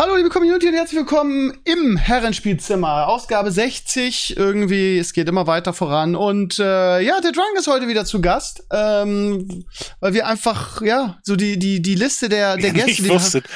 Hallo 0.00 0.14
liebe 0.14 0.28
Community 0.28 0.68
und 0.68 0.74
herzlich 0.74 1.00
willkommen 1.00 1.58
im 1.64 1.96
Herrenspielzimmer. 1.96 3.08
Ausgabe 3.08 3.50
60, 3.50 4.36
irgendwie, 4.36 4.96
es 4.96 5.12
geht 5.12 5.28
immer 5.28 5.48
weiter 5.48 5.72
voran. 5.72 6.14
Und 6.14 6.60
äh, 6.60 7.00
ja, 7.00 7.20
der 7.20 7.32
Drunk 7.32 7.58
ist 7.58 7.66
heute 7.66 7.88
wieder 7.88 8.04
zu 8.04 8.20
Gast, 8.20 8.62
ähm, 8.70 9.64
weil 9.98 10.14
wir 10.14 10.28
einfach, 10.28 10.82
ja, 10.82 11.18
so 11.24 11.34
die, 11.34 11.58
die, 11.58 11.82
die 11.82 11.96
Liste 11.96 12.28
der, 12.28 12.56
der 12.56 12.70
Gäste. 12.74 12.90
Ich 12.92 13.08
wusstet, 13.08 13.46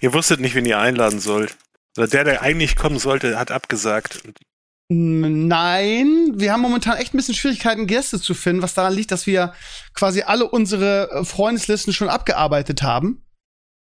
ihr 0.00 0.14
wusstet 0.14 0.38
nicht, 0.38 0.54
wen 0.54 0.66
ihr 0.66 0.78
einladen 0.78 1.18
sollt. 1.18 1.56
Der, 1.96 2.06
der 2.06 2.42
eigentlich 2.42 2.76
kommen 2.76 3.00
sollte, 3.00 3.36
hat 3.36 3.50
abgesagt. 3.50 4.22
Nein, 4.88 6.28
wir 6.36 6.52
haben 6.52 6.62
momentan 6.62 6.96
echt 6.98 7.12
ein 7.12 7.16
bisschen 7.16 7.34
Schwierigkeiten, 7.34 7.88
Gäste 7.88 8.20
zu 8.20 8.34
finden, 8.34 8.62
was 8.62 8.74
daran 8.74 8.94
liegt, 8.94 9.10
dass 9.10 9.26
wir 9.26 9.52
quasi 9.94 10.22
alle 10.22 10.48
unsere 10.48 11.10
äh, 11.10 11.24
Freundeslisten 11.24 11.92
schon 11.92 12.08
abgearbeitet 12.08 12.84
haben. 12.84 13.24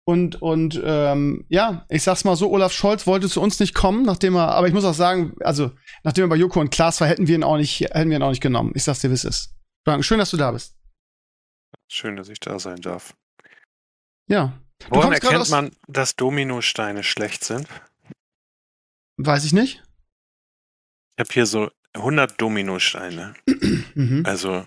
Und, 0.07 0.41
und 0.41 0.81
ähm, 0.85 1.43
ja, 1.49 1.85
ich 1.89 2.01
sag's 2.01 2.23
mal 2.23 2.37
so, 2.37 2.49
Olaf 2.49 2.71
Scholz 2.71 3.07
wollte 3.07 3.27
zu 3.27 3.41
uns 3.41 3.59
nicht 3.59 3.73
kommen, 3.73 4.03
nachdem 4.03 4.37
er, 4.37 4.55
aber 4.55 4.65
ich 4.65 4.73
muss 4.73 4.85
auch 4.85 4.93
sagen, 4.93 5.35
also 5.41 5.71
nachdem 6.03 6.23
er 6.23 6.27
bei 6.29 6.37
Joko 6.37 6.61
und 6.61 6.69
Klaas 6.69 7.01
war, 7.01 7.09
hätten 7.09 7.27
wir 7.27 7.35
ihn 7.35 7.43
auch 7.43 7.57
nicht, 7.57 7.81
hätten 7.81 8.09
wir 8.09 8.15
ihn 8.15 8.23
auch 8.23 8.29
nicht 8.29 8.41
genommen. 8.41 8.71
Ich 8.73 8.85
sag's 8.85 9.01
dir, 9.01 9.09
wie 9.09 9.15
es 9.15 9.25
ist. 9.25 9.53
Schön, 9.99 10.17
dass 10.17 10.31
du 10.31 10.37
da 10.37 10.51
bist. 10.51 10.77
Schön, 11.91 12.15
dass 12.15 12.29
ich 12.29 12.39
da 12.39 12.57
sein 12.57 12.79
darf. 12.79 13.17
Ja. 14.29 14.57
Woran 14.87 15.11
erkennt 15.11 15.49
man, 15.49 15.71
dass 15.89 16.15
Dominosteine 16.15 17.03
schlecht 17.03 17.43
sind? 17.43 17.67
Weiß 19.17 19.43
ich 19.43 19.51
nicht. 19.51 19.83
Ich 21.17 21.19
habe 21.19 21.33
hier 21.33 21.45
so 21.45 21.69
100 21.95 22.39
Dominosteine. 22.39 23.33
mhm. 23.93 24.23
Also 24.25 24.65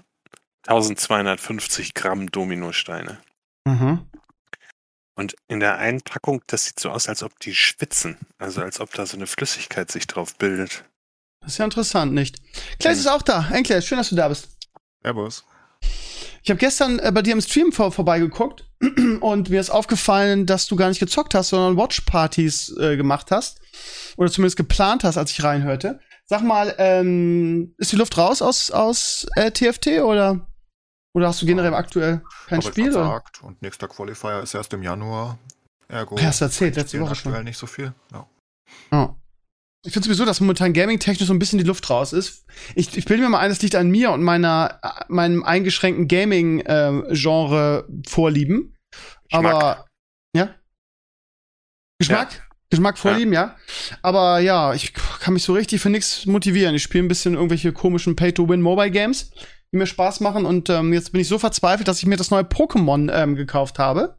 1250 0.66 1.94
Gramm 1.94 2.30
Dominosteine. 2.30 3.22
Mhm. 3.66 4.09
Und 5.20 5.36
in 5.48 5.60
der 5.60 5.76
Einpackung, 5.76 6.40
das 6.46 6.64
sieht 6.64 6.80
so 6.80 6.88
aus, 6.88 7.06
als 7.06 7.22
ob 7.22 7.38
die 7.40 7.54
schwitzen. 7.54 8.16
Also 8.38 8.62
als 8.62 8.80
ob 8.80 8.94
da 8.94 9.04
so 9.04 9.18
eine 9.18 9.26
Flüssigkeit 9.26 9.90
sich 9.90 10.06
drauf 10.06 10.34
bildet. 10.36 10.86
Das 11.42 11.52
ist 11.52 11.58
ja 11.58 11.66
interessant, 11.66 12.14
nicht? 12.14 12.38
Klaes 12.78 13.00
ist 13.00 13.06
auch 13.06 13.20
da. 13.20 13.46
Enkel, 13.52 13.82
schön, 13.82 13.98
dass 13.98 14.08
du 14.08 14.16
da 14.16 14.28
bist. 14.28 14.48
Servus. 15.02 15.44
Ich 16.42 16.48
habe 16.48 16.56
gestern 16.56 16.98
äh, 17.00 17.12
bei 17.12 17.20
dir 17.20 17.34
im 17.34 17.42
Stream 17.42 17.70
vor, 17.70 17.92
vorbeigeguckt 17.92 18.64
und 19.20 19.50
mir 19.50 19.60
ist 19.60 19.68
aufgefallen, 19.68 20.46
dass 20.46 20.66
du 20.66 20.76
gar 20.76 20.88
nicht 20.88 21.00
gezockt 21.00 21.34
hast, 21.34 21.50
sondern 21.50 21.76
Watchpartys 21.76 22.74
äh, 22.78 22.96
gemacht 22.96 23.30
hast. 23.30 23.60
Oder 24.16 24.32
zumindest 24.32 24.56
geplant 24.56 25.04
hast, 25.04 25.18
als 25.18 25.32
ich 25.32 25.44
reinhörte. 25.44 26.00
Sag 26.24 26.42
mal, 26.42 26.74
ähm, 26.78 27.74
ist 27.76 27.92
die 27.92 27.96
Luft 27.96 28.16
raus 28.16 28.40
aus, 28.40 28.70
aus 28.70 29.26
äh, 29.34 29.50
TFT 29.50 30.00
oder? 30.00 30.49
Oder 31.14 31.28
hast 31.28 31.42
du 31.42 31.46
generell 31.46 31.74
aktuell 31.74 32.22
kein 32.46 32.60
Aber 32.60 32.68
Spiel? 32.68 32.92
Versagt. 32.92 33.42
Und 33.42 33.60
nächster 33.62 33.88
Qualifier 33.88 34.42
ist 34.42 34.54
erst 34.54 34.72
im 34.72 34.82
Januar. 34.82 35.38
Ergo. 35.88 36.16
Ja, 36.18 36.26
hast 36.26 36.40
erzählt, 36.40 36.76
letzte 36.76 37.00
Woche 37.00 37.16
schon. 37.16 37.44
nicht 37.44 37.58
so 37.58 37.66
viel. 37.66 37.92
Ja. 38.12 38.28
Oh. 38.92 39.16
Ich 39.84 39.92
finde 39.94 40.06
sowieso, 40.06 40.24
dass 40.26 40.40
momentan 40.40 40.74
Gaming-technisch 40.74 41.26
so 41.26 41.32
ein 41.32 41.38
bisschen 41.38 41.58
die 41.58 41.64
Luft 41.64 41.88
raus 41.88 42.12
ist. 42.12 42.44
Ich, 42.74 42.98
ich 42.98 43.06
bilde 43.06 43.22
mir 43.22 43.30
mal 43.30 43.38
ein, 43.38 43.48
das 43.48 43.62
liegt 43.62 43.74
an 43.74 43.90
mir 43.90 44.10
und 44.10 44.22
meiner, 44.22 44.78
meinem 45.08 45.42
eingeschränkten 45.42 46.06
Gaming-Genre-Vorlieben. 46.06 48.76
Aber, 49.32 49.86
ja? 50.36 50.54
Geschmack? 51.98 52.34
Ja. 52.34 52.40
Geschmack 52.68 52.98
vorlieben, 52.98 53.32
ja. 53.32 53.42
ja. 53.42 53.56
Aber 54.02 54.38
ja, 54.38 54.74
ich 54.74 54.92
kann 54.94 55.34
mich 55.34 55.42
so 55.42 55.54
richtig 55.54 55.80
für 55.80 55.90
nichts 55.90 56.24
motivieren. 56.26 56.72
Ich 56.74 56.84
spiele 56.84 57.04
ein 57.04 57.08
bisschen 57.08 57.34
irgendwelche 57.34 57.72
komischen 57.72 58.14
Pay-to-Win-Mobile-Games 58.14 59.32
die 59.72 59.78
mir 59.78 59.86
Spaß 59.86 60.20
machen. 60.20 60.46
Und 60.46 60.68
ähm, 60.70 60.92
jetzt 60.92 61.12
bin 61.12 61.20
ich 61.20 61.28
so 61.28 61.38
verzweifelt, 61.38 61.88
dass 61.88 61.98
ich 61.98 62.06
mir 62.06 62.16
das 62.16 62.30
neue 62.30 62.42
Pokémon 62.42 63.10
ähm, 63.12 63.36
gekauft 63.36 63.78
habe. 63.78 64.18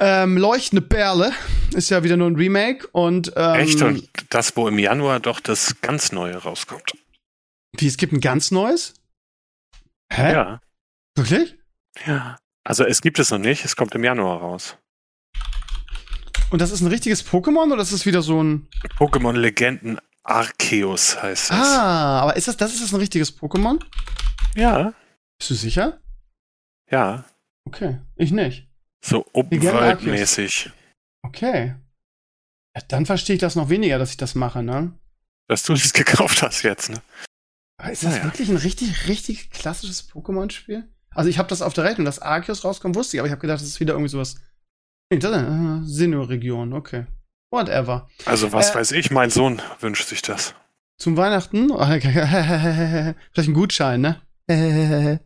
Ähm, 0.00 0.36
Leuchtende 0.36 0.82
Perle 0.82 1.32
ist 1.74 1.90
ja 1.90 2.02
wieder 2.02 2.16
nur 2.16 2.28
ein 2.28 2.36
Remake 2.36 2.88
und 2.92 3.32
ähm, 3.36 3.54
Echt? 3.54 3.82
Und 3.82 4.08
das, 4.30 4.56
wo 4.56 4.66
im 4.68 4.78
Januar 4.78 5.20
doch 5.20 5.40
das 5.40 5.80
ganz 5.80 6.12
neue 6.12 6.36
rauskommt. 6.36 6.96
Wie, 7.76 7.86
es 7.86 7.96
gibt 7.96 8.12
ein 8.12 8.20
ganz 8.20 8.50
neues? 8.50 8.94
Hä? 10.12 10.32
Ja. 10.32 10.60
Wirklich? 11.16 11.56
Ja. 12.06 12.36
Also 12.64 12.84
es 12.84 13.00
gibt 13.00 13.18
es 13.18 13.30
noch 13.30 13.38
nicht, 13.38 13.64
es 13.64 13.76
kommt 13.76 13.94
im 13.94 14.04
Januar 14.04 14.40
raus. 14.40 14.76
Und 16.50 16.60
das 16.60 16.70
ist 16.70 16.80
ein 16.80 16.88
richtiges 16.88 17.26
Pokémon 17.26 17.72
oder 17.72 17.82
ist 17.82 17.92
es 17.92 18.04
wieder 18.04 18.22
so 18.22 18.42
ein 18.42 18.68
Pokémon 18.98 19.32
Legenden 19.32 19.98
Arceus 20.24 21.20
heißt 21.22 21.50
es. 21.50 21.56
Ah, 21.56 22.20
aber 22.20 22.36
ist 22.36 22.48
das, 22.48 22.56
das 22.56 22.72
ist 22.74 22.82
das 22.82 22.92
ein 22.92 23.00
richtiges 23.00 23.36
Pokémon? 23.36 23.82
Ja. 24.54 24.94
Bist 25.38 25.50
du 25.50 25.54
sicher? 25.54 26.00
Ja. 26.90 27.24
Okay, 27.64 27.98
ich 28.16 28.32
nicht. 28.32 28.68
So 29.04 29.26
Open 29.32 29.62
World 29.62 30.02
mäßig. 30.02 30.70
Okay. 31.22 31.74
Ja, 32.76 32.82
dann 32.88 33.06
verstehe 33.06 33.34
ich 33.34 33.40
das 33.40 33.56
noch 33.56 33.68
weniger, 33.68 33.98
dass 33.98 34.10
ich 34.10 34.16
das 34.16 34.34
mache, 34.34 34.62
ne? 34.62 34.92
Dass 35.48 35.64
du 35.64 35.72
das 35.72 35.92
gekauft 35.92 36.42
hast 36.42 36.62
jetzt, 36.62 36.90
ne? 36.90 37.02
Aber 37.78 37.90
ist 37.90 38.04
das 38.04 38.12
naja. 38.12 38.24
wirklich 38.24 38.48
ein 38.48 38.56
richtig, 38.56 39.08
richtig 39.08 39.50
klassisches 39.50 40.08
Pokémon-Spiel? 40.08 40.88
Also 41.10 41.28
ich 41.28 41.38
habe 41.38 41.48
das 41.48 41.62
auf 41.62 41.74
der 41.74 41.84
Rechnung, 41.84 42.04
dass 42.04 42.20
Arceus 42.20 42.64
rauskommt, 42.64 42.94
wusste 42.94 43.16
ich, 43.16 43.20
aber 43.20 43.26
ich 43.26 43.32
habe 43.32 43.40
gedacht, 43.40 43.60
das 43.60 43.68
ist 43.68 43.80
wieder 43.80 43.94
irgendwie 43.94 44.10
sowas. 44.10 44.36
Äh, 45.10 45.18
Sinnoh-Region, 45.82 46.72
okay. 46.72 47.06
Whatever. 47.52 48.08
Also 48.24 48.52
was 48.52 48.70
äh, 48.70 48.74
weiß 48.76 48.92
ich, 48.92 49.10
mein 49.10 49.30
Sohn 49.30 49.60
wünscht 49.80 50.08
sich 50.08 50.22
das. 50.22 50.54
Zum 50.96 51.16
Weihnachten? 51.16 51.68
Vielleicht 53.32 53.48
ein 53.48 53.54
Gutschein, 53.54 54.00
ne? 54.00 54.22
ja, 54.48 55.18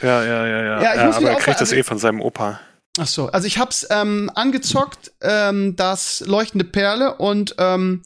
ja, 0.00 0.22
ja, 0.24 0.46
ja. 0.46 0.82
ja, 0.82 0.94
ja 0.94 1.10
aber 1.12 1.30
er 1.30 1.36
kriegt 1.36 1.60
das 1.60 1.70
also, 1.70 1.76
eh 1.76 1.82
von 1.82 1.98
seinem 1.98 2.20
Opa. 2.20 2.60
Ach 2.98 3.06
so, 3.08 3.26
also 3.26 3.46
ich 3.46 3.58
hab's 3.58 3.86
ähm, 3.90 4.30
angezockt, 4.34 5.12
ähm, 5.20 5.74
das 5.74 6.20
leuchtende 6.20 6.64
Perle 6.64 7.16
und 7.16 7.56
ähm, 7.58 8.02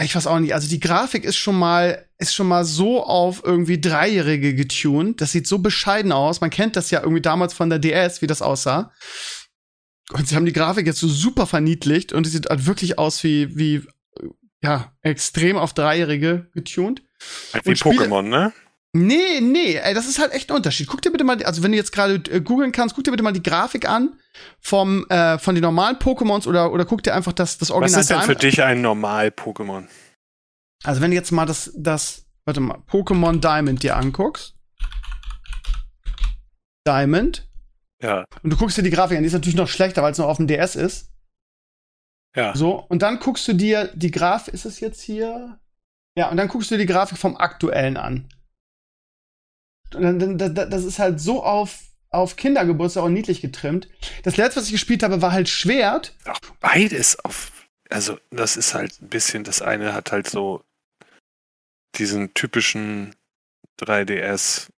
ich 0.00 0.14
weiß 0.14 0.26
auch 0.26 0.38
nicht, 0.38 0.54
also 0.54 0.68
die 0.68 0.80
Grafik 0.80 1.24
ist 1.24 1.36
schon 1.36 1.58
mal 1.58 2.06
ist 2.18 2.34
schon 2.34 2.46
mal 2.46 2.64
so 2.64 3.04
auf 3.04 3.42
irgendwie 3.44 3.80
Dreijährige 3.80 4.54
getuned. 4.54 5.20
Das 5.20 5.32
sieht 5.32 5.46
so 5.46 5.58
bescheiden 5.58 6.12
aus. 6.12 6.40
Man 6.40 6.50
kennt 6.50 6.76
das 6.76 6.90
ja 6.90 7.00
irgendwie 7.00 7.20
damals 7.20 7.52
von 7.52 7.68
der 7.68 7.78
DS, 7.78 8.22
wie 8.22 8.26
das 8.26 8.42
aussah. 8.42 8.92
Und 10.10 10.28
sie 10.28 10.36
haben 10.36 10.46
die 10.46 10.52
Grafik 10.52 10.86
jetzt 10.86 11.00
so 11.00 11.08
super 11.08 11.46
verniedlicht 11.46 12.12
und 12.12 12.26
die 12.26 12.30
sieht 12.30 12.48
halt 12.48 12.66
wirklich 12.66 12.98
aus 12.98 13.22
wie, 13.24 13.56
wie, 13.56 13.82
ja, 14.62 14.92
extrem 15.02 15.56
auf 15.56 15.72
Dreijährige 15.72 16.50
getuned. 16.52 17.02
Halt 17.52 17.66
wie 17.66 17.72
Pokémon, 17.72 18.22
ne? 18.22 18.52
Nee, 18.94 19.40
nee, 19.40 19.76
ey, 19.76 19.94
das 19.94 20.06
ist 20.06 20.18
halt 20.18 20.32
echt 20.32 20.50
ein 20.50 20.56
Unterschied. 20.56 20.86
Guck 20.86 21.00
dir 21.00 21.10
bitte 21.10 21.24
mal, 21.24 21.42
also 21.44 21.62
wenn 21.62 21.72
du 21.72 21.78
jetzt 21.78 21.92
gerade 21.92 22.16
äh, 22.30 22.42
googeln 22.42 22.72
kannst, 22.72 22.94
guck 22.94 23.04
dir 23.04 23.10
bitte 23.10 23.22
mal 23.22 23.32
die 23.32 23.42
Grafik 23.42 23.88
an 23.88 24.18
vom, 24.60 25.06
äh, 25.08 25.38
von 25.38 25.54
den 25.54 25.62
normalen 25.62 25.96
Pokémons 25.96 26.46
oder, 26.46 26.72
oder 26.72 26.84
guck 26.84 27.02
dir 27.02 27.14
einfach 27.14 27.32
das, 27.32 27.56
das 27.56 27.70
Original 27.70 28.00
Was 28.00 28.10
ist 28.10 28.10
denn 28.10 28.20
für 28.20 28.36
dich 28.36 28.62
ein 28.62 28.82
Normal-Pokémon? 28.82 29.86
Also 30.84 31.00
wenn 31.00 31.10
du 31.10 31.16
jetzt 31.16 31.30
mal 31.32 31.46
das, 31.46 31.72
das, 31.74 32.26
warte 32.44 32.60
mal, 32.60 32.82
Pokémon 32.90 33.40
Diamond 33.40 33.82
dir 33.82 33.96
anguckst. 33.96 34.56
Diamond. 36.86 37.48
Ja. 38.02 38.26
Und 38.42 38.50
du 38.50 38.56
guckst 38.56 38.76
dir 38.76 38.82
die 38.82 38.90
Grafik 38.90 39.16
an, 39.16 39.22
die 39.22 39.28
ist 39.28 39.32
natürlich 39.32 39.56
noch 39.56 39.68
schlechter, 39.68 40.02
weil 40.02 40.12
es 40.12 40.18
noch 40.18 40.26
auf 40.26 40.36
dem 40.36 40.48
DS 40.48 40.76
ist. 40.76 41.12
Ja. 42.34 42.54
So, 42.56 42.84
und 42.88 43.02
dann 43.02 43.18
guckst 43.18 43.46
du 43.46 43.52
dir 43.52 43.92
die 43.94 44.10
Grafik, 44.10 44.54
ist 44.54 44.64
es 44.64 44.80
jetzt 44.80 45.00
hier? 45.00 45.60
Ja, 46.16 46.30
und 46.30 46.36
dann 46.36 46.48
guckst 46.48 46.70
du 46.70 46.74
dir 46.74 46.86
die 46.86 46.92
Grafik 46.92 47.18
vom 47.18 47.36
aktuellen 47.36 47.96
an. 47.96 48.28
Und 49.94 50.18
dann, 50.18 50.38
das 50.38 50.84
ist 50.84 50.98
halt 50.98 51.20
so 51.20 51.44
auf, 51.44 51.80
auf 52.08 52.36
Kindergeburtstag 52.36 53.04
und 53.04 53.12
niedlich 53.12 53.40
getrimmt. 53.40 53.88
Das 54.22 54.36
letzte, 54.36 54.60
was 54.60 54.66
ich 54.66 54.72
gespielt 54.72 55.02
habe, 55.02 55.22
war 55.22 55.32
halt 55.32 55.48
Schwert. 55.48 56.16
Ach, 56.24 56.38
beides 56.60 57.18
auf. 57.24 57.52
Also, 57.90 58.18
das 58.30 58.56
ist 58.56 58.74
halt 58.74 59.00
ein 59.02 59.08
bisschen, 59.08 59.44
das 59.44 59.60
eine 59.60 59.92
hat 59.92 60.12
halt 60.12 60.28
so 60.28 60.64
diesen 61.96 62.32
typischen 62.32 63.14
3DS 63.78 64.71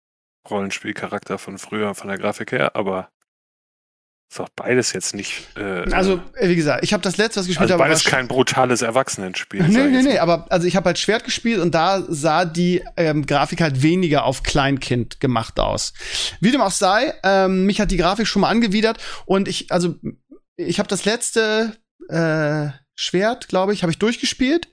Rollenspielcharakter 0.49 1.39
von 1.39 1.59
früher, 1.59 1.95
von 1.95 2.09
der 2.09 2.19
Grafik 2.19 2.53
her, 2.53 2.77
aber 2.77 3.11
ist 4.33 4.41
auch 4.41 4.49
beides 4.57 4.95
jetzt 4.95 5.15
nicht. 5.15 5.47
Äh, 5.59 5.93
also, 5.93 6.19
äh, 6.37 6.49
wie 6.49 6.57
gesagt, 6.57 6.83
ich 6.85 6.95
habe 6.95 7.03
das 7.03 7.19
letzte, 7.19 7.41
was 7.41 7.47
gespielt 7.47 7.71
also 7.71 7.75
habe. 7.75 7.85
Beides 7.85 8.05
kein 8.05 8.29
brutales 8.29 8.81
Erwachsenenspiel. 8.81 9.63
Nee, 9.69 9.89
nee, 9.89 10.03
nee, 10.03 10.19
aber 10.19 10.47
also 10.49 10.67
ich 10.67 10.75
habe 10.75 10.87
halt 10.87 10.99
Schwert 10.99 11.25
gespielt 11.25 11.61
und 11.61 11.75
da 11.75 12.03
sah 12.09 12.47
die 12.47 12.83
ähm, 12.97 13.27
Grafik 13.27 13.61
halt 13.61 13.83
weniger 13.83 14.25
auf 14.25 14.43
Kleinkind 14.43 15.21
gemacht 15.21 15.61
aus. 15.61 15.93
Wie 16.41 16.51
dem 16.51 16.63
auch 16.63 16.71
sei, 16.71 17.13
ähm, 17.23 17.67
mich 17.67 17.79
hat 17.79 17.91
die 17.91 17.99
Grafik 17.99 18.27
schon 18.27 18.41
mal 18.41 18.49
angewidert 18.49 18.97
und 19.27 19.49
ich, 19.49 19.71
also, 19.71 19.97
ich 20.57 20.79
habe 20.79 20.89
das 20.89 21.05
letzte 21.05 21.77
äh, 22.09 22.69
Schwert, 22.95 23.49
glaube 23.49 23.75
ich, 23.75 23.83
habe 23.83 23.91
ich 23.91 23.99
durchgespielt 23.99 24.69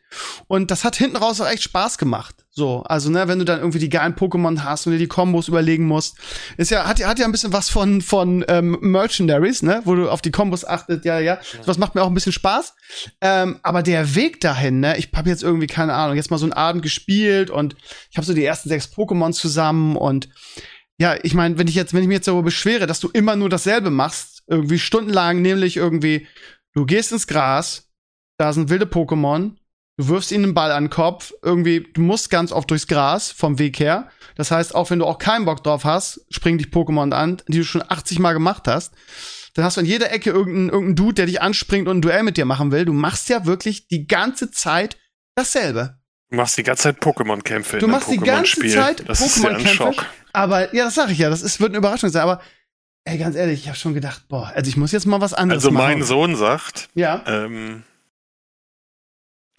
Und 0.47 0.71
das 0.71 0.83
hat 0.83 0.95
hinten 0.95 1.17
raus 1.17 1.41
auch 1.41 1.47
echt 1.47 1.63
Spaß 1.63 1.97
gemacht. 1.97 2.45
So, 2.59 2.83
also, 2.83 3.09
ne, 3.09 3.29
wenn 3.29 3.39
du 3.39 3.45
dann 3.45 3.59
irgendwie 3.59 3.79
die 3.79 3.87
geilen 3.87 4.15
Pokémon 4.15 4.65
hast 4.65 4.85
und 4.85 4.91
dir 4.91 4.99
die 4.99 5.07
Kombos 5.07 5.47
überlegen 5.47 5.85
musst. 5.85 6.17
Ist 6.57 6.71
ja, 6.71 6.85
hat, 6.85 7.01
hat 7.01 7.17
ja 7.17 7.23
ein 7.23 7.31
bisschen 7.31 7.53
was 7.53 7.69
von, 7.69 8.01
von 8.01 8.43
ähm, 8.49 8.77
Merchandaries, 8.81 9.63
ne, 9.63 9.81
wo 9.85 9.95
du 9.95 10.09
auf 10.09 10.21
die 10.21 10.31
Kombos 10.31 10.65
achtet, 10.65 11.05
ja, 11.05 11.19
ja. 11.19 11.39
Das 11.65 11.77
macht 11.77 11.95
mir 11.95 12.01
auch 12.01 12.09
ein 12.09 12.13
bisschen 12.13 12.33
Spaß. 12.33 12.73
Ähm, 13.21 13.59
aber 13.63 13.81
der 13.81 14.13
Weg 14.13 14.41
dahin, 14.41 14.81
ne, 14.81 14.97
ich 14.97 15.09
habe 15.15 15.29
jetzt 15.29 15.41
irgendwie, 15.41 15.67
keine 15.67 15.93
Ahnung, 15.93 16.17
jetzt 16.17 16.31
mal 16.31 16.37
so 16.37 16.47
einen 16.47 16.51
Abend 16.51 16.83
gespielt 16.83 17.49
und 17.49 17.77
ich 18.11 18.17
habe 18.17 18.27
so 18.27 18.33
die 18.33 18.43
ersten 18.43 18.67
sechs 18.67 18.87
Pokémon 18.87 19.31
zusammen 19.31 19.95
und 19.95 20.27
ja, 20.99 21.15
ich 21.23 21.33
meine, 21.33 21.57
wenn 21.57 21.69
ich 21.69 21.75
jetzt, 21.75 21.93
wenn 21.93 22.01
ich 22.01 22.09
mir 22.09 22.15
jetzt 22.15 22.27
darüber 22.27 22.43
beschwere, 22.43 22.87
dass 22.87 22.99
du 22.99 23.07
immer 23.07 23.37
nur 23.37 23.47
dasselbe 23.47 23.89
machst, 23.89 24.43
irgendwie 24.47 24.79
stundenlang, 24.79 25.41
nämlich 25.41 25.77
irgendwie, 25.77 26.27
du 26.73 26.85
gehst 26.85 27.13
ins 27.13 27.25
Gras, 27.25 27.89
da 28.37 28.51
sind 28.51 28.69
wilde 28.69 28.85
Pokémon, 28.85 29.53
du 29.99 30.07
wirfst 30.07 30.31
ihnen 30.31 30.45
einen 30.45 30.53
Ball 30.53 30.71
an 30.71 30.85
den 30.85 30.89
Kopf, 30.89 31.33
irgendwie, 31.41 31.85
du 31.93 31.99
musst 31.99 32.29
ganz 32.29 32.53
oft 32.53 32.71
durchs 32.71 32.87
Gras 32.87 33.31
vom 33.31 33.59
Weg 33.59 33.81
her. 33.81 34.07
Das 34.35 34.49
heißt, 34.49 34.73
auch 34.73 34.89
wenn 34.89 34.99
du 34.99 35.05
auch 35.05 35.17
keinen 35.17 35.43
Bock 35.43 35.61
drauf 35.61 35.83
hast, 35.83 36.25
springen 36.29 36.57
dich 36.57 36.67
Pokémon 36.67 37.11
an, 37.11 37.41
die 37.49 37.57
du 37.57 37.65
schon 37.65 37.83
80 37.85 38.19
Mal 38.19 38.31
gemacht 38.31 38.65
hast. 38.65 38.93
Dann 39.55 39.65
hast 39.65 39.75
du 39.75 39.81
an 39.81 39.85
jeder 39.85 40.09
Ecke 40.13 40.29
irgendeinen, 40.29 40.69
irgendeinen 40.69 40.95
Dude, 40.95 41.15
der 41.15 41.25
dich 41.25 41.41
anspringt 41.41 41.89
und 41.89 41.97
ein 41.97 42.01
Duell 42.01 42.23
mit 42.23 42.37
dir 42.37 42.45
machen 42.45 42.71
will. 42.71 42.85
Du 42.85 42.93
machst 42.93 43.27
ja 43.27 43.45
wirklich 43.45 43.89
die 43.89 44.07
ganze 44.07 44.51
Zeit 44.51 44.95
dasselbe. 45.35 45.97
Du 46.29 46.37
machst 46.37 46.57
die 46.57 46.63
ganze 46.63 46.83
Zeit 46.83 47.01
Pokémon-Kämpfe. 47.01 47.79
Du 47.79 47.87
machst 47.89 48.09
die 48.09 48.19
ganze 48.19 48.65
Zeit 48.69 49.01
Pokémon-Kämpfe. 49.01 49.95
Aber 50.31 50.73
ja, 50.73 50.85
das 50.85 50.95
sag 50.95 51.09
ich 51.09 51.17
ja, 51.17 51.29
das 51.29 51.41
ist, 51.41 51.59
wird 51.59 51.71
eine 51.71 51.79
Überraschung 51.79 52.09
sein. 52.09 52.21
Aber 52.21 52.41
ey, 53.03 53.17
ganz 53.17 53.35
ehrlich, 53.35 53.63
ich 53.63 53.67
habe 53.67 53.77
schon 53.77 53.93
gedacht, 53.93 54.29
boah, 54.29 54.49
also 54.55 54.69
ich 54.69 54.77
muss 54.77 54.93
jetzt 54.93 55.07
mal 55.07 55.19
was 55.19 55.33
anderes 55.33 55.65
machen. 55.65 55.75
Also 55.75 55.87
mein 55.87 56.03
Sohn 56.03 56.37
sagt, 56.37 56.87
ja. 56.93 57.21
Ähm, 57.27 57.83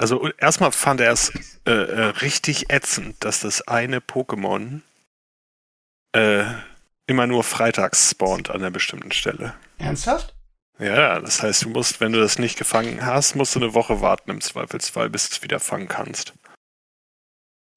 also 0.00 0.29
erstmal 0.38 0.73
fand 0.73 1.00
er 1.00 1.12
es 1.12 1.32
äh, 1.67 1.70
äh, 1.70 2.05
richtig 2.23 2.73
ätzend, 2.73 3.17
dass 3.20 3.41
das 3.41 3.67
eine 3.69 4.00
Pokémon 4.00 4.81
äh, 6.12 6.44
immer 7.06 7.26
nur 7.26 7.44
freitags 7.44 8.11
spawnt 8.11 8.50
an 8.50 8.56
einer 8.56 8.70
bestimmten 8.70 9.12
Stelle. 9.12 9.55
Ernsthaft? 9.79 10.35
Ja, 10.79 11.20
das 11.20 11.43
heißt, 11.43 11.64
du 11.64 11.69
musst, 11.69 12.00
wenn 12.00 12.12
du 12.12 12.20
das 12.20 12.38
nicht 12.38 12.58
gefangen 12.58 13.05
hast, 13.05 13.37
musst 13.37 13.55
du 13.55 13.61
eine 13.61 13.75
Woche 13.75 14.00
warten 14.00 14.31
im 14.31 14.41
Zweifelsfall, 14.41 15.11
bis 15.11 15.29
du 15.29 15.35
es 15.35 15.43
wieder 15.43 15.61
fangen 15.61 15.88
kannst. 15.88 16.32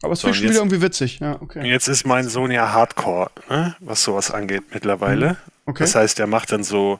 Aber 0.01 0.13
es 0.13 0.21
so, 0.21 0.33
schon 0.33 0.43
wieder 0.43 0.59
irgendwie 0.59 0.81
witzig, 0.81 1.19
ja, 1.19 1.41
okay. 1.41 1.67
Jetzt 1.67 1.87
ist 1.87 2.05
mein 2.05 2.29
Sohn 2.29 2.51
ja 2.51 2.71
Hardcore, 2.71 3.31
ne, 3.49 3.75
was 3.79 4.03
sowas 4.03 4.31
angeht 4.31 4.63
mittlerweile. 4.73 5.31
Mhm. 5.31 5.37
Okay. 5.65 5.83
Das 5.83 5.95
heißt, 5.95 6.19
er 6.19 6.27
macht 6.27 6.51
dann 6.51 6.63
so, 6.63 6.99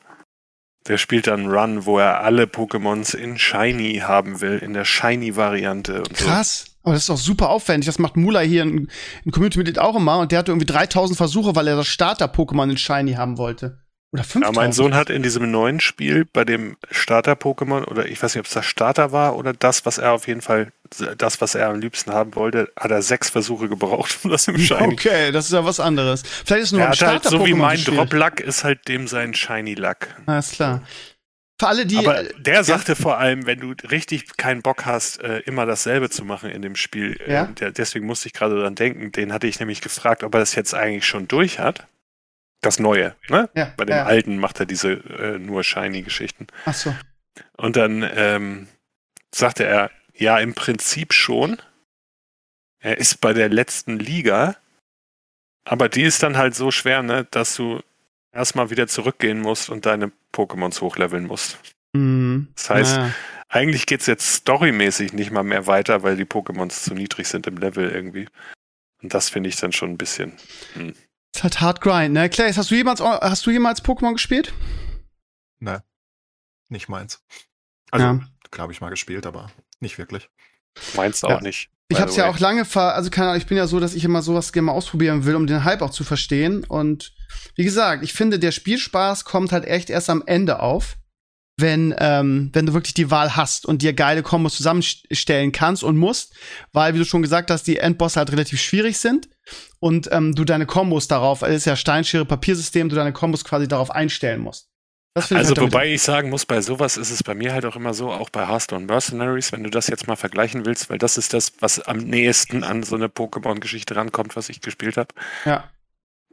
der 0.88 0.97
spielt 0.97 1.27
dann 1.27 1.47
Run, 1.47 1.85
wo 1.85 1.97
er 2.00 2.21
alle 2.21 2.44
Pokémons 2.44 3.15
in 3.15 3.38
Shiny 3.38 4.01
haben 4.03 4.41
will, 4.41 4.57
in 4.57 4.74
der 4.74 4.85
Shiny-Variante. 4.85 6.03
Krass. 6.13 6.65
So. 6.65 6.74
Aber 6.83 6.94
das 6.94 7.03
ist 7.03 7.09
auch 7.09 7.18
super 7.18 7.50
aufwendig. 7.50 7.85
Das 7.85 8.00
macht 8.00 8.18
Mula 8.18 8.41
hier 8.41 8.63
in, 8.63 8.89
in 9.24 9.31
Community-Mitglied 9.31 9.80
auch 9.80 9.95
immer. 9.95 10.19
Und 10.19 10.31
der 10.31 10.39
hatte 10.39 10.51
irgendwie 10.51 10.65
3000 10.65 11.15
Versuche, 11.15 11.56
weil 11.56 11.68
er 11.68 11.77
das 11.77 11.88
Starter-Pokémon 11.88 12.71
in 12.71 12.77
Shiny 12.77 13.13
haben 13.13 13.38
wollte. 13.38 13.82
Oder 14.13 14.24
5000. 14.24 14.56
Ja, 14.56 14.62
mein 14.62 14.71
Sohn 14.74 14.94
hat 14.94 15.10
in 15.10 15.24
diesem 15.24 15.50
neuen 15.50 15.80
Spiel 15.80 16.25
bei 16.31 16.45
dem 16.45 16.77
Starter-Pokémon, 16.92 17.86
oder 17.86 18.06
ich 18.06 18.21
weiß 18.21 18.36
nicht, 18.36 18.42
ob 18.42 18.45
es 18.45 18.54
das 18.54 18.65
Starter 18.65 19.12
war 19.12 19.36
oder 19.36 19.54
das, 19.54 19.88
was 19.88 19.98
er 19.98 20.12
auf 20.12 20.27
jeden 20.27 20.42
Fall, 20.42 20.71
das, 21.18 21.42
was 21.42 21.56
er 21.56 21.69
am 21.69 21.80
liebsten 21.80 22.12
haben 22.12 22.36
wollte, 22.36 22.71
hat 22.80 22.92
er 22.92 23.01
sechs 23.01 23.31
Versuche 23.31 23.68
gebraucht, 23.68 24.19
um 24.24 24.30
das 24.30 24.48
im 24.48 24.60
Shiny. 24.60 24.94
Okay, 24.94 25.31
das 25.31 25.45
ist 25.45 25.54
ja 25.54 25.65
was 25.65 25.80
anderes. 25.80 26.21
Vielleicht 26.45 26.63
ist 26.63 26.71
nur 26.74 26.81
ein 26.81 26.89
halt 26.89 26.98
Starter-Pokémon. 26.98 27.31
Halt 27.31 27.42
so 27.42 27.45
wie 27.48 27.54
mein 27.56 27.83
Drop-Luck 27.83 28.39
ist 28.39 28.63
halt 28.63 28.88
dem 28.88 29.07
sein 29.07 29.33
Shiny-Luck. 29.33 30.07
Alles 30.27 30.51
klar. 30.51 30.83
Für 31.60 31.68
alle, 31.68 31.86
die. 31.88 31.98
Aber 31.98 32.24
der 32.24 32.56
ja. 32.56 32.63
sagte 32.63 32.95
vor 32.95 33.18
allem, 33.18 33.48
wenn 33.48 33.60
du 33.60 33.74
richtig 33.89 34.38
keinen 34.38 34.62
Bock 34.62 34.86
hast, 34.86 35.24
äh, 35.24 35.39
immer 35.39 35.65
dasselbe 35.65 36.10
zu 36.12 36.24
machen 36.24 36.51
in 36.51 36.62
dem 36.62 36.75
Spiel, 36.75 37.19
äh, 37.25 37.33
ja? 37.33 37.45
der, 37.45 37.71
deswegen 37.71 38.06
musste 38.06 38.27
ich 38.27 38.33
gerade 38.33 38.60
dran 38.60 38.75
denken, 38.75 39.12
den 39.12 39.33
hatte 39.33 39.48
ich 39.48 39.60
nämlich 39.60 39.81
gefragt, 39.81 40.24
ob 40.24 40.36
er 40.36 40.39
das 40.39 40.54
jetzt 40.54 40.75
eigentlich 40.75 41.06
schon 41.06 41.27
durch 41.27 41.57
hat 41.60 41.88
das 42.65 42.80
Neue. 42.80 43.15
Ne? 43.30 43.50
Ja, 43.56 43.74
Bei 43.77 43.86
dem 43.86 43.95
ja. 43.95 44.06
Alten 44.06 44.38
macht 44.38 44.60
er 44.60 44.65
diese 44.65 44.94
äh, 44.94 45.39
nur 45.39 45.63
Shiny-Geschichten. 45.63 46.48
Ach 46.65 46.74
so. 46.74 46.95
Und 47.57 47.75
dann 47.75 48.10
ähm, 48.15 48.68
sagte 49.33 49.65
er, 49.65 49.92
ja, 50.13 50.39
im 50.39 50.54
Prinzip 50.54 51.13
schon. 51.13 51.62
Er 52.80 52.98
ist 52.98 53.21
bei 53.21 53.33
der 53.33 53.50
letzten 53.50 53.98
Liga, 53.98 54.57
aber 55.63 55.88
die 55.89 56.04
ist 56.04 56.21
dann 56.21 56.38
halt 56.38 56.54
so 56.56 56.69
schwer, 56.69 57.01
ne, 57.01 57.25
dass 57.31 57.56
du 57.56 57.81
erstmal 58.33 58.69
wieder 58.69 58.88
zurückgehen 58.88 59.39
musst 59.39 59.69
und 59.69 59.86
deine 59.86 60.12
Pokémons 60.33 60.81
hochleveln 60.81 61.25
musst. 61.25 61.60
Mhm. 61.94 62.50
Das 62.56 62.69
heißt, 62.69 62.98
naja. 62.98 63.13
eigentlich 63.48 63.86
es 63.89 64.06
jetzt 64.07 64.33
storymäßig 64.33 65.13
nicht 65.13 65.31
mal 65.31 65.44
mehr 65.44 65.68
weiter, 65.68 66.04
weil 66.04 66.18
die 66.18 66.25
Pokémons 66.25 66.83
zu 66.83 66.94
niedrig 66.94 67.27
sind 67.27 67.48
im 67.48 67.57
Level 67.57 67.89
irgendwie. 67.89 68.27
Und 69.01 69.13
das 69.13 69.30
finde 69.30 69.50
ich 69.50 69.56
dann 69.57 69.71
schon 69.71 69.92
ein 69.92 69.98
bisschen. 69.98 70.33
Hm. 70.74 70.94
Ist 71.35 71.44
halt 71.44 71.62
hard 71.62 71.81
grind, 71.81 72.13
ne? 72.13 72.30
Clay, 72.30 72.53
hast 72.53 72.69
du 72.69 72.75
jemals, 72.75 73.01
hast 73.01 73.45
du 73.45 73.51
jemals 73.51 73.83
Pokémon 73.83 74.13
gespielt? 74.13 74.53
Ne. 75.59 75.83
Nicht 76.69 76.89
meins. 76.89 77.24
Also, 77.91 78.06
ja. 78.06 78.19
klar 78.51 78.63
habe 78.63 78.74
ich 78.74 78.81
mal 78.81 78.89
gespielt, 78.89 79.25
aber 79.25 79.51
nicht 79.80 79.97
wirklich. 79.97 80.30
Meinst 80.95 81.24
auch 81.25 81.30
ja. 81.30 81.41
nicht. 81.41 81.69
Ich 81.89 82.00
habe 82.00 82.09
es 82.09 82.15
ja 82.15 82.27
auch 82.27 82.39
lange 82.39 82.65
ver, 82.65 82.95
also 82.95 83.09
keine 83.09 83.30
Ahnung, 83.30 83.41
ich 83.41 83.47
bin 83.47 83.57
ja 83.57 83.68
so, 83.68 83.80
dass 83.80 83.94
ich 83.94 84.03
immer 84.03 84.21
sowas 84.21 84.51
gerne 84.51 84.68
mal 84.68 84.71
ausprobieren 84.71 85.25
will, 85.25 85.35
um 85.35 85.45
den 85.45 85.63
Hype 85.63 85.81
auch 85.81 85.91
zu 85.91 86.03
verstehen. 86.03 86.63
Und 86.63 87.13
wie 87.56 87.63
gesagt, 87.63 88.03
ich 88.03 88.13
finde, 88.13 88.39
der 88.39 88.51
Spielspaß 88.51 89.25
kommt 89.25 89.51
halt 89.51 89.65
echt 89.65 89.89
erst 89.89 90.09
am 90.09 90.24
Ende 90.25 90.59
auf 90.59 90.97
wenn, 91.57 91.94
ähm, 92.00 92.50
wenn 92.53 92.65
du 92.65 92.73
wirklich 92.73 92.94
die 92.94 93.11
Wahl 93.11 93.35
hast 93.35 93.65
und 93.65 93.81
dir 93.81 93.94
geile 93.94 94.23
Kombos 94.23 94.55
zusammenstellen 94.55 95.51
kannst 95.51 95.83
und 95.83 95.97
musst, 95.97 96.33
weil, 96.71 96.94
wie 96.94 97.00
du 97.00 97.05
schon 97.05 97.21
gesagt 97.21 97.51
hast, 97.51 97.67
die 97.67 97.77
Endbosse 97.77 98.19
halt 98.19 98.31
relativ 98.31 98.59
schwierig 98.59 98.97
sind 98.97 99.29
und 99.79 100.09
ähm, 100.11 100.33
du 100.33 100.45
deine 100.45 100.65
Kombos 100.65 101.07
darauf, 101.07 101.41
es 101.44 101.57
ist 101.57 101.65
ja 101.65 101.75
Steinschere 101.75 102.25
Papiersystem, 102.25 102.89
du 102.89 102.95
deine 102.95 103.13
Kombos 103.13 103.44
quasi 103.44 103.67
darauf 103.67 103.91
einstellen 103.91 104.41
musst. 104.41 104.69
also 105.13 105.35
halt 105.35 105.61
wobei 105.61 105.94
ich 105.94 106.01
sagen 106.01 106.31
muss, 106.31 106.45
bei 106.45 106.59
sowas 106.61 106.97
ist 106.97 107.11
es 107.11 107.21
bei 107.21 107.35
mir 107.35 107.53
halt 107.53 107.65
auch 107.65 107.75
immer 107.75 107.94
so, 107.94 108.11
auch 108.11 108.31
bei 108.31 108.47
Hearthstone 108.47 108.88
Mercenaries, 108.88 109.51
wenn 109.51 109.63
du 109.63 109.69
das 109.69 109.88
jetzt 109.88 110.07
mal 110.07 110.15
vergleichen 110.15 110.65
willst, 110.65 110.89
weil 110.89 110.97
das 110.97 111.19
ist 111.19 111.35
das, 111.35 111.53
was 111.59 111.79
am 111.81 111.97
nächsten 111.97 112.63
an 112.63 112.81
so 112.81 112.95
eine 112.95 113.09
Pokémon-Geschichte 113.09 113.95
rankommt, 113.95 114.35
was 114.35 114.50
ich 114.50 114.61
gespielt 114.61 114.97
habe. 114.97 115.13
Ja. 115.45 115.69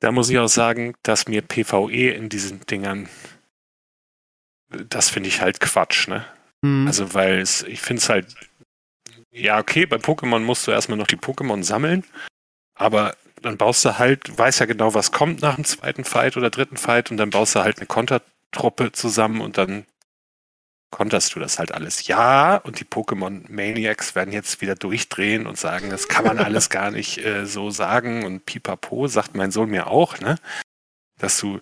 Da 0.00 0.12
muss 0.12 0.31
ich 0.31 0.38
auch 0.38 0.49
sagen, 0.49 0.94
dass 1.02 1.28
mir 1.28 1.43
PvE 1.43 2.08
in 2.12 2.31
diesen 2.31 2.61
Dingern 2.61 3.11
das 4.70 5.11
finde 5.11 5.28
ich 5.28 5.40
halt 5.40 5.61
Quatsch, 5.61 6.08
ne? 6.08 6.25
Mhm. 6.62 6.87
Also, 6.87 7.14
weil 7.14 7.40
es, 7.40 7.62
ich 7.62 7.81
finde 7.81 8.00
es 8.00 8.08
halt, 8.08 8.34
ja, 9.31 9.58
okay, 9.58 9.87
bei 9.87 9.96
Pokémon 9.96 10.40
musst 10.40 10.67
du 10.67 10.70
erstmal 10.70 10.99
noch 10.99 11.06
die 11.06 11.17
Pokémon 11.17 11.62
sammeln, 11.62 12.05
aber 12.74 13.17
dann 13.43 13.56
baust 13.56 13.84
du 13.84 13.98
halt, 13.98 14.36
weißt 14.36 14.60
ja 14.60 14.67
genau, 14.67 14.94
was 14.94 15.12
kommt 15.12 15.41
nach 15.41 15.55
dem 15.55 15.65
zweiten 15.65 16.05
Fight 16.05 16.36
oder 16.36 16.50
dritten 16.50 16.77
Fight 16.77 17.10
und 17.10 17.17
dann 17.17 17.31
baust 17.31 17.55
du 17.55 17.60
halt 17.60 17.79
eine 17.79 17.86
Kontertruppe 17.86 18.93
zusammen 18.93 19.41
und 19.41 19.56
dann 19.56 19.86
konterst 20.91 21.34
du 21.34 21.41
das 21.41 21.58
halt 21.58 21.72
alles. 21.72 22.06
Ja, 22.06 22.56
und 22.56 22.81
die 22.81 22.84
Pokémon 22.84 23.44
Maniacs 23.48 24.15
werden 24.15 24.32
jetzt 24.32 24.60
wieder 24.60 24.74
durchdrehen 24.74 25.46
und 25.46 25.56
sagen, 25.56 25.89
das 25.91 26.08
kann 26.08 26.24
man 26.24 26.39
alles 26.39 26.69
gar 26.70 26.91
nicht 26.91 27.24
äh, 27.24 27.46
so 27.46 27.70
sagen 27.70 28.24
und 28.24 28.44
pipapo, 28.44 29.06
sagt 29.06 29.34
mein 29.34 29.53
Sohn 29.53 29.70
mir 29.70 29.86
auch, 29.86 30.19
ne? 30.20 30.36
Dass 31.19 31.39
du 31.39 31.60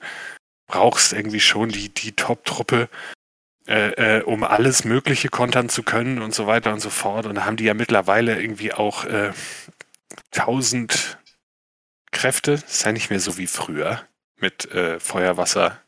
brauchst 0.69 1.13
irgendwie 1.13 1.41
schon 1.41 1.71
die, 1.71 1.89
die 1.89 2.13
Top-Truppe, 2.13 2.89
äh, 3.67 4.19
äh, 4.19 4.23
um 4.23 4.45
alles 4.45 4.85
Mögliche 4.85 5.29
kontern 5.29 5.69
zu 5.69 5.83
können 5.83 6.23
und 6.23 6.35
so 6.35 6.47
weiter 6.47 6.73
und 6.73 6.81
so 6.81 6.91
fort. 6.91 7.27
Und 7.27 7.35
da 7.35 7.45
haben 7.45 7.57
die 7.57 7.65
ja 7.65 7.75
mittlerweile 7.75 8.41
irgendwie 8.41 8.73
auch 8.73 9.05
äh, 9.05 9.33
1000 10.35 11.19
Kräfte. 12.13 12.53
ist 12.53 12.85
ja 12.85 12.93
nicht 12.93 13.11
mehr 13.11 13.21
so 13.21 13.37
wie 13.37 13.47
früher 13.47 14.03
mit 14.37 14.71
äh, 14.73 15.01
Feuerwasser. 15.01 15.81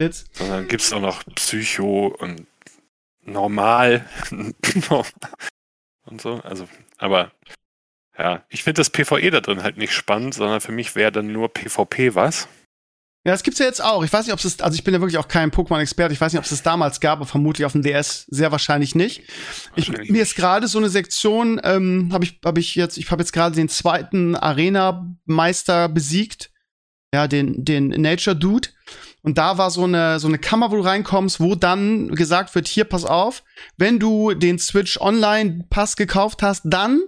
Jetzt? 0.00 0.34
Sondern 0.36 0.66
gibt 0.66 0.82
es 0.82 0.92
auch 0.92 1.00
noch 1.00 1.22
Psycho 1.34 2.08
und 2.08 2.46
normal 3.22 4.08
und 4.30 6.20
so. 6.20 6.40
Also, 6.42 6.68
aber 6.98 7.32
ja, 8.18 8.44
ich 8.48 8.62
finde 8.62 8.80
das 8.80 8.90
PvE 8.90 9.30
da 9.30 9.40
drin 9.40 9.62
halt 9.62 9.76
nicht 9.76 9.92
spannend, 9.92 10.34
sondern 10.34 10.60
für 10.60 10.72
mich 10.72 10.94
wäre 10.94 11.12
dann 11.12 11.32
nur 11.32 11.52
PvP 11.52 12.14
was. 12.14 12.48
Ja, 13.26 13.32
das 13.32 13.42
gibt's 13.42 13.58
ja 13.58 13.64
jetzt 13.64 13.82
auch. 13.82 14.04
Ich 14.04 14.12
weiß 14.12 14.26
nicht, 14.26 14.34
ob 14.34 14.44
es, 14.44 14.60
also 14.60 14.74
ich 14.74 14.84
bin 14.84 14.92
ja 14.92 15.00
wirklich 15.00 15.16
auch 15.16 15.28
kein 15.28 15.50
Pokémon-Experte. 15.50 16.12
Ich 16.12 16.20
weiß 16.20 16.32
nicht, 16.32 16.38
ob 16.38 16.44
es 16.44 16.50
das 16.50 16.62
damals 16.62 17.00
gab, 17.00 17.20
aber 17.20 17.26
vermutlich 17.26 17.64
auf 17.64 17.72
dem 17.72 17.80
DS 17.80 18.26
sehr 18.28 18.52
wahrscheinlich 18.52 18.94
nicht. 18.94 19.22
Ich, 19.76 19.90
mir 20.10 20.20
ist 20.20 20.36
gerade 20.36 20.68
so 20.68 20.76
eine 20.76 20.90
Sektion, 20.90 21.58
ähm, 21.64 22.10
habe 22.12 22.24
ich, 22.24 22.38
habe 22.44 22.60
ich 22.60 22.74
jetzt, 22.74 22.98
ich 22.98 23.10
habe 23.10 23.22
jetzt 23.22 23.32
gerade 23.32 23.56
den 23.56 23.70
zweiten 23.70 24.36
Arena-Meister 24.36 25.88
besiegt, 25.88 26.50
ja, 27.14 27.26
den, 27.26 27.64
den 27.64 27.88
Nature 27.88 28.36
Dude. 28.36 28.68
Und 29.22 29.38
da 29.38 29.56
war 29.56 29.70
so 29.70 29.84
eine, 29.84 30.20
so 30.20 30.28
eine 30.28 30.38
Kammer, 30.38 30.70
wo 30.70 30.76
du 30.76 30.82
reinkommst, 30.82 31.40
wo 31.40 31.54
dann 31.54 32.14
gesagt 32.14 32.54
wird, 32.54 32.68
hier, 32.68 32.84
pass 32.84 33.06
auf, 33.06 33.42
wenn 33.78 33.98
du 33.98 34.34
den 34.34 34.58
Switch 34.58 35.00
Online 35.00 35.64
Pass 35.70 35.96
gekauft 35.96 36.42
hast, 36.42 36.64
dann 36.66 37.00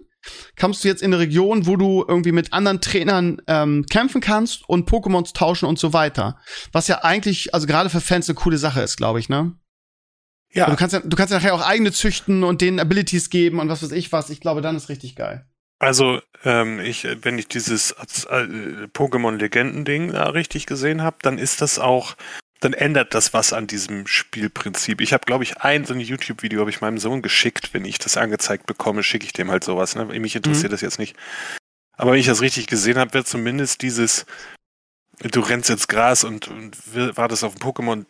kommst 0.58 0.84
du 0.84 0.88
jetzt 0.88 1.02
in 1.02 1.12
eine 1.12 1.20
Region, 1.20 1.66
wo 1.66 1.76
du 1.76 2.04
irgendwie 2.06 2.32
mit 2.32 2.52
anderen 2.52 2.80
Trainern 2.80 3.40
ähm, 3.46 3.84
kämpfen 3.90 4.20
kannst 4.20 4.68
und 4.68 4.88
Pokémons 4.88 5.34
tauschen 5.34 5.66
und 5.66 5.78
so 5.78 5.92
weiter. 5.92 6.38
Was 6.72 6.88
ja 6.88 7.04
eigentlich, 7.04 7.54
also 7.54 7.66
gerade 7.66 7.90
für 7.90 8.00
Fans 8.00 8.28
eine 8.28 8.36
coole 8.36 8.58
Sache 8.58 8.80
ist, 8.80 8.96
glaube 8.96 9.20
ich, 9.20 9.28
ne? 9.28 9.54
Ja. 10.52 10.70
Du 10.70 10.76
kannst 10.76 10.94
ja, 10.94 11.00
du 11.00 11.16
kannst 11.16 11.32
ja 11.32 11.38
nachher 11.38 11.54
auch 11.54 11.66
eigene 11.66 11.92
züchten 11.92 12.42
und 12.42 12.62
denen 12.62 12.80
Abilities 12.80 13.30
geben 13.30 13.60
und 13.60 13.68
was 13.68 13.82
weiß 13.82 13.92
ich 13.92 14.12
was. 14.12 14.30
Ich 14.30 14.40
glaube, 14.40 14.62
dann 14.62 14.76
ist 14.76 14.88
richtig 14.88 15.14
geil. 15.16 15.46
Also, 15.78 16.20
ähm, 16.44 16.80
ich, 16.80 17.06
wenn 17.22 17.38
ich 17.38 17.48
dieses 17.48 17.90
äh, 17.90 18.86
Pokémon-Legenden-Ding 18.94 20.12
da 20.12 20.30
richtig 20.30 20.64
gesehen 20.64 21.02
habe, 21.02 21.18
dann 21.20 21.36
ist 21.36 21.60
das 21.60 21.78
auch, 21.78 22.16
dann 22.60 22.72
ändert 22.72 23.14
das 23.14 23.34
was 23.34 23.52
an 23.52 23.66
diesem 23.66 24.06
Spielprinzip. 24.06 25.00
Ich 25.00 25.12
habe, 25.12 25.24
glaube 25.26 25.44
ich, 25.44 25.58
ein 25.58 25.84
so 25.84 25.94
ein 25.94 26.00
YouTube-Video 26.00 26.60
habe 26.60 26.70
ich 26.70 26.80
meinem 26.80 26.98
Sohn 26.98 27.22
geschickt. 27.22 27.74
Wenn 27.74 27.84
ich 27.84 27.98
das 27.98 28.16
angezeigt 28.16 28.66
bekomme, 28.66 29.02
schicke 29.02 29.26
ich 29.26 29.32
dem 29.32 29.50
halt 29.50 29.64
sowas. 29.64 29.94
Ne? 29.94 30.06
Mich 30.06 30.36
interessiert 30.36 30.70
mhm. 30.70 30.74
das 30.74 30.80
jetzt 30.80 30.98
nicht. 30.98 31.16
Aber 31.96 32.12
wenn 32.12 32.20
ich 32.20 32.26
das 32.26 32.40
richtig 32.40 32.66
gesehen 32.66 32.98
habe, 32.98 33.14
wird 33.14 33.26
zumindest 33.26 33.82
dieses, 33.82 34.26
du 35.18 35.40
rennst 35.40 35.68
jetzt 35.68 35.88
Gras 35.88 36.24
und, 36.24 36.48
und 36.48 36.76
wartest 37.16 37.44
auf 37.44 37.54
ein 37.54 37.60
Pokémon 37.60 38.04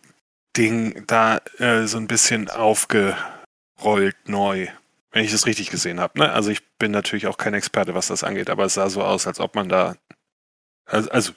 Ding 0.56 1.04
da 1.06 1.38
äh, 1.58 1.86
so 1.86 1.98
ein 1.98 2.06
bisschen 2.06 2.48
aufgerollt 2.48 4.16
neu. 4.26 4.68
Wenn 5.10 5.24
ich 5.24 5.32
das 5.32 5.46
richtig 5.46 5.70
gesehen 5.70 6.00
habe. 6.00 6.18
Ne? 6.18 6.32
Also 6.32 6.50
ich 6.50 6.66
bin 6.78 6.90
natürlich 6.90 7.26
auch 7.26 7.38
kein 7.38 7.54
Experte, 7.54 7.94
was 7.94 8.08
das 8.08 8.22
angeht, 8.22 8.50
aber 8.50 8.64
es 8.64 8.74
sah 8.74 8.90
so 8.90 9.02
aus, 9.02 9.26
als 9.26 9.40
ob 9.40 9.54
man 9.54 9.68
da. 9.68 9.96
Also, 10.84 11.10
also 11.10 11.32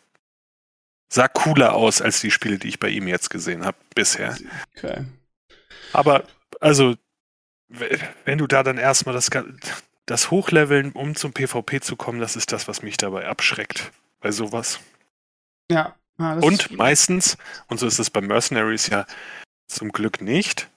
sah 1.09 1.27
cooler 1.27 1.73
aus 1.73 2.01
als 2.01 2.21
die 2.21 2.31
Spiele, 2.31 2.57
die 2.57 2.69
ich 2.69 2.79
bei 2.79 2.89
ihm 2.89 3.07
jetzt 3.07 3.29
gesehen 3.29 3.65
habe 3.65 3.77
bisher. 3.95 4.37
Okay. 4.77 5.05
Aber 5.91 6.23
also, 6.61 6.95
wenn 8.25 8.37
du 8.37 8.47
da 8.47 8.63
dann 8.63 8.77
erstmal 8.77 9.15
das, 9.15 9.29
das 10.05 10.31
Hochleveln, 10.31 10.91
um 10.91 11.15
zum 11.15 11.33
PvP 11.33 11.81
zu 11.81 11.95
kommen, 11.95 12.19
das 12.19 12.35
ist 12.35 12.51
das, 12.51 12.67
was 12.67 12.81
mich 12.83 12.97
dabei 12.97 13.27
abschreckt. 13.27 13.91
Bei 14.21 14.31
sowas. 14.31 14.79
Ja, 15.71 15.95
Ah, 16.19 16.33
und 16.33 16.71
meistens, 16.71 17.37
und 17.67 17.79
so 17.79 17.87
ist 17.87 17.97
es 17.97 18.09
bei 18.09 18.19
Mercenaries 18.19 18.87
ja 18.87 19.05
zum 19.67 19.93
Glück 19.93 20.21
nicht, 20.21 20.69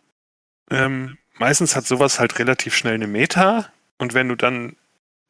ähm, 0.71 1.19
meistens 1.35 1.75
hat 1.75 1.85
sowas 1.85 2.21
halt 2.21 2.39
relativ 2.39 2.77
schnell 2.77 2.95
eine 2.95 3.09
Meta 3.09 3.73
und 3.99 4.15
wenn 4.15 4.29
du 4.29 4.37
dann 4.37 4.77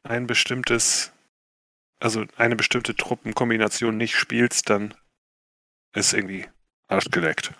ein 0.03 0.27
bestimmtes, 0.27 1.13
also 2.03 2.25
eine 2.37 2.57
bestimmte 2.57 2.97
Truppenkombination 2.97 3.97
nicht 3.97 4.17
spielst, 4.17 4.71
dann 4.71 4.95
ist 5.95 6.13
irgendwie 6.13 6.47
arschgeleckt. 6.89 7.53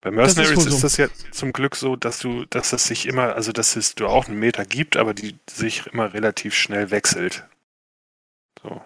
Bei 0.00 0.10
Mercenaries 0.10 0.54
das 0.54 0.66
ist, 0.66 0.74
ist, 0.74 0.84
das 0.84 0.96
ja 0.96 1.08
zum 1.32 1.52
Glück 1.52 1.76
so, 1.76 1.96
dass 1.96 2.18
du, 2.18 2.44
dass 2.46 2.70
das 2.70 2.86
sich 2.86 3.06
immer, 3.06 3.34
also 3.34 3.52
dass 3.52 3.76
es 3.76 3.94
du 3.94 4.06
auch 4.06 4.28
einen 4.28 4.38
Meta 4.38 4.64
gibt, 4.64 4.96
aber 4.96 5.14
die 5.14 5.38
sich 5.48 5.86
immer 5.88 6.14
relativ 6.14 6.54
schnell 6.54 6.90
wechselt. 6.90 7.48
So. 8.62 8.82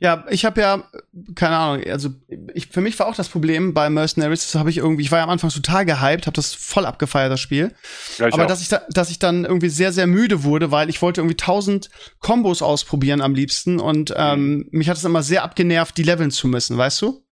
Ja, 0.00 0.24
ich 0.30 0.44
habe 0.44 0.60
ja, 0.60 0.88
keine 1.34 1.56
Ahnung, 1.56 1.84
also 1.84 2.10
ich, 2.54 2.68
für 2.68 2.80
mich 2.80 2.98
war 2.98 3.06
auch 3.06 3.14
das 3.14 3.28
Problem 3.28 3.74
bei 3.74 3.90
Mercenaries, 3.90 4.50
das 4.50 4.54
habe 4.54 4.70
ich 4.70 4.78
irgendwie, 4.78 5.02
ich 5.02 5.10
war 5.10 5.18
ja 5.18 5.24
am 5.24 5.30
Anfang 5.30 5.50
total 5.50 5.84
gehypt, 5.84 6.26
habe 6.26 6.34
das 6.34 6.54
voll 6.54 6.86
abgefeiert, 6.86 7.32
das 7.32 7.40
Spiel. 7.40 7.74
Ja, 8.18 8.26
Aber 8.26 8.44
auch. 8.44 8.46
dass 8.46 8.60
ich, 8.60 8.68
da, 8.68 8.82
dass 8.90 9.10
ich 9.10 9.18
dann 9.18 9.44
irgendwie 9.44 9.68
sehr, 9.68 9.92
sehr 9.92 10.06
müde 10.06 10.44
wurde, 10.44 10.70
weil 10.70 10.88
ich 10.88 11.02
wollte 11.02 11.20
irgendwie 11.20 11.36
tausend 11.36 11.90
Kombos 12.20 12.62
ausprobieren 12.62 13.20
am 13.20 13.34
liebsten 13.34 13.80
und 13.80 14.14
ähm, 14.16 14.56
mhm. 14.56 14.68
mich 14.70 14.88
hat 14.88 14.96
es 14.96 15.04
immer 15.04 15.22
sehr 15.22 15.42
abgenervt, 15.42 15.96
die 15.96 16.02
leveln 16.02 16.30
zu 16.30 16.48
müssen, 16.48 16.76
weißt 16.76 17.02
du? 17.02 17.24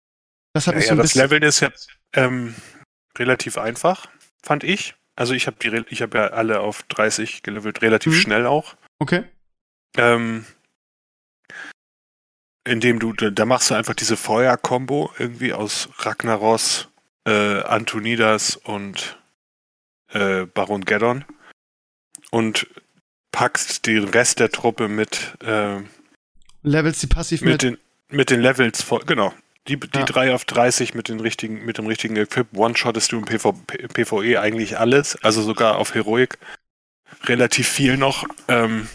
Das 0.55 0.67
hat 0.67 0.75
ja, 0.75 0.79
mich 0.79 0.87
so 0.87 0.93
ein 0.93 0.99
ja, 0.99 1.03
das 1.03 1.15
Leveln 1.15 1.43
ist 1.43 1.61
ja 1.61 1.71
ähm, 2.15 2.55
relativ 3.19 3.59
einfach, 3.59 4.07
fand 4.43 4.65
ich. 4.65 4.95
Also 5.17 5.35
ich 5.35 5.47
habe 5.47 5.57
die, 5.63 5.85
ich 5.91 6.03
habe 6.03 6.19
ja 6.19 6.27
alle 6.29 6.61
auf 6.61 6.83
30 6.85 7.43
gelevelt, 7.43 7.83
relativ 7.83 8.13
mhm. 8.15 8.19
schnell 8.19 8.47
auch. 8.47 8.75
Okay. 8.99 9.25
Ähm, 9.97 10.45
indem 12.64 12.99
du, 12.99 13.12
da 13.12 13.44
machst 13.44 13.71
du 13.71 13.75
einfach 13.75 13.94
diese 13.94 14.16
Feuer-Kombo 14.16 15.12
irgendwie 15.18 15.52
aus 15.52 15.88
Ragnaros, 15.99 16.88
äh, 17.26 17.61
Antonidas 17.62 18.56
und 18.56 19.18
äh, 20.12 20.47
Baron 20.47 20.85
Geddon 20.85 21.25
und 22.30 22.66
packst 23.33 23.87
den 23.87 24.04
Rest 24.04 24.40
der 24.40 24.50
Truppe 24.50 24.88
mit 24.88 25.35
äh, 25.44 25.80
Levels 26.62 27.00
die 27.00 27.06
passiv 27.06 27.42
mit, 27.42 27.52
mit 27.52 27.62
den 27.62 27.78
mit 28.09 28.30
den 28.30 28.40
Levels 28.40 28.83
voll, 28.83 29.02
genau. 29.06 29.33
Die, 29.66 29.80
die 29.80 29.99
ja. 29.99 30.04
3 30.04 30.35
auf 30.35 30.44
30 30.44 30.94
mit 30.94 31.09
den 31.09 31.21
richtigen, 31.21 31.64
mit 31.64 31.78
dem 31.78 31.87
richtigen 31.87 32.16
Equip, 32.16 32.47
one-shottest 32.54 33.12
du 33.12 33.18
im 33.18 33.25
PV, 33.25 33.52
PvE 33.94 34.38
eigentlich 34.38 34.78
alles, 34.78 35.16
also 35.23 35.40
sogar 35.40 35.78
auf 35.78 35.94
Heroic 35.94 36.38
relativ 37.25 37.68
viel 37.68 37.97
noch. 37.97 38.25
Ähm, 38.49 38.88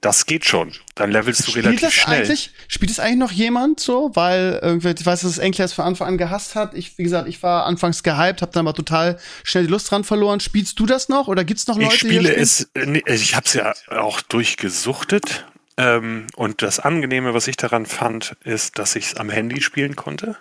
das 0.00 0.26
geht 0.26 0.44
schon. 0.44 0.72
Dann 0.94 1.10
levelst 1.10 1.46
du 1.46 1.50
spielt 1.50 1.66
relativ 1.66 1.88
das 1.88 1.92
schnell. 1.92 2.22
Eigentlich, 2.22 2.52
spielt 2.68 2.90
es 2.90 3.00
eigentlich 3.00 3.18
noch 3.18 3.32
jemand 3.32 3.80
so? 3.80 4.10
Weil 4.14 4.60
irgendwie, 4.62 4.90
ich 4.90 5.04
weiß, 5.04 5.22
dass 5.22 5.30
es 5.30 5.38
Enkler 5.38 5.68
von 5.68 5.84
Anfang 5.84 6.08
an 6.08 6.18
gehasst 6.18 6.54
hat. 6.54 6.74
Ich, 6.74 6.98
wie 6.98 7.02
gesagt, 7.02 7.28
ich 7.28 7.42
war 7.42 7.66
anfangs 7.66 8.02
gehypt, 8.02 8.42
habe 8.42 8.52
dann 8.52 8.66
aber 8.66 8.74
total 8.74 9.18
schnell 9.42 9.64
die 9.64 9.70
Lust 9.70 9.90
dran 9.90 10.04
verloren. 10.04 10.38
Spielst 10.40 10.78
du 10.78 10.86
das 10.86 11.08
noch 11.08 11.26
oder 11.26 11.44
gibt's 11.44 11.66
noch 11.66 11.76
Leute, 11.76 11.94
ich 11.94 12.00
spiele 12.00 12.34
es, 12.34 12.70
äh, 12.74 13.02
ich 13.06 13.34
habe 13.34 13.46
es 13.46 13.54
ja 13.54 13.74
auch 13.90 14.20
durchgesuchtet. 14.20 15.46
Ähm, 15.76 16.26
und 16.36 16.62
das 16.62 16.80
Angenehme, 16.80 17.34
was 17.34 17.48
ich 17.48 17.56
daran 17.56 17.86
fand, 17.86 18.36
ist, 18.44 18.78
dass 18.78 18.96
ich 18.96 19.06
es 19.06 19.14
am 19.16 19.30
Handy 19.30 19.60
spielen 19.60 19.96
konnte. 19.96 20.36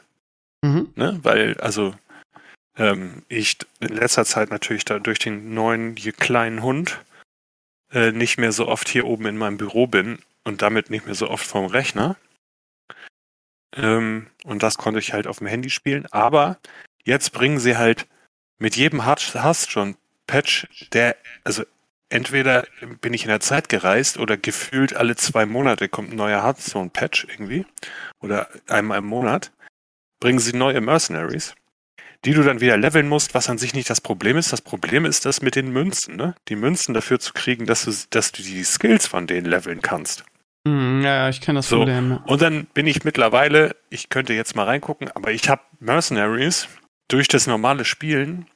Mhm. 0.61 0.89
Ne? 0.95 1.19
Weil, 1.23 1.57
also, 1.59 1.93
ähm, 2.77 3.23
ich 3.27 3.57
in 3.79 3.95
letzter 3.95 4.25
Zeit 4.25 4.51
natürlich 4.51 4.85
da 4.85 4.99
durch 4.99 5.19
den 5.19 5.53
neuen 5.53 5.95
kleinen 5.95 6.61
Hund 6.61 6.99
äh, 7.91 8.11
nicht 8.11 8.37
mehr 8.37 8.51
so 8.51 8.67
oft 8.67 8.89
hier 8.89 9.05
oben 9.05 9.25
in 9.25 9.37
meinem 9.37 9.57
Büro 9.57 9.87
bin 9.87 10.19
und 10.43 10.61
damit 10.61 10.89
nicht 10.89 11.05
mehr 11.05 11.15
so 11.15 11.29
oft 11.29 11.45
vorm 11.45 11.65
Rechner. 11.65 12.17
Ähm, 13.75 14.27
und 14.43 14.63
das 14.63 14.77
konnte 14.77 14.99
ich 14.99 15.13
halt 15.13 15.27
auf 15.27 15.39
dem 15.39 15.47
Handy 15.47 15.69
spielen. 15.69 16.05
Aber 16.11 16.57
jetzt 17.03 17.31
bringen 17.31 17.59
sie 17.59 17.77
halt 17.77 18.07
mit 18.59 18.75
jedem 18.75 19.05
Hast 19.05 19.71
schon 19.71 19.95
Patch, 20.25 20.67
der, 20.93 21.15
also 21.43 21.63
entweder 22.09 22.67
bin 23.01 23.13
ich 23.13 23.23
in 23.23 23.29
der 23.29 23.39
Zeit 23.39 23.69
gereist 23.69 24.17
oder 24.17 24.37
gefühlt 24.37 24.95
alle 24.95 25.15
zwei 25.15 25.45
Monate 25.45 25.89
kommt 25.89 26.11
ein 26.11 26.17
neuer 26.17 26.43
Hearthstone-Patch 26.43 27.27
irgendwie. 27.29 27.65
Oder 28.19 28.49
einmal 28.67 28.99
im 28.99 29.05
Monat. 29.05 29.51
Bringen 30.19 30.39
sie 30.39 30.53
neue 30.53 30.81
Mercenaries 30.81 31.55
die 32.25 32.33
du 32.33 32.43
dann 32.43 32.61
wieder 32.61 32.77
leveln 32.77 33.07
musst, 33.07 33.33
was 33.33 33.49
an 33.49 33.57
sich 33.57 33.73
nicht 33.73 33.89
das 33.89 34.01
Problem 34.01 34.37
ist. 34.37 34.51
Das 34.51 34.61
Problem 34.61 35.05
ist 35.05 35.25
das 35.25 35.41
mit 35.41 35.55
den 35.55 35.71
Münzen, 35.71 36.15
ne? 36.15 36.35
Die 36.47 36.55
Münzen 36.55 36.93
dafür 36.93 37.19
zu 37.19 37.33
kriegen, 37.33 37.65
dass 37.65 37.85
du, 37.85 37.91
dass 38.09 38.31
du 38.31 38.41
die 38.41 38.63
Skills 38.63 39.07
von 39.07 39.27
denen 39.27 39.45
leveln 39.45 39.81
kannst. 39.81 40.23
Mm, 40.65 41.01
ja, 41.01 41.29
ich 41.29 41.41
kenne 41.41 41.59
das 41.59 41.69
so. 41.69 41.77
Problem. 41.77 42.19
Und 42.25 42.41
dann 42.41 42.65
bin 42.65 42.87
ich 42.87 43.03
mittlerweile, 43.03 43.75
ich 43.89 44.09
könnte 44.09 44.33
jetzt 44.33 44.55
mal 44.55 44.65
reingucken, 44.65 45.09
aber 45.11 45.31
ich 45.31 45.49
habe 45.49 45.61
Mercenaries 45.79 46.67
durch 47.07 47.27
das 47.27 47.47
normale 47.47 47.85
Spielen, 47.85 48.47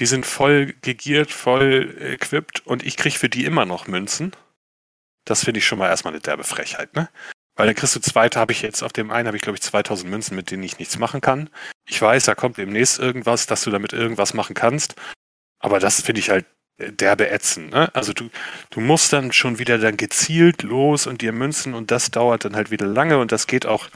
die 0.00 0.06
sind 0.06 0.24
voll 0.24 0.74
gegiert, 0.80 1.30
voll 1.30 1.94
equipped 2.00 2.66
und 2.66 2.84
ich 2.84 2.96
kriege 2.96 3.18
für 3.18 3.28
die 3.28 3.44
immer 3.44 3.66
noch 3.66 3.86
Münzen. 3.86 4.32
Das 5.24 5.44
finde 5.44 5.58
ich 5.58 5.66
schon 5.66 5.78
mal 5.78 5.88
erstmal 5.88 6.14
eine 6.14 6.22
derbe 6.22 6.44
Frechheit, 6.44 6.94
ne? 6.96 7.08
Weil 7.62 7.68
dann 7.68 7.76
kriegst 7.76 7.94
du 7.94 8.00
zweite, 8.00 8.40
habe 8.40 8.50
ich 8.50 8.60
jetzt 8.60 8.82
auf 8.82 8.92
dem 8.92 9.12
einen, 9.12 9.28
habe 9.28 9.36
ich 9.36 9.42
glaube 9.44 9.54
ich 9.54 9.62
2000 9.62 10.10
Münzen, 10.10 10.34
mit 10.34 10.50
denen 10.50 10.64
ich 10.64 10.80
nichts 10.80 10.98
machen 10.98 11.20
kann. 11.20 11.48
Ich 11.88 12.02
weiß, 12.02 12.24
da 12.24 12.34
kommt 12.34 12.56
demnächst 12.56 12.98
irgendwas, 12.98 13.46
dass 13.46 13.62
du 13.62 13.70
damit 13.70 13.92
irgendwas 13.92 14.34
machen 14.34 14.54
kannst. 14.54 14.96
Aber 15.60 15.78
das 15.78 16.00
finde 16.00 16.18
ich 16.18 16.30
halt 16.30 16.44
derbe 16.76 17.30
ätzend. 17.30 17.70
Ne? 17.70 17.88
Also 17.94 18.12
du, 18.14 18.30
du 18.70 18.80
musst 18.80 19.12
dann 19.12 19.30
schon 19.30 19.60
wieder 19.60 19.78
dann 19.78 19.96
gezielt 19.96 20.64
los 20.64 21.06
und 21.06 21.22
dir 21.22 21.30
Münzen 21.30 21.74
und 21.74 21.92
das 21.92 22.10
dauert 22.10 22.44
dann 22.44 22.56
halt 22.56 22.72
wieder 22.72 22.86
lange 22.86 23.18
und 23.18 23.30
das 23.30 23.46
geht 23.46 23.64
auch 23.64 23.90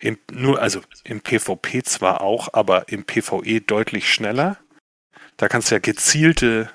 im, 0.00 0.18
nur, 0.32 0.60
also 0.60 0.80
im 1.04 1.20
PvP 1.20 1.84
zwar 1.84 2.22
auch, 2.22 2.54
aber 2.54 2.88
im 2.88 3.04
PvE 3.04 3.60
deutlich 3.60 4.12
schneller. 4.12 4.58
Da 5.36 5.46
kannst 5.46 5.70
du 5.70 5.76
ja 5.76 5.78
gezielte 5.78 6.72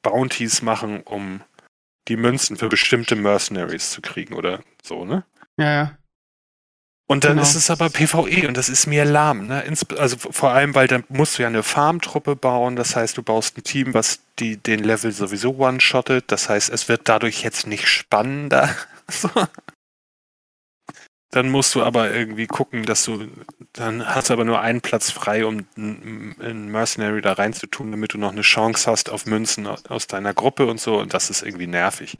Bounties 0.00 0.62
machen, 0.62 1.02
um 1.02 1.42
die 2.08 2.16
Münzen 2.16 2.56
für 2.56 2.70
bestimmte 2.70 3.16
Mercenaries 3.16 3.90
zu 3.90 4.00
kriegen 4.00 4.32
oder 4.32 4.62
so, 4.82 5.04
ne? 5.04 5.26
Ja, 5.58 5.72
ja. 5.72 5.98
Und 7.12 7.24
dann 7.24 7.32
genau. 7.32 7.42
ist 7.42 7.56
es 7.56 7.68
aber 7.68 7.90
PvE 7.90 8.48
und 8.48 8.56
das 8.56 8.70
ist 8.70 8.86
mir 8.86 9.04
lahm. 9.04 9.46
Ne? 9.46 9.62
Also 9.98 10.16
vor 10.16 10.52
allem, 10.52 10.74
weil 10.74 10.88
dann 10.88 11.04
musst 11.10 11.36
du 11.36 11.42
ja 11.42 11.48
eine 11.48 11.62
Farmtruppe 11.62 12.36
bauen. 12.36 12.74
Das 12.74 12.96
heißt, 12.96 13.18
du 13.18 13.22
baust 13.22 13.58
ein 13.58 13.64
Team, 13.64 13.92
was 13.92 14.20
die, 14.38 14.56
den 14.56 14.82
Level 14.82 15.12
sowieso 15.12 15.58
one-shottet. 15.58 16.32
Das 16.32 16.48
heißt, 16.48 16.70
es 16.70 16.88
wird 16.88 17.10
dadurch 17.10 17.42
jetzt 17.42 17.66
nicht 17.66 17.86
spannender. 17.86 18.74
dann 21.32 21.50
musst 21.50 21.74
du 21.74 21.82
aber 21.82 22.10
irgendwie 22.12 22.46
gucken, 22.46 22.84
dass 22.84 23.04
du, 23.04 23.28
dann 23.74 24.06
hast 24.06 24.30
du 24.30 24.32
aber 24.32 24.46
nur 24.46 24.62
einen 24.62 24.80
Platz 24.80 25.10
frei, 25.10 25.44
um 25.44 25.66
ein 25.76 26.68
Mercenary 26.68 27.20
da 27.20 27.34
reinzutun, 27.34 27.90
damit 27.90 28.14
du 28.14 28.18
noch 28.18 28.32
eine 28.32 28.40
Chance 28.40 28.90
hast 28.90 29.10
auf 29.10 29.26
Münzen 29.26 29.66
aus 29.66 30.06
deiner 30.06 30.32
Gruppe 30.32 30.64
und 30.64 30.80
so. 30.80 30.98
Und 30.98 31.12
das 31.12 31.28
ist 31.28 31.42
irgendwie 31.42 31.66
nervig. 31.66 32.16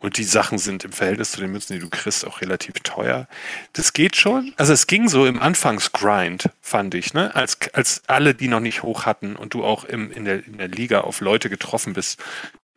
Und 0.00 0.16
die 0.16 0.24
Sachen 0.24 0.58
sind 0.58 0.84
im 0.84 0.92
Verhältnis 0.92 1.32
zu 1.32 1.40
den 1.40 1.50
Münzen, 1.50 1.74
die 1.74 1.80
du 1.80 1.88
kriegst, 1.88 2.24
auch 2.24 2.40
relativ 2.40 2.74
teuer. 2.84 3.26
Das 3.72 3.92
geht 3.92 4.14
schon. 4.14 4.54
Also 4.56 4.72
es 4.72 4.86
ging 4.86 5.08
so 5.08 5.26
im 5.26 5.40
Anfangsgrind, 5.40 6.50
fand 6.60 6.94
ich, 6.94 7.14
ne? 7.14 7.34
Als, 7.34 7.58
als 7.72 8.02
alle, 8.06 8.34
die 8.34 8.46
noch 8.46 8.60
nicht 8.60 8.84
hoch 8.84 9.06
hatten 9.06 9.34
und 9.34 9.54
du 9.54 9.64
auch 9.64 9.84
im, 9.84 10.12
in, 10.12 10.24
der, 10.24 10.46
in 10.46 10.58
der 10.58 10.68
Liga 10.68 11.00
auf 11.00 11.20
Leute 11.20 11.50
getroffen 11.50 11.94
bist, 11.94 12.22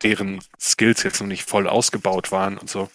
deren 0.02 0.40
Skills 0.60 1.04
jetzt 1.04 1.20
noch 1.20 1.28
nicht 1.28 1.48
voll 1.48 1.68
ausgebaut 1.68 2.32
waren 2.32 2.58
und 2.58 2.68
so. 2.68 2.90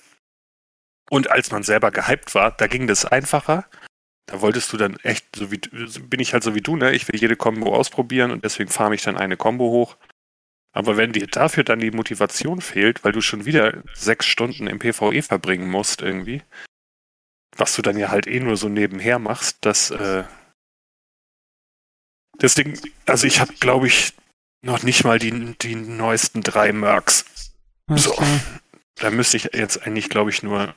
Und 1.10 1.32
als 1.32 1.52
man 1.52 1.64
selber 1.64 1.92
gehypt 1.92 2.36
war, 2.36 2.52
da 2.52 2.68
ging 2.68 2.86
das 2.86 3.06
einfacher. 3.06 3.66
da 4.26 4.42
wolltest 4.42 4.74
du 4.74 4.78
dann 4.78 4.98
echt, 5.04 5.38
so 5.38 5.52
wie 5.54 5.58
bin 5.58 6.20
ich 6.20 6.34
halt 6.34 6.44
so 6.44 6.54
wie 6.54 6.62
du, 6.62 6.76
ne? 6.76 6.92
Ich 6.94 7.08
will 7.08 7.18
jede 7.18 7.38
Combo 7.38 7.74
ausprobieren 7.74 8.32
und 8.32 8.44
deswegen 8.44 8.70
farme 8.70 8.96
ich 8.96 9.04
dann 9.04 9.18
eine 9.18 9.38
Combo 9.38 9.70
hoch. 9.72 9.96
Aber 10.78 10.96
wenn 10.96 11.12
dir 11.12 11.26
dafür 11.26 11.64
dann 11.64 11.80
die 11.80 11.90
Motivation 11.90 12.62
fehlt, 12.62 13.04
weil 13.04 13.12
du 13.12 13.20
schon 13.20 13.46
wieder 13.46 13.82
sechs 13.96 14.28
Stunden 14.28 14.68
im 14.68 14.78
PvE 14.78 15.24
verbringen 15.24 15.68
musst, 15.72 16.04
irgendwie, 16.04 16.44
was 17.56 17.76
du 17.76 17.82
dann 17.82 17.98
ja 17.98 18.10
halt 18.10 18.28
eh 18.28 18.40
nur 18.40 18.58
so 18.58 18.70
nebenher 18.70 19.18
machst, 19.18 19.58
das, 19.62 19.90
äh, 19.90 20.24
das 22.38 22.54
Ding, 22.54 22.80
also 23.08 23.26
ich 23.26 23.40
habe, 23.40 23.56
glaube 23.56 23.88
ich, 23.88 24.14
noch 24.62 24.84
nicht 24.84 25.04
mal 25.04 25.18
die, 25.18 25.56
die 25.56 25.74
neuesten 25.74 26.42
drei 26.44 26.72
Mercs. 26.74 27.26
So. 27.96 28.16
Da 29.00 29.10
müsste 29.10 29.38
ich 29.38 29.50
jetzt 29.56 29.82
eigentlich, 29.82 30.10
glaube 30.10 30.30
ich, 30.30 30.44
nur 30.44 30.76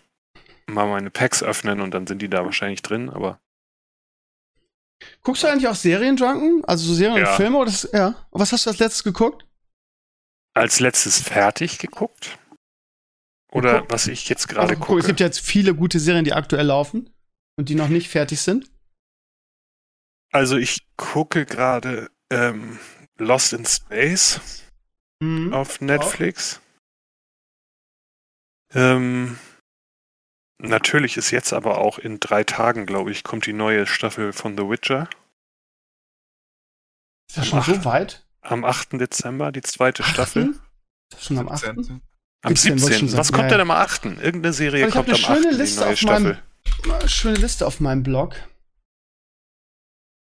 mal 0.67 0.87
meine 0.87 1.11
Packs 1.11 1.43
öffnen 1.43 1.83
und 1.83 1.91
dann 1.91 2.07
sind 2.07 2.23
die 2.23 2.31
da 2.31 2.47
wahrscheinlich 2.47 2.81
drin, 2.81 3.11
aber. 3.11 3.39
Guckst 5.23 5.43
du 5.43 5.49
eigentlich 5.49 5.69
auch 5.69 5.75
Seriendrunken? 5.75 6.65
Also 6.65 6.87
so 6.87 6.95
Serien 6.95 7.19
ja. 7.19 7.33
und 7.33 7.37
Filme? 7.37 7.59
Oder 7.59 7.71
das, 7.71 7.87
ja. 7.93 8.27
Was 8.31 8.53
hast 8.53 8.65
du 8.65 8.71
als 8.71 8.79
letztes 8.79 9.05
geguckt? 9.05 9.45
Als 10.61 10.79
letztes 10.79 11.23
fertig 11.23 11.79
geguckt? 11.79 12.39
Oder 13.51 13.89
was 13.89 14.07
ich 14.07 14.29
jetzt 14.29 14.47
gerade 14.47 14.77
gucke? 14.77 15.01
Es 15.01 15.07
gibt 15.07 15.21
ja 15.21 15.27
jetzt 15.27 15.41
viele 15.41 15.75
gute 15.75 15.99
Serien, 15.99 16.25
die 16.25 16.35
aktuell 16.35 16.67
laufen 16.67 17.09
und 17.57 17.71
die 17.71 17.75
noch 17.75 17.89
nicht 17.89 18.11
fertig 18.11 18.43
sind. 18.43 18.71
Also 20.33 20.59
ich 20.59 20.87
gucke 20.99 21.47
gerade 21.47 22.11
ähm, 22.31 22.79
Lost 23.17 23.55
in 23.55 23.65
Space 23.65 24.41
mhm. 25.21 25.55
auf 25.55 25.81
Netflix. 25.81 26.61
Ähm, 28.75 29.39
Natürlich 30.63 31.17
ist 31.17 31.31
jetzt 31.31 31.55
aber 31.55 31.79
auch 31.79 31.99
in 31.99 32.21
drei 32.21 32.45
Tagen, 32.45 32.85
glaube 32.85 33.11
ich, 33.11 33.25
kommt 33.25 33.47
die 33.47 33.55
neue 33.55 33.87
Staffel 33.87 34.35
von 34.35 34.59
The 34.59 34.69
Witcher. 34.69 35.09
Ist 37.31 37.39
das 37.39 37.47
schon 37.49 37.61
8, 37.61 37.67
so 37.67 37.85
weit? 37.87 38.27
Am 38.43 38.65
8. 38.65 38.93
Dezember, 38.95 39.53
die 39.53 39.63
zweite 39.63 40.03
8. 40.03 40.11
Staffel. 40.11 40.55
Schon 41.19 41.39
am 41.39 41.49
8.? 41.49 41.75
Am 42.43 42.57
17. 42.57 43.17
Was 43.17 43.33
kommt 43.33 43.51
ja, 43.51 43.59
denn 43.59 43.61
am 43.61 43.71
8.? 43.71 44.07
Irgendeine 44.07 44.53
Serie 44.53 44.89
kommt 44.89 45.09
am 45.09 45.15
8. 45.15 45.45
die 45.45 45.57
neue 45.57 45.97
Staffel. 45.97 46.43
Meinem, 46.87 47.09
schöne 47.09 47.37
Liste 47.37 47.67
auf 47.67 47.81
meinem 47.81 48.03
Blog. 48.03 48.37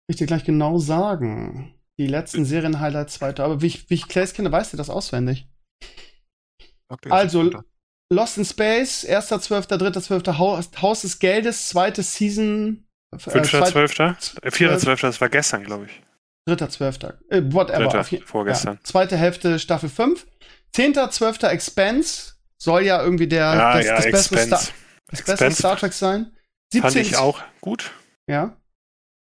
Ich 0.07 0.17
dir 0.17 0.27
gleich 0.27 0.43
genau 0.43 0.77
sagen. 0.77 1.73
Die 1.97 2.07
letzten 2.07 2.45
Serien-Highlights 2.45 3.21
weiter. 3.21 3.45
Aber 3.45 3.61
wie 3.61 3.67
ich, 3.67 3.89
wie 3.89 3.93
ich 3.93 4.07
Clays 4.07 4.33
kenne, 4.33 4.51
weißt 4.51 4.73
du 4.73 4.77
das 4.77 4.89
auswendig. 4.89 5.47
Okay, 6.89 7.09
also, 7.09 7.49
Lost 8.11 8.37
in 8.37 8.43
Space, 8.43 9.05
1.12., 9.05 9.69
3.12. 9.69 10.37
Haus, 10.37 10.69
Haus 10.81 11.01
des 11.01 11.19
Geldes, 11.19 11.69
zweite 11.69 12.03
Season. 12.03 12.85
5.12., 13.15 14.41
äh, 14.41 14.49
4.12., 14.49 15.01
das 15.01 15.21
war 15.21 15.29
gestern, 15.29 15.63
glaube 15.63 15.85
ich. 15.85 16.01
3.12. 16.47 17.13
Äh, 17.29 17.53
whatever. 17.53 17.87
Dritter, 17.87 18.25
vorgestern. 18.25 18.75
Ja. 18.75 18.83
Zweite 18.83 19.17
Hälfte 19.17 19.59
Staffel 19.59 19.89
5. 19.89 20.25
10.12. 20.75 21.47
Expense 21.47 22.33
soll 22.57 22.83
ja 22.83 23.01
irgendwie 23.01 23.27
der, 23.27 23.53
ja, 23.53 23.73
das, 23.73 23.85
ja, 23.85 23.95
das, 23.95 24.11
beste 24.11 24.37
Star, 24.37 24.61
das 25.07 25.23
beste 25.23 25.51
Star 25.51 25.75
Trek 25.77 25.93
sein. 25.93 26.31
17. 26.73 26.81
Fand 26.81 26.95
ich 26.95 27.15
auch 27.17 27.41
gut. 27.59 27.91
Ja. 28.27 28.57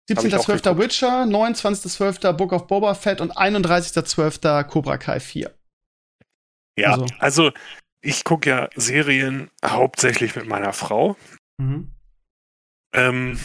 17.12. 0.09 0.77
Witcher, 0.77 1.23
29.12. 1.23 2.33
Book 2.33 2.51
of 2.51 2.67
Boba 2.67 2.95
Fett 2.95 3.21
und 3.21 3.37
31.12. 3.37 4.63
Cobra 4.63 4.97
Kai 4.97 5.19
4. 5.19 5.53
Ja, 6.77 6.91
also, 6.93 7.05
also 7.19 7.51
ich 8.01 8.23
gucke 8.23 8.49
ja 8.49 8.69
Serien 8.75 9.51
hauptsächlich 9.63 10.35
mit 10.35 10.47
meiner 10.47 10.73
Frau. 10.73 11.15
Mhm. 11.57 11.91
Ähm, 12.93 13.39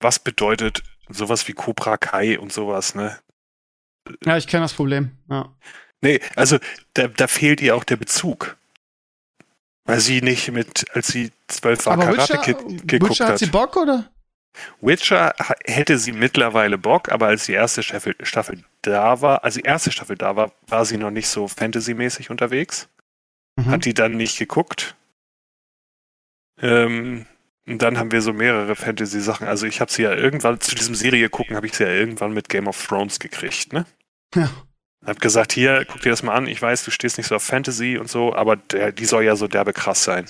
was 0.00 0.18
bedeutet 0.18 0.82
sowas 1.10 1.46
wie 1.48 1.52
Cobra 1.52 1.96
Kai 1.96 2.38
und 2.38 2.52
sowas, 2.52 2.94
ne? 2.94 3.18
Ja, 4.24 4.36
ich 4.36 4.46
kenne 4.46 4.64
das 4.64 4.74
Problem, 4.74 5.12
ja. 5.28 5.54
Nee, 6.02 6.20
also 6.34 6.58
da, 6.94 7.08
da 7.08 7.26
fehlt 7.26 7.60
ihr 7.60 7.76
auch 7.76 7.84
der 7.84 7.96
Bezug. 7.96 8.56
Weil 9.84 10.00
sie 10.00 10.22
nicht 10.22 10.50
mit, 10.52 10.86
als 10.94 11.08
sie 11.08 11.32
zwölf 11.48 11.84
war, 11.86 11.98
Karate 11.98 12.34
Witcher, 12.34 12.54
geguckt 12.86 13.10
Witcher 13.10 13.24
hat. 13.24 13.32
hat 13.32 13.38
sie 13.38 13.46
Bock, 13.46 13.76
oder? 13.76 14.10
Witcher 14.80 15.34
hätte 15.64 15.98
sie 15.98 16.12
mittlerweile 16.12 16.78
Bock, 16.78 17.10
aber 17.10 17.26
als 17.26 17.46
die 17.46 17.52
erste 17.52 17.82
Staffel, 17.82 18.14
Staffel 18.22 18.64
da 18.82 19.20
war, 19.20 19.44
als 19.44 19.54
die 19.54 19.62
erste 19.62 19.92
Staffel 19.92 20.16
da 20.16 20.36
war, 20.36 20.52
war 20.66 20.84
sie 20.84 20.96
noch 20.96 21.10
nicht 21.10 21.28
so 21.28 21.48
fantasymäßig 21.48 22.30
unterwegs. 22.30 22.88
Mhm. 23.56 23.66
Hat 23.66 23.84
die 23.84 23.94
dann 23.94 24.16
nicht 24.16 24.38
geguckt. 24.38 24.96
Ähm, 26.60 27.26
und 27.66 27.82
dann 27.82 27.98
haben 27.98 28.10
wir 28.10 28.22
so 28.22 28.32
mehrere 28.32 28.74
Fantasy-Sachen. 28.74 29.46
Also 29.46 29.66
ich 29.66 29.80
habe 29.80 29.92
sie 29.92 30.02
ja 30.02 30.14
irgendwann, 30.14 30.60
zu 30.60 30.74
diesem 30.74 30.94
Serie 30.94 31.28
gucken, 31.28 31.56
habe 31.56 31.66
ich 31.66 31.74
sie 31.74 31.84
ja 31.84 31.90
irgendwann 31.90 32.32
mit 32.32 32.48
Game 32.48 32.66
of 32.66 32.86
Thrones 32.86 33.20
gekriegt, 33.20 33.72
ne? 33.72 33.86
Ja. 34.34 34.50
Hab 35.04 35.20
gesagt, 35.20 35.52
hier, 35.52 35.86
guck 35.86 36.02
dir 36.02 36.10
das 36.10 36.22
mal 36.22 36.34
an, 36.34 36.46
ich 36.46 36.60
weiß, 36.60 36.84
du 36.84 36.90
stehst 36.90 37.16
nicht 37.16 37.26
so 37.26 37.36
auf 37.36 37.42
Fantasy 37.42 37.96
und 37.96 38.10
so, 38.10 38.34
aber 38.34 38.56
der, 38.56 38.92
die 38.92 39.06
soll 39.06 39.24
ja 39.24 39.36
so 39.36 39.48
derbe 39.48 39.72
krass 39.72 40.04
sein. 40.04 40.26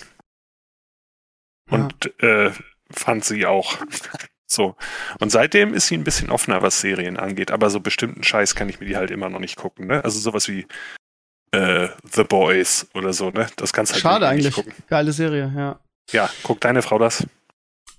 Und 1.71 2.13
ja. 2.21 2.47
äh, 2.47 2.53
fand 2.91 3.25
sie 3.25 3.47
auch. 3.47 3.79
so. 4.47 4.77
Und 5.19 5.31
seitdem 5.31 5.75
ist 5.75 5.87
sie 5.87 5.97
ein 5.97 6.05
bisschen 6.05 6.31
offener, 6.31 6.63
was 6.63 6.81
Serien 6.81 7.17
angeht, 7.17 7.51
aber 7.51 7.71
so 7.71 7.81
bestimmten 7.81 8.23
Scheiß 8.23 8.55
kann 8.55 8.69
ich 8.69 8.81
mir 8.81 8.87
die 8.87 8.97
halt 8.97 9.11
immer 9.11 9.29
noch 9.29 9.41
nicht 9.41 9.57
gucken, 9.57 9.87
ne? 9.87 10.05
Also 10.05 10.19
sowas 10.21 10.49
wie 10.49 10.67
äh, 11.53 11.89
The 12.13 12.25
Boys 12.25 12.89
oder 12.95 13.13
so, 13.13 13.31
ne? 13.31 13.49
Das 13.57 13.73
kannst 13.73 13.93
halt 13.93 14.03
Schade 14.03 14.29
eigentlich. 14.29 14.55
Gucken. 14.55 14.73
Geile 14.89 15.13
Serie, 15.13 15.53
ja. 15.57 15.81
Ja, 16.11 16.31
guckt 16.43 16.65
deine 16.65 16.83
Frau 16.83 16.99
das? 16.99 17.27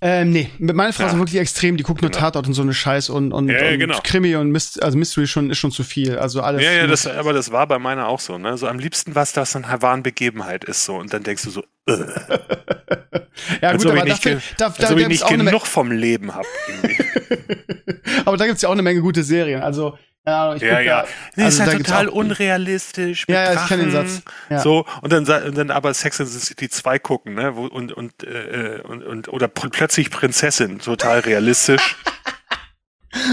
Ähm, 0.04 0.30
nee, 0.32 0.50
mit 0.58 0.74
meiner 0.74 0.92
Frau 0.92 1.04
ja. 1.04 1.10
ist 1.10 1.16
wirklich 1.16 1.40
extrem, 1.40 1.76
die 1.76 1.84
guckt 1.84 2.00
genau. 2.00 2.10
nur 2.10 2.18
Tatort 2.18 2.48
und 2.48 2.54
so 2.54 2.62
eine 2.62 2.74
Scheiß 2.74 3.08
und, 3.08 3.32
und, 3.32 3.48
ja, 3.48 3.62
ja, 3.62 3.76
genau. 3.76 4.00
Krimi 4.02 4.34
und 4.34 4.50
Myst 4.50 4.82
also 4.82 4.98
Mystery 4.98 5.28
schon, 5.28 5.48
ist 5.48 5.58
schon 5.58 5.70
zu 5.70 5.84
viel. 5.84 6.18
Also 6.18 6.40
alles. 6.40 6.60
Ja, 6.60 6.72
ja, 6.72 6.88
das, 6.88 7.06
aber 7.06 7.32
das 7.32 7.52
war 7.52 7.68
bei 7.68 7.78
meiner 7.78 8.08
auch 8.08 8.18
so, 8.18 8.36
ne? 8.36 8.58
So 8.58 8.66
am 8.66 8.80
liebsten, 8.80 9.14
was 9.14 9.32
das 9.32 9.54
eine 9.54 9.80
wahren 9.80 10.02
Begebenheit 10.02 10.64
ist, 10.64 10.84
so. 10.84 10.96
Und 10.96 11.12
dann 11.14 11.22
denkst 11.22 11.44
du 11.44 11.50
so, 11.50 11.62
äh. 11.86 11.92
ja, 13.62 13.68
als 13.68 13.84
gut, 13.84 13.92
aber 13.92 14.04
ich 14.04 14.14
dafür, 14.14 14.42
da, 14.58 14.70
da, 14.70 14.90
ob 14.90 14.98
ich 14.98 15.06
nicht 15.06 15.28
genug 15.28 15.66
vom 15.68 15.92
Leben 15.92 16.34
habe. 16.34 16.48
aber 18.24 18.36
da 18.36 18.46
gibt's 18.46 18.62
ja 18.62 18.70
auch 18.70 18.72
eine 18.72 18.82
Menge 18.82 19.02
gute 19.02 19.22
Serien. 19.22 19.62
Also, 19.62 19.96
ja, 20.26 20.54
ich 20.54 20.62
ja, 20.62 20.80
ja. 20.80 21.04
Da, 21.36 21.44
also, 21.44 21.62
ist 21.62 21.72
ja 21.72 21.78
total 21.78 22.08
unrealistisch. 22.08 23.24
ja, 23.28 23.52
ja, 23.52 23.62
ich 23.62 23.68
kenne 23.68 23.84
den 23.84 23.92
Satz. 23.92 24.22
Ja. 24.50 24.60
So, 24.60 24.86
und 25.00 25.12
dann, 25.12 25.26
und 25.26 25.56
dann 25.56 25.70
aber 25.70 25.92
Sex 25.94 26.20
and 26.20 26.30
the 26.30 26.38
City 26.38 26.68
2 26.68 26.98
gucken, 27.00 27.34
ne? 27.34 27.52
Und, 27.52 27.92
und, 27.92 28.22
äh, 28.22 28.80
und, 28.84 29.02
und 29.02 29.28
oder 29.28 29.48
plötzlich 29.48 30.10
Prinzessin, 30.10 30.78
total 30.78 31.20
realistisch. 31.20 31.96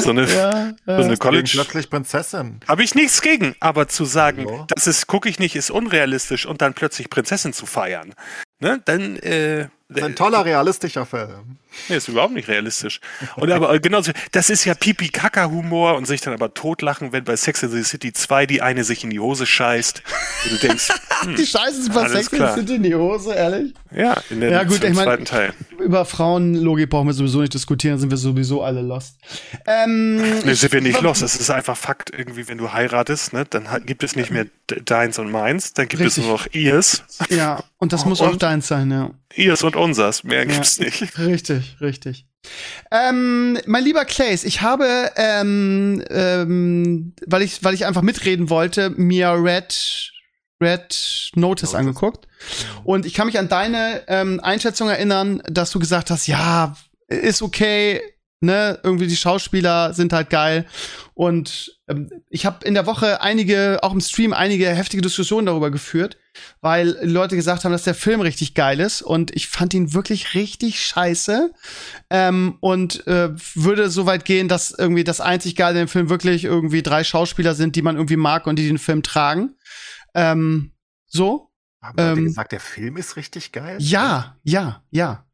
So 0.01 0.09
eine, 0.09 0.25
ja, 0.25 0.73
so 0.85 0.91
eine 0.91 1.15
College. 1.15 1.51
Plötzlich 1.53 1.89
Prinzessin. 1.89 2.59
Habe 2.67 2.83
ich 2.83 2.95
nichts 2.95 3.21
gegen, 3.21 3.55
aber 3.61 3.87
zu 3.87 4.03
sagen, 4.03 4.47
ja. 4.47 4.65
das 4.67 4.87
ist, 4.87 5.07
gucke 5.07 5.29
ich 5.29 5.39
nicht, 5.39 5.55
ist 5.55 5.71
unrealistisch 5.71 6.45
und 6.45 6.61
dann 6.61 6.73
plötzlich 6.73 7.09
Prinzessin 7.09 7.53
zu 7.53 7.65
feiern, 7.65 8.13
ne, 8.59 8.81
dann, 8.83 9.15
äh, 9.17 9.69
das 9.87 9.99
ist 9.99 10.03
ein 10.03 10.15
toller, 10.15 10.43
realistischer 10.43 11.05
Film. 11.05 11.57
Nee, 11.87 11.97
ist 11.97 12.07
überhaupt 12.07 12.33
nicht 12.33 12.47
realistisch. 12.47 12.99
Und 13.35 13.51
aber 13.51 13.77
genauso, 13.79 14.11
das 14.31 14.49
ist 14.49 14.65
ja 14.65 14.73
Pipi-Kaka-Humor 14.73 15.95
und 15.95 16.05
sich 16.05 16.21
dann 16.21 16.33
aber 16.33 16.53
totlachen, 16.53 17.11
wenn 17.11 17.23
bei 17.23 17.35
Sex 17.35 17.63
in 17.63 17.69
the 17.69 17.83
City 17.83 18.11
2 18.11 18.45
die 18.45 18.61
eine 18.61 18.83
sich 18.83 19.03
in 19.03 19.09
die 19.09 19.19
Hose 19.19 19.45
scheißt. 19.45 20.01
Und 20.45 20.51
du 20.51 20.67
denkst, 20.67 20.89
hm, 21.21 21.35
die 21.35 21.45
scheißen 21.45 21.83
sich 21.83 21.93
bei 21.93 22.07
Sex 22.09 22.27
in 22.29 22.39
the 22.39 22.53
City 22.53 22.75
in 22.75 22.83
die 22.83 22.95
Hose, 22.95 23.33
ehrlich? 23.33 23.73
Ja, 23.91 24.21
in 24.29 24.41
der 24.41 24.51
ja, 24.51 24.63
gut, 24.63 24.83
ich 24.83 24.93
mein, 24.93 25.25
Teil. 25.25 25.53
Über 25.79 26.05
Frauenlogik 26.05 26.89
brauchen 26.89 27.07
wir 27.07 27.13
sowieso 27.13 27.41
nicht 27.41 27.53
diskutieren, 27.53 27.97
sind 27.97 28.09
wir 28.09 28.17
sowieso 28.17 28.63
alle 28.63 28.81
lost. 28.81 29.17
Ähm, 29.65 30.17
nee, 30.43 30.53
sind 30.53 30.73
wir 30.73 30.81
nicht 30.81 31.01
lost. 31.01 31.21
Es 31.21 31.35
ist 31.35 31.49
einfach 31.49 31.77
Fakt, 31.77 32.11
irgendwie, 32.15 32.47
wenn 32.47 32.57
du 32.57 32.71
heiratest, 32.71 33.33
ne, 33.33 33.45
dann 33.49 33.67
gibt 33.85 34.03
es 34.03 34.15
nicht 34.15 34.31
mehr 34.31 34.45
deins 34.67 35.17
und 35.17 35.31
meins, 35.31 35.73
dann 35.73 35.87
gibt 35.87 36.03
Richtig. 36.03 36.23
es 36.23 36.27
nur 36.27 36.37
noch 36.37 36.47
ihrs. 36.53 37.03
Ja, 37.29 37.63
und 37.77 37.93
das 37.93 38.05
muss 38.05 38.21
und 38.21 38.27
auch 38.27 38.35
deins 38.35 38.67
sein, 38.67 38.91
ja. 38.91 39.11
Ihrs 39.35 39.63
und 39.63 39.75
unsers, 39.75 40.23
mehr 40.23 40.39
ja, 40.39 40.45
gibt's 40.45 40.79
nicht. 40.79 41.17
Richtig, 41.17 41.58
richtig. 41.81 42.25
Ähm, 42.91 43.57
mein 43.65 43.83
lieber 43.83 44.05
Clays, 44.05 44.43
ich 44.43 44.61
habe, 44.61 45.11
ähm, 45.15 46.03
ähm, 46.09 47.13
weil 47.25 47.41
ich, 47.41 47.63
weil 47.63 47.73
ich 47.73 47.85
einfach 47.85 48.01
mitreden 48.01 48.49
wollte, 48.49 48.89
mir 48.91 49.31
Red 49.31 50.11
Red 50.61 51.31
Notice 51.35 51.73
angeguckt. 51.73 52.27
Und 52.83 53.05
ich 53.05 53.13
kann 53.13 53.27
mich 53.27 53.39
an 53.39 53.49
deine 53.49 54.03
ähm, 54.07 54.39
Einschätzung 54.41 54.89
erinnern, 54.89 55.41
dass 55.47 55.71
du 55.71 55.79
gesagt 55.79 56.09
hast, 56.09 56.27
ja, 56.27 56.75
ist 57.07 57.41
okay, 57.41 58.01
ne, 58.41 58.79
irgendwie 58.83 59.07
die 59.07 59.15
Schauspieler 59.15 59.93
sind 59.93 60.13
halt 60.13 60.29
geil. 60.29 60.65
Und 61.13 61.79
ähm, 61.87 62.09
ich 62.29 62.45
habe 62.45 62.65
in 62.65 62.73
der 62.73 62.85
Woche 62.85 63.21
einige, 63.21 63.79
auch 63.81 63.93
im 63.93 64.01
Stream, 64.01 64.33
einige 64.33 64.69
heftige 64.69 65.01
Diskussionen 65.01 65.47
darüber 65.47 65.71
geführt, 65.71 66.17
weil 66.61 66.97
Leute 67.01 67.35
gesagt 67.35 67.63
haben, 67.63 67.71
dass 67.71 67.83
der 67.83 67.95
Film 67.95 68.21
richtig 68.21 68.53
geil 68.53 68.79
ist. 68.79 69.01
Und 69.01 69.35
ich 69.35 69.47
fand 69.47 69.73
ihn 69.73 69.93
wirklich 69.93 70.33
richtig 70.33 70.83
scheiße. 70.83 71.51
Ähm, 72.09 72.57
und 72.59 73.05
äh, 73.07 73.31
würde 73.55 73.89
so 73.89 74.05
weit 74.05 74.25
gehen, 74.25 74.47
dass 74.47 74.71
irgendwie 74.71 75.03
das 75.03 75.21
einzig 75.21 75.55
Geile 75.55 75.81
im 75.81 75.87
Film 75.87 76.09
wirklich 76.09 76.43
irgendwie 76.43 76.83
drei 76.83 77.03
Schauspieler 77.03 77.55
sind, 77.55 77.75
die 77.75 77.81
man 77.81 77.95
irgendwie 77.95 78.17
mag 78.17 78.47
und 78.47 78.57
die 78.57 78.67
den 78.67 78.77
Film 78.77 79.03
tragen. 79.03 79.55
Ähm, 80.13 80.71
so. 81.05 81.51
Haben 81.81 82.17
ähm, 82.19 82.25
gesagt, 82.25 82.51
der 82.51 82.59
Film 82.59 82.97
ist 82.97 83.15
richtig 83.15 83.51
geil? 83.51 83.77
Ja, 83.79 84.37
ja, 84.43 84.83
ja. 84.91 85.25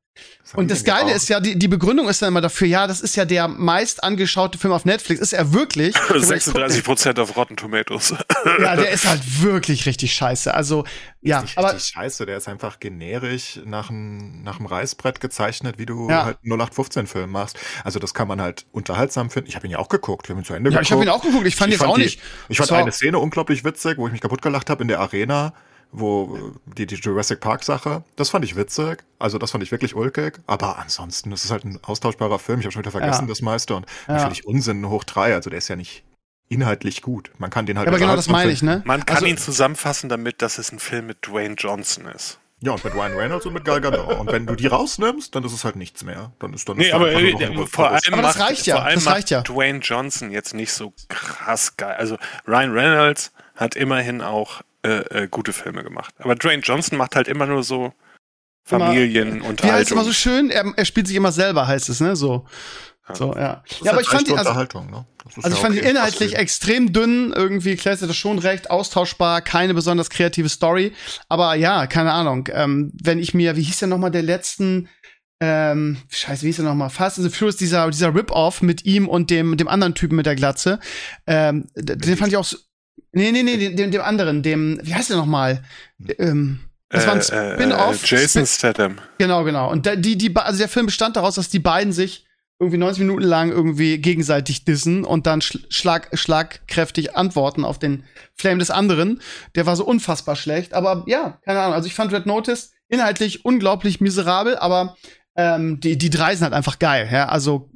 Und 0.53 0.71
das 0.71 0.83
Geile 0.83 1.11
auch. 1.11 1.15
ist 1.15 1.27
ja, 1.27 1.39
die, 1.39 1.57
die 1.57 1.67
Begründung 1.67 2.07
ist 2.07 2.21
dann 2.21 2.29
immer 2.29 2.41
dafür, 2.41 2.67
ja, 2.67 2.87
das 2.87 3.01
ist 3.01 3.15
ja 3.15 3.25
der 3.25 3.47
meist 3.47 4.03
angeschaute 4.03 4.57
Film 4.57 4.73
auf 4.73 4.85
Netflix. 4.85 5.19
Ist 5.19 5.33
er 5.33 5.53
wirklich? 5.53 5.95
36 6.15 6.83
Prozent 6.83 7.19
auf 7.19 7.35
Rotten 7.35 7.57
Tomatoes. 7.57 8.13
ja, 8.59 8.75
der 8.75 8.89
ist 8.91 9.05
halt 9.05 9.41
wirklich 9.41 9.85
richtig 9.85 10.13
scheiße. 10.13 10.53
Also, 10.53 10.85
ja. 11.21 11.41
Nicht 11.41 11.57
aber 11.57 11.73
richtig 11.73 11.93
scheiße, 11.93 12.25
der 12.25 12.37
ist 12.37 12.47
einfach 12.47 12.79
generisch 12.79 13.59
nach 13.65 13.89
einem 13.89 14.43
nach 14.43 14.59
Reißbrett 14.59 15.19
gezeichnet, 15.19 15.79
wie 15.79 15.85
du 15.85 16.09
ja. 16.09 16.25
halt 16.25 16.37
0815 16.43 17.07
Film 17.07 17.31
machst. 17.31 17.57
Also, 17.83 17.99
das 17.99 18.13
kann 18.13 18.27
man 18.27 18.41
halt 18.41 18.65
unterhaltsam 18.71 19.29
finden. 19.29 19.49
Ich 19.49 19.55
habe 19.55 19.67
ihn 19.67 19.71
ja 19.71 19.79
auch 19.79 19.89
geguckt. 19.89 20.29
Wir 20.29 20.35
haben 20.35 20.41
ihn 20.41 20.45
zu 20.45 20.53
Ende 20.53 20.69
ja, 20.69 20.79
geguckt. 20.79 20.87
ich 20.87 20.91
habe 20.91 21.03
ihn 21.03 21.09
auch 21.09 21.21
geguckt. 21.21 21.47
Ich 21.47 21.55
fand 21.55 21.73
ich 21.73 21.79
jetzt 21.79 21.87
auch 21.87 21.95
die, 21.95 22.03
nicht. 22.03 22.21
Ich 22.49 22.57
fand 22.57 22.71
eine 22.71 22.91
Szene 22.91 23.19
unglaublich 23.19 23.63
witzig, 23.63 23.97
wo 23.97 24.07
ich 24.07 24.13
mich 24.13 24.21
kaputt 24.21 24.41
gelacht 24.41 24.69
habe 24.69 24.83
in 24.83 24.87
der 24.87 24.99
Arena 24.99 25.53
wo 25.91 26.51
die, 26.65 26.85
die 26.85 26.95
Jurassic 26.95 27.39
Park 27.39 27.63
Sache, 27.63 28.03
das 28.15 28.29
fand 28.29 28.45
ich 28.45 28.55
witzig, 28.55 29.03
also 29.19 29.37
das 29.37 29.51
fand 29.51 29.63
ich 29.63 29.71
wirklich 29.71 29.95
ulkig, 29.95 30.39
aber 30.47 30.77
ansonsten, 30.77 31.31
das 31.31 31.45
ist 31.45 31.51
halt 31.51 31.65
ein 31.65 31.79
austauschbarer 31.81 32.39
Film, 32.39 32.59
ich 32.59 32.65
habe 32.65 32.73
schon 32.73 32.81
wieder 32.81 32.91
vergessen 32.91 33.23
ja. 33.23 33.27
das 33.27 33.41
meiste 33.41 33.75
und 33.75 33.85
ja. 34.07 34.15
natürlich 34.15 34.45
Unsinn 34.45 34.89
hoch 34.89 35.03
drei, 35.03 35.33
also 35.33 35.49
der 35.49 35.59
ist 35.59 35.67
ja 35.67 35.75
nicht 35.75 36.03
inhaltlich 36.49 37.01
gut. 37.01 37.31
Man 37.37 37.49
kann 37.49 37.65
den 37.65 37.77
halt. 37.77 37.87
Ja, 37.87 37.91
aber 37.91 37.99
genau 37.99 38.15
das 38.15 38.29
meine 38.29 38.51
ich, 38.51 38.61
ne? 38.61 38.81
Man 38.85 39.05
kann 39.05 39.17
also, 39.17 39.27
ihn 39.27 39.37
zusammenfassen 39.37 40.09
damit, 40.09 40.41
dass 40.41 40.57
es 40.57 40.71
ein 40.71 40.79
Film 40.79 41.07
mit 41.07 41.25
Dwayne 41.25 41.55
Johnson 41.55 42.05
ist. 42.05 42.39
Ja, 42.61 42.71
und 42.71 42.83
mit 42.83 42.95
Ryan 42.95 43.13
Reynolds 43.13 43.45
und 43.45 43.53
mit 43.53 43.65
Gal 43.65 43.81
Gadot. 43.81 44.17
Und 44.17 44.31
wenn 44.31 44.45
du 44.45 44.55
die 44.55 44.67
rausnimmst, 44.67 45.35
dann 45.35 45.43
ist 45.43 45.53
es 45.53 45.65
halt 45.65 45.75
nichts 45.75 46.03
mehr. 46.03 46.31
Dann 46.39 46.53
ist 46.53 46.67
dann 46.67 46.77
nee, 46.77 46.87
ist 46.87 46.93
aber, 46.93 47.11
äh, 47.11 47.67
vor 47.67 47.91
allem 47.91 48.13
aber 48.13 48.21
das 48.21 48.39
reicht 48.39 48.65
ja. 48.65 48.77
Vor 48.77 48.85
allem 48.85 48.95
das 48.95 49.07
reicht 49.07 49.29
ja. 49.29 49.41
Dwayne 49.41 49.79
Johnson 49.79 50.31
jetzt 50.31 50.53
nicht 50.53 50.71
so 50.71 50.93
krass 51.09 51.75
geil. 51.77 51.95
Also 51.97 52.17
Ryan 52.47 52.71
Reynolds 52.71 53.33
hat 53.55 53.75
immerhin 53.75 54.21
auch 54.21 54.61
äh, 54.85 55.23
äh, 55.23 55.27
gute 55.27 55.51
Filme 55.51 55.83
gemacht. 55.83 56.13
Aber 56.19 56.35
Dwayne 56.35 56.61
Johnson 56.61 56.97
macht 56.97 57.15
halt 57.15 57.27
immer 57.27 57.47
nur 57.47 57.63
so 57.63 57.91
Familienunterhaltung. 58.65 59.69
Wie 59.69 59.71
heißt 59.71 59.91
immer 59.91 60.03
so 60.03 60.13
schön? 60.13 60.51
Er, 60.51 60.65
er, 60.75 60.85
spielt 60.85 61.07
sich 61.07 61.15
immer 61.15 61.31
selber, 61.31 61.67
heißt 61.67 61.89
es, 61.89 61.99
ne? 61.99 62.15
So. 62.15 62.45
Ja. 63.07 63.15
So, 63.15 63.35
ja. 63.35 63.63
ja, 63.83 63.91
aber 63.91 64.01
ich 64.01 64.07
fand 64.07 64.27
die, 64.27 64.33
also, 64.33 64.51
ne? 64.51 65.05
also 65.43 65.49
ich 65.49 65.61
fand 65.61 65.75
okay, 65.75 65.81
die 65.81 65.89
inhaltlich 65.89 66.35
extrem 66.37 66.91
dünn, 66.91 67.33
irgendwie 67.35 67.75
klärt 67.75 68.01
das 68.01 68.15
schon 68.15 68.39
recht, 68.39 68.71
austauschbar, 68.71 69.41
keine 69.41 69.75
besonders 69.75 70.09
kreative 70.09 70.49
Story. 70.49 70.91
Aber 71.29 71.53
ja, 71.53 71.85
keine 71.85 72.13
Ahnung. 72.13 72.47
Ähm, 72.51 72.91
wenn 73.03 73.19
ich 73.19 73.35
mir, 73.35 73.55
wie 73.55 73.61
hieß 73.61 73.79
der 73.79 73.87
nochmal 73.87 74.09
der 74.09 74.23
letzten, 74.23 74.89
ähm, 75.39 75.97
scheiße, 76.09 76.43
wie 76.43 76.47
hieß 76.47 76.57
der 76.57 76.65
nochmal? 76.65 76.89
Fast 76.89 77.19
and 77.19 77.29
the 77.29 77.35
Furious, 77.35 77.57
dieser, 77.57 77.89
dieser 77.91 78.13
Rip-Off 78.13 78.63
mit 78.63 78.85
ihm 78.85 79.07
und 79.07 79.29
dem, 79.29 79.55
dem 79.57 79.67
anderen 79.67 79.93
Typen 79.93 80.15
mit 80.15 80.25
der 80.25 80.35
Glatze. 80.35 80.79
Ähm, 81.27 81.67
den 81.75 82.17
fand 82.17 82.31
ich 82.31 82.37
auch 82.37 82.45
so, 82.45 82.57
Nee, 83.11 83.31
nee, 83.31 83.43
nee, 83.43 83.69
dem, 83.69 83.91
dem 83.91 84.01
anderen, 84.01 84.43
dem, 84.43 84.79
wie 84.83 84.93
heißt 84.93 85.09
der 85.09 85.17
nochmal? 85.17 85.63
Ähm, 86.17 86.59
das 86.89 87.07
war 87.07 87.13
ein 87.13 87.19
äh, 87.19 87.51
äh, 87.51 87.53
Spin-off. 87.55 88.03
Äh, 88.03 88.15
Jason 88.15 88.45
Statham. 88.45 88.97
Genau, 89.17 89.43
genau. 89.43 89.71
Und 89.71 89.89
die, 90.05 90.17
die, 90.17 90.35
also 90.35 90.59
der 90.59 90.69
Film 90.69 90.85
bestand 90.85 91.15
daraus, 91.15 91.35
dass 91.35 91.49
die 91.49 91.59
beiden 91.59 91.93
sich 91.93 92.25
irgendwie 92.59 92.77
90 92.77 93.01
Minuten 93.01 93.23
lang 93.23 93.51
irgendwie 93.51 93.97
gegenseitig 93.97 94.63
dissen 94.63 95.03
und 95.03 95.27
dann 95.27 95.41
schlag, 95.41 96.09
schlagkräftig 96.13 97.15
antworten 97.15 97.65
auf 97.65 97.79
den 97.79 98.05
Flame 98.33 98.59
des 98.59 98.71
anderen. 98.71 99.21
Der 99.55 99.65
war 99.65 99.75
so 99.75 99.85
unfassbar 99.85 100.35
schlecht. 100.35 100.73
Aber 100.73 101.03
ja, 101.07 101.39
keine 101.43 101.59
Ahnung. 101.59 101.73
Also 101.73 101.87
ich 101.87 101.95
fand 101.95 102.13
Red 102.13 102.25
Notice 102.25 102.71
inhaltlich 102.87 103.43
unglaublich 103.43 103.99
miserabel, 103.99 104.55
aber 104.55 104.95
ähm, 105.37 105.79
die, 105.81 105.97
die 105.97 106.09
drei 106.09 106.35
sind 106.35 106.45
halt 106.45 106.53
einfach 106.53 106.79
geil, 106.79 107.09
ja. 107.11 107.27
Also 107.27 107.69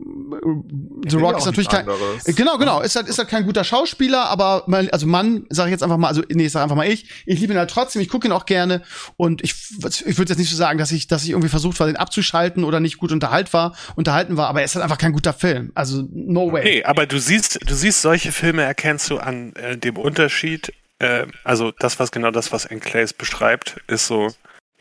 The 1.07 1.17
Rock 1.17 1.37
ist 1.37 1.45
natürlich 1.45 1.69
kein. 1.69 1.81
Anderes. 1.81 2.23
Genau, 2.23 2.57
genau. 2.57 2.81
Ist 2.81 2.95
halt, 2.95 3.07
ist 3.07 3.17
halt 3.17 3.29
kein 3.29 3.45
guter 3.45 3.63
Schauspieler, 3.63 4.29
aber 4.29 4.63
man, 4.67 4.89
also 4.89 5.07
Mann, 5.07 5.45
sag 5.49 5.65
ich 5.65 5.71
jetzt 5.71 5.83
einfach 5.83 5.97
mal, 5.97 6.07
also 6.07 6.21
nee, 6.29 6.45
ich 6.45 6.51
sag 6.51 6.63
einfach 6.63 6.75
mal 6.75 6.87
ich. 6.87 7.09
Ich 7.25 7.39
liebe 7.39 7.53
ihn 7.53 7.59
halt 7.59 7.69
trotzdem, 7.69 8.01
ich 8.01 8.09
gucke 8.09 8.27
ihn 8.27 8.31
auch 8.31 8.45
gerne 8.45 8.81
und 9.17 9.43
ich, 9.43 9.51
ich 9.51 10.17
würde 10.17 10.31
jetzt 10.31 10.37
nicht 10.37 10.49
so 10.49 10.55
sagen, 10.55 10.77
dass 10.77 10.91
ich, 10.91 11.07
dass 11.07 11.23
ich 11.23 11.31
irgendwie 11.31 11.49
versucht 11.49 11.79
war, 11.79 11.87
den 11.87 11.97
abzuschalten 11.97 12.63
oder 12.63 12.79
nicht 12.79 12.97
gut 12.97 13.11
unterhalt 13.11 13.51
war, 13.53 13.75
unterhalten 13.95 14.37
war, 14.37 14.47
aber 14.47 14.59
er 14.59 14.65
ist 14.65 14.75
halt 14.75 14.83
einfach 14.83 14.97
kein 14.97 15.11
guter 15.11 15.33
Film. 15.33 15.71
Also 15.75 16.07
no 16.11 16.51
way. 16.51 16.63
Nee, 16.63 16.83
aber 16.83 17.05
du 17.05 17.19
siehst, 17.19 17.59
du 17.65 17.73
siehst 17.73 18.01
solche 18.01 18.31
Filme 18.31 18.63
erkennst 18.63 19.09
du 19.09 19.17
an 19.17 19.53
äh, 19.55 19.77
dem 19.77 19.97
Unterschied. 19.97 20.73
Äh, 20.99 21.25
also 21.43 21.71
das, 21.71 21.99
was 21.99 22.11
genau 22.11 22.31
das, 22.31 22.51
was 22.51 22.65
Enclaves 22.65 23.13
beschreibt, 23.13 23.81
ist 23.87 24.07
so 24.07 24.29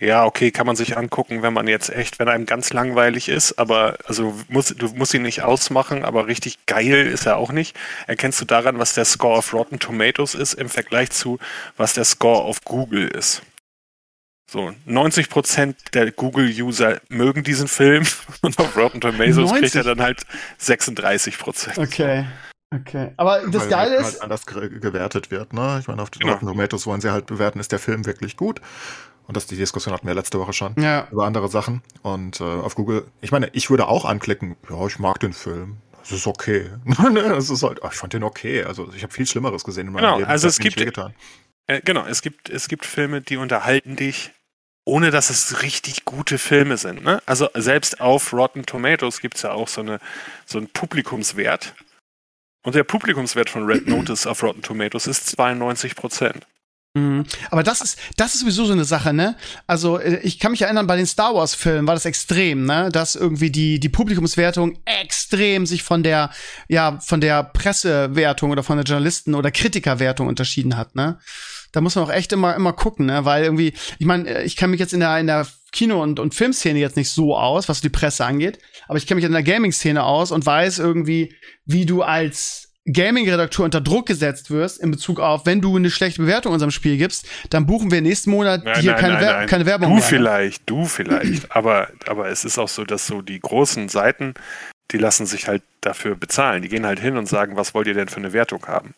ja, 0.00 0.24
okay, 0.24 0.52
kann 0.52 0.66
man 0.66 0.76
sich 0.76 0.96
angucken, 0.96 1.42
wenn 1.42 1.52
man 1.52 1.66
jetzt 1.66 1.90
echt, 1.90 2.18
wenn 2.18 2.28
einem 2.28 2.46
ganz 2.46 2.72
langweilig 2.72 3.28
ist, 3.28 3.58
aber 3.58 3.96
also 4.06 4.38
muss, 4.48 4.68
du 4.68 4.88
musst 4.94 5.12
ihn 5.12 5.22
nicht 5.22 5.42
ausmachen, 5.42 6.04
aber 6.04 6.28
richtig 6.28 6.66
geil 6.66 7.06
ist 7.06 7.26
er 7.26 7.36
auch 7.36 7.50
nicht. 7.50 7.76
Erkennst 8.06 8.40
du 8.40 8.44
daran, 8.44 8.78
was 8.78 8.94
der 8.94 9.04
Score 9.04 9.38
auf 9.38 9.52
Rotten 9.52 9.80
Tomatoes 9.80 10.34
ist 10.34 10.54
im 10.54 10.68
Vergleich 10.68 11.10
zu, 11.10 11.38
was 11.76 11.94
der 11.94 12.04
Score 12.04 12.42
auf 12.42 12.62
Google 12.64 13.08
ist? 13.08 13.42
So, 14.50 14.72
90% 14.86 15.74
der 15.92 16.10
Google-User 16.12 17.00
mögen 17.08 17.42
diesen 17.42 17.68
Film 17.68 18.06
und 18.42 18.58
auf 18.58 18.76
Rotten 18.76 19.00
Tomatoes 19.00 19.50
90? 19.50 19.58
kriegt 19.58 19.74
er 19.74 19.82
dann 19.82 20.00
halt 20.00 20.24
36%. 20.60 21.78
Okay. 21.78 22.24
Okay, 22.70 23.12
aber 23.16 23.40
das 23.48 23.62
Weil 23.62 23.70
Geile 23.70 23.90
halt 23.96 24.00
ist. 24.00 24.12
Halt 24.12 24.22
anders 24.22 24.44
gewertet 24.44 25.30
wird, 25.30 25.54
ne? 25.54 25.78
Ich 25.80 25.88
meine, 25.88 26.02
auf 26.02 26.10
den 26.10 26.20
genau. 26.20 26.34
Rotten 26.34 26.46
Tomatoes 26.48 26.86
wollen 26.86 27.00
sie 27.00 27.10
halt 27.10 27.24
bewerten, 27.24 27.60
ist 27.60 27.72
der 27.72 27.78
Film 27.78 28.04
wirklich 28.04 28.36
gut? 28.36 28.60
Und 29.28 29.36
das 29.36 29.46
die 29.46 29.56
Diskussion 29.56 29.92
hatten 29.92 30.06
wir 30.06 30.14
letzte 30.14 30.40
Woche 30.40 30.54
schon 30.54 30.74
ja. 30.78 31.06
über 31.12 31.26
andere 31.26 31.48
Sachen. 31.48 31.82
Und 32.02 32.40
äh, 32.40 32.44
auf 32.44 32.74
Google, 32.74 33.06
ich 33.20 33.30
meine, 33.30 33.50
ich 33.52 33.68
würde 33.68 33.86
auch 33.86 34.06
anklicken, 34.06 34.56
ja, 34.70 34.86
ich 34.86 34.98
mag 34.98 35.20
den 35.20 35.34
Film. 35.34 35.76
Das 36.00 36.12
ist 36.12 36.26
okay. 36.26 36.70
das 37.14 37.50
ist 37.50 37.62
halt, 37.62 37.80
ich 37.84 37.94
fand 37.94 38.14
den 38.14 38.22
okay. 38.22 38.64
Also 38.64 38.90
ich 38.96 39.02
habe 39.02 39.12
viel 39.12 39.26
Schlimmeres 39.26 39.64
gesehen 39.64 39.88
in 39.88 39.92
meinem 39.92 40.00
genau, 40.00 40.18
Leben. 40.18 40.30
Also 40.30 40.48
es 40.48 40.58
gibt, 40.58 40.80
äh, 40.80 41.82
genau, 41.84 42.06
es 42.06 42.22
gibt, 42.22 42.48
es 42.48 42.68
gibt 42.68 42.86
Filme, 42.86 43.20
die 43.20 43.36
unterhalten 43.36 43.96
dich, 43.96 44.32
ohne 44.86 45.10
dass 45.10 45.28
es 45.28 45.60
richtig 45.60 46.06
gute 46.06 46.38
Filme 46.38 46.78
sind. 46.78 47.04
Ne? 47.04 47.20
Also 47.26 47.50
selbst 47.52 48.00
auf 48.00 48.32
Rotten 48.32 48.64
Tomatoes 48.64 49.20
gibt 49.20 49.36
es 49.36 49.42
ja 49.42 49.52
auch 49.52 49.68
so, 49.68 49.82
eine, 49.82 50.00
so 50.46 50.56
einen 50.56 50.68
Publikumswert. 50.68 51.74
Und 52.64 52.74
der 52.74 52.84
Publikumswert 52.84 53.50
von 53.50 53.66
Red 53.66 53.86
Notice 53.88 54.26
auf 54.26 54.42
Rotten 54.42 54.62
Tomatoes 54.62 55.06
ist 55.06 55.26
92 55.26 55.96
Prozent. 55.96 56.46
Mhm. 56.98 57.24
Aber 57.50 57.62
das 57.62 57.80
ist, 57.80 57.98
das 58.16 58.34
ist 58.34 58.40
sowieso 58.40 58.64
so 58.64 58.72
eine 58.72 58.84
Sache, 58.84 59.12
ne? 59.12 59.36
Also, 59.66 59.98
äh, 59.98 60.20
ich 60.22 60.38
kann 60.38 60.50
mich 60.50 60.62
erinnern, 60.62 60.86
bei 60.86 60.96
den 60.96 61.06
Star 61.06 61.34
Wars-Filmen 61.34 61.86
war 61.86 61.94
das 61.94 62.04
extrem, 62.04 62.64
ne? 62.64 62.90
Dass 62.92 63.14
irgendwie 63.14 63.50
die, 63.50 63.80
die 63.80 63.88
Publikumswertung 63.88 64.78
extrem 64.84 65.66
sich 65.66 65.82
von 65.82 66.02
der, 66.02 66.30
ja, 66.68 66.98
von 67.00 67.20
der 67.20 67.44
Pressewertung 67.44 68.50
oder 68.50 68.62
von 68.62 68.76
der 68.76 68.84
Journalisten- 68.84 69.34
oder 69.34 69.50
Kritikerwertung 69.50 70.26
unterschieden 70.26 70.76
hat, 70.76 70.94
ne? 70.94 71.18
Da 71.72 71.80
muss 71.80 71.94
man 71.94 72.04
auch 72.04 72.12
echt 72.12 72.32
immer, 72.32 72.54
immer 72.54 72.72
gucken, 72.72 73.06
ne? 73.06 73.24
Weil 73.24 73.44
irgendwie, 73.44 73.74
ich 73.98 74.06
meine, 74.06 74.28
äh, 74.28 74.44
ich 74.44 74.56
kann 74.56 74.70
mich 74.70 74.80
jetzt 74.80 74.92
in 74.92 75.00
der, 75.00 75.18
in 75.18 75.26
der 75.26 75.46
Kino- 75.70 76.02
und, 76.02 76.18
und 76.18 76.34
Filmszene 76.34 76.78
jetzt 76.78 76.96
nicht 76.96 77.10
so 77.10 77.36
aus, 77.36 77.68
was 77.68 77.82
die 77.82 77.90
Presse 77.90 78.24
angeht, 78.24 78.58
aber 78.88 78.96
ich 78.96 79.06
kenne 79.06 79.16
mich 79.16 79.26
in 79.26 79.32
der 79.32 79.42
Gaming-Szene 79.42 80.02
aus 80.02 80.30
und 80.30 80.46
weiß 80.46 80.78
irgendwie, 80.78 81.34
wie 81.66 81.84
du 81.84 82.02
als 82.02 82.67
Gaming-Redakteur 82.92 83.64
unter 83.64 83.80
Druck 83.80 84.06
gesetzt 84.06 84.50
wirst 84.50 84.80
in 84.80 84.90
Bezug 84.90 85.20
auf, 85.20 85.46
wenn 85.46 85.60
du 85.60 85.76
eine 85.76 85.90
schlechte 85.90 86.22
Bewertung 86.22 86.52
unserem 86.52 86.70
Spiel 86.70 86.96
gibst, 86.96 87.26
dann 87.50 87.66
buchen 87.66 87.90
wir 87.90 88.00
nächsten 88.00 88.30
Monat 88.30 88.64
nein, 88.64 88.80
hier 88.80 88.92
nein, 88.92 89.00
keine, 89.00 89.14
nein, 89.14 89.22
Wer 89.22 89.46
keine 89.46 89.66
Werbung 89.66 89.88
du 89.88 89.94
mehr. 89.94 90.02
Du 90.02 90.08
vielleicht, 90.08 90.70
du 90.70 90.84
vielleicht. 90.86 91.50
aber, 91.54 91.88
aber 92.06 92.28
es 92.28 92.44
ist 92.44 92.58
auch 92.58 92.68
so, 92.68 92.84
dass 92.84 93.06
so 93.06 93.22
die 93.22 93.40
großen 93.40 93.88
Seiten, 93.88 94.34
die 94.90 94.98
lassen 94.98 95.26
sich 95.26 95.48
halt 95.48 95.62
dafür 95.80 96.16
bezahlen. 96.16 96.62
Die 96.62 96.68
gehen 96.68 96.86
halt 96.86 97.00
hin 97.00 97.16
und 97.16 97.26
sagen, 97.26 97.56
was 97.56 97.74
wollt 97.74 97.86
ihr 97.86 97.94
denn 97.94 98.08
für 98.08 98.16
eine 98.16 98.32
Wertung 98.32 98.66
haben? 98.66 98.94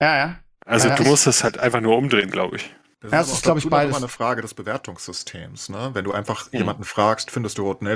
Ja, 0.00 0.16
ja. 0.16 0.36
Also 0.64 0.88
ja, 0.88 0.96
du 0.96 1.04
musst 1.04 1.26
es 1.26 1.44
halt 1.44 1.58
einfach 1.58 1.80
nur 1.80 1.96
umdrehen, 1.96 2.30
glaube 2.30 2.56
ich. 2.56 2.74
Das 3.00 3.12
ja, 3.12 3.20
ist, 3.22 3.32
ist 3.32 3.42
glaube 3.42 3.58
ich, 3.58 3.68
beides. 3.68 3.90
immer 3.90 3.98
eine 3.98 4.08
Frage 4.08 4.42
des 4.42 4.52
Bewertungssystems. 4.54 5.70
Ne? 5.70 5.90
Wenn 5.94 6.04
du 6.04 6.12
einfach 6.12 6.52
mhm. 6.52 6.58
jemanden 6.58 6.84
fragst, 6.84 7.30
findest 7.30 7.58
du 7.58 7.62
Rotten 7.62 7.88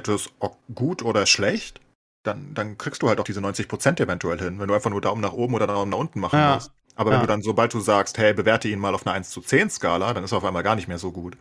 gut 0.74 1.02
oder 1.02 1.26
schlecht, 1.26 1.80
dann, 2.24 2.54
dann 2.54 2.76
kriegst 2.78 3.02
du 3.02 3.08
halt 3.08 3.20
auch 3.20 3.24
diese 3.24 3.40
90 3.40 3.68
Prozent 3.68 4.00
eventuell 4.00 4.38
hin, 4.38 4.58
wenn 4.58 4.66
du 4.66 4.74
einfach 4.74 4.90
nur 4.90 5.00
Daumen 5.00 5.20
nach 5.20 5.32
oben 5.32 5.54
oder 5.54 5.66
Daumen 5.66 5.90
nach 5.90 5.98
unten 5.98 6.20
machen 6.20 6.38
ja. 6.38 6.54
musst. 6.54 6.72
Aber 6.96 7.10
ja. 7.10 7.16
wenn 7.16 7.22
du 7.22 7.26
dann, 7.26 7.42
sobald 7.42 7.72
du 7.74 7.80
sagst, 7.80 8.18
hey, 8.18 8.34
bewerte 8.34 8.68
ihn 8.68 8.78
mal 8.78 8.94
auf 8.94 9.06
einer 9.06 9.14
1 9.14 9.30
zu 9.30 9.40
10 9.40 9.70
Skala, 9.70 10.14
dann 10.14 10.24
ist 10.24 10.32
er 10.32 10.38
auf 10.38 10.44
einmal 10.44 10.62
gar 10.62 10.74
nicht 10.74 10.88
mehr 10.88 10.98
so 10.98 11.12
gut. 11.12 11.36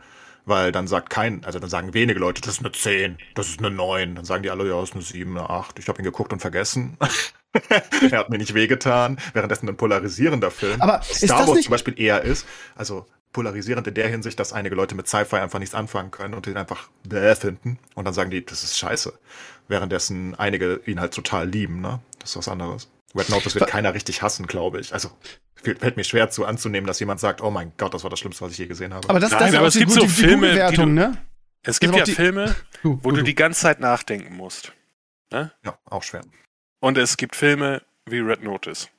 Weil 0.46 0.74
dann 0.74 0.88
sagt 0.88 1.10
kein, 1.10 1.46
also 1.46 1.60
dann 1.60 1.70
sagen 1.70 1.94
wenige 1.94 2.20
Leute, 2.20 2.42
das 2.42 2.56
ist 2.56 2.60
eine 2.60 2.72
10, 2.72 3.18
das 3.34 3.48
ist 3.48 3.60
eine 3.60 3.72
9. 3.72 4.16
Dann 4.16 4.26
sagen 4.26 4.44
die 4.44 4.50
alle, 4.50 4.68
ja, 4.68 4.80
das 4.80 4.90
ist 4.90 4.96
eine 4.96 5.04
7, 5.04 5.38
eine 5.38 5.50
8. 5.50 5.80
Ich 5.80 5.88
habe 5.88 6.02
ihn 6.02 6.06
geguckt 6.06 6.34
und 6.34 6.40
vergessen. 6.40 6.98
er 8.12 8.20
hat 8.20 8.30
mir 8.30 8.38
nicht 8.38 8.54
wehgetan, 8.54 9.18
währenddessen 9.32 9.70
ein 9.70 9.78
polarisierender 9.78 10.52
Film. 10.52 10.82
Aber 10.82 11.02
Star 11.04 11.48
Wars 11.48 11.62
zum 11.62 11.72
Beispiel 11.72 11.98
eher 11.98 12.24
ist, 12.24 12.46
also 12.76 13.06
polarisierend 13.34 13.88
in 13.88 13.94
der 13.94 14.08
Hinsicht, 14.08 14.40
dass 14.40 14.54
einige 14.54 14.76
Leute 14.76 14.96
mit 14.96 15.08
Sci-Fi 15.08 15.38
einfach 15.38 15.60
nichts 15.60 15.76
anfangen 15.76 16.12
können 16.12 16.34
und 16.34 16.46
den 16.46 16.56
einfach 16.56 16.90
bäh 17.08 17.36
finden 17.36 17.80
und 17.96 18.06
dann 18.06 18.14
sagen 18.14 18.32
die, 18.32 18.46
das 18.46 18.64
ist 18.64 18.78
scheiße 18.78 19.14
währenddessen 19.68 20.36
einige 20.36 20.82
ihn 20.86 21.00
halt 21.00 21.14
total 21.14 21.48
lieben, 21.48 21.82
ne? 21.82 22.00
Das 22.20 22.32
ist 22.32 22.38
was 22.38 22.48
anderes. 22.48 22.90
Red 23.16 23.30
Notice 23.30 23.56
wird 23.56 23.68
keiner 23.68 23.94
richtig 23.94 24.22
hassen, 24.22 24.48
glaube 24.48 24.80
ich. 24.80 24.94
Also 24.94 25.10
fällt 25.56 25.98
mir 25.98 26.04
schwer 26.04 26.30
zu 26.30 26.46
anzunehmen, 26.46 26.88
dass 26.88 27.00
jemand 27.00 27.20
sagt, 27.20 27.42
oh 27.42 27.52
mein 27.52 27.74
Gott, 27.78 27.94
das 27.94 28.04
war 28.04 28.10
das 28.10 28.20
Schlimmste, 28.20 28.44
was 28.44 28.52
ich 28.52 28.58
je 28.58 28.68
gesehen 28.68 28.94
habe. 28.94 29.08
Aber 29.10 29.20
das, 29.20 29.32
Nein, 29.32 29.40
das 29.40 29.50
ist 29.50 29.56
aber 29.58 29.68
es 29.68 29.78
gibt 29.78 29.92
so 29.92 30.08
Filme, 30.08 30.70
die 30.70 30.76
du, 30.76 30.86
ne? 30.86 31.18
Es 31.62 31.80
gibt 31.80 31.96
ja 31.96 32.06
Filme, 32.06 32.56
wo 32.84 33.12
du 33.12 33.22
die 33.22 33.36
ganze 33.36 33.62
Zeit 33.62 33.80
nachdenken 33.80 34.36
musst. 34.36 34.74
Ne? 35.32 35.52
Ja, 35.64 35.78
auch 35.86 36.04
schwer. 36.04 36.24
Und 36.80 36.98
es 36.98 37.16
gibt 37.16 37.36
Filme 37.36 37.82
wie 38.06 38.20
Red 38.20 38.44
Notice. 38.44 38.90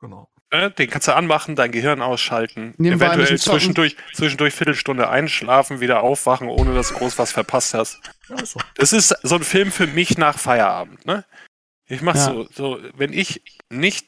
Genau. 0.00 0.28
Äh, 0.52 0.70
den 0.70 0.90
kannst 0.90 1.08
du 1.08 1.14
anmachen, 1.14 1.56
dein 1.56 1.72
Gehirn 1.72 2.02
ausschalten, 2.02 2.74
Nebenbei 2.76 3.06
eventuell 3.06 3.38
zwischendurch, 3.38 3.96
zwischendurch 4.12 4.54
Viertelstunde 4.54 5.08
einschlafen, 5.08 5.80
wieder 5.80 6.02
aufwachen, 6.02 6.48
ohne 6.48 6.74
dass 6.74 6.90
du 6.90 6.94
groß 6.94 7.18
was 7.18 7.32
verpasst 7.32 7.72
hast. 7.72 8.00
Das 8.76 8.92
ist 8.92 9.16
so 9.22 9.34
ein 9.36 9.44
Film 9.44 9.72
für 9.72 9.86
mich 9.86 10.18
nach 10.18 10.38
Feierabend. 10.38 11.06
Ne? 11.06 11.24
Ich 11.86 12.02
mach 12.02 12.14
ja. 12.14 12.24
so, 12.24 12.46
so, 12.52 12.78
wenn 12.94 13.12
ich 13.12 13.42
nicht 13.70 14.06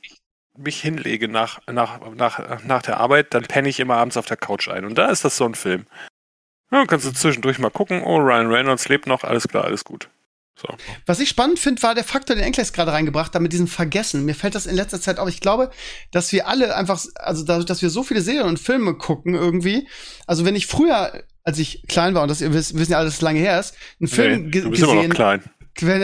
mich 0.57 0.81
hinlege 0.81 1.29
nach, 1.29 1.61
nach, 1.67 1.99
nach, 2.15 2.63
nach 2.63 2.83
der 2.83 2.99
Arbeit, 2.99 3.33
dann 3.35 3.45
penne 3.45 3.69
ich 3.69 3.81
immer 3.81 3.97
abends 3.97 4.17
auf 4.17 4.27
der 4.27 4.37
Couch 4.37 4.69
ein. 4.69 4.85
Und 4.85 4.97
da 4.97 5.09
ist 5.09 5.25
das 5.25 5.37
so 5.37 5.47
ein 5.47 5.55
Film. 5.55 5.87
Ja, 6.71 6.85
kannst 6.87 7.07
du 7.07 7.13
zwischendurch 7.13 7.59
mal 7.59 7.71
gucken, 7.71 8.03
oh, 8.03 8.19
Ryan 8.19 8.51
Reynolds 8.51 8.89
lebt 8.89 9.07
noch, 9.07 9.25
alles 9.25 9.49
klar, 9.49 9.65
alles 9.65 9.85
gut. 9.85 10.09
So. 10.57 10.69
Was 11.07 11.19
ich 11.21 11.29
spannend 11.29 11.59
finde, 11.59 11.83
war 11.83 11.95
der 11.95 12.05
Faktor, 12.05 12.37
den 12.37 12.45
Enkles 12.45 12.73
gerade 12.73 12.93
reingebracht 12.93 13.35
hat, 13.35 13.43
mit 13.43 13.53
diesem 13.53 13.67
Vergessen. 13.67 14.25
Mir 14.25 14.35
fällt 14.35 14.55
das 14.55 14.67
in 14.67 14.77
letzter 14.77 15.01
Zeit 15.01 15.19
auf. 15.19 15.29
Ich 15.29 15.41
glaube, 15.41 15.71
dass 16.13 16.31
wir 16.33 16.47
alle 16.47 16.77
einfach, 16.77 17.05
also 17.17 17.45
dadurch, 17.45 17.67
dass 17.67 17.83
wir 17.83 17.91
so 17.91 18.05
viele 18.05 18.21
Serien 18.21 18.47
und 18.47 18.59
Filme 18.59 18.95
gucken 18.95 19.35
irgendwie. 19.35 19.89
Also 20.27 20.45
wenn 20.45 20.55
ich 20.55 20.67
früher, 20.67 21.25
als 21.43 21.59
ich 21.59 21.83
klein 21.89 22.15
war, 22.15 22.23
und 22.23 22.29
das 22.29 22.41
ihr 22.41 22.53
wisst, 22.53 22.79
wissen 22.79 22.93
ja 22.93 22.99
alles 22.99 23.21
lange 23.21 23.41
her 23.41 23.59
ist, 23.59 23.75
einen 24.01 24.09
Film 24.09 24.45
nee, 24.45 24.61
du 24.61 24.71
bist 24.71 24.83
gesehen, 24.83 24.99
immer 24.99 25.09
noch 25.09 25.15
klein 25.15 25.43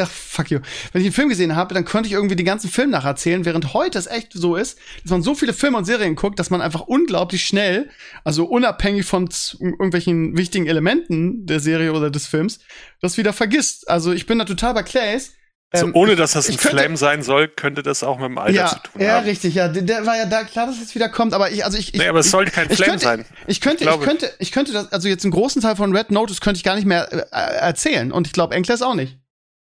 fuck 0.06 0.50
you. 0.50 0.61
Wenn 0.92 1.02
ich 1.02 1.06
einen 1.06 1.14
Film 1.14 1.28
gesehen 1.28 1.56
habe, 1.56 1.74
dann 1.74 1.85
könnte 1.85 2.09
ich 2.09 2.12
irgendwie 2.12 2.37
die 2.37 2.44
ganzen 2.44 2.70
Film 2.70 2.90
nacherzählen, 2.90 3.44
während 3.44 3.72
heute 3.74 3.98
es 3.98 4.06
echt 4.06 4.33
so 4.33 4.56
ist, 4.56 4.78
dass 5.02 5.11
man 5.11 5.22
so 5.22 5.35
viele 5.35 5.52
Filme 5.52 5.78
und 5.78 5.85
Serien 5.85 6.16
guckt, 6.16 6.38
dass 6.38 6.50
man 6.50 6.61
einfach 6.61 6.83
unglaublich 6.83 7.44
schnell, 7.44 7.90
also 8.24 8.44
unabhängig 8.44 9.06
von 9.06 9.28
irgendwelchen 9.61 10.37
wichtigen 10.37 10.66
Elementen 10.66 11.46
der 11.46 11.61
Serie 11.61 11.92
oder 11.92 12.11
des 12.11 12.26
Films, 12.26 12.61
das 13.00 13.16
wieder 13.16 13.33
vergisst. 13.33 13.88
Also 13.88 14.12
ich 14.12 14.26
bin 14.26 14.38
da 14.38 14.44
total 14.44 14.74
bei 14.74 14.83
Clays. 14.83 15.35
Also 15.72 15.87
ähm, 15.87 15.94
ohne 15.94 16.16
dass 16.16 16.33
das 16.33 16.48
ein 16.48 16.56
könnte, 16.56 16.78
Flame 16.78 16.96
sein 16.96 17.22
soll, 17.22 17.46
könnte 17.46 17.85
das 17.85 18.02
auch 18.02 18.18
mit 18.18 18.26
dem 18.26 18.38
Alter 18.38 18.52
ja, 18.52 18.66
zu 18.66 18.74
tun 18.74 18.92
haben. 18.94 19.02
Ja, 19.02 19.18
richtig, 19.20 19.54
ja. 19.54 19.68
Der, 19.68 19.83
der, 19.83 20.04
war 20.04 20.16
ja 20.16 20.26
da 20.26 20.42
klar, 20.42 20.66
dass 20.66 20.80
es 20.80 20.96
wieder 20.96 21.09
kommt, 21.09 21.33
aber 21.33 21.52
ich, 21.52 21.64
also 21.64 21.78
ich. 21.78 21.92
Nee, 21.92 22.09
aber 22.09 22.20
es 22.20 22.30
sollte 22.33 22.50
kein 22.50 22.68
Flame 22.68 22.90
könnte, 22.90 23.04
sein. 23.04 23.24
Ich 23.46 23.61
könnte, 23.61 23.85
ich, 23.85 23.90
ich 23.90 24.00
könnte, 24.00 24.33
ich 24.40 24.50
könnte 24.50 24.72
das, 24.72 24.92
also 24.92 25.06
jetzt 25.06 25.24
einen 25.24 25.30
großen 25.30 25.62
Teil 25.62 25.76
von 25.76 25.94
Red 25.96 26.11
Notice 26.11 26.40
könnte 26.40 26.59
ich 26.59 26.64
gar 26.64 26.74
nicht 26.74 26.87
mehr 26.87 27.09
äh, 27.12 27.59
erzählen. 27.61 28.11
Und 28.11 28.26
ich 28.26 28.33
glaube, 28.33 28.52
Enkles 28.56 28.83
auch 28.83 28.96
nicht. 28.96 29.19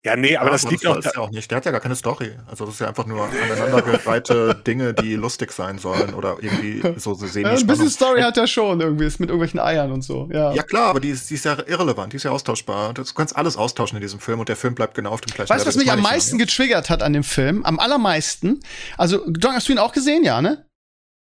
Ja, 0.04 0.16
nee, 0.16 0.36
aber 0.36 0.46
ja, 0.46 0.52
das 0.52 0.68
liegt 0.68 0.84
das 0.84 0.96
auch, 0.96 1.00
da 1.00 1.10
ja 1.14 1.20
auch 1.20 1.30
nicht. 1.30 1.48
Der 1.48 1.56
hat 1.56 1.64
ja 1.64 1.70
gar 1.70 1.80
keine 1.80 1.94
Story. 1.94 2.32
Also 2.48 2.64
das 2.64 2.74
ist 2.74 2.80
ja 2.80 2.88
einfach 2.88 3.06
nur 3.06 3.24
aneinandergereihte 3.24 4.60
Dinge, 4.66 4.94
die 4.94 5.14
lustig 5.14 5.52
sein 5.52 5.78
sollen 5.78 6.14
oder 6.14 6.38
irgendwie 6.40 6.82
so 6.98 7.14
semi 7.14 7.46
ja, 7.46 7.52
Ein 7.52 7.66
bisschen 7.66 7.88
Story 7.88 8.20
hat 8.22 8.36
er 8.36 8.48
schon 8.48 8.80
irgendwie, 8.80 9.04
ist 9.04 9.20
mit 9.20 9.28
irgendwelchen 9.28 9.60
Eiern 9.60 9.92
und 9.92 10.02
so. 10.02 10.28
Ja, 10.32 10.52
ja 10.52 10.64
klar, 10.64 10.88
aber 10.88 10.98
die 10.98 11.10
ist, 11.10 11.30
die 11.30 11.34
ist 11.34 11.44
ja 11.44 11.56
irrelevant, 11.68 12.12
die 12.12 12.16
ist 12.16 12.24
ja 12.24 12.32
austauschbar. 12.32 12.94
Du 12.94 13.04
kannst 13.14 13.36
alles 13.36 13.56
austauschen 13.56 13.96
in 13.96 14.02
diesem 14.02 14.18
Film 14.18 14.40
und 14.40 14.48
der 14.48 14.56
Film 14.56 14.74
bleibt 14.74 14.96
genau 14.96 15.10
auf 15.10 15.20
dem 15.20 15.32
gleichen 15.32 15.50
Weißt 15.50 15.64
du, 15.64 15.68
was 15.68 15.76
mich 15.76 15.92
am 15.92 16.02
meisten 16.02 16.36
ja. 16.36 16.46
getriggert 16.46 16.90
hat 16.90 17.04
an 17.04 17.12
dem 17.12 17.24
Film? 17.24 17.64
Am 17.64 17.78
allermeisten? 17.78 18.58
Also, 18.98 19.24
hast 19.44 19.68
du 19.68 19.72
ihn 19.72 19.78
auch 19.78 19.92
gesehen, 19.92 20.24
ja, 20.24 20.42
ne? 20.42 20.66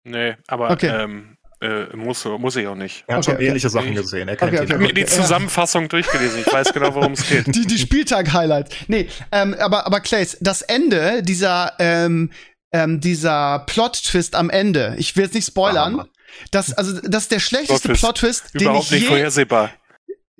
Nee, 0.05 0.37
aber 0.47 0.71
okay. 0.71 0.87
ähm, 0.87 1.35
äh, 1.61 1.95
muss, 1.95 2.23
muss 2.25 2.55
ich 2.55 2.67
auch 2.67 2.75
nicht. 2.75 3.03
Er 3.07 3.17
hat 3.17 3.23
okay, 3.23 3.31
schon 3.31 3.35
okay. 3.35 3.47
ähnliche 3.47 3.69
Sachen 3.69 3.93
gesehen. 3.93 4.29
Er 4.29 4.37
kennt 4.37 4.53
okay, 4.53 4.61
okay, 4.61 4.65
Ich 4.65 4.73
habe 4.73 4.83
mir 4.83 4.93
die 4.93 5.05
Zusammenfassung 5.05 5.89
durchgelesen. 5.89 6.41
Ich 6.45 6.51
weiß 6.51 6.73
genau, 6.73 6.95
worum 6.95 7.13
es 7.13 7.27
geht. 7.27 7.47
Die, 7.55 7.65
die 7.65 7.77
Spieltag-Highlights. 7.77 8.75
Nee, 8.87 9.09
ähm, 9.31 9.55
aber, 9.59 9.85
aber 9.85 9.99
Clays, 9.99 10.37
das 10.39 10.61
Ende 10.61 11.21
dieser, 11.23 11.73
ähm, 11.79 12.31
ähm, 12.71 13.01
dieser 13.01 13.59
Plot-Twist 13.67 14.35
am 14.35 14.49
Ende, 14.49 14.95
ich 14.97 15.15
will 15.17 15.25
jetzt 15.25 15.33
nicht 15.33 15.47
spoilern, 15.47 16.07
das, 16.51 16.73
also, 16.73 17.01
das 17.01 17.23
ist 17.23 17.31
der 17.31 17.39
schlechteste 17.39 17.89
Plot-Twist, 17.93 18.53
den 18.53 18.75
ich 18.75 18.89
je, 18.91 19.01
vorhersehbar. 19.01 19.71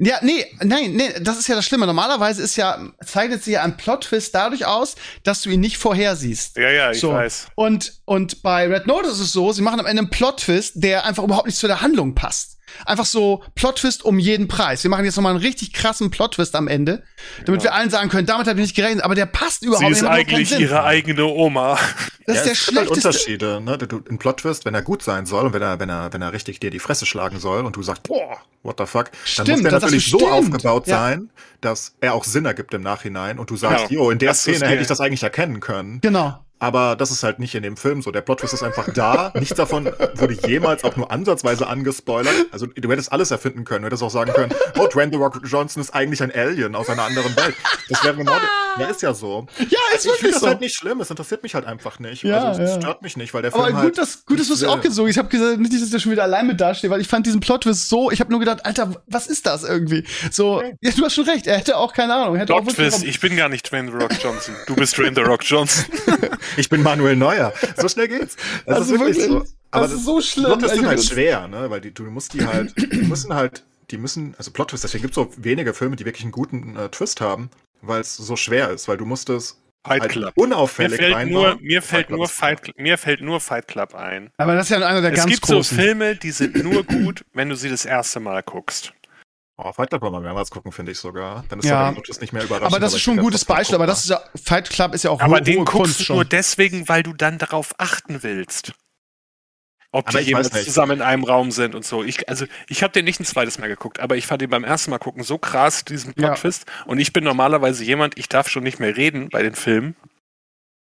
Ja, 0.01 0.19
nee, 0.21 0.45
nein, 0.63 0.93
nee, 0.93 1.11
das 1.19 1.37
ist 1.39 1.49
ja 1.49 1.55
das 1.55 1.65
Schlimme. 1.65 1.85
Normalerweise 1.85 2.41
ist 2.41 2.55
ja, 2.55 2.79
zeichnet 3.05 3.43
sich 3.43 3.55
ja 3.55 3.63
ein 3.63 3.75
Plot-Twist 3.75 4.33
dadurch 4.33 4.65
aus, 4.65 4.95
dass 5.23 5.41
du 5.41 5.49
ihn 5.49 5.59
nicht 5.59 5.77
vorhersiehst. 5.77 6.55
Ja, 6.55 6.69
ja, 6.69 6.91
ich 6.91 7.01
so. 7.01 7.11
weiß. 7.11 7.47
Und, 7.55 7.99
und 8.05 8.41
bei 8.41 8.65
Red 8.67 8.87
Notice 8.87 9.13
ist 9.13 9.19
es 9.19 9.31
so, 9.33 9.51
sie 9.51 9.61
machen 9.61 9.81
am 9.81 9.85
Ende 9.85 10.03
einen 10.03 10.09
Plot-Twist, 10.09 10.73
der 10.75 11.05
einfach 11.05 11.23
überhaupt 11.25 11.47
nicht 11.47 11.57
zu 11.57 11.67
der 11.67 11.81
Handlung 11.81 12.15
passt. 12.15 12.58
Einfach 12.85 13.05
so 13.05 13.43
Plot-Twist 13.55 14.03
um 14.03 14.19
jeden 14.19 14.47
Preis. 14.47 14.83
Wir 14.83 14.89
machen 14.89 15.05
jetzt 15.05 15.15
nochmal 15.15 15.33
einen 15.33 15.41
richtig 15.41 15.73
krassen 15.73 16.11
Plot-Twist 16.11 16.55
am 16.55 16.67
Ende, 16.67 17.03
damit 17.45 17.61
ja. 17.63 17.69
wir 17.69 17.73
allen 17.75 17.89
sagen 17.89 18.09
können, 18.09 18.27
damit 18.27 18.47
habe 18.47 18.59
ich 18.59 18.67
nicht 18.67 18.75
gerechnet, 18.75 19.03
aber 19.03 19.15
der 19.15 19.25
passt 19.25 19.63
überhaupt 19.63 19.83
nicht. 19.83 19.99
Sie 19.99 20.05
ist 20.05 20.09
eigentlich 20.09 20.59
ihre 20.59 20.83
eigene 20.83 21.25
Oma. 21.25 21.77
Das 22.25 22.35
ja, 22.35 22.41
ist 22.41 22.45
der 22.45 22.51
es 22.51 22.57
schlechteste. 22.59 23.09
Halt 23.09 23.15
Unterschiede, 23.15 23.61
ne? 23.61 23.77
Ein 24.09 24.17
Plot-Twist, 24.19 24.65
wenn 24.65 24.75
er 24.75 24.83
gut 24.83 25.01
sein 25.01 25.25
soll 25.25 25.47
und 25.47 25.53
wenn 25.53 25.63
er, 25.63 25.79
wenn 25.79 25.89
er, 25.89 26.13
wenn 26.13 26.21
er 26.21 26.31
richtig 26.31 26.59
dir 26.59 26.69
die 26.69 26.79
Fresse 26.79 27.05
schlagen 27.05 27.39
soll 27.39 27.65
und 27.65 27.75
du 27.75 27.81
sagst, 27.81 28.03
boah, 28.03 28.37
what 28.61 28.75
the 28.77 28.85
fuck, 28.85 29.09
stimmt, 29.23 29.47
dann 29.47 29.55
muss 29.55 29.63
der 29.63 29.71
natürlich 29.79 30.09
so 30.11 30.19
stimmt. 30.19 30.31
aufgebaut 30.31 30.87
ja. 30.87 30.99
sein, 30.99 31.29
dass 31.61 31.95
er 32.01 32.13
auch 32.13 32.23
Sinn 32.23 32.45
ergibt 32.45 32.73
im 32.73 32.81
Nachhinein 32.81 33.39
und 33.39 33.49
du 33.49 33.57
sagst, 33.57 33.89
jo, 33.89 34.11
in 34.11 34.19
der 34.19 34.33
Szene 34.33 34.67
hätte 34.67 34.81
ich 34.81 34.87
das 34.87 35.01
eigentlich 35.01 35.23
erkennen 35.23 35.59
können. 35.59 36.01
Genau. 36.01 36.39
Aber 36.59 36.95
das 36.95 37.11
ist 37.11 37.23
halt 37.23 37.39
nicht 37.39 37.55
in 37.55 37.63
dem 37.63 37.77
Film 37.77 38.01
so. 38.01 38.11
Der 38.11 38.21
Plot-Twist 38.21 38.53
ist 38.53 38.63
einfach 38.63 38.87
da. 38.93 39.31
Nichts 39.39 39.55
davon 39.55 39.85
wurde 40.15 40.37
jemals 40.45 40.83
auch 40.83 40.95
nur 40.97 41.09
ansatzweise 41.11 41.67
angespoilert. 41.67 42.35
Also 42.51 42.67
du 42.67 42.91
hättest 42.91 43.11
alles 43.11 43.31
erfinden 43.31 43.63
können. 43.63 43.81
Du 43.81 43.87
hättest 43.87 44.03
auch 44.03 44.09
sagen 44.09 44.33
können, 44.33 44.53
oh, 44.77 44.87
Dwayne 44.87 45.11
The 45.11 45.17
Rock 45.17 45.41
Johnson 45.45 45.81
ist 45.81 45.91
eigentlich 45.91 46.21
ein 46.21 46.33
Alien 46.33 46.75
aus 46.75 46.89
einer 46.89 47.03
anderen 47.03 47.35
Welt. 47.35 47.55
Das 47.87 48.03
wäre 48.03 48.15
genau, 48.15 48.33
ja, 48.77 48.87
ist 48.87 49.01
ja 49.01 49.13
so. 49.13 49.47
Ja, 49.57 49.65
ist 49.65 49.71
also, 49.93 50.09
ich 50.09 50.15
wirklich 50.15 50.31
das 50.33 50.41
so. 50.41 50.47
halt 50.47 50.61
nicht 50.61 50.75
schlimm. 50.75 50.99
Es 50.99 51.09
interessiert 51.09 51.43
mich 51.43 51.55
halt 51.55 51.65
einfach 51.65 51.99
nicht. 51.99 52.23
Ja, 52.23 52.49
also 52.49 52.61
es 52.61 52.71
ja. 52.71 52.81
stört 52.81 53.01
mich 53.01 53.17
nicht, 53.17 53.33
weil 53.33 53.41
der 53.41 53.51
Film 53.51 53.63
Aber 53.63 53.71
gut, 53.71 53.81
halt 53.81 53.97
dass, 53.97 54.25
gut, 54.25 54.39
dass 54.39 54.47
du 54.47 54.53
es 54.53 54.63
auch 54.63 54.81
gesogen 54.81 55.09
Ich 55.09 55.17
habe 55.17 55.29
gesagt, 55.29 55.59
nicht, 55.59 55.73
dass 55.73 55.89
der 55.89 55.99
schon 55.99 56.11
wieder 56.11 56.23
allein 56.23 56.47
mit 56.47 56.59
dasteht, 56.59 56.89
weil 56.89 57.01
ich 57.01 57.07
fand 57.07 57.25
diesen 57.25 57.39
Plot-Twist 57.39 57.89
so, 57.89 58.11
ich 58.11 58.19
habe 58.19 58.31
nur 58.31 58.39
gedacht, 58.39 58.65
Alter, 58.65 59.01
was 59.07 59.27
ist 59.27 59.45
das 59.45 59.63
irgendwie? 59.63 60.03
So, 60.31 60.61
ja, 60.81 60.91
du 60.91 61.05
hast 61.05 61.13
schon 61.13 61.25
recht, 61.25 61.47
er 61.47 61.57
hätte 61.57 61.77
auch 61.77 61.93
keine 61.93 62.13
Ahnung. 62.13 62.45
Plot-Twist, 62.45 63.03
ich 63.03 63.19
bin 63.19 63.35
gar 63.35 63.49
nicht 63.49 63.69
Dwayne 63.71 63.91
The 63.91 63.97
Rock 63.97 64.11
Johnson. 64.21 64.55
Du 64.67 64.75
bist 64.75 64.97
Dwayne 64.97 65.15
The 65.15 65.21
Rock 65.21 65.43
Johnson. 65.43 65.85
ich 66.57 66.69
bin 66.69 66.81
Manuel 66.81 67.15
Neuer. 67.15 67.53
So 67.77 67.87
schnell 67.87 68.07
geht's. 68.07 68.35
Das 68.65 68.77
also 68.77 68.93
ist 68.93 68.99
wirklich 68.99 69.17
wirklich, 69.17 69.47
so. 69.47 69.55
Aber 69.71 69.83
das, 69.83 69.93
ist 69.93 70.05
so 70.05 70.21
schlimm. 70.21 70.45
Plottwists 70.45 70.75
sind 70.75 70.87
halt 70.87 71.03
schwer, 71.03 71.47
ne? 71.47 71.69
Weil 71.69 71.81
die, 71.81 71.91
du 71.91 72.03
musst 72.03 72.33
die 72.33 72.45
halt, 72.45 72.73
die 72.77 73.01
müssen 73.03 73.33
halt, 73.33 73.63
die 73.91 73.97
müssen, 73.97 74.35
also 74.37 74.51
Plot-Twist, 74.51 74.83
deswegen 74.83 75.03
gibt's 75.03 75.15
so 75.15 75.31
wenige 75.37 75.73
Filme, 75.73 75.95
die 75.95 76.05
wirklich 76.05 76.23
einen 76.23 76.31
guten 76.31 76.75
äh, 76.75 76.89
Twist 76.89 77.21
haben, 77.21 77.49
weil 77.81 78.01
es 78.01 78.15
so 78.15 78.35
schwer 78.35 78.69
ist, 78.69 78.87
weil 78.87 78.97
du 78.97 79.05
musst 79.05 79.29
es 79.29 79.61
Fight 79.85 80.01
halt 80.01 80.11
Club. 80.11 80.33
unauffällig 80.35 80.99
mir 80.99 81.15
fällt 81.15 81.29
nur, 81.29 81.57
mir 81.61 81.81
fällt 81.81 82.07
Fight 82.07 82.17
nur 82.17 82.27
Fight, 82.27 82.73
mir 82.77 82.97
fällt 82.97 83.21
nur 83.21 83.39
Fight 83.39 83.67
Club 83.67 83.95
ein. 83.95 84.29
Aber 84.37 84.55
das 84.55 84.69
ist 84.69 84.77
ja 84.77 84.85
einer 84.85 85.01
der 85.01 85.13
es 85.13 85.17
ganz 85.17 85.39
großen. 85.39 85.59
Es 85.59 85.69
gibt 85.69 85.79
so 85.79 85.83
Filme, 85.83 86.15
die 86.15 86.31
sind 86.31 86.63
nur 86.63 86.83
gut, 86.83 87.23
wenn 87.33 87.49
du 87.49 87.55
sie 87.55 87.69
das 87.69 87.85
erste 87.85 88.19
Mal 88.19 88.43
guckst. 88.43 88.93
Oh, 89.61 89.73
Fight 89.73 89.89
Club 89.89 90.01
wollen 90.03 90.13
wir 90.13 90.21
mehrmals 90.21 90.51
gucken, 90.51 90.71
finde 90.71 90.93
ich 90.93 90.99
sogar. 90.99 91.43
Dann 91.49 91.59
ist 91.59 91.65
ja. 91.65 91.93
das 92.07 92.21
nicht 92.21 92.31
mehr 92.31 92.43
überraschend. 92.43 92.67
Aber 92.67 92.79
das 92.79 92.93
ist 92.93 93.01
schon 93.01 93.15
ein 93.17 93.23
gutes 93.23 93.43
Beispiel, 93.43 93.75
aber 93.75 93.87
das 93.87 94.05
ist 94.05 94.09
ja, 94.09 94.21
Fight 94.41 94.69
Club 94.69 94.93
ist 94.93 95.03
ja 95.03 95.11
auch 95.11 95.19
Aber 95.19 95.41
den 95.41 95.65
guckst 95.65 95.73
Kunst 95.73 96.09
du 96.09 96.13
nur 96.13 96.23
deswegen, 96.23 96.87
weil 96.87 97.03
du 97.03 97.11
dann 97.11 97.37
darauf 97.37 97.73
achten 97.77 98.23
willst. 98.23 98.71
Ob 99.91 100.07
aber 100.07 100.19
die 100.19 100.27
jemals 100.27 100.51
zusammen 100.51 100.93
in 100.93 101.01
einem 101.01 101.25
Raum 101.25 101.51
sind 101.51 101.75
und 101.75 101.83
so. 101.83 102.05
Ich, 102.05 102.29
also, 102.29 102.45
ich 102.69 102.83
habe 102.83 102.93
den 102.93 103.03
nicht 103.03 103.19
ein 103.19 103.25
zweites 103.25 103.59
Mal 103.59 103.67
geguckt, 103.67 103.99
aber 103.99 104.15
ich 104.15 104.27
fand 104.27 104.41
ihn 104.41 104.49
beim 104.49 104.63
ersten 104.63 104.91
Mal 104.91 104.97
gucken 104.97 105.23
so 105.23 105.37
krass, 105.37 105.83
diesen 105.83 106.13
Plot-Twist. 106.13 106.65
Ja. 106.65 106.85
Und 106.85 106.99
ich 106.99 107.11
bin 107.11 107.25
normalerweise 107.25 107.83
jemand, 107.83 108.17
ich 108.17 108.29
darf 108.29 108.47
schon 108.47 108.63
nicht 108.63 108.79
mehr 108.79 108.95
reden 108.95 109.27
bei 109.27 109.43
den 109.43 109.55
Filmen. 109.55 109.97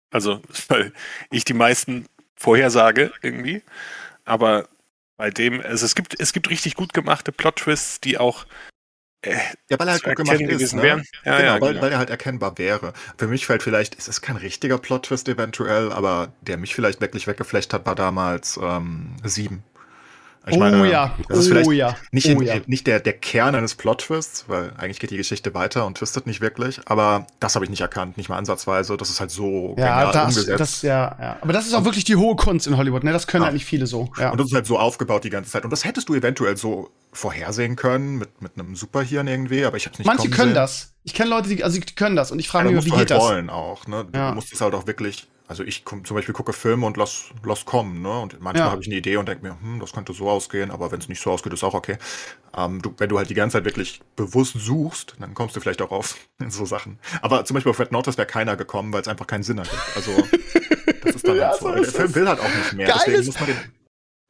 Also, 0.09 0.41
weil 0.69 0.93
ich 1.31 1.43
die 1.43 1.53
meisten 1.53 2.05
vorhersage 2.35 3.11
irgendwie. 3.21 3.61
Aber 4.23 4.69
bei 5.17 5.29
dem, 5.29 5.61
also 5.61 5.85
es 5.85 5.95
gibt, 5.95 6.19
es 6.19 6.33
gibt 6.33 6.49
richtig 6.49 6.75
gut 6.75 6.93
gemachte 6.93 7.31
Plot-Twists, 7.31 8.01
die 8.01 8.17
auch 8.17 8.45
äh, 9.21 9.37
ja, 9.69 9.79
weil 9.79 9.87
er 9.87 9.93
halt 9.93 10.03
gut 10.03 10.15
gemacht 10.17 10.41
ist, 10.41 10.73
ne? 10.73 10.81
wären. 10.81 11.03
Ja, 11.23 11.37
genau, 11.37 11.53
ja, 11.55 11.61
weil, 11.61 11.69
genau. 11.71 11.81
weil 11.81 11.91
er 11.93 11.97
halt 11.97 12.09
erkennbar 12.09 12.57
wäre. 12.57 12.93
Für 13.17 13.27
mich 13.27 13.45
fällt 13.45 13.63
vielleicht, 13.63 13.97
es 13.97 14.09
ist 14.09 14.21
kein 14.21 14.35
richtiger 14.35 14.77
Plot-Twist 14.77 15.29
eventuell, 15.29 15.93
aber 15.93 16.33
der 16.41 16.57
mich 16.57 16.75
vielleicht 16.75 16.99
wirklich 16.99 17.25
weggeflecht 17.25 17.73
hat, 17.73 17.85
war 17.85 17.95
damals 17.95 18.59
ähm, 18.61 19.15
sieben. 19.23 19.63
Ich 20.45 20.55
oh 20.55 20.59
meine, 20.59 20.89
ja, 20.91 21.15
das 21.29 21.39
ist 21.39 21.47
vielleicht 21.47 21.67
oh 21.67 21.71
ja, 21.71 21.95
nicht, 22.11 22.27
oh 22.35 22.41
ja. 22.41 22.55
nicht 22.65 22.85
der, 22.85 22.99
der 22.99 23.13
Kern 23.13 23.55
eines 23.55 23.75
Plot-Twists, 23.75 24.45
weil 24.49 24.73
eigentlich 24.77 24.99
geht 24.99 25.11
die 25.11 25.17
Geschichte 25.17 25.53
weiter 25.53 25.85
und 25.85 25.97
twistet 25.97 26.27
nicht 26.27 26.41
wirklich, 26.41 26.81
aber 26.85 27.27
das 27.39 27.55
habe 27.55 27.63
ich 27.63 27.71
nicht 27.71 27.79
erkannt, 27.79 28.17
nicht 28.17 28.27
mal 28.27 28.37
ansatzweise. 28.37 28.97
Das 28.97 29.09
ist 29.09 29.21
halt 29.21 29.31
so 29.31 29.73
ja, 29.77 30.11
das, 30.11 30.35
umgesetzt. 30.35 30.59
Das, 30.59 30.81
ja, 30.81 31.15
ja. 31.17 31.37
Aber 31.39 31.53
das 31.53 31.65
ist 31.65 31.73
auch 31.73 31.79
und, 31.79 31.85
wirklich 31.85 32.03
die 32.03 32.17
hohe 32.17 32.35
Kunst 32.35 32.67
in 32.67 32.75
Hollywood, 32.75 33.05
ne? 33.05 33.13
Das 33.13 33.25
können 33.25 33.43
ja. 33.43 33.45
halt 33.45 33.53
nicht 33.53 33.65
viele 33.65 33.87
so. 33.87 34.11
Ja. 34.19 34.31
Und 34.31 34.39
das 34.39 34.47
ist 34.47 34.53
halt 34.53 34.65
so 34.65 34.77
aufgebaut 34.77 35.23
die 35.23 35.29
ganze 35.29 35.49
Zeit. 35.49 35.63
Und 35.63 35.71
das 35.71 35.85
hättest 35.85 36.09
du 36.09 36.15
eventuell 36.15 36.57
so 36.57 36.89
vorhersehen 37.13 37.77
können 37.77 38.17
mit, 38.17 38.41
mit 38.41 38.59
einem 38.59 38.75
Superhirn 38.75 39.27
irgendwie, 39.27 39.63
aber 39.63 39.77
ich 39.77 39.85
habe 39.85 39.97
nicht 39.97 40.05
Manche 40.05 40.29
können 40.29 40.49
sehen. 40.49 40.55
das. 40.55 40.93
Ich 41.05 41.13
kenne 41.13 41.29
Leute, 41.29 41.47
die, 41.47 41.63
also 41.63 41.79
die 41.79 41.95
können 41.95 42.17
das 42.17 42.31
und 42.31 42.39
ich 42.39 42.49
frage 42.49 42.69
mich, 42.69 42.83
wie 42.83 42.89
geht 42.89 42.97
halt 42.97 43.11
das? 43.11 43.23
wollen 43.23 43.49
auch, 43.49 43.87
ne? 43.87 44.05
Du 44.11 44.19
musst 44.33 44.51
es 44.51 44.59
halt 44.59 44.73
auch 44.73 44.87
wirklich 44.87 45.27
also 45.53 45.63
ich 45.63 45.85
zum 45.85 46.15
Beispiel 46.15 46.33
gucke 46.33 46.51
Filme 46.51 46.87
und 46.87 46.97
lass, 46.97 47.25
lass 47.43 47.63
kommen, 47.63 48.01
ne? 48.01 48.19
Und 48.19 48.41
manchmal 48.41 48.65
ja. 48.65 48.71
habe 48.71 48.81
ich 48.81 48.87
eine 48.87 48.95
Idee 48.95 49.17
und 49.17 49.27
denke 49.27 49.45
mir, 49.45 49.55
hm, 49.61 49.79
das 49.79 49.93
könnte 49.93 50.11
so 50.11 50.27
ausgehen, 50.27 50.71
aber 50.71 50.91
wenn 50.91 50.99
es 50.99 51.07
nicht 51.09 51.21
so 51.21 51.29
ausgeht, 51.29 51.53
ist 51.53 51.63
auch 51.63 51.75
okay. 51.75 51.97
Ähm, 52.57 52.81
du, 52.81 52.91
wenn 52.97 53.07
du 53.07 53.19
halt 53.19 53.29
die 53.29 53.35
ganze 53.35 53.57
Zeit 53.57 53.65
wirklich 53.65 54.01
bewusst 54.15 54.55
suchst, 54.57 55.15
dann 55.19 55.35
kommst 55.35 55.55
du 55.55 55.59
vielleicht 55.59 55.83
auch 55.83 55.91
auf 55.91 56.17
so 56.47 56.65
Sachen. 56.65 56.97
Aber 57.21 57.45
zum 57.45 57.53
Beispiel 57.53 57.69
auf 57.69 57.79
Red 57.79 57.91
Notice 57.91 58.17
wäre 58.17 58.25
keiner 58.25 58.55
gekommen, 58.55 58.91
weil 58.93 59.01
es 59.01 59.07
einfach 59.07 59.27
keinen 59.27 59.43
Sinn 59.43 59.59
ergibt. 59.59 59.77
Also 59.95 60.11
das 61.03 61.15
ist 61.17 61.27
dann 61.27 61.35
ja, 61.37 61.49
halt 61.49 61.59
so. 61.59 61.71
Der 61.71 61.83
Film 61.83 62.15
will 62.15 62.27
halt 62.27 62.39
auch 62.39 62.55
nicht 62.55 62.73
mehr. 62.73 62.91
Deswegen 62.91 63.23
muss 63.23 63.39
man 63.39 63.45
den 63.45 63.57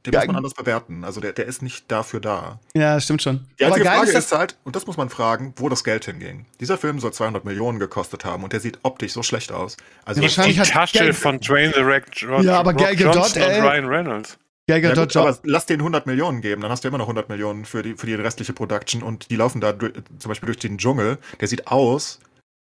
Den 0.05 0.13
ja, 0.13 0.19
muss 0.19 0.27
man 0.27 0.35
anders 0.37 0.53
bewerten. 0.53 1.03
Also 1.03 1.21
der, 1.21 1.31
der 1.31 1.45
ist 1.45 1.61
nicht 1.61 1.89
dafür 1.89 2.19
da. 2.19 2.59
Ja, 2.75 2.99
stimmt 2.99 3.21
schon. 3.21 3.45
Die 3.59 3.65
einzige 3.65 3.85
Frage 3.85 4.09
ist, 4.09 4.15
ist, 4.15 4.31
halt, 4.33 4.57
und 4.65 4.75
das 4.75 4.85
muss 4.85 4.97
man 4.97 5.09
fragen, 5.09 5.53
wo 5.55 5.69
das 5.69 5.83
Geld 5.83 6.05
hinging. 6.05 6.45
Dieser 6.59 6.77
Film 6.77 6.99
soll 6.99 7.13
200 7.13 7.45
Millionen 7.45 7.79
gekostet 7.79 8.25
haben 8.25 8.43
und 8.43 8.51
der 8.51 8.59
sieht 8.59 8.79
optisch 8.83 9.13
so 9.13 9.23
schlecht 9.23 9.51
aus. 9.51 9.77
Also 10.03 10.19
ja, 10.19 10.27
wahrscheinlich 10.27 10.61
die 10.61 10.69
Tasche 10.69 10.97
Geld 10.97 11.15
von 11.15 11.39
Dwayne 11.39 11.73
The 11.73 11.81
Rock, 11.81 12.03
Rock, 12.27 12.43
ja, 12.43 12.59
aber 12.59 12.73
Gadot, 12.73 13.35
ey. 13.37 13.59
und 13.59 13.65
Ryan 13.65 13.85
Reynolds. 13.85 14.37
Ja, 14.69 14.77
aber 14.77 15.37
lass 15.43 15.65
den 15.65 15.81
100 15.81 16.05
Millionen 16.05 16.39
geben, 16.39 16.61
dann 16.61 16.71
hast 16.71 16.85
du 16.85 16.87
immer 16.87 16.97
noch 16.97 17.05
100 17.05 17.27
Millionen 17.27 17.65
für 17.65 17.83
die, 17.83 17.95
für 17.95 18.07
die 18.07 18.13
restliche 18.13 18.53
Production 18.53 19.03
und 19.03 19.29
die 19.29 19.35
laufen 19.35 19.59
da 19.59 19.73
durch, 19.73 19.93
zum 20.19 20.29
Beispiel 20.29 20.47
durch 20.47 20.59
den 20.59 20.77
Dschungel. 20.77 21.17
Der 21.41 21.49
sieht 21.49 21.67
aus, 21.67 22.19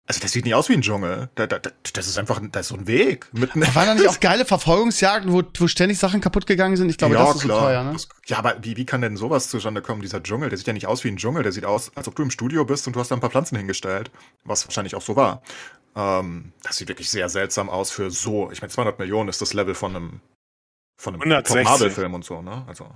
also 0.08 0.20
das 0.20 0.30
sieht 0.30 0.44
nicht 0.44 0.54
aus 0.54 0.68
wie 0.68 0.74
ein 0.74 0.82
Dschungel. 0.82 1.30
Da, 1.34 1.48
da, 1.48 1.58
das 1.58 2.06
ist 2.06 2.16
einfach 2.16 2.40
das 2.52 2.66
ist 2.66 2.68
so 2.68 2.76
ein 2.76 2.86
Weg. 2.86 3.26
Mitten 3.32 3.60
Waren 3.74 3.86
da 3.86 3.94
nicht 3.94 4.08
auch 4.08 4.20
geile 4.20 4.44
Verfolgungsjagden, 4.44 5.32
wo, 5.32 5.42
wo 5.58 5.66
ständig 5.66 5.98
Sachen 5.98 6.20
kaputt 6.20 6.46
gegangen 6.46 6.76
sind? 6.76 6.88
Ich 6.90 6.96
glaube, 6.96 7.14
ja, 7.14 7.24
das 7.24 7.36
ist 7.36 7.42
klar. 7.42 7.58
so 7.58 7.64
teuer, 7.66 7.82
ne? 7.82 7.92
Das, 7.92 8.08
ja, 8.26 8.38
aber 8.38 8.56
wie, 8.62 8.76
wie 8.76 8.86
kann 8.86 9.00
denn 9.00 9.16
sowas 9.16 9.50
zustande 9.50 9.82
kommen, 9.82 10.02
dieser 10.02 10.22
Dschungel? 10.22 10.48
Der 10.48 10.58
sieht 10.58 10.68
ja 10.68 10.72
nicht 10.72 10.86
aus 10.86 11.02
wie 11.02 11.08
ein 11.08 11.16
Dschungel. 11.16 11.42
Der 11.42 11.50
sieht 11.50 11.64
aus, 11.64 11.90
als 11.96 12.06
ob 12.06 12.14
du 12.14 12.22
im 12.22 12.30
Studio 12.30 12.64
bist 12.64 12.86
und 12.86 12.94
du 12.94 13.00
hast 13.00 13.10
da 13.10 13.16
ein 13.16 13.20
paar 13.20 13.30
Pflanzen 13.30 13.56
hingestellt. 13.56 14.12
Was 14.44 14.64
wahrscheinlich 14.66 14.94
auch 14.94 15.02
so 15.02 15.16
war. 15.16 15.42
Ähm, 15.96 16.52
das 16.62 16.76
sieht 16.76 16.88
wirklich 16.88 17.10
sehr 17.10 17.28
seltsam 17.28 17.68
aus 17.68 17.90
für 17.90 18.12
so. 18.12 18.52
Ich 18.52 18.62
meine, 18.62 18.70
200 18.70 19.00
Millionen 19.00 19.28
ist 19.28 19.40
das 19.40 19.54
Level 19.54 19.74
von 19.74 19.96
einem 19.96 20.20
von 20.98 21.20
einem 21.20 21.28
Marvel-Film 21.64 22.14
und 22.14 22.24
so, 22.24 22.42
ne? 22.42 22.64
Also 22.68 22.88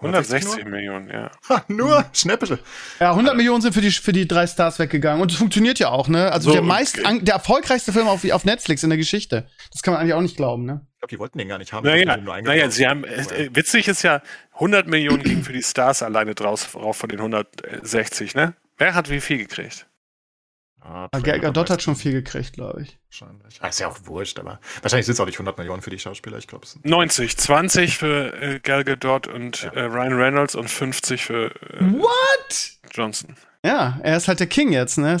160 0.00 0.64
Millionen, 0.64 1.08
ja. 1.08 1.30
Ha, 1.48 1.64
nur 1.68 2.04
Schnäppchen. 2.12 2.58
Ja, 3.00 3.10
100 3.10 3.36
Millionen 3.36 3.62
sind 3.62 3.72
für 3.72 3.80
die, 3.80 3.90
für 3.90 4.12
die 4.12 4.28
drei 4.28 4.46
Stars 4.46 4.78
weggegangen. 4.78 5.20
Und 5.20 5.32
es 5.32 5.38
funktioniert 5.38 5.80
ja 5.80 5.90
auch, 5.90 6.06
ne? 6.08 6.30
Also 6.30 6.50
so, 6.50 6.52
der 6.52 6.62
meist, 6.62 7.00
okay. 7.00 7.20
der 7.22 7.34
erfolgreichste 7.34 7.92
Film 7.92 8.06
auf, 8.06 8.24
auf 8.30 8.44
Netflix 8.44 8.84
in 8.84 8.90
der 8.90 8.96
Geschichte. 8.96 9.48
Das 9.72 9.82
kann 9.82 9.94
man 9.94 10.00
eigentlich 10.00 10.14
auch 10.14 10.20
nicht 10.20 10.36
glauben, 10.36 10.64
ne? 10.64 10.86
Ich 10.94 11.00
glaube, 11.00 11.10
die 11.10 11.18
wollten 11.18 11.38
den 11.38 11.48
gar 11.48 11.58
nicht 11.58 11.72
haben. 11.72 11.84
Naja, 11.84 12.16
naja 12.16 12.70
sie 12.70 12.86
haben, 12.86 13.04
äh, 13.04 13.50
witzig 13.52 13.88
ist 13.88 14.02
ja, 14.02 14.22
100 14.54 14.86
Millionen 14.86 15.22
gingen 15.22 15.42
für 15.42 15.52
die 15.52 15.62
Stars 15.62 16.02
alleine 16.02 16.34
draus, 16.34 16.74
rauf 16.74 16.96
von 16.96 17.08
den 17.08 17.18
160, 17.18 18.36
ne? 18.36 18.54
Wer 18.76 18.94
hat 18.94 19.10
wie 19.10 19.20
viel 19.20 19.38
gekriegt? 19.38 19.87
Ah, 20.80 21.08
Gal 21.22 21.40
Gadot 21.40 21.70
hat 21.70 21.82
schon 21.82 21.96
viel 21.96 22.12
gekriegt, 22.12 22.52
glaube 22.54 22.82
ich. 22.82 22.98
Wahrscheinlich. 23.10 23.60
Ah, 23.60 23.68
ist 23.68 23.80
ja 23.80 23.88
auch 23.88 23.98
wurscht, 24.04 24.38
aber 24.38 24.60
wahrscheinlich 24.82 25.06
sind 25.06 25.14
es 25.14 25.20
auch 25.20 25.26
nicht 25.26 25.36
100 25.36 25.58
Millionen 25.58 25.82
für 25.82 25.90
die 25.90 25.98
Schauspieler, 25.98 26.38
ich 26.38 26.46
glaube 26.46 26.64
es 26.64 26.78
90, 26.82 27.36
20 27.36 27.98
für 27.98 28.40
äh, 28.40 28.60
Gal 28.60 28.84
Gadot 28.84 29.26
und 29.26 29.62
ja. 29.62 29.72
äh, 29.72 29.80
Ryan 29.82 30.14
Reynolds 30.14 30.54
und 30.54 30.70
50 30.70 31.24
für 31.24 31.50
äh, 31.50 31.80
What? 31.80 32.78
Johnson. 32.92 33.36
Ja, 33.64 33.98
er 34.02 34.16
ist 34.16 34.28
halt 34.28 34.40
der 34.40 34.46
King 34.46 34.72
jetzt, 34.72 34.98
ne? 34.98 35.18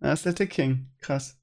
Er 0.00 0.12
ist 0.12 0.26
halt 0.26 0.38
der 0.38 0.46
King. 0.46 0.86
Krass. 1.00 1.36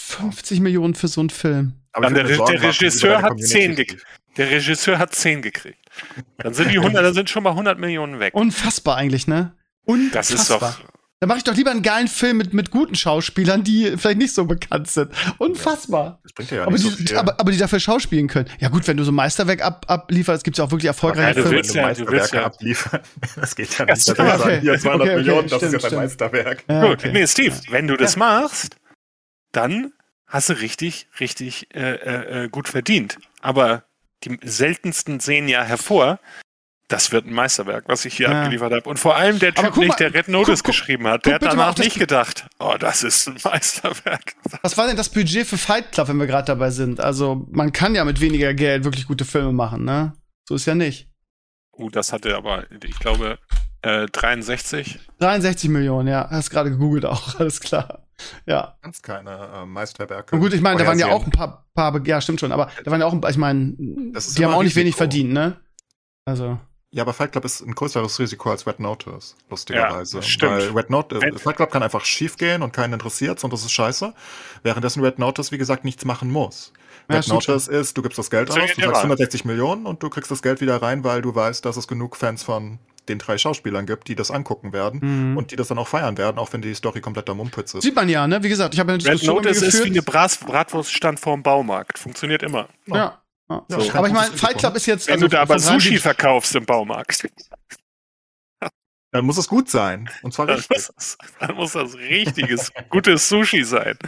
50 0.00 0.60
Millionen 0.60 0.94
für 0.94 1.08
so 1.08 1.20
einen 1.20 1.30
Film. 1.30 1.74
Aber 1.92 2.10
der, 2.10 2.28
Re 2.28 2.44
der 2.48 2.62
Regisseur 2.62 3.22
hat 3.22 3.38
10 3.38 3.76
gekriegt. 3.76 4.04
Der 4.36 4.50
Regisseur 4.50 4.98
hat 4.98 5.14
10 5.14 5.42
gekriegt. 5.42 5.78
Dann 6.38 6.54
sind 6.54 6.70
die 6.70 6.78
100, 6.78 7.04
dann 7.04 7.14
sind 7.14 7.28
schon 7.28 7.42
mal 7.42 7.50
100 7.50 7.78
Millionen 7.78 8.20
weg. 8.20 8.34
Unfassbar 8.34 8.96
eigentlich, 8.96 9.26
ne? 9.26 9.54
Unfassbar. 9.84 10.12
Das 10.12 10.30
ist 10.30 10.50
doch 10.50 10.97
da 11.20 11.26
mache 11.26 11.38
ich 11.38 11.44
doch 11.44 11.54
lieber 11.54 11.72
einen 11.72 11.82
geilen 11.82 12.06
Film 12.06 12.36
mit, 12.36 12.54
mit 12.54 12.70
guten 12.70 12.94
Schauspielern, 12.94 13.64
die 13.64 13.96
vielleicht 13.96 14.18
nicht 14.18 14.32
so 14.32 14.44
bekannt 14.44 14.88
sind. 14.88 15.10
Unfassbar. 15.38 16.20
Das 16.22 16.32
bringt 16.32 16.50
ja, 16.52 16.58
ja 16.58 16.66
aber, 16.66 16.76
die, 16.76 16.82
so 16.82 17.16
aber, 17.16 17.40
aber, 17.40 17.50
die 17.50 17.58
dafür 17.58 17.80
schauspielen 17.80 18.28
können. 18.28 18.48
Ja 18.60 18.68
gut, 18.68 18.86
wenn 18.86 18.96
du 18.96 19.02
so 19.02 19.10
Meisterwerk 19.10 19.60
ab, 19.60 19.84
ablieferst, 19.88 20.44
gibt 20.44 20.56
es 20.56 20.58
ja 20.58 20.64
auch 20.64 20.70
wirklich 20.70 20.86
erfolgreiche 20.86 21.42
Filme. 21.42 21.50
Willst 21.50 21.74
ja, 21.74 21.82
Meisterwerke 21.82 22.36
ja. 22.36 22.44
abliefern. 22.44 23.00
Das 23.36 23.56
geht 23.56 23.76
ja 23.78 23.84
nicht. 23.84 24.08
Das 24.08 24.10
okay, 24.10 24.32
okay. 24.32 24.60
Hier 24.60 24.78
200 24.78 25.06
okay, 25.08 25.16
Millionen, 25.16 25.48
das 25.48 25.58
stimmt, 25.58 25.74
ist 25.74 25.82
ja 25.82 25.90
dein 25.90 25.98
Meisterwerk. 25.98 26.64
Ja, 26.68 26.86
gut, 26.86 27.04
nee, 27.12 27.26
Steve, 27.26 27.56
wenn 27.70 27.88
du 27.88 27.96
das 27.96 28.16
machst, 28.16 28.76
dann 29.52 29.92
hast 30.26 30.50
du 30.50 30.52
richtig, 30.54 31.08
richtig 31.18 31.74
äh, 31.74 31.94
äh, 31.94 32.44
äh, 32.44 32.48
gut 32.48 32.68
verdient. 32.68 33.18
Aber 33.40 33.84
die 34.24 34.38
seltensten 34.42 35.18
sehen 35.20 35.48
ja 35.48 35.64
hervor, 35.64 36.20
das 36.88 37.12
wird 37.12 37.26
ein 37.26 37.34
Meisterwerk, 37.34 37.84
was 37.86 38.06
ich 38.06 38.16
hier 38.16 38.30
ja. 38.30 38.40
abgeliefert 38.40 38.72
habe. 38.72 38.88
Und 38.88 38.98
vor 38.98 39.16
allem 39.16 39.38
der 39.38 39.54
Typ 39.54 39.76
nicht, 39.76 40.00
der 40.00 40.14
Red 40.14 40.28
Notice 40.28 40.62
guck, 40.62 40.72
geschrieben 40.72 41.06
hat, 41.06 41.26
der 41.26 41.34
hat 41.34 41.42
danach 41.42 41.76
nicht 41.76 41.98
gedacht, 41.98 42.46
oh, 42.58 42.76
das 42.78 43.02
ist 43.02 43.28
ein 43.28 43.36
Meisterwerk. 43.44 44.34
Was 44.62 44.76
war 44.78 44.86
denn 44.86 44.96
das 44.96 45.10
Budget 45.10 45.46
für 45.46 45.58
Fight 45.58 45.92
Club, 45.92 46.08
wenn 46.08 46.16
wir 46.16 46.26
gerade 46.26 46.46
dabei 46.46 46.70
sind? 46.70 47.00
Also, 47.00 47.46
man 47.50 47.72
kann 47.72 47.94
ja 47.94 48.04
mit 48.06 48.20
weniger 48.20 48.54
Geld 48.54 48.84
wirklich 48.84 49.06
gute 49.06 49.26
Filme 49.26 49.52
machen, 49.52 49.84
ne? 49.84 50.14
So 50.48 50.54
ist 50.54 50.64
ja 50.64 50.74
nicht. 50.74 51.10
Uh, 51.76 51.90
das 51.90 52.12
hatte 52.12 52.34
aber, 52.34 52.64
ich 52.82 52.98
glaube, 52.98 53.38
äh, 53.82 54.06
63. 54.06 54.98
63 55.18 55.68
Millionen, 55.68 56.08
ja. 56.08 56.28
Hast 56.30 56.48
gerade 56.48 56.70
gegoogelt 56.70 57.04
auch, 57.04 57.34
alles 57.38 57.60
klar. 57.60 58.06
Ja. 58.46 58.78
Ganz 58.82 59.02
keine 59.02 59.30
äh, 59.30 59.66
Meisterwerke. 59.66 60.34
Und 60.34 60.40
gut, 60.40 60.54
ich 60.54 60.62
meine, 60.62 60.78
da 60.80 60.86
waren 60.86 60.98
ja 60.98 61.08
auch 61.08 61.24
ein 61.24 61.30
paar, 61.30 61.66
paar, 61.74 62.04
ja, 62.06 62.20
stimmt 62.22 62.40
schon, 62.40 62.50
aber 62.50 62.70
da 62.82 62.90
waren 62.90 63.00
ja 63.00 63.06
auch, 63.06 63.28
ich 63.28 63.36
meine, 63.36 63.74
die 63.76 64.44
haben 64.44 64.54
auch 64.54 64.62
nicht 64.62 64.74
wenig 64.74 64.96
verdient, 64.96 65.32
ne? 65.32 65.60
Also. 66.24 66.58
Ja, 66.90 67.02
aber 67.02 67.12
Fight 67.12 67.32
Club 67.32 67.44
ist 67.44 67.60
ein 67.60 67.74
größeres 67.74 68.18
Risiko 68.18 68.50
als 68.50 68.66
Red 68.66 68.80
Notice, 68.80 69.36
lustigerweise. 69.50 70.16
Ja, 70.16 70.22
stimmt. 70.22 70.52
Weil 70.52 70.70
Red 70.70 70.90
Notice, 70.90 71.22
äh, 71.22 71.38
Fight 71.38 71.56
Club 71.56 71.70
kann 71.70 71.82
einfach 71.82 72.04
schief 72.04 72.38
gehen 72.38 72.62
und 72.62 72.72
keinen 72.72 72.94
interessiert 72.94 73.44
und 73.44 73.52
das 73.52 73.62
ist 73.62 73.72
scheiße. 73.72 74.14
Währenddessen 74.62 75.04
Red 75.04 75.18
Notice, 75.18 75.52
wie 75.52 75.58
gesagt, 75.58 75.84
nichts 75.84 76.06
machen 76.06 76.30
muss. 76.30 76.72
Ja, 77.10 77.16
Red 77.16 77.28
Notice 77.28 77.66
schon. 77.66 77.74
ist, 77.74 77.96
du 77.96 78.02
gibst 78.02 78.18
das 78.18 78.30
Geld 78.30 78.50
aus, 78.50 78.56
du 78.56 78.80
sagst 78.80 78.98
160 78.98 79.44
Millionen 79.44 79.84
und 79.84 80.02
du 80.02 80.08
kriegst 80.08 80.30
das 80.30 80.40
Geld 80.40 80.62
wieder 80.62 80.80
rein, 80.80 81.04
weil 81.04 81.20
du 81.20 81.34
weißt, 81.34 81.62
dass 81.64 81.76
es 81.76 81.88
genug 81.88 82.16
Fans 82.16 82.42
von 82.42 82.78
den 83.08 83.18
drei 83.18 83.36
Schauspielern 83.38 83.86
gibt, 83.86 84.08
die 84.08 84.14
das 84.14 84.30
angucken 84.30 84.72
werden 84.72 85.30
mhm. 85.30 85.36
und 85.36 85.50
die 85.50 85.56
das 85.56 85.68
dann 85.68 85.78
auch 85.78 85.88
feiern 85.88 86.16
werden, 86.16 86.38
auch 86.38 86.52
wenn 86.52 86.62
die 86.62 86.74
Story 86.74 87.00
kompletter 87.00 87.34
Mumpitz 87.34 87.74
ist. 87.74 87.82
Sieht 87.82 87.96
man 87.96 88.08
ja, 88.08 88.26
ne? 88.26 88.42
Wie 88.42 88.48
gesagt, 88.48 88.74
ich 88.74 88.80
habe 88.80 88.92
eine 88.92 89.04
Red 89.04 89.22
Notice 89.24 89.62
ist 89.62 89.84
wie 89.84 89.90
eine 89.90 90.02
Bratwurststand 90.02 91.20
vorm 91.20 91.42
Baumarkt. 91.42 91.98
Funktioniert 91.98 92.42
immer. 92.42 92.68
Ja. 92.86 92.96
Ja. 92.96 93.22
So. 93.48 93.92
Aber 93.94 94.08
ich 94.08 94.12
meine, 94.12 94.36
Fight 94.36 94.58
Club 94.58 94.76
ist 94.76 94.86
jetzt. 94.86 95.08
Wenn 95.08 95.14
also 95.14 95.26
du 95.26 95.30
da 95.30 95.42
aber 95.42 95.58
Sushi 95.58 95.98
verkaufst 95.98 96.54
im 96.54 96.66
Baumarkt. 96.66 97.26
Dann 99.10 99.24
muss 99.24 99.38
es 99.38 99.48
gut 99.48 99.70
sein. 99.70 100.10
Und 100.22 100.34
zwar 100.34 100.48
richtig. 100.48 100.68
Dann 100.68 100.76
muss 100.76 100.92
das, 100.94 101.18
dann 101.40 101.56
muss 101.56 101.72
das 101.72 101.94
richtiges, 101.94 102.70
gutes 102.90 103.26
Sushi 103.28 103.64
sein. 103.64 103.98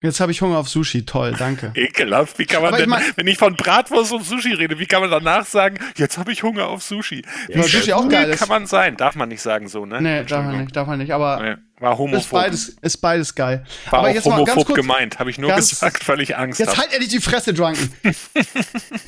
Jetzt 0.00 0.20
habe 0.20 0.30
ich 0.30 0.40
Hunger 0.40 0.58
auf 0.58 0.68
Sushi. 0.68 1.04
Toll, 1.04 1.34
danke. 1.36 1.72
Ekelhaft. 1.74 2.38
Wie 2.38 2.46
kann 2.46 2.62
man 2.62 2.72
denn, 2.72 2.82
ich 2.82 2.86
mein, 2.86 3.02
wenn 3.16 3.26
ich 3.26 3.36
von 3.36 3.56
Bratwurst 3.56 4.12
und 4.12 4.24
Sushi 4.24 4.52
rede, 4.52 4.78
wie 4.78 4.86
kann 4.86 5.00
man 5.00 5.10
danach 5.10 5.44
sagen, 5.44 5.78
jetzt 5.96 6.18
habe 6.18 6.30
ich 6.30 6.44
Hunger 6.44 6.68
auf 6.68 6.84
Sushi? 6.84 7.24
Ja, 7.48 7.56
wie 7.56 7.62
Sushi 7.62 7.92
auch 7.92 8.08
geil 8.08 8.30
kann 8.36 8.48
man 8.48 8.66
sein? 8.66 8.96
Darf 8.96 9.16
man 9.16 9.28
nicht 9.28 9.42
sagen 9.42 9.66
so, 9.66 9.86
ne? 9.86 10.00
Nee, 10.00 10.24
darf 10.24 10.44
man 10.44 10.60
nicht, 10.60 10.76
darf 10.76 10.86
man 10.86 10.98
nicht. 10.98 11.12
Aber 11.12 11.42
nee, 11.42 11.56
war 11.80 11.96
homophob. 11.96 12.20
Ist 12.20 12.30
beides, 12.30 12.68
ist 12.80 12.96
beides 12.98 13.34
geil. 13.34 13.64
War 13.90 14.00
aber 14.00 14.08
auch 14.08 14.14
jetzt 14.14 14.24
homophob 14.24 14.66
kurz, 14.66 14.76
gemeint, 14.76 15.18
habe 15.18 15.30
ich 15.30 15.38
nur 15.38 15.50
ganz, 15.50 15.70
gesagt, 15.70 16.08
weil 16.08 16.20
ich 16.20 16.36
Angst 16.36 16.58
habe. 16.60 16.68
Jetzt 16.68 16.76
hab. 16.76 16.84
halt 16.84 16.92
endlich 16.92 17.10
die 17.10 17.20
Fresse, 17.20 17.54
Drunken. 17.54 17.92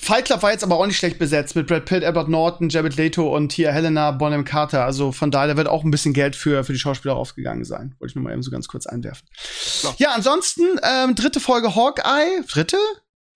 Fight 0.00 0.26
Club 0.26 0.42
war 0.42 0.52
jetzt 0.52 0.62
aber 0.62 0.76
auch 0.76 0.86
nicht 0.86 0.96
schlecht 0.96 1.18
besetzt 1.18 1.56
mit 1.56 1.66
Brad 1.66 1.84
Pitt, 1.84 2.02
Edward 2.02 2.28
Norton, 2.28 2.68
Jared 2.68 2.96
Leto 2.96 3.34
und 3.34 3.52
hier 3.52 3.72
Helena 3.72 4.12
Bonham 4.12 4.44
Carter. 4.44 4.84
Also 4.84 5.10
von 5.12 5.30
daher 5.30 5.56
wird 5.56 5.68
auch 5.68 5.84
ein 5.84 5.90
bisschen 5.90 6.12
Geld 6.12 6.36
für, 6.36 6.62
für 6.64 6.72
die 6.72 6.78
Schauspieler 6.78 7.16
aufgegangen 7.16 7.64
sein. 7.64 7.94
Wollte 7.98 8.12
ich 8.12 8.14
nur 8.14 8.24
mal 8.24 8.32
eben 8.32 8.42
so 8.42 8.50
ganz 8.50 8.68
kurz 8.68 8.86
einwerfen. 8.86 9.26
So. 9.34 9.94
Ja, 9.98 10.09
ansonsten, 10.14 10.64
ähm, 10.82 11.14
dritte 11.14 11.40
Folge 11.40 11.74
Hawkeye. 11.74 12.42
Dritte? 12.48 12.76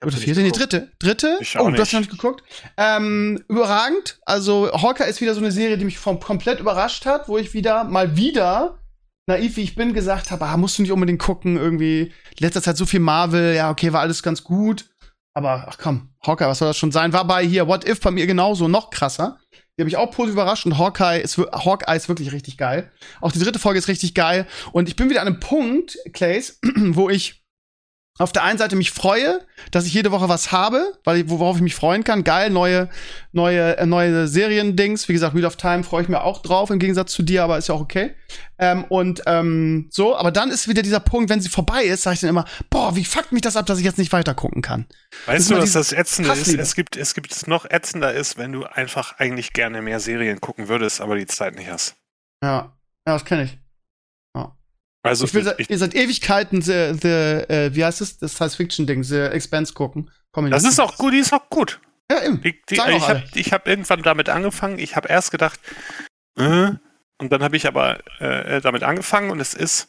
Oder 0.04 0.16
vierte? 0.16 0.42
Nee, 0.42 0.50
dritte. 0.50 0.92
Dritte? 0.98 1.38
Oh, 1.58 1.70
du 1.70 1.80
hast 1.80 1.92
noch 1.92 2.00
nicht 2.00 2.10
geguckt. 2.10 2.42
Ähm, 2.76 3.42
überragend. 3.48 4.18
Also, 4.26 4.70
Hawkeye 4.72 5.08
ist 5.08 5.20
wieder 5.20 5.34
so 5.34 5.40
eine 5.40 5.52
Serie, 5.52 5.78
die 5.78 5.84
mich 5.84 5.98
vom, 5.98 6.20
komplett 6.20 6.60
überrascht 6.60 7.06
hat, 7.06 7.28
wo 7.28 7.38
ich 7.38 7.54
wieder, 7.54 7.84
mal 7.84 8.16
wieder, 8.16 8.78
naiv 9.26 9.56
wie 9.56 9.62
ich 9.62 9.74
bin, 9.74 9.94
gesagt 9.94 10.30
habe, 10.30 10.44
ah, 10.46 10.56
musst 10.56 10.78
du 10.78 10.82
nicht 10.82 10.92
unbedingt 10.92 11.20
gucken, 11.20 11.56
irgendwie, 11.56 12.12
letzter 12.38 12.62
Zeit 12.62 12.76
so 12.76 12.86
viel 12.86 13.00
Marvel, 13.00 13.54
ja, 13.54 13.70
okay, 13.70 13.92
war 13.92 14.02
alles 14.02 14.22
ganz 14.22 14.44
gut. 14.44 14.90
Aber, 15.34 15.66
ach 15.68 15.78
komm, 15.78 16.10
Hawkeye, 16.24 16.46
was 16.46 16.58
soll 16.58 16.68
das 16.68 16.76
schon 16.76 16.92
sein? 16.92 17.12
War 17.12 17.26
bei 17.26 17.44
hier 17.44 17.66
What 17.66 17.88
If 17.88 18.00
bei 18.00 18.10
mir 18.10 18.26
genauso, 18.26 18.68
noch 18.68 18.90
krasser. 18.90 19.38
Die 19.76 19.82
habe 19.82 19.88
ich 19.88 19.96
auch 19.96 20.10
positiv 20.10 20.34
überrascht 20.34 20.66
und 20.66 20.78
Hawkeye 20.78 21.20
ist, 21.20 21.36
Hawkeye 21.36 21.96
ist 21.96 22.08
wirklich 22.08 22.32
richtig 22.32 22.56
geil. 22.56 22.90
Auch 23.20 23.32
die 23.32 23.40
dritte 23.40 23.58
Folge 23.58 23.78
ist 23.78 23.88
richtig 23.88 24.14
geil. 24.14 24.46
Und 24.72 24.88
ich 24.88 24.94
bin 24.94 25.10
wieder 25.10 25.20
an 25.20 25.26
einem 25.26 25.40
Punkt, 25.40 25.98
Clays, 26.12 26.60
wo 26.76 27.10
ich 27.10 27.43
auf 28.16 28.30
der 28.30 28.44
einen 28.44 28.58
Seite 28.58 28.76
mich 28.76 28.92
freue, 28.92 29.40
dass 29.72 29.86
ich 29.86 29.92
jede 29.92 30.12
Woche 30.12 30.28
was 30.28 30.52
habe, 30.52 30.92
weil 31.02 31.28
worauf 31.28 31.56
ich 31.56 31.62
mich 31.62 31.74
freuen 31.74 32.04
kann. 32.04 32.22
Geil, 32.22 32.48
neue, 32.48 32.88
neue, 33.32 33.76
äh, 33.76 33.86
neue 33.86 34.28
Serien-Dings. 34.28 35.08
Wie 35.08 35.14
gesagt, 35.14 35.34
Wheel 35.34 35.44
of 35.44 35.56
Time 35.56 35.82
freue 35.82 36.04
ich 36.04 36.08
mir 36.08 36.22
auch 36.22 36.40
drauf, 36.40 36.70
im 36.70 36.78
Gegensatz 36.78 37.12
zu 37.12 37.24
dir, 37.24 37.42
aber 37.42 37.58
ist 37.58 37.68
ja 37.68 37.74
auch 37.74 37.80
okay. 37.80 38.14
Ähm, 38.58 38.84
und 38.84 39.22
ähm, 39.26 39.88
so, 39.90 40.16
aber 40.16 40.30
dann 40.30 40.50
ist 40.50 40.68
wieder 40.68 40.82
dieser 40.82 41.00
Punkt, 41.00 41.28
wenn 41.28 41.40
sie 41.40 41.48
vorbei 41.48 41.82
ist, 41.82 42.02
sage 42.02 42.14
ich 42.14 42.20
dann 42.20 42.30
immer, 42.30 42.44
boah, 42.70 42.94
wie 42.94 43.04
fuckt 43.04 43.32
mich 43.32 43.42
das 43.42 43.56
ab, 43.56 43.66
dass 43.66 43.78
ich 43.78 43.84
jetzt 43.84 43.98
nicht 43.98 44.12
weiter 44.12 44.34
gucken 44.34 44.62
kann. 44.62 44.86
Weißt 45.26 45.50
du, 45.50 45.56
was 45.56 45.72
das 45.72 45.92
Ätzende 45.92 46.30
ist? 46.30 46.46
Es 46.46 46.76
gibt, 46.76 46.96
es 46.96 47.14
gibt 47.14 47.32
es 47.32 47.48
noch 47.48 47.68
ätzender 47.68 48.12
ist, 48.12 48.38
wenn 48.38 48.52
du 48.52 48.64
einfach 48.64 49.18
eigentlich 49.18 49.52
gerne 49.52 49.82
mehr 49.82 49.98
Serien 49.98 50.40
gucken 50.40 50.68
würdest, 50.68 51.00
aber 51.00 51.16
die 51.16 51.26
Zeit 51.26 51.56
nicht 51.56 51.68
hast. 51.68 51.96
Ja, 52.44 52.76
ja, 53.06 53.14
das 53.14 53.24
kenne 53.24 53.44
ich. 53.44 53.63
Also 55.04 55.26
ich 55.26 55.34
will 55.34 55.54
ich, 55.58 55.68
ihr 55.68 55.78
seit 55.78 55.94
Ewigkeiten 55.94 56.62
the, 56.62 56.96
the 57.00 57.08
äh, 57.08 57.70
wie 57.74 57.84
heißt 57.84 58.00
es, 58.00 58.18
das 58.18 58.34
Science-Fiction-Ding, 58.34 59.02
The 59.04 59.20
Expense 59.20 59.74
gucken. 59.74 60.10
Komm 60.32 60.50
das 60.50 60.64
ist 60.64 60.80
auch 60.80 60.96
gut, 60.96 61.12
die 61.12 61.18
ist 61.18 61.32
auch 61.32 61.48
gut. 61.50 61.78
Ja, 62.10 62.24
eben. 62.24 62.40
Die, 62.40 62.60
die, 62.70 62.74
ich 62.74 63.08
habe 63.08 63.22
hab 63.22 63.68
irgendwann 63.68 64.02
damit 64.02 64.30
angefangen. 64.30 64.78
Ich 64.78 64.96
habe 64.96 65.08
erst 65.08 65.30
gedacht, 65.30 65.60
äh, 66.38 66.70
und 67.18 67.32
dann 67.32 67.42
habe 67.42 67.56
ich 67.56 67.66
aber 67.66 68.00
äh, 68.18 68.60
damit 68.62 68.82
angefangen 68.82 69.30
und 69.30 69.40
es 69.40 69.52
ist 69.52 69.88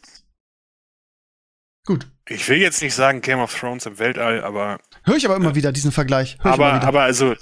gut. 1.85 2.07
Ich 2.27 2.47
will 2.49 2.57
jetzt 2.57 2.81
nicht 2.81 2.93
sagen 2.93 3.21
Game 3.21 3.39
of 3.39 3.57
Thrones 3.57 3.85
im 3.85 3.97
Weltall, 3.99 4.43
aber 4.43 4.79
höre 5.03 5.15
ich 5.15 5.25
aber 5.25 5.37
immer 5.37 5.55
wieder 5.55 5.71
diesen 5.71 5.91
Vergleich. 5.93 6.37
Hör 6.41 6.53
aber 6.53 6.83
aber 6.83 7.03
also 7.03 7.35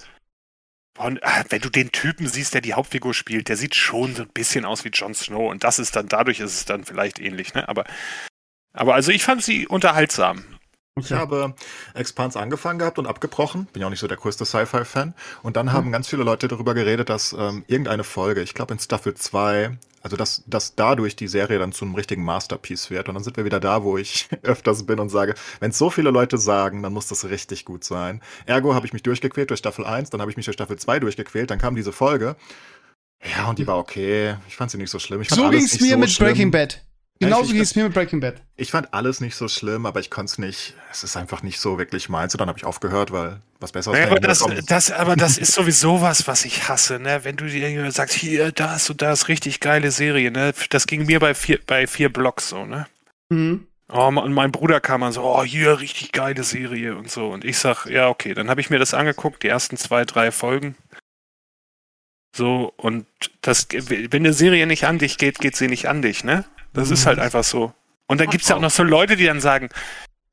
Und, 0.97 1.23
ah, 1.23 1.43
wenn 1.49 1.61
du 1.61 1.69
den 1.69 1.91
Typen 1.91 2.27
siehst, 2.27 2.53
der 2.53 2.61
die 2.61 2.75
Hauptfigur 2.75 3.13
spielt, 3.13 3.49
der 3.49 3.57
sieht 3.57 3.75
schon 3.75 4.15
so 4.15 4.23
ein 4.23 4.29
bisschen 4.29 4.63
aus 4.63 4.85
wie 4.85 4.89
Jon 4.89 5.15
Snow 5.15 5.49
und 5.49 5.63
das 5.63 5.79
ist 5.79 5.95
dann, 5.95 6.07
dadurch 6.07 6.39
ist 6.39 6.53
es 6.53 6.65
dann 6.65 6.85
vielleicht 6.85 7.19
ähnlich, 7.19 7.53
ne? 7.55 7.67
Aber, 7.67 7.85
aber 8.73 8.93
also 8.93 9.11
ich 9.11 9.23
fand 9.23 9.43
sie 9.43 9.67
unterhaltsam. 9.67 10.52
Okay. 10.95 11.07
Ich 11.07 11.11
habe 11.13 11.55
Expans 11.95 12.37
angefangen 12.37 12.77
gehabt 12.77 12.99
und 12.99 13.07
abgebrochen. 13.07 13.65
Bin 13.73 13.81
ja 13.81 13.87
auch 13.87 13.89
nicht 13.89 13.99
so 13.99 14.07
der 14.07 14.17
größte 14.17 14.45
Sci-Fi-Fan. 14.45 15.15
Und 15.41 15.57
dann 15.57 15.73
haben 15.73 15.85
hm. 15.85 15.91
ganz 15.91 16.07
viele 16.07 16.23
Leute 16.23 16.47
darüber 16.47 16.75
geredet, 16.75 17.09
dass 17.09 17.33
ähm, 17.33 17.63
irgendeine 17.67 18.03
Folge, 18.03 18.41
ich 18.41 18.53
glaube 18.53 18.73
in 18.73 18.79
Staffel 18.79 19.15
2, 19.15 19.75
also 20.03 20.17
dass, 20.17 20.43
dass 20.45 20.75
dadurch 20.75 21.15
die 21.15 21.27
Serie 21.27 21.57
dann 21.57 21.71
zu 21.71 21.85
einem 21.85 21.95
richtigen 21.95 22.23
Masterpiece 22.23 22.91
wird. 22.91 23.09
Und 23.09 23.15
dann 23.15 23.23
sind 23.23 23.37
wir 23.37 23.45
wieder 23.45 23.59
da, 23.59 23.83
wo 23.83 23.97
ich 23.97 24.29
öfters 24.43 24.85
bin 24.85 24.99
und 24.99 25.09
sage, 25.09 25.33
wenn 25.59 25.71
so 25.71 25.89
viele 25.89 26.11
Leute 26.11 26.37
sagen, 26.37 26.83
dann 26.83 26.93
muss 26.93 27.07
das 27.07 27.25
richtig 27.25 27.65
gut 27.65 27.83
sein. 27.83 28.21
Ergo 28.45 28.75
habe 28.75 28.85
ich 28.85 28.93
mich 28.93 29.01
durchgequält 29.01 29.49
durch 29.49 29.59
Staffel 29.59 29.85
1, 29.85 30.11
dann 30.11 30.21
habe 30.21 30.29
ich 30.29 30.37
mich 30.37 30.45
durch 30.45 30.55
Staffel 30.55 30.77
2 30.77 30.99
durchgequält, 30.99 31.49
dann 31.49 31.57
kam 31.57 31.75
diese 31.75 31.91
Folge. 31.91 32.35
Ja, 33.35 33.49
und 33.49 33.57
die 33.57 33.65
war 33.65 33.79
okay. 33.79 34.35
Ich 34.47 34.57
fand 34.57 34.69
sie 34.69 34.77
nicht 34.77 34.91
so 34.91 34.99
schlimm. 34.99 35.21
Ich 35.21 35.29
so 35.29 35.49
ging 35.49 35.63
es 35.63 35.79
mir 35.79 35.91
so 35.91 35.97
mit 35.97 36.11
schlimm. 36.11 36.27
Breaking 36.27 36.51
Bad. 36.51 36.81
Genauso 37.25 37.51
ging 37.51 37.61
es 37.61 37.75
mir 37.75 37.85
mit 37.85 37.93
Breaking 37.93 38.19
Bad. 38.19 38.35
Ich 38.55 38.71
fand 38.71 38.93
alles 38.93 39.21
nicht 39.21 39.35
so 39.35 39.47
schlimm, 39.47 39.85
aber 39.85 39.99
ich 39.99 40.09
konnte 40.09 40.31
es 40.31 40.37
nicht. 40.37 40.73
Es 40.91 41.03
ist 41.03 41.17
einfach 41.17 41.43
nicht 41.43 41.59
so 41.59 41.77
wirklich 41.77 42.09
meins. 42.09 42.33
Und 42.33 42.41
dann 42.41 42.49
habe 42.49 42.57
ich 42.57 42.65
aufgehört, 42.65 43.11
weil 43.11 43.41
was 43.59 43.71
Besseres 43.71 43.97
ja, 43.97 44.07
aber 44.07 44.19
das, 44.19 44.45
das, 44.67 44.91
aber 44.91 45.15
das 45.15 45.37
ist 45.37 45.53
sowieso 45.53 46.01
was, 46.01 46.27
was 46.27 46.45
ich 46.45 46.67
hasse, 46.67 46.99
ne? 46.99 47.23
Wenn 47.23 47.35
du 47.35 47.45
dir 47.45 47.91
sagst, 47.91 48.15
hier, 48.15 48.51
das 48.51 48.89
und 48.89 49.01
das, 49.01 49.27
richtig 49.27 49.59
geile 49.59 49.91
Serie, 49.91 50.31
ne? 50.31 50.53
Das 50.69 50.87
ging 50.87 51.05
mir 51.05 51.19
bei 51.19 51.33
vier, 51.33 51.59
bei 51.65 51.87
vier 51.87 52.11
Blocks 52.11 52.49
so, 52.49 52.65
ne? 52.65 52.87
Mhm. 53.29 53.67
Oh, 53.91 54.07
und 54.07 54.33
mein 54.33 54.51
Bruder 54.51 54.79
kam 54.79 55.01
dann 55.01 55.11
so, 55.11 55.21
oh, 55.21 55.43
hier, 55.43 55.79
richtig 55.79 56.11
geile 56.13 56.43
Serie 56.43 56.95
und 56.95 57.11
so. 57.11 57.29
Und 57.29 57.45
ich 57.45 57.57
sag, 57.59 57.85
ja, 57.85 58.09
okay, 58.09 58.33
dann 58.33 58.49
habe 58.49 58.59
ich 58.59 58.69
mir 58.69 58.79
das 58.79 58.93
angeguckt, 58.93 59.43
die 59.43 59.49
ersten 59.49 59.77
zwei, 59.77 60.03
drei 60.05 60.31
Folgen. 60.31 60.75
So, 62.35 62.73
und 62.77 63.05
das, 63.41 63.67
wenn 63.69 64.11
eine 64.11 64.33
Serie 64.33 64.65
nicht 64.65 64.85
an 64.85 64.97
dich 64.97 65.19
geht, 65.19 65.37
geht 65.39 65.55
sie 65.55 65.67
nicht 65.67 65.87
an 65.87 66.01
dich, 66.01 66.23
ne? 66.23 66.45
Das 66.73 66.87
mhm. 66.87 66.93
ist 66.93 67.05
halt 67.05 67.19
einfach 67.19 67.43
so. 67.43 67.73
Und 68.07 68.19
dann 68.19 68.29
gibt 68.29 68.43
es 68.43 68.49
ja 68.49 68.55
auch 68.55 68.61
noch 68.61 68.71
so 68.71 68.83
Leute, 68.83 69.15
die 69.15 69.25
dann 69.25 69.39
sagen, 69.39 69.69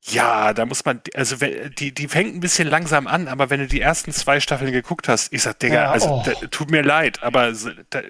ja, 0.03 0.53
da 0.53 0.65
muss 0.65 0.83
man, 0.83 0.99
also 1.13 1.35
die, 1.35 1.93
die 1.93 2.07
fängt 2.07 2.35
ein 2.35 2.39
bisschen 2.39 2.67
langsam 2.67 3.05
an, 3.05 3.27
aber 3.27 3.51
wenn 3.51 3.59
du 3.59 3.67
die 3.67 3.81
ersten 3.81 4.11
zwei 4.11 4.39
Staffeln 4.39 4.71
geguckt 4.71 5.07
hast, 5.07 5.31
ich 5.31 5.43
sag, 5.43 5.59
Digga, 5.59 5.75
ja, 5.75 5.91
also 5.91 6.07
oh. 6.07 6.23
da, 6.25 6.31
tut 6.47 6.71
mir 6.71 6.81
leid, 6.81 7.21
aber 7.21 7.53
da, 7.91 8.01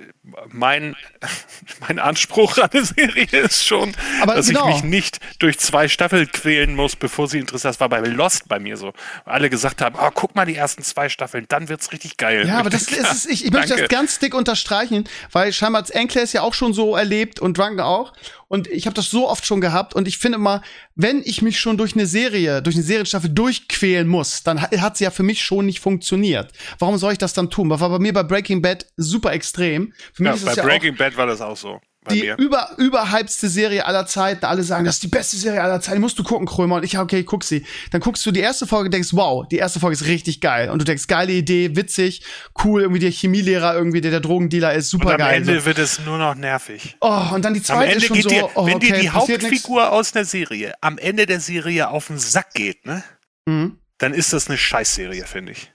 mein, 0.48 0.96
mein 1.82 2.00
Anspruch 2.00 2.58
an 2.60 2.70
der 2.72 2.86
Serie 2.86 3.26
ist 3.26 3.66
schon, 3.66 3.94
aber 4.22 4.36
dass 4.36 4.48
genau. 4.48 4.70
ich 4.70 4.76
mich 4.76 4.84
nicht 4.84 5.20
durch 5.40 5.60
zwei 5.60 5.90
Staffeln 5.90 6.32
quälen 6.32 6.76
muss, 6.76 6.96
bevor 6.96 7.28
sie 7.28 7.40
interessant 7.40 7.74
ist. 7.74 7.80
Das 7.80 7.80
war 7.82 7.90
bei 7.90 8.00
Lost 8.00 8.48
bei 8.48 8.60
mir 8.60 8.78
so. 8.78 8.94
Alle 9.26 9.50
gesagt 9.50 9.82
haben, 9.82 9.96
oh, 10.00 10.10
guck 10.14 10.34
mal 10.34 10.46
die 10.46 10.56
ersten 10.56 10.84
zwei 10.84 11.10
Staffeln, 11.10 11.46
dann 11.50 11.68
wird's 11.68 11.92
richtig 11.92 12.16
geil. 12.16 12.48
Ja, 12.48 12.60
aber 12.60 12.70
das 12.70 12.84
ist 12.88 13.12
es, 13.12 13.26
ich, 13.26 13.46
ich 13.46 13.52
möchte 13.52 13.76
das 13.76 13.90
ganz 13.90 14.18
dick 14.18 14.34
unterstreichen, 14.34 15.10
weil 15.34 15.52
scheinbar 15.52 15.84
Enkler 15.90 16.22
ist 16.22 16.32
ja 16.32 16.42
auch 16.42 16.54
schon 16.54 16.74
so 16.74 16.96
erlebt 16.96 17.42
und 17.42 17.58
Drunken 17.58 17.82
auch. 17.82 18.14
Und 18.52 18.68
ich 18.68 18.86
habe 18.86 18.94
das 18.94 19.10
so 19.10 19.30
oft 19.30 19.46
schon 19.46 19.62
gehabt 19.62 19.96
und 19.96 20.10
ich 20.10 20.18
finde 20.18 20.36
immer, 20.36 20.62
wenn 20.94 21.22
ich 21.24 21.42
mich 21.42 21.58
schon 21.58 21.78
durch 21.78 21.94
eine 21.94 22.06
Serie, 22.06 22.62
durch 22.62 22.76
eine 22.76 22.84
Serienstaffel 22.84 23.30
durchquälen 23.30 24.10
muss, 24.10 24.44
dann 24.44 24.62
hat 24.62 24.98
sie 24.98 25.06
ja 25.06 25.10
für 25.10 25.24
mich 25.24 25.42
schon 25.42 25.66
nicht 25.66 25.80
funktioniert. 25.80 26.52
Warum 26.78 26.98
soll 26.98 27.14
ich 27.14 27.18
das 27.18 27.32
dann 27.32 27.50
tun? 27.50 27.70
Das 27.70 27.80
war 27.80 27.90
bei 27.90 28.00
mir 28.00 28.12
bei 28.12 28.24
Breaking 28.24 28.62
Bad 28.62 28.88
super 28.98 29.32
extrem. 29.32 29.94
Für 30.12 30.24
mich 30.24 30.42
ja, 30.42 30.46
bei 30.48 30.54
ja 30.56 30.64
Breaking 30.64 30.98
Bad 30.98 31.16
war 31.16 31.28
das 31.28 31.40
auch 31.40 31.56
so 31.56 31.80
die 32.10 32.22
mir. 32.22 32.38
über 32.38 32.72
überhypste 32.78 33.48
Serie 33.48 33.86
aller 33.86 34.08
Zeiten. 34.08 34.46
Alle 34.46 34.64
sagen, 34.64 34.86
das 34.86 34.96
ist 34.96 35.04
die 35.04 35.08
beste 35.08 35.38
Serie 35.38 35.62
aller 35.62 35.82
Zeiten. 35.82 36.02
Musst 36.02 36.18
du 36.18 36.24
gucken, 36.24 36.48
Krömer. 36.48 36.78
Und 36.78 36.84
ich, 36.84 36.98
okay, 36.98 37.24
guck 37.24 37.44
sie. 37.44 37.66
Dann 37.92 38.02
guckst 38.02 38.26
du 38.26 38.32
die 38.32 38.40
erste 38.40 38.66
Folge 38.66 38.86
und 38.86 38.94
denkst, 38.94 39.10
wow, 39.12 39.48
die 39.48 39.58
erste 39.58 39.80
Folge 39.80 39.94
ist 39.94 40.08
richtig 40.08 40.42
geil. 40.42 40.70
Und 40.70 40.80
du 40.80 40.86
denkst, 40.86 41.06
geile 41.08 41.32
Idee, 41.32 41.76
witzig, 41.76 42.24
cool, 42.64 42.82
irgendwie 42.82 43.02
der 43.02 43.12
Chemielehrer, 43.12 43.76
irgendwie 43.76 44.02
der 44.02 44.12
der 44.12 44.20
Drogendealer 44.20 44.74
ist, 44.74 44.90
super 44.90 45.18
geil. 45.18 45.28
am 45.28 45.34
Ende 45.36 45.60
so. 45.60 45.66
wird 45.66 45.78
es 45.78 46.00
nur 46.00 46.18
noch 46.18 46.36
nervig. 46.36 46.98
Oh, 47.02 47.22
und 47.34 47.46
dann 47.46 47.54
die 47.54 47.62
zweite 47.62 47.80
am 47.80 47.84
Ende 47.84 47.98
ist 47.98 48.06
schon 48.08 48.16
geht 48.16 48.24
so, 48.24 48.30
dir, 48.30 48.50
oh, 48.56 48.66
wenn 48.66 48.76
okay, 48.76 48.94
dir 48.94 49.00
die 49.00 49.10
Hauptfigur 49.12 49.92
aus 49.92 50.12
der 50.12 50.26
Serie 50.26 50.74
am 50.82 50.98
Ende 50.98 51.28
der 51.28 51.40
Serie 51.40 51.90
auf 51.90 52.08
den 52.08 52.18
Sack 52.18 52.54
geht, 52.54 52.86
ne? 52.86 53.04
Mhm. 53.46 53.78
Dann 54.00 54.14
ist 54.14 54.34
das 54.34 54.48
eine 54.48 54.58
Scheißserie, 54.58 55.26
finde 55.26 55.52
ich. 55.52 55.72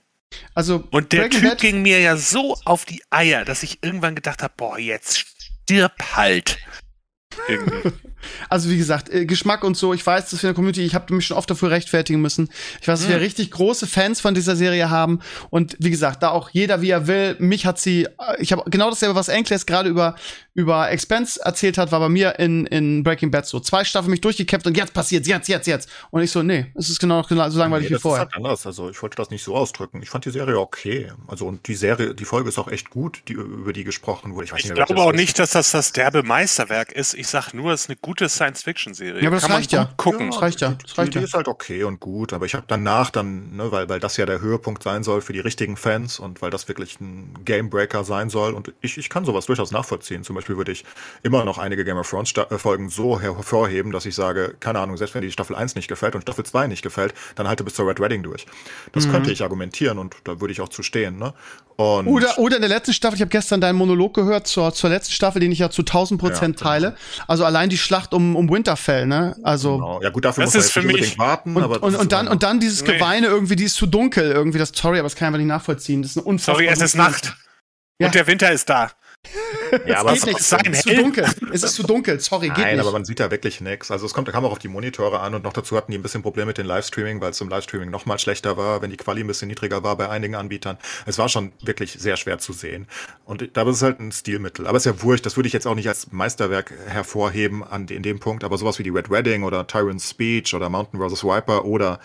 Also, 0.53 0.83
und 0.91 1.13
der 1.13 1.21
Breaking 1.21 1.39
Typ 1.39 1.49
Bad 1.49 1.61
ging 1.61 1.81
mir 1.81 1.99
ja 1.99 2.17
so 2.17 2.57
auf 2.65 2.83
die 2.83 3.01
Eier, 3.09 3.45
dass 3.45 3.63
ich 3.63 3.81
irgendwann 3.83 4.15
gedacht 4.15 4.43
habe, 4.43 4.53
boah, 4.57 4.77
jetzt 4.77 5.25
stirb 5.67 6.01
halt. 6.15 6.59
Irgendwie. 7.49 7.91
Also 8.49 8.69
wie 8.69 8.77
gesagt, 8.77 9.09
äh, 9.09 9.25
Geschmack 9.25 9.63
und 9.63 9.77
so, 9.77 9.93
ich 9.93 10.05
weiß, 10.05 10.29
dass 10.29 10.41
wir 10.43 10.49
in 10.49 10.53
der 10.53 10.55
Community, 10.55 10.83
ich 10.83 10.95
habe 10.95 11.13
mich 11.13 11.25
schon 11.25 11.37
oft 11.37 11.49
dafür 11.49 11.71
rechtfertigen 11.71 12.21
müssen. 12.21 12.49
Ich 12.81 12.87
weiß, 12.87 12.99
dass 12.99 13.07
mhm. 13.07 13.13
wir 13.13 13.21
richtig 13.21 13.51
große 13.51 13.87
Fans 13.87 14.21
von 14.21 14.33
dieser 14.33 14.55
Serie 14.55 14.89
haben 14.89 15.19
und 15.49 15.75
wie 15.79 15.89
gesagt, 15.89 16.23
da 16.23 16.29
auch 16.29 16.49
jeder 16.49 16.81
wie 16.81 16.89
er 16.89 17.07
will. 17.07 17.35
Mich 17.39 17.65
hat 17.65 17.79
sie, 17.79 18.05
äh, 18.05 18.09
ich 18.39 18.51
habe 18.51 18.69
genau 18.69 18.89
dasselbe, 18.89 19.15
was 19.15 19.29
Enkles 19.29 19.65
gerade 19.65 19.89
über 19.89 20.15
über 20.57 20.89
Expense 20.89 21.39
erzählt 21.43 21.77
hat, 21.77 21.91
war 21.91 21.99
bei 21.99 22.09
mir 22.09 22.39
in 22.39 22.65
in 22.65 23.03
Breaking 23.03 23.29
Bad 23.29 23.45
so. 23.45 23.59
Zwei 23.59 23.83
Staffeln 23.83 24.09
mich 24.09 24.21
durchgekämpft 24.21 24.65
und 24.65 24.75
jetzt 24.75 24.91
passiert's, 24.91 25.27
jetzt, 25.27 25.47
jetzt, 25.47 25.67
jetzt. 25.67 25.87
Und 26.09 26.23
ich 26.23 26.31
so, 26.31 26.41
nee, 26.41 26.71
es 26.73 26.89
ist 26.89 26.99
genau, 26.99 27.21
genau 27.21 27.47
so 27.49 27.59
langweilig 27.59 27.91
nee, 27.91 27.95
wie 27.95 27.99
vorher. 27.99 28.25
Das 28.25 28.31
ist 28.31 28.35
halt 28.35 28.45
anders. 28.45 28.65
Also 28.65 28.89
ich 28.89 28.99
wollte 29.03 29.17
das 29.17 29.29
nicht 29.29 29.43
so 29.43 29.55
ausdrücken. 29.55 30.01
Ich 30.01 30.09
fand 30.09 30.25
die 30.25 30.31
Serie 30.31 30.59
okay. 30.59 31.11
Also 31.27 31.45
und 31.45 31.67
die 31.67 31.75
Serie, 31.75 32.15
die 32.15 32.25
Folge 32.25 32.49
ist 32.49 32.57
auch 32.57 32.69
echt 32.69 32.89
gut, 32.89 33.21
die 33.27 33.33
über 33.33 33.71
die 33.71 33.83
gesprochen 33.83 34.33
wurde. 34.33 34.45
Ich, 34.45 34.51
weiß 34.51 34.59
ich 34.61 34.65
nicht, 34.65 34.75
glaube 34.75 34.99
auch 34.99 35.13
nicht, 35.13 35.37
dass 35.37 35.51
das 35.51 35.69
das 35.71 35.91
derbe 35.91 36.23
Meisterwerk 36.23 36.91
ist. 36.91 37.13
Ich 37.13 37.27
sag 37.27 37.53
nur, 37.53 37.71
es 37.71 37.81
ist 37.83 37.89
eine 37.89 37.97
gute 37.97 38.16
Science-Fiction 38.25 38.93
Serie. 38.93 39.21
Ja, 39.21 39.27
aber 39.27 39.37
das 39.37 39.45
Kann 39.45 39.55
reicht 39.55 39.71
ja. 39.71 39.89
Gucken. 39.97 40.21
Ja, 40.21 40.31
das 40.31 40.41
reicht 40.41 40.61
ja. 40.61 40.77
Das 40.81 40.97
reicht 40.97 41.13
die, 41.13 41.19
die 41.19 41.25
ist 41.25 41.33
halt 41.33 41.47
okay 41.47 41.83
und 41.83 41.99
gut, 41.99 42.33
aber 42.33 42.45
ich 42.45 42.55
habe 42.55 42.65
danach 42.67 43.09
dann, 43.09 43.55
ne, 43.55 43.71
weil, 43.71 43.87
weil 43.89 43.99
das 43.99 44.17
ja 44.17 44.25
der 44.25 44.41
Höhepunkt 44.41 44.83
sein 44.83 45.03
soll 45.03 45.21
für 45.21 45.33
die 45.33 45.39
richtigen 45.39 45.77
Fans 45.77 46.19
und 46.19 46.41
weil 46.41 46.49
das 46.49 46.67
wirklich 46.67 46.99
ein 46.99 47.33
Gamebreaker 47.45 48.03
sein 48.03 48.29
soll 48.29 48.53
und 48.53 48.73
ich, 48.81 48.97
ich 48.97 49.09
kann 49.09 49.25
sowas 49.25 49.45
durchaus 49.45 49.71
nachvollziehen. 49.71 50.23
Zum 50.23 50.35
Beispiel 50.35 50.57
würde 50.57 50.71
ich 50.71 50.85
immer 51.23 51.45
noch 51.45 51.57
einige 51.57 51.85
Game 51.85 51.97
of 51.97 52.09
Thrones 52.09 52.33
äh, 52.35 52.57
Folgen 52.57 52.89
so 52.89 53.19
hervorheben, 53.19 53.91
dass 53.91 54.05
ich 54.05 54.15
sage, 54.15 54.55
keine 54.59 54.79
Ahnung, 54.79 54.97
selbst 54.97 55.15
wenn 55.15 55.21
die 55.21 55.31
Staffel 55.31 55.55
1 55.55 55.75
nicht 55.75 55.87
gefällt 55.87 56.15
und 56.15 56.21
Staffel 56.21 56.45
2 56.45 56.67
nicht 56.67 56.81
gefällt, 56.81 57.13
dann 57.35 57.47
halte 57.47 57.63
bis 57.63 57.75
zur 57.75 57.87
Red 57.87 57.99
Wedding 57.99 58.23
durch. 58.23 58.45
Das 58.93 59.05
mhm. 59.07 59.11
könnte 59.11 59.31
ich 59.31 59.43
argumentieren 59.43 59.97
und 59.97 60.15
da 60.23 60.41
würde 60.41 60.51
ich 60.51 60.61
auch 60.61 60.69
zu 60.69 60.83
stehen, 60.83 61.17
ne? 61.17 61.33
Und 61.77 62.07
oder, 62.07 62.39
oder 62.39 62.55
in 62.55 62.63
der 62.63 62.69
letzten 62.69 62.91
Staffel, 62.91 63.17
ich 63.17 63.21
habe 63.21 63.29
gestern 63.29 63.61
deinen 63.61 63.75
Monolog 63.75 64.15
gehört 64.15 64.47
zur, 64.47 64.73
zur 64.73 64.89
letzten 64.89 65.13
Staffel, 65.13 65.39
den 65.39 65.51
ich 65.51 65.59
ja 65.59 65.69
zu 65.69 65.83
1000 65.83 66.19
Prozent 66.19 66.41
ja, 66.41 66.47
genau. 66.47 66.57
teile. 66.57 66.95
Also 67.27 67.45
allein 67.45 67.69
die 67.69 67.77
Schlacht 67.77 67.96
um, 68.13 68.35
um 68.35 68.49
Winterfell, 68.49 69.07
ne? 69.07 69.35
Also. 69.43 69.75
Genau. 69.75 70.01
Ja, 70.01 70.09
gut, 70.09 70.25
dafür 70.25 70.45
das 70.45 70.53
muss 70.53 70.65
ist 70.65 70.75
man 70.75 70.85
für 70.85 70.93
mich 70.93 71.17
warten. 71.17 71.55
Und, 71.55 71.63
aber 71.63 71.83
und, 71.83 71.95
und 71.95 72.11
dann, 72.11 72.27
und 72.27 72.43
dann 72.43 72.59
dieses 72.59 72.81
nee. 72.83 72.93
Geweine 72.93 73.27
irgendwie, 73.27 73.55
die 73.55 73.65
ist 73.65 73.75
zu 73.75 73.87
dunkel 73.87 74.31
irgendwie. 74.31 74.59
Das, 74.59 74.71
sorry, 74.73 74.99
aber 74.99 75.05
das 75.05 75.15
kann 75.15 75.25
ich 75.25 75.27
einfach 75.27 75.37
nicht 75.39 75.47
nachvollziehen. 75.47 76.01
Das 76.01 76.11
ist 76.11 76.17
eine 76.17 76.25
unfassbar. 76.25 76.55
Sorry, 76.55 76.67
es 76.67 76.81
ist 76.81 76.95
Nacht. 76.95 77.35
Ja. 77.99 78.07
Und 78.07 78.15
der 78.15 78.27
Winter 78.27 78.51
ist 78.51 78.69
da. 78.69 78.91
Ja, 79.85 79.99
aber 79.99 80.13
es 80.13 80.23
geht 80.23 80.33
nicht. 80.33 80.43
Sein 80.43 80.61
es 80.71 80.79
ist 80.79 80.83
zu 80.83 80.95
dunkel. 80.95 81.25
Es 81.53 81.63
ist 81.63 81.75
zu 81.75 81.83
dunkel. 81.83 82.19
Sorry, 82.19 82.47
geht 82.49 82.57
Nein, 82.57 82.75
nicht. 82.75 82.81
aber 82.81 82.91
man 82.91 83.05
sieht 83.05 83.19
da 83.19 83.31
wirklich 83.31 83.61
nichts. 83.61 83.91
Also 83.91 84.05
es 84.05 84.13
kommt, 84.13 84.29
kam 84.29 84.45
auch 84.45 84.51
auf 84.51 84.59
die 84.59 84.67
Monitore 84.67 85.19
an 85.19 85.35
und 85.35 85.43
noch 85.43 85.53
dazu 85.53 85.75
hatten 85.75 85.91
die 85.91 85.97
ein 85.97 86.01
bisschen 86.01 86.21
Probleme 86.21 86.47
mit 86.47 86.57
dem 86.57 86.67
Livestreaming, 86.67 87.21
weil 87.21 87.31
es 87.31 87.41
im 87.41 87.49
Livestreaming 87.49 87.89
noch 87.89 88.05
mal 88.05 88.19
schlechter 88.19 88.57
war, 88.57 88.81
wenn 88.81 88.89
die 88.89 88.97
Quali 88.97 89.21
ein 89.21 89.27
bisschen 89.27 89.47
niedriger 89.47 89.83
war 89.83 89.95
bei 89.97 90.09
einigen 90.09 90.35
Anbietern. 90.35 90.77
Es 91.05 91.17
war 91.17 91.29
schon 91.29 91.51
wirklich 91.61 91.93
sehr 91.93 92.17
schwer 92.17 92.39
zu 92.39 92.53
sehen. 92.53 92.87
Und 93.25 93.49
da 93.53 93.63
ist 93.63 93.77
es 93.77 93.81
halt 93.81 93.99
ein 93.99 94.11
Stilmittel. 94.11 94.67
Aber 94.67 94.77
es 94.77 94.85
ist 94.85 94.93
ja 94.93 95.03
wurscht. 95.03 95.25
Das 95.25 95.37
würde 95.37 95.47
ich 95.47 95.53
jetzt 95.53 95.67
auch 95.67 95.75
nicht 95.75 95.87
als 95.87 96.11
Meisterwerk 96.11 96.73
hervorheben 96.87 97.63
an, 97.63 97.87
in 97.87 98.03
dem 98.03 98.19
Punkt. 98.19 98.43
Aber 98.43 98.57
sowas 98.57 98.79
wie 98.79 98.83
die 98.83 98.89
Red 98.89 99.09
Wedding 99.09 99.43
oder 99.43 99.67
Tyrant's 99.67 100.09
Speech 100.09 100.53
oder 100.53 100.69
Mountain 100.69 100.99
vs. 100.99 101.23
Viper 101.23 101.65
oder 101.65 101.99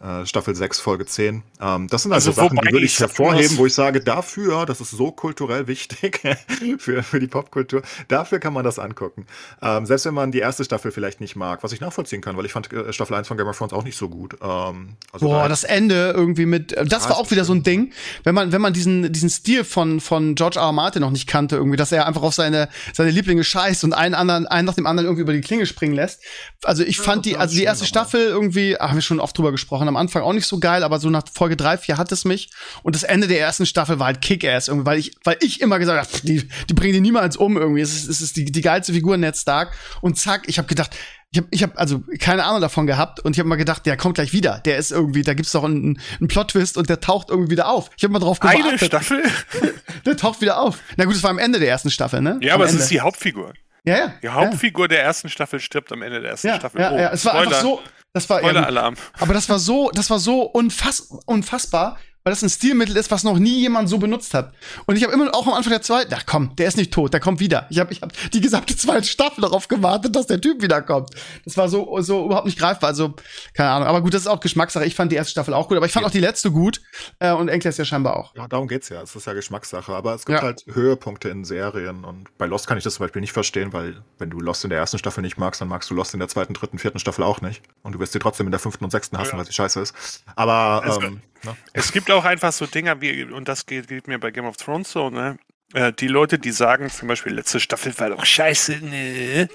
äh, 0.00 0.26
Staffel 0.26 0.54
6, 0.54 0.80
Folge 0.80 1.06
10. 1.06 1.42
Ähm, 1.60 1.88
das 1.88 2.02
sind 2.02 2.12
also, 2.12 2.30
also 2.30 2.42
Sachen, 2.42 2.58
die 2.58 2.72
würde 2.72 2.86
ich 2.86 2.98
hervorheben, 2.98 3.58
wo 3.58 3.66
ich 3.66 3.74
sage, 3.74 4.00
dafür, 4.00 4.66
das 4.66 4.80
ist 4.80 4.90
so 4.90 5.10
kulturell 5.10 5.66
wichtig 5.66 6.22
für, 6.78 7.02
für 7.02 7.20
die 7.20 7.26
Popkultur, 7.26 7.82
dafür 8.08 8.38
kann 8.38 8.52
man 8.52 8.64
das 8.64 8.78
angucken. 8.78 9.26
Ähm, 9.62 9.86
selbst 9.86 10.06
wenn 10.06 10.14
man 10.14 10.32
die 10.32 10.38
erste 10.38 10.64
Staffel 10.64 10.90
vielleicht 10.90 11.20
nicht 11.20 11.36
mag, 11.36 11.62
was 11.62 11.72
ich 11.72 11.80
nachvollziehen 11.80 12.20
kann, 12.20 12.36
weil 12.36 12.46
ich 12.46 12.52
fand 12.52 12.72
äh, 12.72 12.92
Staffel 12.92 13.14
1 13.14 13.28
von 13.28 13.36
Game 13.36 13.46
of 13.46 13.58
Thrones 13.58 13.72
auch 13.72 13.84
nicht 13.84 13.96
so 13.96 14.08
gut. 14.08 14.36
Ähm, 14.40 14.96
also 15.12 15.26
Boah, 15.26 15.42
da 15.42 15.48
das 15.48 15.64
Ende 15.64 16.12
irgendwie 16.16 16.46
mit, 16.46 16.72
äh, 16.72 16.84
das 16.84 17.08
war 17.08 17.18
auch 17.18 17.30
wieder 17.30 17.44
so 17.44 17.52
ein 17.52 17.62
Ding, 17.62 17.92
wenn 18.24 18.34
man, 18.34 18.52
wenn 18.52 18.60
man 18.60 18.72
diesen, 18.72 19.12
diesen 19.12 19.30
Stil 19.30 19.64
von, 19.64 20.00
von 20.00 20.34
George 20.34 20.58
R. 20.58 20.66
R. 20.66 20.72
Martin 20.72 21.02
noch 21.02 21.10
nicht 21.10 21.26
kannte, 21.26 21.56
irgendwie, 21.56 21.76
dass 21.76 21.92
er 21.92 22.06
einfach 22.06 22.22
auf 22.22 22.34
seine, 22.34 22.68
seine 22.92 23.10
Lieblinge 23.10 23.44
scheißt 23.44 23.84
und 23.84 23.92
einen 23.92 24.14
anderen, 24.14 24.46
einen 24.46 24.66
nach 24.66 24.74
dem 24.74 24.86
anderen 24.86 25.06
irgendwie 25.06 25.22
über 25.22 25.32
die 25.32 25.40
Klinge 25.40 25.66
springen 25.66 25.94
lässt. 25.94 26.22
Also 26.64 26.82
ich 26.82 26.98
ja, 26.98 27.02
fand 27.02 27.26
die, 27.26 27.36
also 27.36 27.54
die 27.54 27.64
erste 27.64 27.86
Staffel 27.86 28.20
irgendwie, 28.20 28.80
ach, 28.80 28.90
haben 28.90 28.96
wir 28.96 29.02
schon 29.02 29.20
oft 29.20 29.36
drüber 29.36 29.52
gesprochen, 29.52 29.89
am 29.90 29.96
Anfang 29.96 30.22
auch 30.22 30.32
nicht 30.32 30.46
so 30.46 30.58
geil, 30.58 30.82
aber 30.82 30.98
so 30.98 31.10
nach 31.10 31.24
Folge 31.32 31.56
3, 31.56 31.76
4 31.76 31.98
hat 31.98 32.10
es 32.12 32.24
mich. 32.24 32.50
Und 32.82 32.94
das 32.94 33.02
Ende 33.02 33.28
der 33.28 33.38
ersten 33.40 33.66
Staffel 33.66 33.98
war 33.98 34.06
halt 34.06 34.22
Kick-Ass 34.22 34.68
irgendwie, 34.68 34.86
weil 34.86 34.98
ich, 34.98 35.12
weil 35.24 35.36
ich 35.40 35.60
immer 35.60 35.78
gesagt 35.78 36.12
habe, 36.12 36.26
die, 36.26 36.48
die 36.68 36.74
bringen 36.74 36.94
die 36.94 37.00
niemals 37.00 37.36
um 37.36 37.56
irgendwie. 37.56 37.82
Es 37.82 37.94
ist, 37.94 38.08
es 38.08 38.22
ist 38.22 38.36
die, 38.36 38.46
die 38.46 38.60
geilste 38.62 38.92
Figur 38.92 39.16
Ned 39.16 39.36
Stark. 39.36 39.72
Und 40.00 40.18
zack, 40.18 40.44
ich 40.46 40.58
habe 40.58 40.68
gedacht, 40.68 40.96
ich 41.32 41.38
habe 41.38 41.48
ich 41.50 41.62
hab 41.62 41.78
also 41.78 42.02
keine 42.18 42.44
Ahnung 42.44 42.60
davon 42.60 42.86
gehabt 42.86 43.20
und 43.20 43.36
ich 43.36 43.38
habe 43.38 43.48
mal 43.48 43.56
gedacht, 43.56 43.86
der 43.86 43.96
kommt 43.96 44.16
gleich 44.16 44.32
wieder. 44.32 44.60
Der 44.64 44.78
ist 44.78 44.90
irgendwie, 44.90 45.22
da 45.22 45.34
gibt's 45.34 45.52
doch 45.52 45.62
einen, 45.62 46.00
einen 46.18 46.28
Plot-Twist 46.28 46.76
und 46.76 46.88
der 46.88 47.00
taucht 47.00 47.30
irgendwie 47.30 47.52
wieder 47.52 47.68
auf. 47.68 47.90
Ich 47.96 48.02
habe 48.02 48.12
mal 48.12 48.18
drauf 48.18 48.40
gewartet. 48.40 48.64
Eine 48.64 48.78
Staffel? 48.78 49.22
der 50.06 50.16
taucht 50.16 50.40
wieder 50.40 50.60
auf. 50.60 50.80
Na 50.96 51.04
gut, 51.04 51.14
es 51.14 51.22
war 51.22 51.30
am 51.30 51.38
Ende 51.38 51.60
der 51.60 51.68
ersten 51.68 51.90
Staffel, 51.90 52.20
ne? 52.20 52.38
Ja, 52.40 52.54
am 52.54 52.60
aber 52.60 52.68
Ende. 52.68 52.78
es 52.78 52.84
ist 52.84 52.90
die 52.90 53.00
Hauptfigur. 53.00 53.52
Ja, 53.84 53.96
ja. 53.96 54.14
Die 54.22 54.28
Hauptfigur 54.28 54.84
ja. 54.84 54.88
der 54.88 55.02
ersten 55.02 55.28
Staffel 55.28 55.60
stirbt 55.60 55.92
am 55.92 56.02
Ende 56.02 56.20
der 56.20 56.32
ersten 56.32 56.48
ja, 56.48 56.56
Staffel. 56.56 56.80
Ja, 56.80 56.92
oh, 56.92 56.98
ja, 56.98 57.10
es 57.12 57.24
war 57.24 57.32
Spoiler. 57.32 57.46
einfach 57.48 57.62
so, 57.62 57.80
das 58.12 58.28
war 58.28 58.38
Spoiler 58.38 58.66
Alarm. 58.66 58.96
Aber 59.18 59.34
das 59.34 59.48
war 59.48 59.58
so, 59.58 59.90
das 59.92 60.10
war 60.10 60.18
so 60.18 60.42
unfass, 60.42 61.00
unfassbar, 61.26 61.98
weil 62.22 62.32
das 62.32 62.42
ein 62.42 62.50
Stilmittel 62.50 62.96
ist, 62.96 63.10
was 63.10 63.24
noch 63.24 63.38
nie 63.38 63.60
jemand 63.60 63.88
so 63.88 63.98
benutzt 63.98 64.34
hat. 64.34 64.52
Und 64.86 64.96
ich 64.96 65.04
habe 65.04 65.12
immer 65.12 65.34
auch 65.34 65.46
am 65.46 65.54
Anfang 65.54 65.70
der 65.70 65.80
zweiten, 65.80 66.12
ach 66.14 66.24
komm, 66.26 66.54
der 66.56 66.68
ist 66.68 66.76
nicht 66.76 66.92
tot, 66.92 67.14
der 67.14 67.20
kommt 67.20 67.40
wieder. 67.40 67.66
Ich 67.70 67.78
habe 67.78 67.92
ich 67.92 68.02
hab 68.02 68.12
die 68.30 68.40
gesamte 68.40 68.76
zweite 68.76 69.06
Staffel 69.06 69.40
darauf 69.40 69.68
gewartet, 69.68 70.14
dass 70.14 70.26
der 70.26 70.40
Typ 70.40 70.62
wiederkommt. 70.62 71.10
Das 71.44 71.56
war 71.56 71.68
so, 71.68 71.98
so 72.00 72.26
überhaupt 72.26 72.46
nicht 72.46 72.58
greifbar. 72.58 72.90
Also, 72.90 73.14
keine 73.54 73.70
Ahnung. 73.70 73.88
Aber 73.88 74.02
gut, 74.02 74.12
das 74.12 74.22
ist 74.22 74.26
auch 74.26 74.40
Geschmackssache. 74.40 74.84
Ich 74.84 74.94
fand 74.94 75.12
die 75.12 75.16
erste 75.16 75.30
Staffel 75.30 75.54
auch 75.54 75.68
gut, 75.68 75.78
aber 75.78 75.86
ich 75.86 75.92
fand 75.92 76.02
ja. 76.02 76.08
auch 76.08 76.12
die 76.12 76.20
letzte 76.20 76.50
gut. 76.50 76.82
Äh, 77.20 77.32
und 77.32 77.48
Enkles 77.48 77.78
ja 77.78 77.84
scheinbar 77.86 78.16
auch. 78.16 78.34
Ja, 78.36 78.46
darum 78.48 78.68
geht's 78.68 78.90
ja. 78.90 79.00
Es 79.00 79.16
ist 79.16 79.26
ja 79.26 79.32
Geschmackssache. 79.32 79.92
Aber 79.92 80.14
es 80.14 80.26
gibt 80.26 80.38
ja. 80.38 80.44
halt 80.44 80.64
Höhepunkte 80.66 81.30
in 81.30 81.44
Serien. 81.44 82.04
Und 82.04 82.36
bei 82.36 82.46
Lost 82.46 82.66
kann 82.66 82.76
ich 82.76 82.84
das 82.84 82.94
zum 82.94 83.04
Beispiel 83.04 83.20
nicht 83.20 83.32
verstehen, 83.32 83.72
weil 83.72 84.02
wenn 84.18 84.28
du 84.28 84.40
Lost 84.40 84.64
in 84.64 84.70
der 84.70 84.78
ersten 84.78 84.98
Staffel 84.98 85.22
nicht 85.22 85.38
magst, 85.38 85.60
dann 85.62 85.68
magst 85.68 85.88
du 85.88 85.94
Lost 85.94 86.12
in 86.12 86.20
der 86.20 86.28
zweiten, 86.28 86.52
dritten, 86.52 86.78
vierten 86.78 86.98
Staffel 86.98 87.24
auch 87.24 87.40
nicht. 87.40 87.62
Und 87.82 87.94
du 87.94 87.98
wirst 87.98 88.12
sie 88.12 88.18
trotzdem 88.18 88.46
in 88.46 88.50
der 88.50 88.60
fünften 88.60 88.84
und 88.84 88.90
sechsten 88.90 89.16
hassen, 89.16 89.32
ja. 89.32 89.38
weil 89.38 89.46
sie 89.46 89.52
scheiße 89.52 89.80
ist. 89.80 89.94
Aber 90.36 90.82
ähm, 91.02 91.22
Ne? 91.42 91.56
Es 91.72 91.92
gibt 91.92 92.10
auch 92.10 92.24
einfach 92.24 92.52
so 92.52 92.66
Dinger 92.66 93.00
wie, 93.00 93.24
und 93.24 93.48
das 93.48 93.66
geht, 93.66 93.88
geht 93.88 94.08
mir 94.08 94.18
bei 94.18 94.30
Game 94.30 94.46
of 94.46 94.56
Thrones 94.56 94.90
so, 94.92 95.10
ne? 95.10 95.38
Äh, 95.72 95.92
die 95.92 96.08
Leute, 96.08 96.38
die 96.38 96.50
sagen, 96.50 96.90
zum 96.90 97.08
Beispiel, 97.08 97.32
letzte 97.32 97.60
Staffel 97.60 97.96
war 97.98 98.10
doch 98.10 98.24
scheiße, 98.24 98.78
ne? 98.84 99.48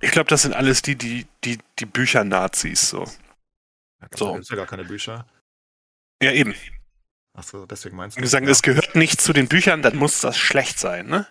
Ich 0.00 0.10
glaube, 0.10 0.28
das 0.28 0.42
sind 0.42 0.54
alles 0.54 0.82
die, 0.82 0.96
die, 0.96 1.26
die, 1.44 1.58
die 1.78 1.86
Bücher-Nazis, 1.86 2.88
so. 2.88 3.04
Ja, 4.00 4.08
so. 4.14 4.34
gibt 4.34 4.48
ja 4.48 4.56
gar 4.56 4.66
keine 4.66 4.84
Bücher. 4.84 5.26
Ja, 6.22 6.32
eben. 6.32 6.54
Achso, 7.34 7.66
deswegen 7.66 7.96
meinst 7.96 8.16
du. 8.16 8.20
Wir 8.22 8.28
sagen, 8.28 8.46
ja. 8.46 8.52
es 8.52 8.62
gehört 8.62 8.94
nicht 8.94 9.20
zu 9.20 9.32
den 9.32 9.46
Büchern, 9.46 9.82
dann 9.82 9.96
muss 9.96 10.20
das 10.20 10.38
schlecht 10.38 10.78
sein, 10.78 11.06
ne? 11.06 11.26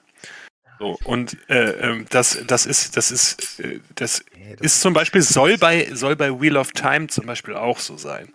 So, 0.77 0.97
und 1.03 1.37
äh, 1.49 1.71
ähm, 1.71 2.05
das, 2.09 2.41
das 2.47 2.65
ist, 2.65 2.95
das 2.95 3.11
ist, 3.11 3.59
äh, 3.59 3.81
das, 3.95 4.23
nee, 4.33 4.55
das 4.55 4.61
ist 4.61 4.81
zum 4.81 4.93
Beispiel, 4.93 5.21
soll 5.21 5.57
bei, 5.57 5.93
soll 5.93 6.15
bei 6.15 6.39
Wheel 6.39 6.55
of 6.55 6.71
Time 6.71 7.07
zum 7.07 7.25
Beispiel 7.25 7.55
auch 7.55 7.79
so 7.79 7.97
sein. 7.97 8.31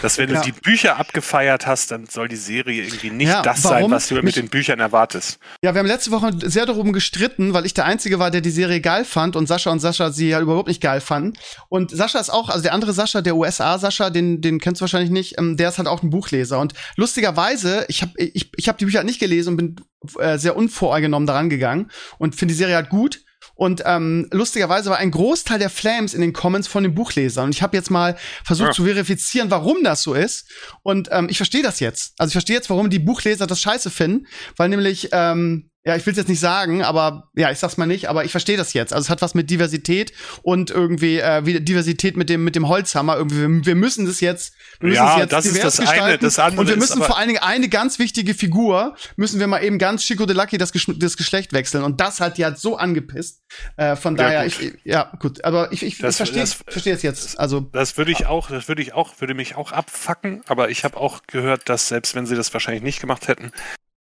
Dass 0.00 0.18
wenn 0.18 0.30
ja. 0.30 0.40
du 0.40 0.46
die 0.46 0.52
Bücher 0.52 0.98
abgefeiert 0.98 1.66
hast, 1.66 1.90
dann 1.90 2.06
soll 2.06 2.28
die 2.28 2.36
Serie 2.36 2.84
irgendwie 2.84 3.10
nicht 3.10 3.28
ja, 3.28 3.42
das 3.42 3.62
sein, 3.62 3.90
was 3.90 4.08
du 4.08 4.22
mit 4.22 4.36
den 4.36 4.48
Büchern 4.48 4.80
erwartest. 4.80 5.38
Ja, 5.62 5.74
wir 5.74 5.80
haben 5.80 5.86
letzte 5.86 6.10
Woche 6.10 6.30
sehr 6.42 6.66
darum 6.66 6.92
gestritten, 6.92 7.54
weil 7.54 7.66
ich 7.66 7.74
der 7.74 7.84
Einzige 7.84 8.18
war, 8.18 8.30
der 8.30 8.40
die 8.40 8.50
Serie 8.50 8.80
geil 8.80 9.04
fand 9.04 9.36
und 9.36 9.46
Sascha 9.46 9.70
und 9.70 9.80
Sascha 9.80 10.10
sie 10.10 10.28
ja 10.28 10.40
überhaupt 10.40 10.68
nicht 10.68 10.80
geil 10.80 11.00
fanden. 11.00 11.38
Und 11.68 11.90
Sascha 11.90 12.18
ist 12.18 12.30
auch, 12.30 12.48
also 12.48 12.62
der 12.62 12.72
andere 12.72 12.92
Sascha, 12.92 13.20
der 13.20 13.36
USA-Sascha, 13.36 14.10
den, 14.10 14.40
den 14.40 14.58
kennst 14.60 14.80
du 14.80 14.82
wahrscheinlich 14.82 15.10
nicht, 15.10 15.38
ähm, 15.38 15.56
der 15.56 15.68
ist 15.68 15.78
halt 15.78 15.88
auch 15.88 16.02
ein 16.02 16.10
Buchleser. 16.10 16.58
Und 16.58 16.74
lustigerweise, 16.96 17.84
ich 17.88 18.02
habe 18.02 18.12
ich, 18.16 18.50
ich 18.56 18.68
hab 18.68 18.78
die 18.78 18.84
Bücher 18.84 18.98
halt 18.98 19.06
nicht 19.06 19.20
gelesen 19.20 19.50
und 19.50 19.56
bin 19.56 19.76
äh, 20.18 20.38
sehr 20.38 20.56
unvoreingenommen 20.56 21.26
daran 21.26 21.50
gegangen 21.50 21.90
und 22.18 22.34
finde 22.34 22.54
die 22.54 22.58
Serie 22.58 22.76
halt 22.76 22.88
gut. 22.88 23.20
Und 23.54 23.82
ähm, 23.84 24.28
lustigerweise 24.30 24.90
war 24.90 24.98
ein 24.98 25.10
Großteil 25.10 25.58
der 25.58 25.70
Flames 25.70 26.14
in 26.14 26.20
den 26.20 26.32
Comments 26.32 26.66
von 26.66 26.82
den 26.82 26.94
Buchlesern. 26.94 27.46
Und 27.46 27.54
ich 27.54 27.62
habe 27.62 27.76
jetzt 27.76 27.90
mal 27.90 28.16
versucht 28.44 28.68
ja. 28.68 28.72
zu 28.72 28.84
verifizieren, 28.84 29.50
warum 29.50 29.84
das 29.84 30.02
so 30.02 30.14
ist. 30.14 30.50
Und 30.82 31.08
ähm, 31.12 31.28
ich 31.30 31.36
verstehe 31.36 31.62
das 31.62 31.80
jetzt. 31.80 32.14
Also 32.18 32.30
ich 32.30 32.34
verstehe 32.34 32.56
jetzt, 32.56 32.70
warum 32.70 32.90
die 32.90 32.98
Buchleser 32.98 33.46
das 33.46 33.60
scheiße 33.60 33.90
finden, 33.90 34.26
weil 34.56 34.68
nämlich 34.68 35.08
ähm, 35.12 35.70
ja, 35.84 35.96
ich 35.96 36.06
will 36.06 36.12
es 36.12 36.16
jetzt 36.16 36.28
nicht 36.28 36.38
sagen, 36.38 36.84
aber 36.84 37.28
ja, 37.34 37.50
ich 37.50 37.58
sag's 37.58 37.76
mal 37.76 37.86
nicht, 37.86 38.08
aber 38.08 38.24
ich 38.24 38.30
verstehe 38.30 38.56
das 38.56 38.72
jetzt. 38.72 38.92
Also 38.92 39.06
es 39.06 39.10
hat 39.10 39.20
was 39.20 39.34
mit 39.34 39.50
Diversität 39.50 40.12
und 40.42 40.70
irgendwie 40.70 41.18
äh, 41.18 41.44
wie 41.44 41.58
Diversität 41.60 42.16
mit 42.16 42.28
dem 42.28 42.44
mit 42.44 42.54
dem 42.54 42.68
Holzhammer. 42.68 43.16
Irgendwie 43.16 43.40
wir, 43.40 43.66
wir 43.66 43.74
müssen 43.74 44.06
das 44.06 44.20
jetzt, 44.20 44.54
wir 44.78 44.90
müssen 44.90 45.02
ja, 45.02 45.14
es 45.14 45.18
jetzt 45.22 45.32
das 45.32 45.44
divers 45.44 45.56
ist 45.56 45.64
das 45.64 45.76
gestalten. 45.78 46.04
Eine, 46.04 46.18
das 46.18 46.38
andere 46.38 46.60
und 46.60 46.68
wir 46.68 46.76
müssen 46.76 47.02
vor 47.02 47.18
allen 47.18 47.28
Dingen 47.28 47.42
eine 47.42 47.68
ganz 47.68 47.98
wichtige 47.98 48.34
Figur 48.34 48.94
müssen 49.16 49.40
wir 49.40 49.48
mal 49.48 49.64
eben 49.64 49.78
ganz 49.78 50.04
Chico 50.04 50.24
de 50.24 50.36
Lucky 50.36 50.56
das, 50.56 50.70
das 50.70 51.16
Geschlecht 51.16 51.52
wechseln 51.52 51.82
und 51.82 52.00
das 52.00 52.20
hat 52.20 52.38
die 52.38 52.44
halt 52.44 52.58
so 52.58 52.76
angepisst. 52.76 53.42
Äh, 53.76 53.96
von 53.96 54.14
daher, 54.14 54.42
ja, 54.42 54.44
ich, 54.44 54.74
ja 54.84 55.12
gut, 55.18 55.44
aber 55.44 55.72
ich, 55.72 55.82
ich, 55.82 55.98
das, 55.98 56.14
ich 56.14 56.16
verstehe 56.18 56.46
verstehe 56.46 56.94
es 56.94 57.02
jetzt. 57.02 57.40
Also 57.40 57.60
das 57.60 57.96
würde 57.96 58.12
ich 58.12 58.26
auch, 58.26 58.50
das 58.50 58.68
würde 58.68 58.82
ich 58.82 58.92
auch, 58.92 59.20
würde 59.20 59.34
mich 59.34 59.56
auch 59.56 59.72
abfacken. 59.72 60.42
Aber 60.46 60.70
ich 60.70 60.84
habe 60.84 60.96
auch 60.96 61.22
gehört, 61.26 61.68
dass 61.68 61.88
selbst 61.88 62.14
wenn 62.14 62.26
sie 62.26 62.36
das 62.36 62.52
wahrscheinlich 62.52 62.84
nicht 62.84 63.00
gemacht 63.00 63.26
hätten, 63.26 63.50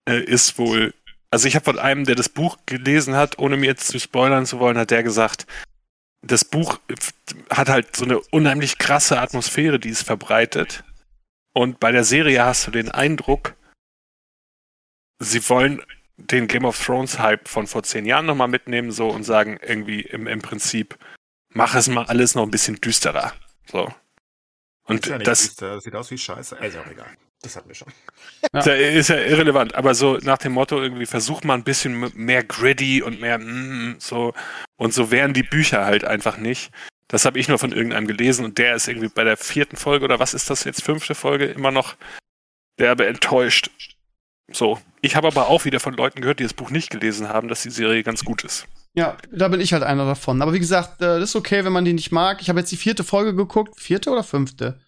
äh, 0.06 0.20
ist 0.22 0.58
wohl 0.58 0.92
also 1.35 1.49
ich 1.49 1.57
habe 1.57 1.64
von 1.64 1.80
einem, 1.80 2.05
der 2.05 2.14
das 2.14 2.28
Buch 2.28 2.59
gelesen 2.64 3.16
hat, 3.16 3.41
ohne 3.41 3.57
mir 3.57 3.66
jetzt 3.66 3.89
zu 3.89 3.99
spoilern 3.99 4.47
zu 4.47 4.61
wollen, 4.61 4.78
hat 4.78 4.93
der 4.93 5.03
gesagt, 5.03 5.49
das 6.22 6.45
Buch 6.45 6.78
hat 7.51 7.68
halt 7.68 7.97
so 7.97 8.05
eine 8.05 8.20
unheimlich 8.20 8.78
krasse 8.78 9.20
Atmosphäre, 9.20 9.80
die 9.80 9.89
es 9.89 10.05
verbreitet. 10.05 10.85
Und 11.53 11.80
bei 11.80 11.91
der 11.91 12.05
Serie 12.05 12.45
hast 12.45 12.68
du 12.68 12.70
den 12.70 12.89
Eindruck, 12.89 13.57
sie 15.18 15.49
wollen 15.49 15.82
den 16.18 16.47
Game 16.47 16.64
of 16.64 16.80
Thrones 16.80 17.18
Hype 17.18 17.49
von 17.49 17.66
vor 17.66 17.82
zehn 17.82 18.07
Jahren 18.07 18.26
nochmal 18.26 18.47
mitnehmen 18.47 18.93
so 18.93 19.09
und 19.09 19.24
sagen 19.24 19.59
irgendwie 19.61 20.03
im, 20.03 20.28
im 20.28 20.41
Prinzip, 20.41 20.97
mach 21.49 21.74
es 21.74 21.89
mal 21.89 22.07
alles 22.07 22.37
noch 22.37 22.45
ein 22.45 22.53
bisschen 22.53 22.80
düsterer. 22.80 23.32
So. 23.68 23.93
Und 24.85 25.07
ja 25.07 25.18
das, 25.18 25.41
düster, 25.41 25.74
das 25.74 25.82
sieht 25.82 25.97
aus 25.97 26.12
wie 26.12 26.18
Scheiße. 26.18 26.57
Also 26.61 26.78
auch 26.78 26.87
egal. 26.87 27.16
Das 27.45 27.57
hatten 27.57 27.68
wir 27.68 27.74
schon. 27.74 27.92
Ja. 28.55 28.61
Ist 28.61 29.09
ja 29.09 29.16
irrelevant, 29.16 29.74
aber 29.74 29.95
so 29.95 30.16
nach 30.22 30.38
dem 30.38 30.53
Motto 30.53 30.80
irgendwie 30.80 31.05
versuch 31.05 31.45
mal 31.45 31.55
ein 31.55 31.64
bisschen 31.64 32.11
mehr 32.14 32.42
gritty 32.42 33.03
und 33.03 33.20
mehr 33.20 33.38
mm, 33.38 33.97
so 33.99 34.32
und 34.76 34.95
so 34.95 35.11
wären 35.11 35.34
die 35.34 35.42
Bücher 35.42 35.84
halt 35.84 36.05
einfach 36.05 36.38
nicht. 36.38 36.72
Das 37.09 37.26
habe 37.26 37.38
ich 37.38 37.49
nur 37.49 37.59
von 37.59 37.72
irgendeinem 37.72 38.07
gelesen 38.07 38.47
und 38.47 38.57
der 38.57 38.74
ist 38.76 38.88
irgendwie 38.88 39.09
bei 39.09 39.24
der 39.24 39.36
vierten 39.36 39.76
Folge 39.76 40.07
oder 40.07 40.18
was 40.18 40.32
ist 40.32 40.49
das 40.49 40.64
jetzt 40.64 40.82
fünfte 40.82 41.14
Folge 41.14 41.45
immer 41.45 41.70
noch 41.70 41.97
derbe 42.78 43.07
enttäuscht. 43.07 43.70
So, 44.51 44.80
ich 45.03 45.16
habe 45.16 45.26
aber 45.26 45.49
auch 45.49 45.66
wieder 45.66 45.80
von 45.80 45.95
Leuten 45.95 46.22
gehört, 46.22 46.38
die 46.38 46.45
das 46.45 46.55
Buch 46.55 46.70
nicht 46.70 46.90
gelesen 46.90 47.28
haben, 47.28 47.49
dass 47.49 47.62
die 47.62 47.70
Serie 47.70 48.03
ganz 48.03 48.24
gut 48.24 48.42
ist. 48.42 48.66
Ja, 48.95 49.16
da 49.30 49.49
bin 49.49 49.61
ich 49.61 49.72
halt 49.72 49.82
einer 49.82 50.07
davon. 50.07 50.40
Aber 50.40 50.53
wie 50.53 50.61
gesagt, 50.61 51.03
äh, 51.03 51.18
das 51.18 51.30
ist 51.30 51.36
okay, 51.36 51.64
wenn 51.64 51.72
man 51.72 51.84
die 51.84 51.92
nicht 51.92 52.12
mag. 52.12 52.40
Ich 52.40 52.49
habe 52.49 52.61
jetzt 52.61 52.72
die 52.72 52.76
vierte 52.76 53.05
Folge 53.05 53.34
geguckt. 53.34 53.78
Vierte 53.78 54.11
oder 54.11 54.22
fünfte? 54.22 54.80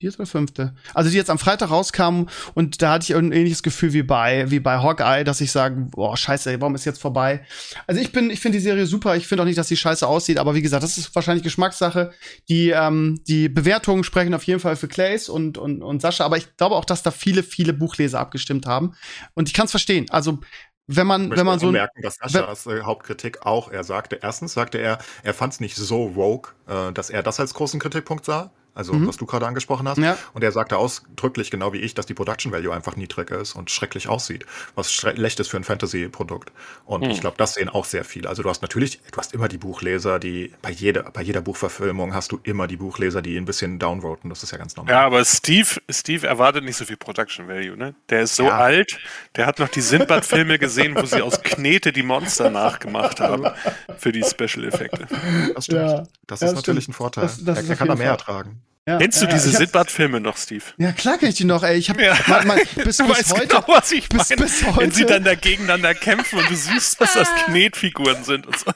Vierte 0.00 0.16
oder 0.16 0.26
fünfte? 0.26 0.74
Also 0.94 1.10
die 1.10 1.16
jetzt 1.16 1.28
am 1.28 1.38
Freitag 1.38 1.68
rauskamen 1.68 2.30
und 2.54 2.80
da 2.80 2.92
hatte 2.92 3.04
ich 3.04 3.14
ein 3.14 3.32
ähnliches 3.32 3.62
Gefühl 3.62 3.92
wie 3.92 4.02
bei, 4.02 4.50
wie 4.50 4.58
bei 4.58 4.78
Hawkeye, 4.78 5.24
dass 5.24 5.42
ich 5.42 5.52
sage, 5.52 5.76
boah, 5.90 6.16
scheiße, 6.16 6.58
warum 6.58 6.74
ist 6.74 6.86
jetzt 6.86 7.02
vorbei? 7.02 7.44
Also 7.86 8.00
ich 8.00 8.10
bin, 8.10 8.30
ich 8.30 8.40
finde 8.40 8.56
die 8.56 8.64
Serie 8.64 8.86
super. 8.86 9.16
Ich 9.16 9.26
finde 9.26 9.42
auch 9.42 9.46
nicht, 9.46 9.58
dass 9.58 9.68
die 9.68 9.76
scheiße 9.76 10.06
aussieht, 10.06 10.38
aber 10.38 10.54
wie 10.54 10.62
gesagt, 10.62 10.82
das 10.82 10.96
ist 10.96 11.14
wahrscheinlich 11.14 11.44
Geschmackssache. 11.44 12.12
Die, 12.48 12.70
ähm, 12.70 13.20
die 13.28 13.50
Bewertungen 13.50 14.02
sprechen 14.02 14.32
auf 14.32 14.44
jeden 14.44 14.58
Fall 14.58 14.74
für 14.76 14.88
Clays 14.88 15.28
und, 15.28 15.58
und, 15.58 15.82
und 15.82 16.00
Sascha, 16.00 16.24
aber 16.24 16.38
ich 16.38 16.56
glaube 16.56 16.76
auch, 16.76 16.86
dass 16.86 17.02
da 17.02 17.10
viele, 17.10 17.42
viele 17.42 17.74
Buchleser 17.74 18.20
abgestimmt 18.20 18.64
haben. 18.64 18.94
Und 19.34 19.48
ich 19.48 19.54
kann 19.54 19.66
es 19.66 19.70
verstehen. 19.70 20.06
Also 20.08 20.38
wenn 20.86 21.06
man, 21.06 21.30
wenn 21.30 21.44
man 21.44 21.58
so 21.58 21.70
merken, 21.70 22.00
dass 22.00 22.16
Saschas 22.16 22.64
äh, 22.64 22.80
Hauptkritik 22.84 23.44
auch, 23.44 23.70
er 23.70 23.84
sagte, 23.84 24.18
erstens 24.22 24.54
sagte 24.54 24.78
er, 24.78 24.98
er 25.22 25.34
fand 25.34 25.52
es 25.52 25.60
nicht 25.60 25.76
so 25.76 26.06
rogue, 26.06 26.52
äh, 26.66 26.90
dass 26.94 27.10
er 27.10 27.22
das 27.22 27.38
als 27.38 27.52
großen 27.52 27.78
Kritikpunkt 27.78 28.24
sah 28.24 28.50
also 28.74 28.92
mhm. 28.92 29.08
was 29.08 29.16
du 29.16 29.26
gerade 29.26 29.46
angesprochen 29.46 29.88
hast. 29.88 29.98
Ja. 29.98 30.16
Und 30.32 30.44
er 30.44 30.52
sagte 30.52 30.76
ausdrücklich, 30.76 31.50
genau 31.50 31.72
wie 31.72 31.78
ich, 31.78 31.94
dass 31.94 32.06
die 32.06 32.14
Production 32.14 32.52
Value 32.52 32.72
einfach 32.72 32.96
niedrig 32.96 33.30
ist 33.30 33.54
und 33.54 33.70
schrecklich 33.70 34.08
aussieht, 34.08 34.46
was 34.74 34.92
schlecht 34.92 35.40
ist 35.40 35.48
für 35.48 35.56
ein 35.56 35.64
Fantasy-Produkt. 35.64 36.52
Und 36.84 37.04
mhm. 37.04 37.10
ich 37.10 37.20
glaube, 37.20 37.36
das 37.36 37.54
sehen 37.54 37.68
auch 37.68 37.84
sehr 37.84 38.04
viele. 38.04 38.28
Also 38.28 38.42
du 38.42 38.48
hast 38.48 38.62
natürlich, 38.62 39.00
du 39.10 39.18
hast 39.18 39.34
immer 39.34 39.48
die 39.48 39.58
Buchleser, 39.58 40.18
die 40.18 40.52
bei 40.62 40.70
jeder, 40.70 41.10
bei 41.10 41.22
jeder 41.22 41.40
Buchverfilmung 41.40 42.14
hast 42.14 42.32
du 42.32 42.40
immer 42.42 42.66
die 42.66 42.76
Buchleser, 42.76 43.22
die 43.22 43.36
ein 43.36 43.44
bisschen 43.44 43.78
downvoten. 43.78 44.30
Das 44.30 44.42
ist 44.42 44.52
ja 44.52 44.58
ganz 44.58 44.76
normal. 44.76 44.92
Ja, 44.92 45.06
aber 45.06 45.24
Steve, 45.24 45.80
Steve 45.90 46.26
erwartet 46.26 46.64
nicht 46.64 46.76
so 46.76 46.84
viel 46.84 46.96
Production 46.96 47.48
Value, 47.48 47.76
ne? 47.76 47.94
Der 48.08 48.22
ist 48.22 48.36
so 48.36 48.44
ja. 48.44 48.56
alt, 48.56 48.98
der 49.36 49.46
hat 49.46 49.58
noch 49.58 49.68
die 49.68 49.80
Sindbad-Filme 49.80 50.58
gesehen, 50.58 50.94
wo 50.96 51.04
sie 51.04 51.22
aus 51.22 51.42
Knete 51.42 51.92
die 51.92 52.02
Monster 52.02 52.50
nachgemacht 52.50 53.20
haben 53.20 53.46
für 53.98 54.12
die 54.12 54.22
Special-Effekte. 54.22 55.06
Das 55.54 55.64
stimmt. 55.64 55.80
Ja. 55.80 56.02
Das 56.26 56.42
ist 56.42 56.54
natürlich 56.54 56.88
ein 56.88 56.92
Vorteil. 56.92 57.24
Das, 57.24 57.44
das 57.44 57.64
er, 57.64 57.70
er 57.70 57.76
kann 57.76 57.88
da 57.88 57.94
mehr 57.96 58.10
ertragen. 58.10 58.62
Ja, 58.88 58.96
Kennst 58.96 59.20
du 59.20 59.26
ja, 59.26 59.32
diese 59.32 59.50
Sindbad-Filme 59.50 60.20
noch, 60.20 60.38
Steve? 60.38 60.64
Ja, 60.78 60.92
klar 60.92 61.18
kenn 61.18 61.28
ich 61.28 61.34
die 61.34 61.44
noch, 61.44 61.62
ey. 61.62 61.76
Ich 61.76 61.90
hab 61.90 62.00
ja. 62.00 62.16
mal, 62.26 62.46
mal, 62.46 62.56
bis, 62.56 62.74
du 62.96 63.06
bis 63.06 63.18
weißt 63.18 63.34
heute, 63.34 63.46
genau, 63.46 63.64
was 63.66 63.92
ich 63.92 64.08
bis, 64.08 64.30
meine, 64.30 64.42
bis 64.42 64.66
heute. 64.66 64.80
wenn 64.80 64.90
sie 64.90 65.04
dann 65.04 65.22
da 65.22 65.34
gegeneinander 65.34 65.94
kämpfen 65.94 66.38
und 66.38 66.48
du 66.48 66.56
siehst, 66.56 66.98
dass 66.98 67.12
das 67.12 67.28
Knetfiguren 67.44 68.24
sind 68.24 68.46
und 68.46 68.58
so. 68.58 68.70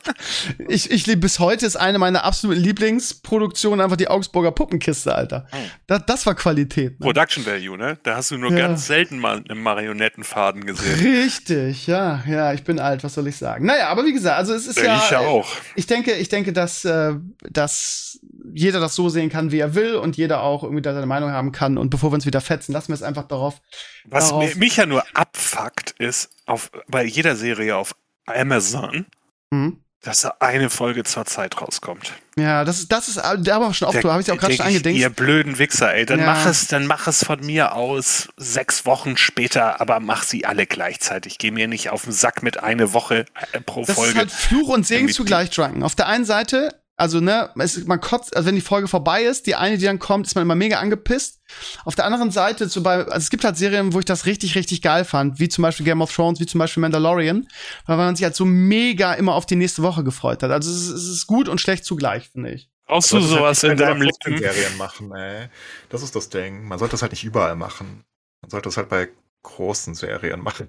Ich, 0.68 0.90
ich 0.90 1.06
liebe 1.06 1.22
bis 1.22 1.38
heute 1.38 1.64
ist 1.64 1.76
eine 1.76 1.98
meiner 1.98 2.22
absoluten 2.22 2.60
Lieblingsproduktionen 2.60 3.80
einfach 3.80 3.96
die 3.96 4.08
Augsburger 4.08 4.52
Puppenkiste, 4.52 5.14
Alter. 5.14 5.46
Hm. 5.50 5.70
Das, 5.86 6.02
das 6.06 6.26
war 6.26 6.34
Qualität. 6.34 7.00
Ne? 7.00 7.06
Production 7.06 7.46
Value, 7.46 7.78
ne? 7.78 7.98
Da 8.02 8.16
hast 8.16 8.30
du 8.30 8.36
nur 8.36 8.50
ganz 8.50 8.86
selten 8.86 9.18
mal 9.18 9.42
einen 9.48 9.62
Marionettenfaden 9.62 10.66
gesehen. 10.66 11.00
Richtig, 11.00 11.86
ja, 11.86 12.22
ja, 12.28 12.52
ich 12.52 12.62
bin 12.62 12.78
alt, 12.78 13.04
was 13.04 13.14
soll 13.14 13.26
ich 13.26 13.36
sagen? 13.36 13.64
Naja, 13.64 13.88
aber 13.88 14.04
wie 14.04 14.12
gesagt, 14.12 14.36
also 14.36 14.52
es 14.52 14.66
ist 14.66 14.78
ja. 14.78 14.98
Ich 15.02 15.10
ja 15.10 15.20
auch. 15.20 15.48
Ich 15.76 15.86
denke, 15.86 16.12
ich 16.12 16.28
denke, 16.28 16.52
dass, 16.52 16.84
äh, 16.84 17.14
dass 17.50 18.20
jeder 18.52 18.80
das 18.80 18.94
so 18.94 19.08
sehen 19.08 19.30
kann, 19.30 19.50
wie 19.50 19.58
er 19.58 19.74
will 19.74 19.94
und 20.04 20.16
jeder 20.16 20.42
auch 20.42 20.62
irgendwie 20.62 20.82
da 20.82 20.94
seine 20.94 21.06
Meinung 21.06 21.32
haben 21.32 21.50
kann. 21.50 21.76
Und 21.78 21.90
bevor 21.90 22.12
wir 22.12 22.14
uns 22.14 22.26
wieder 22.26 22.40
fetzen, 22.40 22.72
lassen 22.72 22.88
wir 22.88 22.94
es 22.94 23.02
einfach 23.02 23.26
darauf. 23.26 23.60
Was 24.04 24.28
darauf 24.28 24.54
mich 24.54 24.76
ja 24.76 24.86
nur 24.86 25.04
abfuckt, 25.14 25.92
ist 25.98 26.30
auf, 26.46 26.70
bei 26.86 27.04
jeder 27.04 27.34
Serie 27.34 27.76
auf 27.76 27.96
Amazon, 28.26 29.06
mhm. 29.50 29.80
dass 30.02 30.20
da 30.20 30.36
eine 30.40 30.70
Folge 30.70 31.04
zur 31.04 31.24
Zeit 31.24 31.60
rauskommt. 31.60 32.12
Ja, 32.36 32.64
das 32.64 32.80
ist, 32.80 32.92
das 32.92 33.08
ist, 33.08 33.16
da 33.16 33.56
aber 33.56 33.72
schon 33.74 33.88
oft, 33.88 34.04
da 34.04 34.12
habe 34.12 34.22
ich 34.22 34.30
auch 34.30 34.36
gerade 34.36 34.54
schon 34.54 34.66
angedenkt. 34.66 34.98
Ihr 34.98 35.10
blöden 35.10 35.58
Wichser, 35.58 35.94
ey, 35.94 36.04
dann 36.04 36.20
ja. 36.20 36.26
mach 36.26 36.46
es, 36.46 36.66
dann 36.66 36.86
mach 36.86 37.06
es 37.06 37.24
von 37.24 37.40
mir 37.40 37.74
aus 37.74 38.28
sechs 38.36 38.86
Wochen 38.86 39.16
später, 39.16 39.80
aber 39.80 40.00
mach 40.00 40.22
sie 40.24 40.44
alle 40.44 40.66
gleichzeitig. 40.66 41.38
Geh 41.38 41.50
mir 41.50 41.68
nicht 41.68 41.90
auf 41.90 42.04
den 42.04 42.12
Sack 42.12 42.42
mit 42.42 42.62
eine 42.62 42.92
Woche 42.92 43.26
äh, 43.52 43.60
pro 43.60 43.84
das 43.84 43.94
Folge. 43.94 44.14
Das 44.14 44.24
ist 44.24 44.32
halt 44.32 44.32
Fluch 44.32 44.68
und 44.68 44.86
Segen 44.86 45.08
zugleich, 45.08 45.50
Drunken. 45.50 45.82
Auf 45.82 45.94
der 45.94 46.08
einen 46.08 46.24
Seite 46.24 46.83
Also, 46.96 47.18
ne, 47.20 47.50
es, 47.58 47.84
man 47.86 48.00
kotzt, 48.00 48.36
also 48.36 48.46
wenn 48.46 48.54
die 48.54 48.60
Folge 48.60 48.86
vorbei 48.86 49.24
ist, 49.24 49.46
die 49.46 49.56
eine, 49.56 49.78
die 49.78 49.84
dann 49.84 49.98
kommt, 49.98 50.28
ist 50.28 50.36
man 50.36 50.42
immer 50.42 50.54
mega 50.54 50.78
angepisst. 50.78 51.40
Auf 51.84 51.96
der 51.96 52.04
anderen 52.04 52.30
Seite, 52.30 52.68
so 52.68 52.82
bei, 52.82 52.98
also 52.98 53.16
es 53.16 53.30
gibt 53.30 53.42
halt 53.42 53.56
Serien, 53.56 53.92
wo 53.92 53.98
ich 53.98 54.04
das 54.04 54.26
richtig, 54.26 54.54
richtig 54.54 54.80
geil 54.80 55.04
fand, 55.04 55.40
wie 55.40 55.48
zum 55.48 55.62
Beispiel 55.62 55.84
Game 55.84 56.02
of 56.02 56.14
Thrones, 56.14 56.38
wie 56.38 56.46
zum 56.46 56.60
Beispiel 56.60 56.80
Mandalorian, 56.82 57.48
weil 57.86 57.96
man 57.96 58.14
sich 58.14 58.24
halt 58.24 58.36
so 58.36 58.44
mega 58.44 59.14
immer 59.14 59.34
auf 59.34 59.44
die 59.44 59.56
nächste 59.56 59.82
Woche 59.82 60.04
gefreut 60.04 60.42
hat. 60.44 60.52
Also 60.52 60.70
es 60.70 60.82
ist, 60.82 60.90
es 60.90 61.08
ist 61.08 61.26
gut 61.26 61.48
und 61.48 61.60
schlecht 61.60 61.84
zugleich, 61.84 62.28
finde 62.28 62.52
ich. 62.52 62.70
Brauchst 62.86 63.12
du 63.12 63.20
sowas 63.20 63.62
halt 63.62 63.72
in 63.72 63.78
deinem 63.78 64.02
Leben? 64.02 64.38
Serien 64.38 64.76
machen, 64.76 65.12
ey. 65.14 65.48
Das 65.88 66.02
ist 66.02 66.14
das 66.14 66.28
Ding. 66.28 66.68
Man 66.68 66.78
sollte 66.78 66.92
das 66.92 67.02
halt 67.02 67.12
nicht 67.12 67.24
überall 67.24 67.56
machen. 67.56 68.04
Man 68.42 68.50
sollte 68.50 68.68
das 68.68 68.76
halt 68.76 68.88
bei 68.88 69.08
großen 69.42 69.94
Serien 69.94 70.40
machen. 70.40 70.68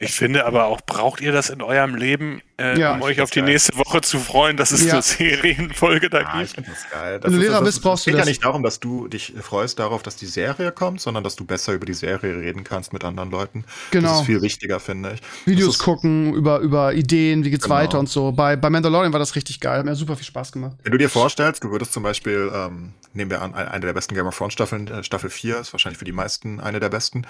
Ich 0.00 0.12
finde 0.12 0.46
aber 0.46 0.66
auch, 0.66 0.80
braucht 0.80 1.20
ihr 1.20 1.32
das 1.32 1.50
in 1.50 1.60
eurem 1.60 1.96
Leben, 1.96 2.40
äh, 2.56 2.78
ja, 2.78 2.94
um 2.94 3.02
euch 3.02 3.20
auf 3.20 3.30
die 3.30 3.40
geil. 3.40 3.48
nächste 3.50 3.76
Woche 3.76 4.00
zu 4.00 4.20
freuen, 4.20 4.56
dass 4.56 4.70
es 4.70 4.84
ja. 4.84 4.92
eine 4.92 5.02
Serienfolge 5.02 6.08
da 6.08 6.18
ah, 6.18 6.38
gibt? 6.38 6.50
Ich 6.50 6.54
finde 6.54 6.70
das 6.70 6.90
geil. 6.90 7.18
Das 7.18 7.32
Wenn 7.32 7.40
du 7.40 7.44
Lehrer 7.44 7.62
bist, 7.62 7.82
brauchst 7.82 8.06
du 8.06 8.10
das. 8.12 8.20
Es 8.20 8.20
geht 8.20 8.26
ja 8.26 8.30
nicht 8.30 8.44
darum, 8.44 8.62
dass 8.62 8.78
du 8.78 9.08
dich 9.08 9.34
freust 9.40 9.80
darauf, 9.80 10.04
dass 10.04 10.14
die 10.14 10.26
Serie 10.26 10.70
kommt, 10.70 11.00
sondern 11.00 11.24
dass 11.24 11.34
du 11.34 11.44
besser 11.44 11.72
über 11.72 11.84
die 11.84 11.94
Serie 11.94 12.36
reden 12.36 12.62
kannst 12.62 12.92
mit 12.92 13.02
anderen 13.02 13.32
Leuten. 13.32 13.64
Genau. 13.90 14.10
Das 14.10 14.20
ist 14.20 14.26
viel 14.26 14.40
wichtiger, 14.40 14.78
finde 14.78 15.14
ich. 15.14 15.20
Videos 15.46 15.80
gucken, 15.80 16.32
über, 16.32 16.60
über 16.60 16.94
Ideen, 16.94 17.44
wie 17.44 17.50
geht's 17.50 17.64
genau. 17.64 17.76
weiter 17.76 17.98
und 17.98 18.08
so. 18.08 18.30
Bei, 18.30 18.54
bei 18.54 18.70
Mandalorian 18.70 19.12
war 19.12 19.20
das 19.20 19.34
richtig 19.34 19.58
geil. 19.58 19.80
Hat 19.80 19.84
mir 19.84 19.96
super 19.96 20.14
viel 20.14 20.26
Spaß 20.26 20.52
gemacht. 20.52 20.76
Wenn 20.84 20.92
du 20.92 20.98
dir 20.98 21.10
vorstellst, 21.10 21.64
du 21.64 21.72
würdest 21.72 21.92
zum 21.92 22.04
Beispiel, 22.04 22.52
ähm, 22.54 22.92
nehmen 23.14 23.32
wir 23.32 23.42
an, 23.42 23.52
eine 23.54 23.84
der 23.84 23.94
besten 23.94 24.14
Game 24.14 24.26
of 24.28 24.38
Thrones 24.38 24.52
Staffeln, 24.52 24.86
äh, 24.86 25.02
Staffel 25.02 25.28
4, 25.28 25.58
ist 25.58 25.72
wahrscheinlich 25.72 25.98
für 25.98 26.04
die 26.04 26.12
meisten 26.12 26.60
eine 26.60 26.78
der 26.78 26.88
besten, 26.88 27.26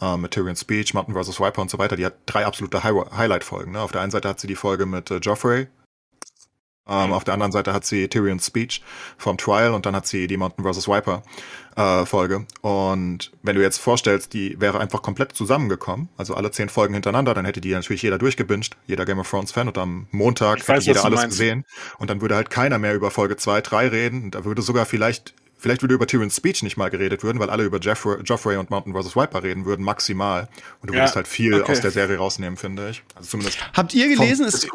äh, 0.00 0.16
mit 0.16 0.32
Tyrion 0.32 0.56
Speech, 0.56 0.94
Mountain 0.94 1.14
vs. 1.14 1.38
Viper 1.38 1.62
und 1.62 1.70
so 1.70 1.78
weiter, 1.78 1.87
die 1.96 2.06
hat 2.06 2.14
drei 2.26 2.46
absolute 2.46 2.82
High 2.84 3.10
Highlight-Folgen. 3.16 3.72
Ne? 3.72 3.80
Auf 3.80 3.92
der 3.92 4.00
einen 4.00 4.10
Seite 4.10 4.28
hat 4.28 4.40
sie 4.40 4.46
die 4.46 4.56
Folge 4.56 4.86
mit 4.86 5.10
äh, 5.10 5.16
Joffrey, 5.18 5.68
ähm, 6.88 7.12
auf 7.12 7.24
der 7.24 7.34
anderen 7.34 7.52
Seite 7.52 7.74
hat 7.74 7.84
sie 7.84 8.08
Tyrion's 8.08 8.46
Speech 8.46 8.82
vom 9.18 9.36
Trial 9.36 9.74
und 9.74 9.84
dann 9.84 9.94
hat 9.94 10.06
sie 10.06 10.26
die 10.26 10.38
Mountain 10.38 10.64
vs. 10.64 10.88
Viper 10.88 11.22
äh, 11.76 12.06
Folge. 12.06 12.46
Und 12.62 13.30
wenn 13.42 13.56
du 13.56 13.62
jetzt 13.62 13.78
vorstellst, 13.78 14.32
die 14.32 14.58
wäre 14.58 14.80
einfach 14.80 15.02
komplett 15.02 15.34
zusammengekommen, 15.34 16.08
also 16.16 16.34
alle 16.34 16.50
zehn 16.50 16.70
Folgen 16.70 16.94
hintereinander, 16.94 17.34
dann 17.34 17.44
hätte 17.44 17.60
die 17.60 17.72
natürlich 17.72 18.02
jeder 18.02 18.16
durchgebinged, 18.16 18.76
jeder 18.86 19.04
Game 19.04 19.18
of 19.18 19.28
Thrones 19.28 19.52
Fan 19.52 19.68
und 19.68 19.76
am 19.76 20.06
Montag 20.10 20.60
weiß, 20.60 20.68
hätte 20.68 20.86
jeder 20.86 21.04
alles 21.04 21.20
meinst. 21.20 21.38
gesehen. 21.38 21.64
Und 21.98 22.08
dann 22.08 22.22
würde 22.22 22.36
halt 22.36 22.48
keiner 22.48 22.78
mehr 22.78 22.94
über 22.94 23.10
Folge 23.10 23.36
2, 23.36 23.60
3 23.60 23.88
reden. 23.88 24.22
Und 24.24 24.34
da 24.34 24.46
würde 24.46 24.62
sogar 24.62 24.86
vielleicht 24.86 25.34
Vielleicht 25.58 25.82
würde 25.82 25.94
über 25.94 26.06
Tyrion's 26.06 26.36
Speech 26.36 26.62
nicht 26.62 26.76
mal 26.76 26.88
geredet 26.88 27.22
würden, 27.24 27.38
weil 27.38 27.50
alle 27.50 27.64
über 27.64 27.78
Joffrey, 27.78 28.22
Joffrey 28.22 28.56
und 28.56 28.70
Mountain 28.70 28.94
vs. 28.94 29.16
Viper 29.16 29.42
reden 29.42 29.64
würden, 29.64 29.84
maximal. 29.84 30.48
Und 30.80 30.90
du 30.90 30.94
ja, 30.94 31.00
würdest 31.00 31.16
halt 31.16 31.26
viel 31.26 31.54
okay. 31.54 31.72
aus 31.72 31.80
der 31.80 31.90
Serie 31.90 32.16
rausnehmen, 32.16 32.56
finde 32.56 32.90
ich. 32.90 33.02
Also 33.16 33.30
zumindest. 33.30 33.58
Habt 33.74 33.92
ihr 33.92 34.08
gelesen? 34.08 34.46
Ist, 34.46 34.68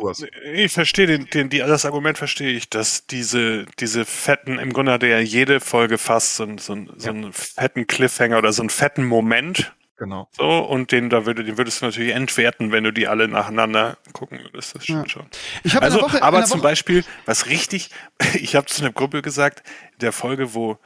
ich 0.53 0.71
verstehe 0.71 1.07
den, 1.07 1.25
den, 1.27 1.49
die, 1.49 1.59
das 1.59 1.85
Argument 1.85 2.17
verstehe 2.17 2.51
ich, 2.51 2.69
dass 2.69 3.07
diese, 3.07 3.65
diese 3.79 4.05
fetten, 4.05 4.59
im 4.59 4.73
Grunde 4.73 4.91
hat 4.91 5.03
er 5.03 5.09
ja 5.09 5.19
jede 5.19 5.59
Folge 5.59 5.97
fast 5.97 6.35
so, 6.35 6.45
so, 6.57 6.75
so 6.75 6.75
ja. 6.99 7.09
einen 7.11 7.31
fetten 7.31 7.87
Cliffhanger 7.87 8.37
oder 8.37 8.51
so 8.51 8.61
einen 8.61 8.69
fetten 8.69 9.05
Moment 9.05 9.73
Genau. 9.97 10.27
So, 10.31 10.47
und 10.47 10.91
den, 10.91 11.09
da 11.09 11.25
würde, 11.25 11.43
den 11.43 11.57
würdest 11.57 11.81
du 11.81 11.85
natürlich 11.85 12.13
entwerten, 12.13 12.71
wenn 12.71 12.83
du 12.83 12.91
die 12.91 13.07
alle 13.07 13.27
nacheinander 13.27 13.97
gucken 14.11 14.39
würdest. 14.39 14.75
Das 14.75 14.83
stimmt 14.83 15.03
ja. 15.03 15.09
schon. 15.09 15.27
Ich 15.63 15.79
also, 15.79 16.01
Woche, 16.01 16.23
aber 16.23 16.43
zum 16.45 16.61
Beispiel, 16.61 17.05
was 17.25 17.47
richtig, 17.47 17.91
ich 18.33 18.55
habe 18.55 18.65
zu 18.65 18.81
einer 18.81 18.91
Gruppe 18.91 19.21
gesagt, 19.21 19.63
der 20.01 20.11
Folge, 20.11 20.53
wo 20.53 20.77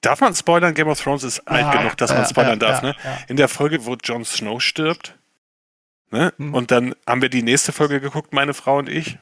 Darf 0.00 0.20
man 0.20 0.34
spoilern? 0.34 0.74
Game 0.74 0.88
of 0.88 1.00
Thrones 1.00 1.24
ist 1.24 1.40
alt 1.48 1.62
ja, 1.62 1.80
genug, 1.80 1.96
dass 1.96 2.12
man 2.12 2.26
spoilern 2.26 2.60
ja, 2.60 2.68
darf, 2.68 2.82
ne? 2.82 2.94
In 3.28 3.36
der 3.36 3.48
Folge, 3.48 3.86
wo 3.86 3.94
Jon 3.94 4.24
Snow 4.24 4.62
stirbt, 4.62 5.16
ne? 6.10 6.32
Hm. 6.36 6.54
Und 6.54 6.70
dann 6.70 6.94
haben 7.06 7.22
wir 7.22 7.28
die 7.28 7.42
nächste 7.42 7.72
Folge 7.72 8.00
geguckt, 8.00 8.32
meine 8.32 8.54
Frau 8.54 8.78
und 8.78 8.88
ich. 8.88 9.18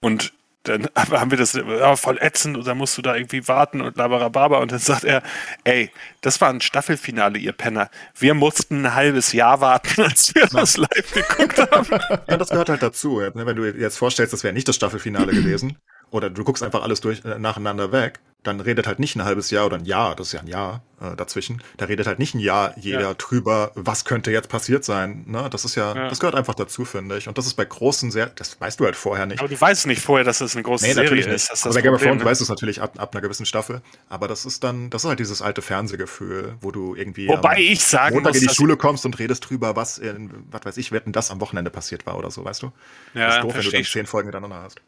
Und 0.00 0.32
dann 0.68 0.88
haben 0.96 1.30
wir 1.30 1.38
das 1.38 1.54
ja, 1.54 1.96
voll 1.96 2.18
ätzend 2.20 2.56
und 2.56 2.66
dann 2.66 2.78
musst 2.78 2.96
du 2.98 3.02
da 3.02 3.14
irgendwie 3.14 3.46
warten 3.48 3.80
und 3.80 3.96
labarababa 3.96 4.58
und 4.58 4.72
dann 4.72 4.78
sagt 4.78 5.04
er, 5.04 5.22
ey, 5.64 5.90
das 6.20 6.40
war 6.40 6.50
ein 6.50 6.60
Staffelfinale, 6.60 7.38
ihr 7.38 7.52
Penner. 7.52 7.90
Wir 8.18 8.34
mussten 8.34 8.84
ein 8.84 8.94
halbes 8.94 9.32
Jahr 9.32 9.60
warten, 9.60 10.02
als 10.02 10.34
wir 10.34 10.46
das 10.46 10.76
live 10.76 11.12
geguckt 11.12 11.58
haben. 11.70 11.88
Ja, 12.28 12.36
das 12.36 12.50
gehört 12.50 12.68
halt 12.68 12.82
dazu. 12.82 13.20
Ne? 13.20 13.32
Wenn 13.34 13.56
du 13.56 13.64
jetzt 13.64 13.98
vorstellst, 13.98 14.32
das 14.32 14.44
wäre 14.44 14.54
nicht 14.54 14.68
das 14.68 14.76
Staffelfinale 14.76 15.32
gewesen 15.32 15.78
oder 16.10 16.30
du 16.30 16.44
guckst 16.44 16.62
einfach 16.62 16.82
alles 16.82 17.00
durch 17.00 17.24
äh, 17.24 17.38
nacheinander 17.38 17.92
weg, 17.92 18.20
dann 18.46 18.60
redet 18.60 18.86
halt 18.86 18.98
nicht 18.98 19.16
ein 19.16 19.24
halbes 19.24 19.50
Jahr 19.50 19.66
oder 19.66 19.76
ein 19.76 19.84
Jahr, 19.84 20.14
das 20.16 20.28
ist 20.28 20.32
ja 20.32 20.40
ein 20.40 20.46
Jahr 20.46 20.82
äh, 21.00 21.16
dazwischen, 21.16 21.62
da 21.76 21.86
redet 21.86 22.06
halt 22.06 22.18
nicht 22.18 22.34
ein 22.34 22.40
Jahr 22.40 22.74
jeder 22.78 23.00
ja. 23.00 23.14
drüber, 23.14 23.72
was 23.74 24.04
könnte 24.04 24.30
jetzt 24.30 24.48
passiert 24.48 24.84
sein. 24.84 25.24
Ne? 25.26 25.48
Das 25.50 25.64
ist 25.64 25.74
ja, 25.74 25.94
ja, 25.94 26.08
das 26.08 26.20
gehört 26.20 26.34
einfach 26.34 26.54
dazu, 26.54 26.84
finde 26.84 27.18
ich. 27.18 27.28
Und 27.28 27.36
das 27.38 27.46
ist 27.46 27.54
bei 27.54 27.64
großen 27.64 28.10
Serien, 28.10 28.32
das 28.36 28.60
weißt 28.60 28.80
du 28.80 28.84
halt 28.84 28.96
vorher 28.96 29.26
nicht. 29.26 29.40
Aber 29.40 29.48
du 29.48 29.60
weißt 29.60 29.86
nicht 29.86 30.00
vorher, 30.00 30.24
dass 30.24 30.40
es 30.40 30.54
eine 30.54 30.62
große 30.62 30.86
nee, 30.86 30.94
Serie 30.94 31.26
ist. 31.26 31.50
Das 31.50 31.64
aber 31.64 31.74
bei 31.74 31.82
Game 31.82 31.94
of 31.94 32.02
Thrones 32.02 32.20
ne? 32.20 32.24
weißt 32.24 32.40
du 32.40 32.44
es 32.44 32.48
natürlich 32.48 32.80
ab, 32.80 32.94
ab, 32.98 33.14
einer 33.14 33.20
gewissen 33.20 33.46
Staffel. 33.46 33.82
Aber 34.08 34.28
das 34.28 34.46
ist 34.46 34.64
dann, 34.64 34.90
das 34.90 35.04
ist 35.04 35.08
halt 35.08 35.18
dieses 35.18 35.42
alte 35.42 35.60
Fernsehgefühl, 35.62 36.56
wo 36.60 36.70
du 36.70 36.94
irgendwie 36.94 37.28
Wobei 37.28 37.58
ich 37.58 37.84
sagen 37.84 38.14
Montag 38.14 38.34
muss, 38.34 38.42
in 38.42 38.48
die 38.48 38.54
Schule 38.54 38.76
kommst 38.76 39.04
und 39.04 39.18
redest 39.18 39.48
drüber, 39.48 39.76
was 39.76 39.98
in, 39.98 40.30
was 40.50 40.64
weiß 40.64 40.76
ich, 40.78 40.92
wetten 40.92 41.12
das 41.12 41.30
am 41.30 41.40
Wochenende 41.40 41.70
passiert 41.70 42.06
war 42.06 42.16
oder 42.16 42.30
so, 42.30 42.44
weißt 42.44 42.62
du? 42.62 42.72
Ja, 43.14 43.26
das 43.26 43.36
ist 43.36 43.42
doof, 43.42 43.54
wenn 43.54 43.62
du 43.64 43.70
dann 43.70 43.84
zehn 43.84 44.06
Folgen 44.06 44.28
miteinander 44.28 44.62
hast. 44.62 44.80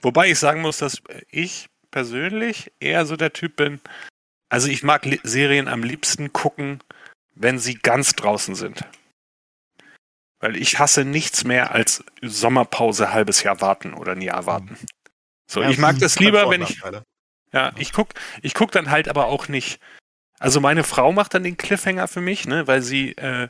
Wobei 0.00 0.30
ich 0.30 0.38
sagen 0.38 0.60
muss, 0.60 0.78
dass 0.78 0.98
ich 1.30 1.68
persönlich 1.92 2.72
eher 2.80 3.06
so 3.06 3.16
der 3.16 3.32
Typ 3.32 3.54
bin. 3.54 3.80
Also 4.48 4.68
ich 4.68 4.82
mag 4.82 5.06
Serien 5.22 5.68
am 5.68 5.84
liebsten 5.84 6.32
gucken, 6.32 6.82
wenn 7.34 7.58
sie 7.58 7.74
ganz 7.74 8.14
draußen 8.14 8.56
sind. 8.56 8.84
Weil 10.40 10.56
ich 10.56 10.80
hasse 10.80 11.04
nichts 11.04 11.44
mehr 11.44 11.72
als 11.72 12.04
Sommerpause 12.20 13.12
halbes 13.12 13.44
Jahr 13.44 13.60
warten 13.60 13.94
oder 13.94 14.12
ein 14.12 14.20
Jahr 14.20 14.46
warten. 14.46 14.76
So, 15.48 15.62
ja, 15.62 15.70
ich 15.70 15.78
mag 15.78 15.98
das 16.00 16.18
lieber, 16.18 16.50
wenn 16.50 16.62
ich. 16.62 16.82
Ja, 17.52 17.72
ich 17.78 17.92
guck, 17.92 18.08
ich 18.40 18.54
guck 18.54 18.72
dann 18.72 18.90
halt 18.90 19.08
aber 19.08 19.26
auch 19.26 19.46
nicht. 19.48 19.78
Also 20.40 20.60
meine 20.60 20.82
Frau 20.82 21.12
macht 21.12 21.34
dann 21.34 21.44
den 21.44 21.56
Cliffhanger 21.56 22.08
für 22.08 22.20
mich, 22.20 22.46
ne, 22.46 22.66
weil 22.66 22.82
sie 22.82 23.12
äh, 23.12 23.48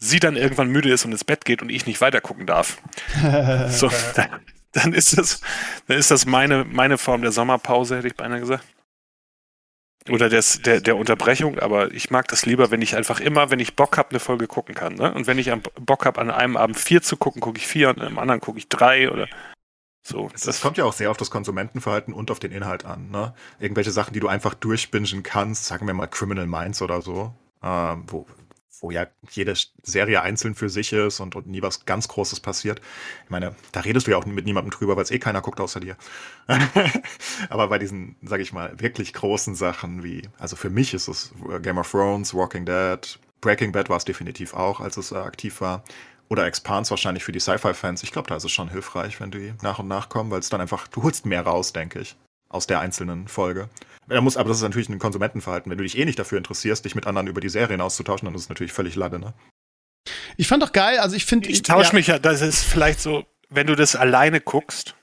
sie 0.00 0.18
dann 0.18 0.36
irgendwann 0.36 0.68
müde 0.68 0.92
ist 0.92 1.04
und 1.04 1.12
ins 1.12 1.24
Bett 1.24 1.44
geht 1.44 1.62
und 1.62 1.70
ich 1.70 1.86
nicht 1.86 2.00
weiter 2.00 2.20
gucken 2.20 2.46
darf. 2.46 2.82
so, 3.68 3.90
dann, 4.72 4.92
ist 4.92 5.16
das, 5.18 5.40
dann 5.86 5.98
ist 5.98 6.10
das 6.10 6.26
meine, 6.26 6.64
meine 6.64 6.98
Form 6.98 7.22
der 7.22 7.32
Sommerpause, 7.32 7.96
hätte 7.96 8.08
ich 8.08 8.16
beinahe 8.16 8.40
gesagt. 8.40 8.64
Oder 10.08 10.30
des, 10.30 10.62
der, 10.62 10.80
der 10.80 10.96
Unterbrechung, 10.96 11.58
aber 11.58 11.92
ich 11.92 12.10
mag 12.10 12.26
das 12.28 12.46
lieber, 12.46 12.70
wenn 12.70 12.80
ich 12.80 12.96
einfach 12.96 13.20
immer, 13.20 13.50
wenn 13.50 13.60
ich 13.60 13.76
Bock 13.76 13.98
habe, 13.98 14.10
eine 14.10 14.20
Folge 14.20 14.46
gucken 14.46 14.74
kann. 14.74 14.94
Ne? 14.94 15.12
Und 15.12 15.26
wenn 15.26 15.38
ich 15.38 15.52
Bock 15.78 16.06
habe, 16.06 16.20
an 16.20 16.30
einem 16.30 16.56
Abend 16.56 16.78
vier 16.78 17.02
zu 17.02 17.18
gucken, 17.18 17.40
gucke 17.42 17.58
ich 17.58 17.66
vier 17.66 17.90
und 17.90 18.00
am 18.00 18.18
anderen 18.18 18.40
gucke 18.40 18.58
ich 18.58 18.68
drei 18.68 19.10
oder 19.10 19.28
so. 20.02 20.30
Das, 20.32 20.42
das, 20.42 20.60
kommt 20.62 20.78
ja 20.78 20.84
auch 20.84 20.94
sehr 20.94 21.10
auf 21.10 21.18
das 21.18 21.30
Konsumentenverhalten 21.30 22.14
und 22.14 22.30
auf 22.30 22.38
den 22.38 22.50
Inhalt 22.50 22.86
an. 22.86 23.10
Ne? 23.10 23.34
Irgendwelche 23.58 23.90
Sachen, 23.90 24.14
die 24.14 24.20
du 24.20 24.28
einfach 24.28 24.54
durchbingen 24.54 25.22
kannst, 25.22 25.66
sagen 25.66 25.86
wir 25.86 25.92
mal 25.92 26.06
Criminal 26.06 26.46
Minds 26.46 26.80
oder 26.80 27.02
so, 27.02 27.34
äh, 27.62 27.96
wo 28.06 28.26
wo 28.80 28.90
ja 28.90 29.06
jede 29.30 29.54
Serie 29.82 30.22
einzeln 30.22 30.54
für 30.54 30.68
sich 30.68 30.92
ist 30.92 31.20
und, 31.20 31.36
und 31.36 31.46
nie 31.46 31.62
was 31.62 31.84
ganz 31.84 32.08
Großes 32.08 32.40
passiert. 32.40 32.80
Ich 33.24 33.30
meine, 33.30 33.54
da 33.72 33.80
redest 33.80 34.06
du 34.06 34.12
ja 34.12 34.16
auch 34.16 34.26
mit 34.26 34.44
niemandem 34.44 34.70
drüber, 34.70 34.96
weil 34.96 35.04
es 35.04 35.10
eh 35.10 35.18
keiner 35.18 35.42
guckt 35.42 35.60
außer 35.60 35.80
dir. 35.80 35.96
Aber 37.48 37.68
bei 37.68 37.78
diesen, 37.78 38.16
sag 38.22 38.40
ich 38.40 38.52
mal, 38.52 38.78
wirklich 38.80 39.12
großen 39.12 39.54
Sachen 39.54 40.02
wie, 40.02 40.22
also 40.38 40.56
für 40.56 40.70
mich 40.70 40.94
ist 40.94 41.08
es 41.08 41.32
Game 41.62 41.78
of 41.78 41.90
Thrones, 41.90 42.34
Walking 42.34 42.64
Dead, 42.64 43.18
Breaking 43.40 43.72
Bad 43.72 43.88
war 43.88 43.96
es 43.96 44.04
definitiv 44.04 44.54
auch, 44.54 44.80
als 44.80 44.96
es 44.96 45.12
äh, 45.12 45.16
aktiv 45.16 45.60
war. 45.60 45.82
Oder 46.28 46.46
Expans 46.46 46.90
wahrscheinlich 46.90 47.24
für 47.24 47.32
die 47.32 47.40
Sci-Fi-Fans. 47.40 48.02
Ich 48.04 48.12
glaube, 48.12 48.28
da 48.28 48.36
ist 48.36 48.44
es 48.44 48.52
schon 48.52 48.70
hilfreich, 48.70 49.20
wenn 49.20 49.32
die 49.32 49.54
nach 49.62 49.80
und 49.80 49.88
nach 49.88 50.08
kommen, 50.08 50.30
weil 50.30 50.38
es 50.38 50.48
dann 50.48 50.60
einfach, 50.60 50.86
du 50.86 51.02
holst 51.02 51.26
mehr 51.26 51.42
raus, 51.42 51.72
denke 51.72 52.00
ich, 52.00 52.16
aus 52.50 52.66
der 52.66 52.80
einzelnen 52.80 53.28
Folge. 53.28 53.70
Er 54.08 54.20
muss, 54.20 54.36
aber 54.36 54.48
das 54.48 54.58
ist 54.58 54.64
natürlich 54.64 54.88
ein 54.88 54.98
Konsumentenverhalten. 54.98 55.70
Wenn 55.70 55.78
du 55.78 55.84
dich 55.84 55.96
eh 55.96 56.04
nicht 56.04 56.18
dafür 56.18 56.36
interessierst, 56.36 56.84
dich 56.84 56.94
mit 56.94 57.06
anderen 57.06 57.28
über 57.28 57.40
die 57.40 57.48
Serien 57.48 57.80
auszutauschen, 57.80 58.26
dann 58.26 58.34
ist 58.34 58.42
es 58.42 58.48
natürlich 58.48 58.72
völlig 58.72 58.96
lade, 58.96 59.18
ne? 59.18 59.32
Ich 60.36 60.48
fand 60.48 60.62
doch 60.62 60.72
geil, 60.72 60.98
also 60.98 61.16
ich 61.16 61.24
finde. 61.24 61.48
Ich 61.48 61.62
tausche 61.62 61.90
ja. 61.90 61.94
mich 61.94 62.06
ja, 62.08 62.18
das 62.18 62.40
ist 62.40 62.64
vielleicht 62.64 63.00
so, 63.00 63.24
wenn 63.48 63.66
du 63.66 63.76
das 63.76 63.94
alleine 63.94 64.40
guckst, 64.40 64.96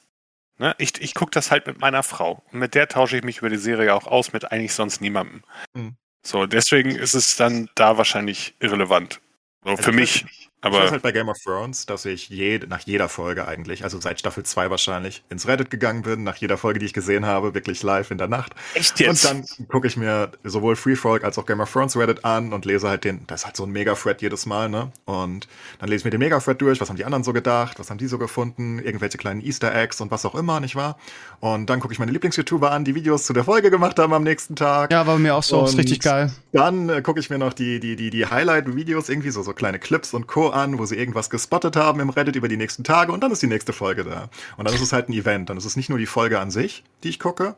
ne? 0.58 0.76
Ich, 0.78 1.02
ich 1.02 1.14
gucke 1.14 1.32
das 1.32 1.52
halt 1.52 1.68
mit 1.68 1.80
meiner 1.80 2.04
Frau. 2.04 2.44
Und 2.52 2.60
mit 2.60 2.76
der 2.76 2.88
tausche 2.88 3.18
ich 3.18 3.24
mich 3.24 3.40
über 3.40 3.50
die 3.50 3.58
Serie 3.58 3.94
auch 3.94 4.08
aus, 4.08 4.34
mit 4.34 4.52
eigentlich 4.52 4.74
sonst 4.74 5.00
niemandem. 5.00 5.44
Mhm. 5.74 5.96
So, 6.26 6.46
deswegen 6.46 6.92
ist 6.92 7.14
es 7.14 7.38
dann 7.38 7.70
da 7.76 7.98
wahrscheinlich 7.98 8.56
irrelevant. 8.60 9.22
So, 9.64 9.70
also 9.72 9.84
für 9.84 9.92
mich. 9.94 10.26
Aber 10.62 10.78
ich 10.78 10.84
weiß 10.86 10.92
halt 10.92 11.04
bei 11.04 11.12
Game 11.12 11.30
of 11.30 11.38
Thrones, 11.38 11.86
dass 11.86 12.06
ich 12.06 12.30
je, 12.30 12.60
nach 12.68 12.80
jeder 12.80 13.10
Folge 13.10 13.48
eigentlich, 13.48 13.84
also 13.84 14.00
seit 14.00 14.20
Staffel 14.20 14.44
2 14.44 14.72
wahrscheinlich, 14.72 15.24
ins 15.30 15.48
Reddit 15.48 15.70
gegangen 15.70 16.02
bin, 16.02 16.24
nach 16.24 16.38
jeder 16.38 16.58
Folge, 16.58 16.80
die 16.80 16.88
ich 16.88 16.94
gesehen 16.94 17.28
habe, 17.28 17.54
wirklich 17.54 17.84
live 17.84 18.10
in 18.10 18.18
der 18.18 18.28
Nacht. 18.28 18.54
Echt 18.74 19.00
jetzt? 19.00 19.26
Und 19.26 19.46
dann 19.60 19.68
gucke 19.68 19.86
ich 19.86 19.98
mir 19.98 20.32
sowohl 20.44 20.76
Free 20.76 20.96
Folk 20.96 21.24
als 21.24 21.38
auch 21.38 21.46
Game 21.46 21.60
of 21.60 21.72
Thrones 21.72 21.96
Reddit 21.96 22.26
an 22.26 22.54
und 22.54 22.66
lese 22.66 22.90
halt 22.90 23.04
den, 23.04 23.22
das 23.28 23.42
ist 23.42 23.46
halt 23.46 23.56
so 23.56 23.66
ein 23.66 23.72
Mega-Thread 23.72 24.22
jedes 24.24 24.48
Mal, 24.48 24.68
ne? 24.68 24.92
Und 25.06 25.48
dann 25.78 25.90
lese 25.90 26.00
ich 26.00 26.06
mir 26.06 26.12
den 26.12 26.22
Mega-Thread 26.22 26.60
durch, 26.60 26.82
was 26.82 26.90
haben 26.90 26.98
die 26.98 27.06
anderen 27.06 27.24
so 27.24 27.34
gedacht, 27.34 27.78
was 27.78 27.92
haben 27.92 28.00
die 28.00 28.08
so 28.08 28.18
gefunden, 28.18 28.80
irgendwelche 28.80 29.20
kleinen 29.20 29.42
Easter 29.42 29.76
Eggs 29.76 30.02
und 30.02 30.10
was 30.10 30.26
auch 30.26 30.34
immer, 30.34 30.60
nicht 30.60 30.76
wahr? 30.76 30.98
Und 31.40 31.70
dann 31.70 31.80
gucke 31.80 31.94
ich 31.94 32.00
meine 32.00 32.12
Lieblings-YouTuber 32.14 32.72
an, 32.72 32.84
die 32.84 32.96
Videos 32.96 33.26
zu 33.26 33.34
der 33.34 33.44
Folge 33.44 33.70
gemacht 33.70 34.00
haben 34.00 34.14
am 34.14 34.24
nächsten 34.24 34.56
Tag. 34.56 34.92
Ja, 34.92 35.06
war 35.06 35.16
bei 35.16 35.20
mir 35.20 35.36
auch 35.36 35.44
so, 35.44 35.60
und 35.60 35.70
ist 35.70 35.78
richtig 35.78 36.00
geil. 36.00 36.32
Dann 36.52 36.90
äh, 36.90 37.04
gucke 37.04 37.20
ich 37.20 37.30
mir 37.30 37.38
noch 37.38 37.54
die, 37.54 37.80
die, 37.80 37.96
die, 37.96 38.10
die 38.10 38.26
Highlight-Videos 38.26 39.10
irgendwie, 39.10 39.30
so, 39.30 39.44
so 39.44 39.54
kleine 39.54 39.78
Clips 39.78 40.16
und 40.16 40.26
Co 40.26 40.47
An, 40.50 40.80
wo 40.80 40.86
sie 40.86 40.96
irgendwas 40.96 41.30
gespottet 41.30 41.76
haben 41.76 42.00
im 42.00 42.10
Reddit 42.10 42.36
über 42.36 42.48
die 42.48 42.58
nächsten 42.58 42.84
Tage 42.84 43.12
und 43.12 43.22
dann 43.22 43.32
ist 43.32 43.42
die 43.42 43.48
nächste 43.48 43.74
Folge 43.74 44.04
da. 44.04 44.30
Und 44.58 44.68
dann 44.68 44.76
ist 44.76 44.82
es 44.82 44.94
halt 44.94 45.10
ein 45.10 45.14
Event. 45.14 45.50
Dann 45.50 45.58
ist 45.58 45.66
es 45.66 45.76
nicht 45.76 45.90
nur 45.90 46.00
die 46.00 46.06
Folge 46.06 46.40
an 46.40 46.52
sich, 46.52 46.84
die 47.04 47.10
ich 47.10 47.20
gucke, 47.20 47.56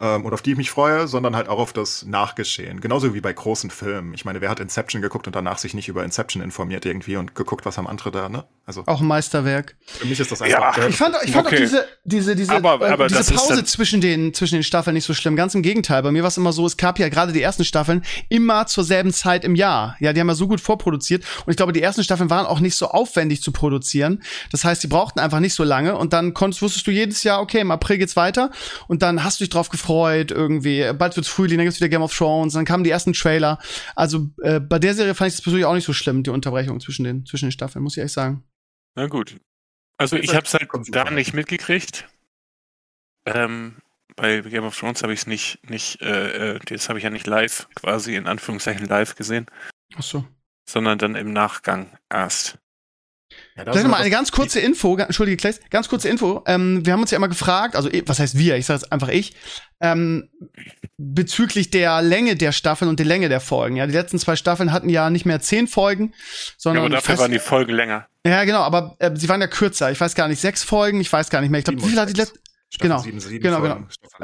ähm, 0.00 0.24
und 0.24 0.32
auf 0.32 0.40
die 0.40 0.52
ich 0.52 0.56
mich 0.56 0.70
freue, 0.70 1.06
sondern 1.06 1.36
halt 1.36 1.48
auch 1.48 1.58
auf 1.58 1.72
das 1.72 2.06
Nachgeschehen. 2.06 2.80
Genauso 2.80 3.14
wie 3.14 3.20
bei 3.20 3.32
großen 3.32 3.70
Filmen. 3.70 4.14
Ich 4.14 4.24
meine, 4.24 4.40
wer 4.40 4.48
hat 4.48 4.58
Inception 4.58 5.02
geguckt 5.02 5.26
und 5.26 5.36
danach 5.36 5.58
sich 5.58 5.74
nicht 5.74 5.88
über 5.88 6.04
Inception 6.04 6.42
informiert 6.42 6.86
irgendwie 6.86 7.16
und 7.16 7.34
geguckt, 7.34 7.66
was 7.66 7.76
haben 7.76 7.86
andere 7.86 8.10
da, 8.10 8.28
ne? 8.28 8.44
Also 8.64 8.84
auch 8.86 9.00
ein 9.00 9.06
Meisterwerk. 9.06 9.76
Für 9.84 10.06
mich 10.06 10.18
ist 10.18 10.32
das 10.32 10.40
einfach. 10.40 10.76
Ja. 10.76 10.88
Ich 10.88 10.96
fand, 10.96 11.16
ich 11.24 11.32
fand 11.32 11.46
okay. 11.46 11.56
auch 11.56 11.60
diese, 11.60 11.88
diese, 12.04 12.36
diese, 12.36 12.52
aber, 12.52 12.80
äh, 12.80 12.92
aber 12.92 13.08
diese 13.08 13.34
Pause 13.34 13.64
zwischen 13.64 14.00
den, 14.00 14.32
zwischen 14.32 14.54
den 14.54 14.62
Staffeln 14.62 14.94
nicht 14.94 15.04
so 15.04 15.12
schlimm. 15.12 15.36
Ganz 15.36 15.54
im 15.54 15.62
Gegenteil. 15.62 16.02
Bei 16.02 16.12
mir 16.12 16.22
war 16.22 16.28
es 16.28 16.36
immer 16.36 16.52
so, 16.52 16.64
es 16.66 16.76
gab 16.76 16.98
ja 16.98 17.08
gerade 17.08 17.32
die 17.32 17.42
ersten 17.42 17.64
Staffeln 17.64 18.02
immer 18.28 18.66
zur 18.66 18.84
selben 18.84 19.12
Zeit 19.12 19.44
im 19.44 19.54
Jahr. 19.54 19.96
Ja, 20.00 20.12
die 20.12 20.20
haben 20.20 20.28
ja 20.28 20.34
so 20.34 20.48
gut 20.48 20.60
vorproduziert. 20.60 21.24
Und 21.44 21.50
ich 21.50 21.56
glaube, 21.56 21.72
die 21.72 21.82
ersten 21.82 22.04
Staffeln 22.04 22.30
waren 22.30 22.46
auch 22.46 22.60
nicht 22.60 22.76
so 22.76 22.86
aufwendig 22.86 23.42
zu 23.42 23.52
produzieren. 23.52 24.22
Das 24.52 24.64
heißt, 24.64 24.82
die 24.82 24.86
brauchten 24.86 25.18
einfach 25.18 25.40
nicht 25.40 25.54
so 25.54 25.64
lange. 25.64 25.96
Und 25.96 26.12
dann 26.12 26.32
konntest, 26.32 26.62
wusstest 26.62 26.86
du 26.86 26.90
jedes 26.90 27.24
Jahr, 27.24 27.40
okay, 27.40 27.60
im 27.60 27.70
April 27.70 27.98
geht's 27.98 28.16
weiter. 28.16 28.50
Und 28.86 29.02
dann 29.02 29.24
hast 29.24 29.40
du 29.40 29.44
dich 29.44 29.50
drauf 29.50 29.68
gefreut, 29.68 29.89
irgendwie 29.90 30.30
irgendwie, 30.30 30.92
bald 30.92 31.16
wird's 31.16 31.28
Frühling, 31.28 31.58
dann 31.58 31.66
gibt's 31.66 31.80
wieder 31.80 31.88
Game 31.88 32.02
of 32.02 32.16
Thrones, 32.16 32.54
dann 32.54 32.64
kamen 32.64 32.84
die 32.84 32.90
ersten 32.90 33.12
Trailer. 33.12 33.58
Also 33.94 34.28
äh, 34.42 34.60
bei 34.60 34.78
der 34.78 34.94
Serie 34.94 35.14
fand 35.14 35.28
ich 35.28 35.36
das 35.36 35.42
persönlich 35.42 35.66
auch 35.66 35.74
nicht 35.74 35.84
so 35.84 35.92
schlimm, 35.92 36.22
die 36.22 36.30
Unterbrechung 36.30 36.80
zwischen 36.80 37.04
den, 37.04 37.26
zwischen 37.26 37.46
den 37.46 37.52
Staffeln, 37.52 37.82
muss 37.82 37.94
ich 37.94 37.98
ehrlich 37.98 38.12
sagen. 38.12 38.44
Na 38.96 39.06
gut. 39.06 39.36
Also 39.96 40.16
ich 40.16 40.34
habe 40.34 40.46
es 40.46 40.54
halt 40.54 40.68
da 40.88 41.10
nicht 41.10 41.34
mitgekriegt. 41.34 42.08
Ähm, 43.26 43.76
bei 44.16 44.40
Game 44.40 44.64
of 44.64 44.78
Thrones 44.78 45.02
habe 45.02 45.12
ich 45.12 45.20
es 45.20 45.26
nicht, 45.26 45.58
nicht, 45.68 46.00
äh, 46.00 46.56
äh 46.56 46.58
das 46.58 46.88
habe 46.88 46.98
ich 46.98 47.04
ja 47.04 47.10
nicht 47.10 47.26
live, 47.26 47.68
quasi 47.74 48.16
in 48.16 48.26
Anführungszeichen 48.26 48.86
live 48.86 49.14
gesehen. 49.14 49.46
Ach 49.94 50.02
so. 50.02 50.24
Sondern 50.68 50.98
dann 50.98 51.16
im 51.16 51.32
Nachgang 51.32 51.98
erst. 52.08 52.58
Ja, 53.66 53.72
Vielleicht 53.72 53.86
noch 53.86 53.92
mal 53.92 54.00
eine 54.00 54.10
ganz 54.10 54.32
kurze 54.32 54.60
Info, 54.60 54.96
entschuldige 54.96 55.36
Kleis, 55.36 55.60
ganz 55.70 55.88
kurze 55.88 56.08
Info. 56.08 56.42
Ähm, 56.46 56.84
wir 56.84 56.92
haben 56.92 57.00
uns 57.00 57.10
ja 57.10 57.16
immer 57.16 57.28
gefragt, 57.28 57.76
also 57.76 57.88
was 58.06 58.18
heißt 58.18 58.38
wir, 58.38 58.56
ich 58.56 58.66
sage 58.66 58.80
jetzt 58.80 58.92
einfach 58.92 59.08
ich, 59.08 59.34
ähm, 59.80 60.28
bezüglich 60.98 61.70
der 61.70 62.02
Länge 62.02 62.36
der 62.36 62.52
Staffeln 62.52 62.88
und 62.88 62.98
der 62.98 63.06
Länge 63.06 63.28
der 63.28 63.40
Folgen. 63.40 63.76
Ja, 63.76 63.86
die 63.86 63.92
letzten 63.92 64.18
zwei 64.18 64.36
Staffeln 64.36 64.72
hatten 64.72 64.88
ja 64.88 65.10
nicht 65.10 65.26
mehr 65.26 65.40
zehn 65.40 65.66
Folgen, 65.66 66.12
sondern. 66.56 66.82
Ja, 66.82 66.86
aber 66.86 66.96
dafür 66.96 67.14
weiß, 67.14 67.20
waren 67.20 67.32
die 67.32 67.38
Folgen 67.38 67.72
länger. 67.72 68.06
Ja, 68.26 68.44
genau, 68.44 68.60
aber 68.60 68.96
äh, 68.98 69.10
sie 69.14 69.28
waren 69.28 69.40
ja 69.40 69.46
kürzer. 69.46 69.90
Ich 69.90 70.00
weiß 70.00 70.14
gar 70.14 70.28
nicht, 70.28 70.40
sechs 70.40 70.62
Folgen, 70.62 71.00
ich 71.00 71.12
weiß 71.12 71.30
gar 71.30 71.40
nicht 71.40 71.50
mehr. 71.50 71.58
Ich 71.58 71.64
glaube, 71.64 71.82
wie 71.82 71.88
viel 71.88 71.98
hat 72.00 72.08
die 72.10 72.14
letzte? 72.14 72.38
Genau, 72.78 72.98
7, 72.98 73.18
7 73.18 73.42
genau, 73.42 73.60
genau, 73.60 73.78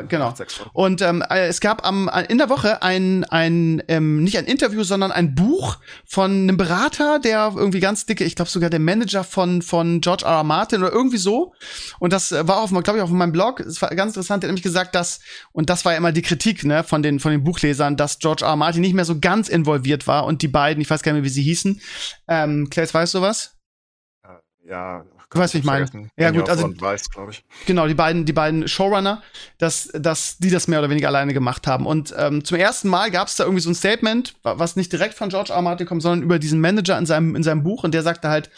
genau. 0.09 0.35
Und 0.73 1.03
ähm, 1.03 1.23
äh, 1.29 1.47
es 1.49 1.61
gab 1.61 1.87
am 1.87 2.11
in 2.29 2.39
der 2.39 2.49
Woche 2.49 2.83
ein 2.83 3.25
ein 3.25 3.83
ähm, 3.89 4.23
nicht 4.23 4.39
ein 4.39 4.45
Interview, 4.45 4.85
sondern 4.85 5.11
ein 5.11 5.35
Buch 5.35 5.79
von 6.05 6.31
einem 6.31 6.57
Berater, 6.57 7.19
der 7.19 7.53
irgendwie 7.57 7.81
ganz 7.81 8.07
dicke, 8.07 8.25
ich 8.25 8.37
glaube 8.37 8.51
sogar 8.51 8.71
der 8.71 8.79
Manager 8.79 9.25
von 9.25 9.63
von 9.63 10.01
George 10.01 10.25
R. 10.25 10.33
R. 10.33 10.45
Martin 10.45 10.83
oder 10.83 10.93
irgendwie 10.93 11.17
so. 11.17 11.55
Und 11.99 12.13
das 12.13 12.33
äh, 12.33 12.47
war 12.47 12.59
auf, 12.61 12.71
glaube 12.71 12.99
ich, 12.99 13.03
auf 13.03 13.11
meinem 13.11 13.33
Blog. 13.33 13.61
Es 13.61 13.83
war 13.83 13.91
ganz 13.91 14.13
interessant. 14.13 14.43
Der 14.43 14.49
hat 14.49 14.53
nämlich 14.53 14.63
gesagt, 14.63 14.95
dass 14.95 15.21
und 15.53 15.69
das 15.69 15.85
war 15.85 15.93
ja 15.93 15.99
immer 15.99 16.13
die 16.13 16.23
Kritik 16.23 16.65
ne 16.65 16.85
von 16.85 17.03
den 17.03 17.19
von 17.21 17.33
den 17.33 17.43
Buchlesern, 17.43 17.97
dass 17.97 18.19
George 18.19 18.45
R. 18.45 18.51
R. 18.51 18.57
Martin 18.57 18.81
nicht 18.81 18.95
mehr 18.95 19.05
so 19.05 19.19
ganz 19.19 19.49
involviert 19.49 20.07
war 20.07 20.25
und 20.25 20.43
die 20.43 20.49
beiden, 20.49 20.81
ich 20.81 20.89
weiß 20.89 21.03
gar 21.03 21.13
nicht 21.13 21.23
mehr, 21.23 21.25
wie 21.25 21.35
sie 21.35 21.43
hießen. 21.43 21.81
Ähm, 22.29 22.71
Claes, 22.71 22.95
weißt 22.95 23.15
du 23.15 23.23
was? 23.23 23.57
Ja, 24.69 25.05
Du 25.31 25.41
weißt, 25.41 25.55
wie 25.55 25.59
ich 25.59 25.65
meine. 25.65 25.87
Ja, 26.17 26.31
gut, 26.31 26.49
also 26.49 26.73
weiß, 26.81 27.11
genau, 27.67 27.89
die 27.89 27.95
beiden, 27.95 28.25
die 28.25 28.33
beiden 28.33 28.69
Showrunner, 28.69 29.23
dass, 29.59 29.89
dass 29.93 30.39
die 30.39 30.51
das 30.51 30.69
mehr 30.69 30.79
oder 30.79 30.89
weniger 30.89 31.09
alleine 31.09 31.35
gemacht 31.35 31.67
haben. 31.67 31.85
Und 31.85 32.15
ähm, 32.17 32.45
zum 32.45 32.57
ersten 32.59 32.89
Mal 32.89 33.11
gab 33.11 33.27
es 33.27 33.35
da 33.35 33.45
irgendwie 33.45 33.61
so 33.61 33.71
ein 33.71 33.75
Statement, 33.75 34.37
was 34.43 34.77
nicht 34.77 34.93
direkt 34.93 35.15
von 35.15 35.29
George 35.29 35.53
R. 35.53 35.63
Martin 35.63 35.87
kommt, 35.87 36.03
sondern 36.03 36.23
über 36.23 36.39
diesen 36.39 36.61
Manager 36.61 36.97
in 36.97 37.07
seinem, 37.07 37.35
in 37.35 37.43
seinem 37.43 37.65
Buch. 37.65 37.83
Und 37.83 37.93
der 37.93 38.03
sagte 38.03 38.29
halt, 38.29 38.51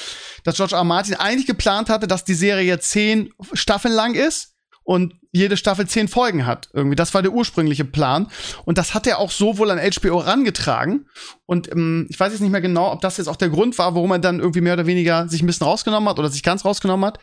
dass 0.44 0.56
George 0.56 0.76
R. 0.76 0.84
Martin 0.84 1.14
eigentlich 1.14 1.46
geplant 1.46 1.88
hatte, 1.88 2.06
dass 2.06 2.24
die 2.24 2.34
Serie 2.34 2.78
zehn 2.80 3.32
Staffeln 3.54 3.94
lang 3.94 4.14
ist 4.14 4.57
und 4.88 5.16
jede 5.32 5.58
Staffel 5.58 5.86
zehn 5.86 6.08
Folgen 6.08 6.46
hat. 6.46 6.70
Irgendwie, 6.72 6.96
das 6.96 7.12
war 7.12 7.20
der 7.20 7.34
ursprüngliche 7.34 7.84
Plan. 7.84 8.28
Und 8.64 8.78
das 8.78 8.94
hat 8.94 9.06
er 9.06 9.18
auch 9.18 9.30
so 9.30 9.58
wohl 9.58 9.70
an 9.70 9.78
HBO 9.78 10.16
rangetragen. 10.16 11.04
Und 11.44 11.70
ähm, 11.70 12.06
ich 12.08 12.18
weiß 12.18 12.32
jetzt 12.32 12.40
nicht 12.40 12.50
mehr 12.50 12.62
genau, 12.62 12.90
ob 12.90 13.02
das 13.02 13.18
jetzt 13.18 13.26
auch 13.26 13.36
der 13.36 13.50
Grund 13.50 13.76
war, 13.76 13.94
warum 13.94 14.12
er 14.12 14.18
dann 14.18 14.40
irgendwie 14.40 14.62
mehr 14.62 14.72
oder 14.72 14.86
weniger 14.86 15.28
sich 15.28 15.42
ein 15.42 15.46
bisschen 15.46 15.66
rausgenommen 15.66 16.08
hat 16.08 16.18
oder 16.18 16.30
sich 16.30 16.42
ganz 16.42 16.64
rausgenommen 16.64 17.04
hat. 17.04 17.20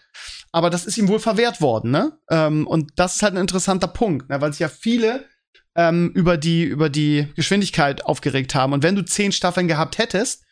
Aber 0.52 0.70
das 0.70 0.86
ist 0.86 1.00
ihm 1.00 1.08
wohl 1.08 1.18
verwehrt 1.18 1.60
worden, 1.60 1.90
ne? 1.90 2.12
Ähm, 2.30 2.68
und 2.68 2.92
das 2.98 3.16
ist 3.16 3.24
halt 3.24 3.34
ein 3.34 3.42
interessanter 3.42 3.88
Punkt, 3.88 4.30
ne? 4.30 4.40
weil 4.42 4.54
sich 4.54 4.60
ja 4.60 4.70
viele 4.70 5.26
ähm, 5.76 6.12
über 6.14 6.38
die 6.38 6.66
über 6.66 6.90
die 6.90 7.30
Geschwindigkeit 7.36 8.06
aufgeregt 8.06 8.54
haben. 8.54 8.74
Und 8.74 8.84
wenn 8.84 8.96
du 8.96 9.04
zehn 9.04 9.32
Staffeln 9.32 9.68
gehabt 9.68 9.98
hättest, 9.98 10.44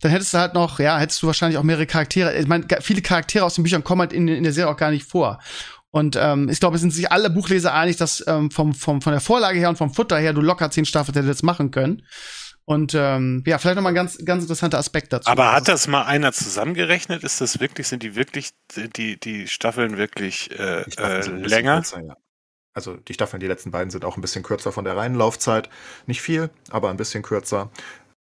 dann 0.00 0.10
hättest 0.10 0.34
du 0.34 0.38
halt 0.38 0.54
noch, 0.54 0.78
ja, 0.78 0.98
hättest 0.98 1.22
du 1.22 1.26
wahrscheinlich 1.26 1.58
auch 1.58 1.64
mehrere 1.64 1.86
Charaktere. 1.86 2.36
Ich 2.36 2.46
meine, 2.46 2.66
viele 2.80 3.02
Charaktere 3.02 3.44
aus 3.44 3.54
den 3.54 3.64
Büchern 3.64 3.82
kommen 3.82 4.00
halt 4.00 4.12
in, 4.12 4.28
in 4.28 4.44
der 4.44 4.52
Serie 4.52 4.70
auch 4.72 4.76
gar 4.76 4.90
nicht 4.90 5.06
vor. 5.06 5.40
Und 5.90 6.16
ähm, 6.20 6.48
ich 6.48 6.60
glaube, 6.60 6.76
es 6.76 6.82
sind 6.82 6.92
sich 6.92 7.10
alle 7.10 7.30
Buchleser 7.30 7.72
einig, 7.72 7.96
dass 7.96 8.22
ähm, 8.26 8.50
vom, 8.50 8.74
vom, 8.74 9.00
von 9.00 9.12
der 9.12 9.20
Vorlage 9.20 9.58
her 9.58 9.70
und 9.70 9.78
vom 9.78 9.92
Futter 9.92 10.18
her 10.18 10.32
du 10.32 10.40
locker 10.40 10.70
zehn 10.70 10.84
Staffeln 10.84 11.14
hättest 11.14 11.42
machen 11.42 11.70
können. 11.70 12.02
Und 12.64 12.94
ähm, 12.94 13.42
ja, 13.46 13.56
vielleicht 13.56 13.76
nochmal 13.76 13.92
ein 13.92 13.96
ganz, 13.96 14.22
ganz 14.22 14.42
interessanter 14.42 14.76
Aspekt 14.76 15.14
dazu. 15.14 15.30
Aber 15.30 15.54
hat 15.54 15.68
das 15.68 15.88
mal 15.88 16.02
einer 16.02 16.32
zusammengerechnet? 16.32 17.24
Ist 17.24 17.40
das 17.40 17.60
wirklich, 17.60 17.88
sind 17.88 18.02
die 18.02 18.14
wirklich, 18.14 18.50
die, 18.76 19.18
die 19.18 19.48
Staffeln 19.48 19.96
wirklich 19.96 20.50
äh, 20.50 20.82
äh, 20.82 21.26
länger? 21.26 21.76
Kürzer, 21.76 22.02
ja. 22.02 22.16
Also 22.74 22.96
die 22.96 23.14
Staffeln, 23.14 23.40
die 23.40 23.46
letzten 23.46 23.70
beiden 23.70 23.90
sind 23.90 24.04
auch 24.04 24.16
ein 24.16 24.20
bisschen 24.20 24.42
kürzer 24.42 24.70
von 24.70 24.84
der 24.84 24.96
reinen 24.96 25.14
Laufzeit. 25.14 25.70
Nicht 26.06 26.20
viel, 26.20 26.50
aber 26.68 26.90
ein 26.90 26.98
bisschen 26.98 27.22
kürzer. 27.22 27.70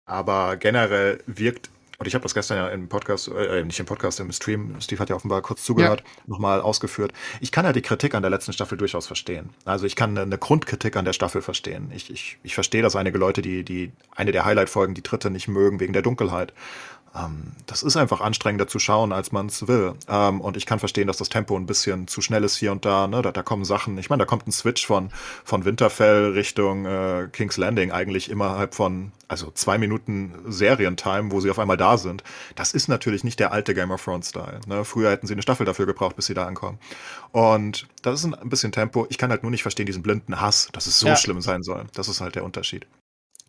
Aber 0.06 0.56
generell 0.56 1.22
wirkt 1.26 1.72
und 2.00 2.06
ich 2.08 2.14
habe 2.14 2.22
das 2.22 2.36
gestern 2.36 2.58
ja 2.58 2.68
im 2.68 2.90
Podcast, 2.90 3.28
äh, 3.28 3.64
nicht 3.64 3.80
im 3.80 3.88
Podcast, 3.88 4.20
im 4.20 4.32
Stream, 4.32 4.80
Steve 4.82 5.00
hat 5.00 5.10
ja 5.10 5.16
offenbar 5.16 5.42
kurz 5.42 5.64
zugehört, 5.64 6.04
ja. 6.06 6.24
nochmal 6.28 6.62
ausgeführt. 6.62 7.12
Ich 7.42 7.52
kann 7.52 7.66
ja 7.66 7.74
die 7.74 7.82
Kritik 7.82 8.14
an 8.14 8.22
der 8.22 8.30
letzten 8.30 8.54
Staffel 8.54 8.78
durchaus 8.78 9.08
verstehen. 9.08 9.50
Also 9.66 9.88
ich 9.88 9.96
kann 9.96 10.16
eine 10.16 10.38
Grundkritik 10.38 10.96
an 10.96 11.06
der 11.06 11.14
Staffel 11.14 11.42
verstehen. 11.42 11.92
Ich, 11.96 12.12
ich, 12.12 12.38
ich 12.44 12.54
verstehe, 12.54 12.84
dass 12.84 12.96
einige 12.96 13.18
Leute, 13.18 13.42
die, 13.42 13.64
die 13.64 13.92
eine 14.16 14.32
der 14.32 14.46
Highlight-Folgen, 14.46 14.94
die 14.94 15.02
dritte, 15.02 15.32
nicht 15.32 15.48
mögen 15.48 15.80
wegen 15.80 15.94
der 15.94 16.04
Dunkelheit. 16.04 16.54
Ähm, 17.18 17.54
das 17.66 17.84
ist 17.84 17.98
einfach 17.98 18.22
anstrengender 18.22 18.68
zu 18.68 18.80
schauen, 18.80 19.12
als 19.12 19.32
man 19.32 19.48
es 19.48 19.68
will. 19.68 19.94
Ähm, 20.08 20.42
und 20.42 20.58
ich 20.58 20.66
kann 20.66 20.80
verstehen, 20.80 21.08
dass 21.08 21.18
das 21.18 21.30
Tempo 21.30 21.56
ein 21.56 21.66
bisschen 21.66 22.08
zu 22.08 22.22
schnell 22.22 22.44
ist 22.44 22.58
hier 22.58 22.72
und 22.72 22.86
da. 22.86 23.08
Ne? 23.08 23.22
Da, 23.22 23.32
da 23.32 23.44
kommen 23.44 23.66
Sachen. 23.66 23.98
Ich 23.98 24.10
meine, 24.10 24.22
da 24.22 24.26
kommt 24.26 24.48
ein 24.48 24.52
Switch 24.52 24.86
von, 24.86 25.10
von 25.44 25.66
Winterfell 25.66 26.32
Richtung 26.32 26.86
äh, 26.86 27.28
King's 27.32 27.58
Landing 27.58 27.92
eigentlich 27.92 28.30
innerhalb 28.30 28.76
von, 28.76 29.12
also 29.28 29.52
zwei 29.52 29.78
Minuten 29.78 30.34
Serientime, 30.48 31.32
wo 31.32 31.40
sie 31.40 31.50
auf 31.50 31.60
einmal 31.60 31.78
da 31.78 31.98
sind. 31.98 32.24
Das 32.56 32.74
ist 32.74 32.88
natürlich 32.88 33.24
nicht 33.24 33.40
der 33.40 33.52
alte 33.52 33.74
Game 33.74 33.92
of 33.92 34.04
Thrones-Style. 34.04 34.62
Ne? 34.68 34.86
Früher 34.86 35.12
hätten 35.12 35.28
sie 35.28 35.34
eine 35.34 35.42
Staffel 35.42 35.66
dafür 35.66 35.86
gebraucht, 35.86 36.16
bis 36.16 36.28
sie 36.28 36.34
da 36.34 36.46
ankommen. 36.46 36.80
Und 37.32 37.88
das 38.02 38.24
ist 38.24 38.34
ein 38.34 38.50
bisschen 38.50 38.72
Tempo. 38.72 39.08
Ich 39.10 39.18
kann 39.18 39.32
halt 39.32 39.44
nur 39.44 39.52
nicht 39.52 39.64
verstehen, 39.64 39.86
diesen 39.86 40.04
blinden 40.04 40.40
Hass, 40.40 40.70
dass 40.74 40.88
es 40.88 41.00
so 41.00 41.08
ja. 41.08 41.16
schlimm 41.16 41.42
sein 41.42 41.64
soll. 41.64 41.86
Das 41.94 42.08
ist 42.08 42.22
halt 42.22 42.36
der 42.36 42.44
Unterschied. 42.44 42.86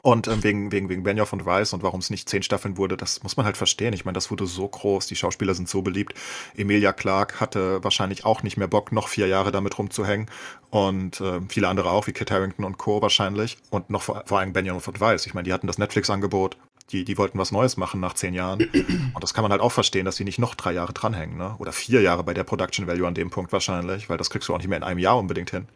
Und 0.01 0.29
ähm, 0.29 0.45
wegen, 0.45 0.73
wegen, 0.73 0.89
wegen 0.89 1.03
Benioff 1.03 1.33
und 1.33 1.41
Rice 1.41 1.73
und 1.73 1.83
warum 1.83 2.01
es 2.01 2.11
nicht 2.11 2.29
zehn 2.29 2.43
Staffeln 2.43 2.77
wurde, 2.77 2.97
das 2.97 3.23
muss 3.23 3.37
man 3.37 3.47
halt 3.47 3.57
verstehen. 3.57 3.93
Ich 3.93 4.05
meine, 4.05 4.15
das 4.15 4.31
wurde 4.31 4.47
so 4.47 4.69
groß, 4.69 5.07
die 5.07 5.17
Schauspieler 5.17 5.55
sind 5.55 5.69
so 5.69 5.83
beliebt. 5.83 6.15
Emilia 6.57 6.93
Clark 6.93 7.41
hatte 7.41 7.83
wahrscheinlich 7.83 8.25
auch 8.25 8.43
nicht 8.43 8.57
mehr 8.57 8.69
Bock, 8.69 8.93
noch 8.93 9.09
vier 9.09 9.27
Jahre 9.27 9.51
damit 9.51 9.77
rumzuhängen. 9.79 10.31
Und 10.71 11.21
äh, 11.21 11.41
viele 11.49 11.69
andere 11.69 11.91
auch, 11.91 12.07
wie 12.07 12.13
Kit 12.13 12.31
Harrington 12.31 12.65
und 12.65 12.79
Co. 12.79 13.03
wahrscheinlich. 13.03 13.59
Und 13.71 13.91
noch 13.91 14.03
vor, 14.03 14.23
vor 14.27 14.39
allem 14.39 14.53
Benioff 14.53 14.87
und 14.87 15.01
Rice. 15.01 15.27
Ich 15.27 15.35
meine, 15.35 15.45
die 15.45 15.53
hatten 15.53 15.67
das 15.67 15.79
Netflix-Angebot. 15.79 16.57
Die, 16.91 17.05
die 17.05 17.19
wollten 17.19 17.39
was 17.39 17.53
Neues 17.53 17.77
machen 17.77 18.01
nach 18.01 18.15
zehn 18.15 18.33
Jahren. 18.33 18.61
Und 18.63 19.23
das 19.23 19.35
kann 19.35 19.43
man 19.43 19.53
halt 19.53 19.61
auch 19.61 19.73
verstehen, 19.73 20.07
dass 20.07 20.17
sie 20.17 20.25
nicht 20.25 20.39
noch 20.39 20.55
drei 20.55 20.73
Jahre 20.73 20.95
dranhängen, 20.95 21.37
ne? 21.37 21.55
Oder 21.59 21.73
vier 21.73 22.01
Jahre 22.01 22.25
bei 22.25 22.33
der 22.33 22.45
Production 22.45 22.87
Value 22.87 23.07
an 23.07 23.13
dem 23.13 23.29
Punkt 23.29 23.53
wahrscheinlich, 23.53 24.09
weil 24.09 24.17
das 24.17 24.31
kriegst 24.31 24.49
du 24.49 24.55
auch 24.55 24.59
nicht 24.59 24.69
mehr 24.69 24.79
in 24.79 24.85
einem 24.85 24.99
Jahr 24.99 25.19
unbedingt 25.19 25.51
hin. 25.51 25.69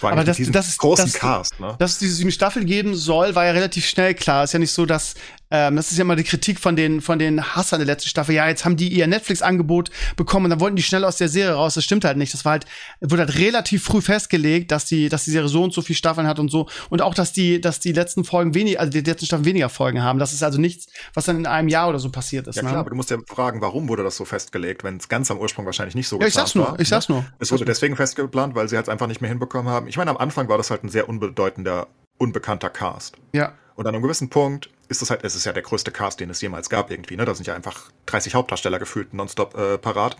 Aber 0.00 0.24
das, 0.24 0.38
das 0.38 0.68
ist 0.68 0.78
großen 0.78 1.06
das, 1.06 1.14
Cast, 1.14 1.60
ne? 1.60 1.76
Dass 1.78 1.92
es 1.92 1.98
diese 1.98 2.14
sieben 2.14 2.30
Staffel 2.30 2.64
geben 2.64 2.94
soll, 2.94 3.34
war 3.34 3.44
ja 3.44 3.52
relativ 3.52 3.86
schnell 3.86 4.14
klar. 4.14 4.44
Ist 4.44 4.52
ja 4.52 4.58
nicht 4.58 4.72
so, 4.72 4.86
dass 4.86 5.14
ähm, 5.50 5.76
das 5.76 5.90
ist 5.90 5.98
ja 5.98 6.02
immer 6.02 6.16
die 6.16 6.24
Kritik 6.24 6.60
von 6.60 6.76
den 6.76 7.00
von 7.00 7.18
den 7.18 7.54
Hassern 7.54 7.80
der 7.80 7.86
letzten 7.86 8.08
Staffel. 8.08 8.34
Ja, 8.34 8.48
jetzt 8.48 8.64
haben 8.64 8.76
die 8.76 8.88
ihr 8.88 9.06
Netflix-Angebot 9.06 9.90
bekommen, 10.16 10.46
und 10.46 10.50
dann 10.50 10.60
wollten 10.60 10.76
die 10.76 10.82
schnell 10.82 11.04
aus 11.04 11.16
der 11.16 11.28
Serie 11.28 11.54
raus. 11.54 11.74
Das 11.74 11.84
stimmt 11.84 12.04
halt 12.04 12.16
nicht. 12.16 12.32
Das 12.32 12.44
war 12.44 12.52
halt 12.52 12.66
wurde 13.00 13.22
halt 13.22 13.38
relativ 13.38 13.84
früh 13.84 14.00
festgelegt, 14.00 14.70
dass 14.70 14.84
die 14.84 15.08
dass 15.08 15.24
die 15.24 15.30
Serie 15.30 15.48
so 15.48 15.64
und 15.64 15.72
so 15.72 15.82
viele 15.82 15.96
Staffeln 15.96 16.26
hat 16.26 16.38
und 16.38 16.50
so 16.50 16.68
und 16.88 17.02
auch, 17.02 17.14
dass 17.14 17.32
die 17.32 17.60
dass 17.60 17.80
die 17.80 17.92
letzten 17.92 18.24
Folgen 18.24 18.54
weniger, 18.54 18.80
also 18.80 18.90
die 18.90 19.00
letzten 19.00 19.26
Staffeln 19.26 19.44
weniger 19.44 19.68
Folgen 19.68 20.02
haben. 20.02 20.18
Das 20.18 20.32
ist 20.32 20.42
also 20.42 20.60
nichts, 20.60 20.86
was 21.14 21.24
dann 21.24 21.36
in 21.36 21.46
einem 21.46 21.68
Jahr 21.68 21.88
oder 21.88 21.98
so 21.98 22.10
passiert 22.10 22.46
ist. 22.46 22.56
Ja 22.56 22.62
ne? 22.62 22.68
klar, 22.68 22.80
aber 22.80 22.90
du 22.90 22.96
musst 22.96 23.10
ja 23.10 23.18
fragen, 23.26 23.60
warum 23.60 23.88
wurde 23.88 24.04
das 24.04 24.16
so 24.16 24.24
festgelegt, 24.24 24.84
wenn 24.84 24.98
es 24.98 25.08
ganz 25.08 25.30
am 25.30 25.38
Ursprung 25.38 25.66
wahrscheinlich 25.66 25.94
nicht 25.94 26.08
so 26.08 26.20
ja, 26.20 26.26
ich 26.26 26.34
sag's 26.34 26.54
nur, 26.54 26.68
war. 26.68 26.80
Ich 26.80 26.88
sag's 26.88 27.08
nur. 27.08 27.24
Es 27.38 27.50
wurde 27.50 27.64
deswegen 27.64 27.96
festgeplant, 27.96 28.54
weil 28.54 28.68
sie 28.68 28.76
halt 28.76 28.88
einfach 28.88 29.06
nicht 29.06 29.20
mehr 29.20 29.30
hinbekommen 29.30 29.72
haben. 29.72 29.88
Ich 29.88 29.96
meine, 29.96 30.10
am 30.10 30.16
Anfang 30.16 30.48
war 30.48 30.58
das 30.58 30.70
halt 30.70 30.84
ein 30.84 30.88
sehr 30.88 31.08
unbedeutender, 31.08 31.88
unbekannter 32.18 32.70
Cast. 32.70 33.16
Ja. 33.32 33.52
Und 33.74 33.86
an 33.86 33.94
einem 33.94 34.02
gewissen 34.02 34.28
Punkt 34.28 34.70
ist 34.90 35.02
es 35.02 35.10
halt, 35.10 35.24
es 35.24 35.36
ist 35.36 35.46
ja 35.46 35.52
der 35.52 35.62
größte 35.62 35.92
Cast, 35.92 36.20
den 36.20 36.30
es 36.30 36.40
jemals 36.40 36.68
gab 36.68 36.90
irgendwie, 36.90 37.16
ne? 37.16 37.24
Da 37.24 37.34
sind 37.34 37.46
ja 37.46 37.54
einfach 37.54 37.90
30 38.06 38.34
Hauptdarsteller 38.34 38.78
gefühlt 38.80 39.14
nonstop 39.14 39.56
äh, 39.56 39.78
parat. 39.78 40.16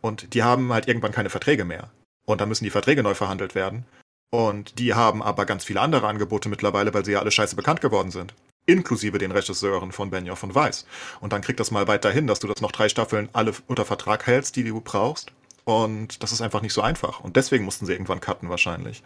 Und 0.00 0.34
die 0.34 0.44
haben 0.44 0.72
halt 0.72 0.86
irgendwann 0.88 1.12
keine 1.12 1.28
Verträge 1.28 1.64
mehr. 1.64 1.90
Und 2.24 2.40
dann 2.40 2.48
müssen 2.48 2.64
die 2.64 2.70
Verträge 2.70 3.02
neu 3.02 3.14
verhandelt 3.14 3.54
werden. 3.56 3.84
Und 4.30 4.78
die 4.78 4.94
haben 4.94 5.22
aber 5.22 5.44
ganz 5.44 5.64
viele 5.64 5.80
andere 5.80 6.06
Angebote 6.06 6.48
mittlerweile, 6.48 6.94
weil 6.94 7.04
sie 7.04 7.12
ja 7.12 7.18
alle 7.18 7.32
scheiße 7.32 7.56
bekannt 7.56 7.80
geworden 7.80 8.10
sind. 8.10 8.32
inklusive 8.64 9.18
den 9.18 9.32
Regisseuren 9.32 9.90
von 9.90 10.10
Benioff 10.10 10.42
und 10.44 10.54
Weiss. 10.54 10.86
Und 11.20 11.32
dann 11.32 11.42
kriegt 11.42 11.58
das 11.58 11.72
mal 11.72 11.88
weiterhin, 11.88 12.28
dass 12.28 12.38
du 12.38 12.46
das 12.46 12.60
noch 12.60 12.70
drei 12.72 12.88
Staffeln 12.88 13.28
alle 13.32 13.52
unter 13.66 13.84
Vertrag 13.84 14.26
hältst, 14.26 14.54
die 14.54 14.62
du 14.64 14.80
brauchst. 14.80 15.32
Und 15.64 16.22
das 16.22 16.32
ist 16.32 16.40
einfach 16.40 16.62
nicht 16.62 16.72
so 16.72 16.80
einfach. 16.80 17.20
Und 17.20 17.36
deswegen 17.36 17.64
mussten 17.64 17.86
sie 17.86 17.92
irgendwann 17.92 18.20
cutten 18.20 18.48
wahrscheinlich. 18.48 19.02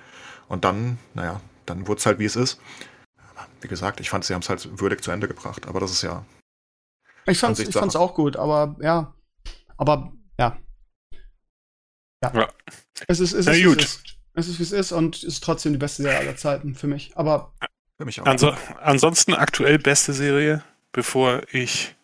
Und 0.49 0.65
dann, 0.65 0.99
naja, 1.15 1.41
dann 1.65 1.87
wurde 1.87 2.01
es 2.01 2.07
halt, 2.07 2.19
wie 2.19 2.27
es 2.27 2.37
ist. 2.37 2.61
Wie 3.61 3.69
gesagt, 3.69 4.01
ich 4.01 4.11
fand, 4.11 4.25
sie 4.25 4.35
haben 4.35 4.43
es 4.43 4.49
halt 4.49 4.81
würdig 4.81 5.03
zu 5.03 5.11
Ende 5.11 5.29
gebracht. 5.29 5.67
Aber 5.67 5.81
das 5.81 5.91
ist 5.91 6.03
ja. 6.03 6.25
Ich 7.27 7.39
fand's, 7.39 7.59
ich 7.59 7.73
fand's 7.73 7.97
auch 7.97 8.15
gut, 8.15 8.37
aber 8.37 8.77
ja. 8.81 9.15
Aber 9.77 10.13
ja. 10.39 10.59
Ja. 12.23 12.33
ja. 12.35 12.53
Es 13.09 13.21
ist, 13.21 13.33
es 13.33 13.47
ist, 13.47 13.65
gut. 13.65 13.83
Es 13.83 13.95
ist, 13.95 14.19
es 14.35 14.49
ist, 14.49 14.59
wie 14.59 14.63
es 14.63 14.73
ist 14.73 14.93
und 14.93 15.23
ist 15.23 15.43
trotzdem 15.43 15.73
die 15.73 15.79
beste 15.79 16.03
Serie 16.03 16.19
aller 16.19 16.37
Zeiten 16.37 16.75
für 16.75 16.87
mich. 16.87 17.17
Aber. 17.17 17.53
Für 17.99 18.05
mich 18.05 18.21
auch. 18.21 18.27
Also, 18.27 18.55
ansonsten 18.81 19.35
aktuell 19.35 19.79
beste 19.79 20.13
Serie, 20.13 20.63
bevor 20.93 21.43
ich 21.53 21.97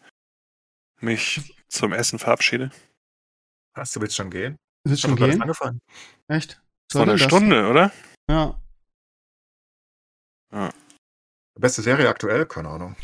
mich 1.00 1.54
zum 1.68 1.92
Essen 1.92 2.18
verabschiede. 2.18 2.70
Hast 3.74 3.96
du 3.96 4.00
willst 4.00 4.16
schon 4.16 4.30
gehen? 4.30 4.58
Willst 4.84 5.02
schon 5.02 5.16
gehen? 5.16 5.40
Angefangen. 5.40 5.80
Echt? 6.28 6.62
Vor 6.90 7.02
einer 7.02 7.18
Stunde, 7.18 7.68
oder? 7.68 7.92
Ja. 8.28 8.60
ja. 10.52 10.72
Beste 11.54 11.82
Serie 11.82 12.08
aktuell? 12.08 12.46
Keine 12.46 12.68
Ahnung. 12.68 12.96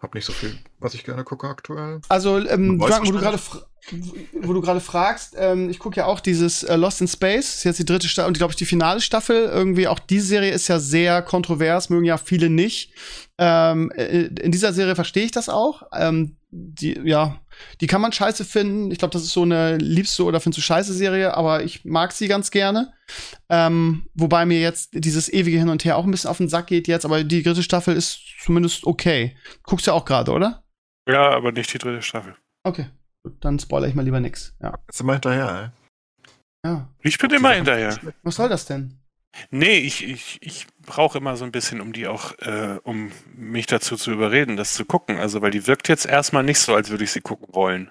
Hab 0.00 0.14
nicht 0.14 0.24
so 0.24 0.32
viel, 0.32 0.58
was 0.78 0.94
ich 0.94 1.04
gerne 1.04 1.22
gucke 1.24 1.46
aktuell. 1.46 2.00
Also, 2.08 2.38
ähm, 2.38 2.80
Frank, 2.80 3.06
wo 3.06 3.12
du 3.12 3.18
gerade 3.18 3.38
wo 4.32 4.52
du 4.52 4.60
gerade 4.60 4.80
fragst, 4.80 5.34
ähm, 5.38 5.70
ich 5.70 5.78
gucke 5.78 5.96
ja 5.96 6.06
auch 6.06 6.20
dieses 6.20 6.62
äh, 6.62 6.76
Lost 6.76 7.00
in 7.00 7.08
Space, 7.08 7.56
ist 7.56 7.64
jetzt 7.64 7.78
die 7.78 7.84
dritte 7.84 8.08
Staffel 8.08 8.28
und 8.28 8.38
glaube 8.38 8.52
ich 8.52 8.56
die 8.56 8.66
finale 8.66 9.00
Staffel. 9.00 9.44
Irgendwie 9.44 9.88
auch 9.88 9.98
diese 9.98 10.26
Serie 10.26 10.52
ist 10.52 10.68
ja 10.68 10.78
sehr 10.78 11.22
kontrovers, 11.22 11.90
mögen 11.90 12.04
ja 12.04 12.18
viele 12.18 12.50
nicht. 12.50 12.92
Ähm, 13.38 13.90
äh, 13.92 14.26
in 14.26 14.52
dieser 14.52 14.72
Serie 14.72 14.94
verstehe 14.94 15.24
ich 15.24 15.32
das 15.32 15.48
auch. 15.48 15.82
Ähm, 15.92 16.36
die, 16.50 17.00
ja, 17.04 17.40
die 17.80 17.86
kann 17.86 18.00
man 18.00 18.12
scheiße 18.12 18.44
finden. 18.44 18.90
Ich 18.90 18.98
glaube, 18.98 19.12
das 19.12 19.22
ist 19.22 19.32
so 19.32 19.42
eine 19.42 19.76
liebste 19.76 20.24
oder 20.24 20.40
findest 20.40 20.58
du 20.58 20.62
scheiße 20.62 20.92
Serie, 20.92 21.34
aber 21.34 21.62
ich 21.62 21.84
mag 21.84 22.12
sie 22.12 22.28
ganz 22.28 22.50
gerne. 22.50 22.92
Ähm, 23.48 24.06
wobei 24.14 24.46
mir 24.46 24.60
jetzt 24.60 24.90
dieses 24.92 25.32
ewige 25.32 25.58
Hin 25.58 25.68
und 25.68 25.84
Her 25.84 25.96
auch 25.96 26.04
ein 26.04 26.10
bisschen 26.10 26.30
auf 26.30 26.38
den 26.38 26.48
Sack 26.48 26.66
geht 26.66 26.88
jetzt, 26.88 27.04
aber 27.04 27.22
die 27.24 27.42
dritte 27.42 27.62
Staffel 27.62 27.96
ist 27.96 28.20
zumindest 28.42 28.84
okay. 28.84 29.36
Guckst 29.62 29.86
du 29.86 29.92
ja 29.92 29.96
auch 29.96 30.04
gerade, 30.04 30.32
oder? 30.32 30.64
Ja, 31.08 31.30
aber 31.30 31.52
nicht 31.52 31.72
die 31.72 31.78
dritte 31.78 32.02
Staffel. 32.02 32.36
Okay. 32.62 32.86
Dann 33.40 33.58
spoilere 33.58 33.88
ich 33.88 33.94
mal 33.94 34.04
lieber 34.04 34.20
nix. 34.20 34.54
Ja. 34.60 34.78
Jetzt 34.86 35.00
immer 35.00 35.14
hinterher, 35.14 35.72
ey. 36.64 36.70
Ja. 36.70 36.88
Ich 37.02 37.18
bin 37.18 37.30
immer 37.30 37.52
hinterher. 37.52 37.98
Was 38.22 38.36
soll 38.36 38.48
das 38.48 38.66
denn? 38.66 38.98
Nee, 39.50 39.78
ich, 39.78 40.06
ich, 40.06 40.38
ich 40.42 40.66
brauche 40.84 41.18
immer 41.18 41.36
so 41.36 41.44
ein 41.44 41.52
bisschen, 41.52 41.80
um 41.80 41.92
die 41.92 42.06
auch, 42.06 42.36
äh, 42.38 42.78
um 42.82 43.12
mich 43.34 43.66
dazu 43.66 43.96
zu 43.96 44.10
überreden, 44.10 44.56
das 44.56 44.74
zu 44.74 44.84
gucken. 44.84 45.18
Also, 45.18 45.40
weil 45.40 45.52
die 45.52 45.66
wirkt 45.66 45.88
jetzt 45.88 46.06
erstmal 46.06 46.42
nicht 46.42 46.58
so, 46.58 46.74
als 46.74 46.90
würde 46.90 47.04
ich 47.04 47.12
sie 47.12 47.20
gucken 47.20 47.54
wollen. 47.54 47.90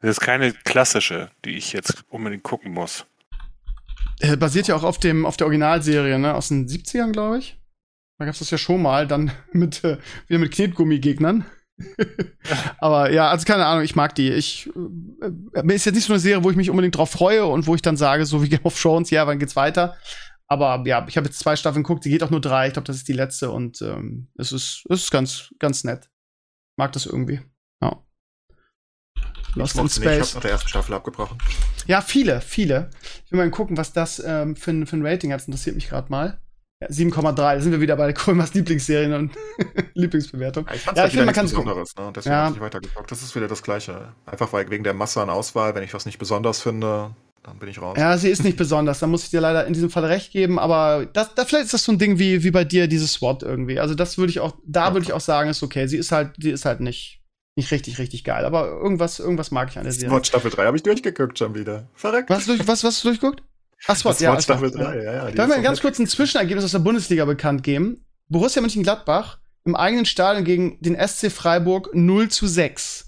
Das 0.00 0.10
ist 0.10 0.20
keine 0.20 0.52
klassische, 0.52 1.30
die 1.44 1.56
ich 1.56 1.72
jetzt 1.72 2.04
unbedingt 2.08 2.42
gucken 2.42 2.72
muss. 2.72 3.06
Äh, 4.20 4.36
basiert 4.36 4.68
ja 4.68 4.74
auch 4.76 4.82
auf 4.82 4.98
dem, 4.98 5.26
auf 5.26 5.36
der 5.36 5.46
Originalserie, 5.46 6.18
ne? 6.18 6.34
Aus 6.34 6.48
den 6.48 6.68
70ern, 6.68 7.12
glaube 7.12 7.38
ich. 7.38 7.56
Da 8.18 8.24
gab 8.24 8.32
es 8.32 8.40
das 8.40 8.50
ja 8.50 8.58
schon 8.58 8.82
mal, 8.82 9.06
dann 9.06 9.30
mit, 9.52 9.84
äh, 9.84 9.98
wieder 10.26 10.40
mit 10.40 10.52
Knetgummi-Gegnern. 10.52 11.44
Aber 12.78 13.10
ja, 13.10 13.30
also 13.30 13.44
keine 13.44 13.66
Ahnung, 13.66 13.84
ich 13.84 13.96
mag 13.96 14.14
die. 14.14 14.30
Ich 14.30 14.68
äh, 15.22 15.62
mir 15.62 15.74
ist 15.74 15.84
jetzt 15.84 15.94
nicht 15.94 16.06
so 16.06 16.12
eine 16.12 16.20
Serie, 16.20 16.44
wo 16.44 16.50
ich 16.50 16.56
mich 16.56 16.70
unbedingt 16.70 16.96
drauf 16.96 17.10
freue 17.10 17.46
und 17.46 17.66
wo 17.66 17.74
ich 17.74 17.82
dann 17.82 17.96
sage, 17.96 18.26
so 18.26 18.42
wie 18.42 18.48
Game 18.50 18.64
of 18.64 18.80
Thrones, 18.80 19.10
ja, 19.10 19.26
wann 19.26 19.38
geht's 19.38 19.56
weiter? 19.56 19.96
Aber 20.46 20.82
ja, 20.86 21.04
ich 21.06 21.16
habe 21.16 21.26
jetzt 21.26 21.38
zwei 21.38 21.56
Staffeln 21.56 21.82
geguckt, 21.82 22.04
die 22.04 22.10
geht 22.10 22.22
auch 22.22 22.30
nur 22.30 22.40
drei. 22.40 22.68
Ich 22.68 22.72
glaube, 22.72 22.86
das 22.86 22.96
ist 22.96 23.08
die 23.08 23.12
letzte 23.12 23.50
und 23.50 23.82
ähm, 23.82 24.28
es 24.36 24.52
ist, 24.52 24.84
es 24.88 25.02
ist 25.04 25.10
ganz, 25.10 25.54
ganz 25.58 25.84
nett. 25.84 26.08
Mag 26.76 26.92
das 26.92 27.06
irgendwie. 27.06 27.40
Ja. 27.82 28.02
Lost 29.54 29.76
in 29.76 29.88
Space. 29.88 29.98
Nicht. 29.98 30.06
Ich 30.06 30.20
habe 30.20 30.34
nach 30.34 30.42
der 30.42 30.50
ersten 30.52 30.68
Staffel 30.68 30.94
abgebrochen. 30.94 31.38
Ja, 31.86 32.00
viele, 32.00 32.40
viele. 32.40 32.90
Ich 33.26 33.32
will 33.32 33.38
mal 33.38 33.50
gucken, 33.50 33.76
was 33.76 33.92
das 33.92 34.22
ähm, 34.24 34.56
für, 34.56 34.70
ein, 34.70 34.86
für 34.86 34.96
ein 34.96 35.06
Rating 35.06 35.32
hat. 35.32 35.40
Das 35.40 35.48
interessiert 35.48 35.76
mich 35.76 35.88
gerade 35.88 36.10
mal. 36.10 36.40
Ja, 36.80 36.88
7,3. 36.88 37.34
Da 37.34 37.60
sind 37.60 37.72
wir 37.72 37.80
wieder 37.80 37.96
bei 37.96 38.12
Krömers 38.12 38.54
Lieblingsserien 38.54 39.12
und 39.12 39.32
Lieblingsbewertung. 39.94 40.66
Ja, 40.68 40.74
ich, 40.74 40.84
ja, 40.84 41.04
ich 41.06 41.10
finde, 41.10 41.26
man 41.26 41.34
kann 41.34 41.46
es. 41.46 41.52
Ne? 41.52 42.12
Deswegen 42.14 42.32
ja. 42.32 42.44
habe 42.44 42.54
ich 42.54 42.60
weitergeguckt. 42.60 43.10
Das 43.10 43.22
ist 43.22 43.34
wieder 43.34 43.48
das 43.48 43.62
Gleiche. 43.62 44.12
Einfach 44.26 44.52
weil 44.52 44.70
wegen 44.70 44.84
der 44.84 44.94
Masse 44.94 45.20
an 45.20 45.30
Auswahl, 45.30 45.74
wenn 45.74 45.82
ich 45.82 45.92
was 45.92 46.06
nicht 46.06 46.18
besonders 46.18 46.60
finde, 46.60 47.14
dann 47.42 47.58
bin 47.58 47.68
ich 47.68 47.82
raus. 47.82 47.96
Ja, 47.98 48.16
sie 48.16 48.30
ist 48.30 48.44
nicht 48.44 48.56
besonders. 48.56 49.00
Da 49.00 49.08
muss 49.08 49.24
ich 49.24 49.30
dir 49.30 49.40
leider 49.40 49.66
in 49.66 49.72
diesem 49.72 49.90
Fall 49.90 50.04
recht 50.04 50.30
geben. 50.30 50.60
Aber 50.60 51.06
das, 51.06 51.34
da 51.34 51.44
vielleicht 51.44 51.64
ist 51.64 51.74
das 51.74 51.84
so 51.84 51.90
ein 51.90 51.98
Ding 51.98 52.20
wie, 52.20 52.44
wie 52.44 52.52
bei 52.52 52.64
dir, 52.64 52.86
dieses 52.86 53.12
SWAT 53.14 53.42
irgendwie. 53.42 53.80
Also 53.80 53.96
das 53.96 54.16
würde 54.16 54.30
ich 54.30 54.38
auch, 54.38 54.54
da 54.64 54.88
ja, 54.88 54.92
würde 54.94 55.04
ich 55.04 55.12
auch 55.12 55.20
sagen, 55.20 55.50
ist 55.50 55.64
okay. 55.64 55.88
Sie 55.88 55.96
ist 55.96 56.12
halt, 56.12 56.34
sie 56.38 56.50
ist 56.50 56.64
halt 56.64 56.78
nicht, 56.78 57.22
nicht 57.56 57.72
richtig, 57.72 57.98
richtig 57.98 58.22
geil. 58.22 58.44
Aber 58.44 58.68
irgendwas, 58.68 59.18
irgendwas 59.18 59.50
mag 59.50 59.70
ich 59.70 59.78
an 59.78 59.84
der 59.84 59.92
Serie. 59.92 60.10
SWAT 60.10 60.28
Staffel 60.28 60.50
3 60.52 60.66
habe 60.66 60.76
ich 60.76 60.84
durchgeguckt 60.84 61.38
schon 61.38 61.56
wieder. 61.56 61.88
Verreckt. 61.94 62.30
Was, 62.30 62.46
durch, 62.46 62.60
was, 62.60 62.84
was 62.84 62.84
hast 62.84 63.04
du 63.04 63.08
durchgeguckt? 63.08 63.42
Ach, 63.86 63.96
SWAT, 63.96 64.20
ja. 64.20 64.40
Staffel 64.40 64.70
3, 64.70 64.96
ja, 64.96 65.02
ja. 65.02 65.30
Darf 65.30 65.48
ich 65.48 65.56
mal 65.56 65.62
ganz 65.62 65.80
kurz 65.80 65.98
ein 65.98 66.06
Zwischenergebnis 66.06 66.64
aus 66.64 66.72
der 66.72 66.80
Bundesliga 66.80 67.24
bekannt 67.24 67.62
geben? 67.62 68.04
Borussia 68.28 68.60
Mönchengladbach 68.60 69.38
im 69.64 69.76
eigenen 69.76 70.04
Stadion 70.04 70.44
gegen 70.44 70.80
den 70.80 70.96
SC 70.96 71.30
Freiburg 71.30 71.90
0 71.94 72.28
zu 72.28 72.46
6. 72.46 73.04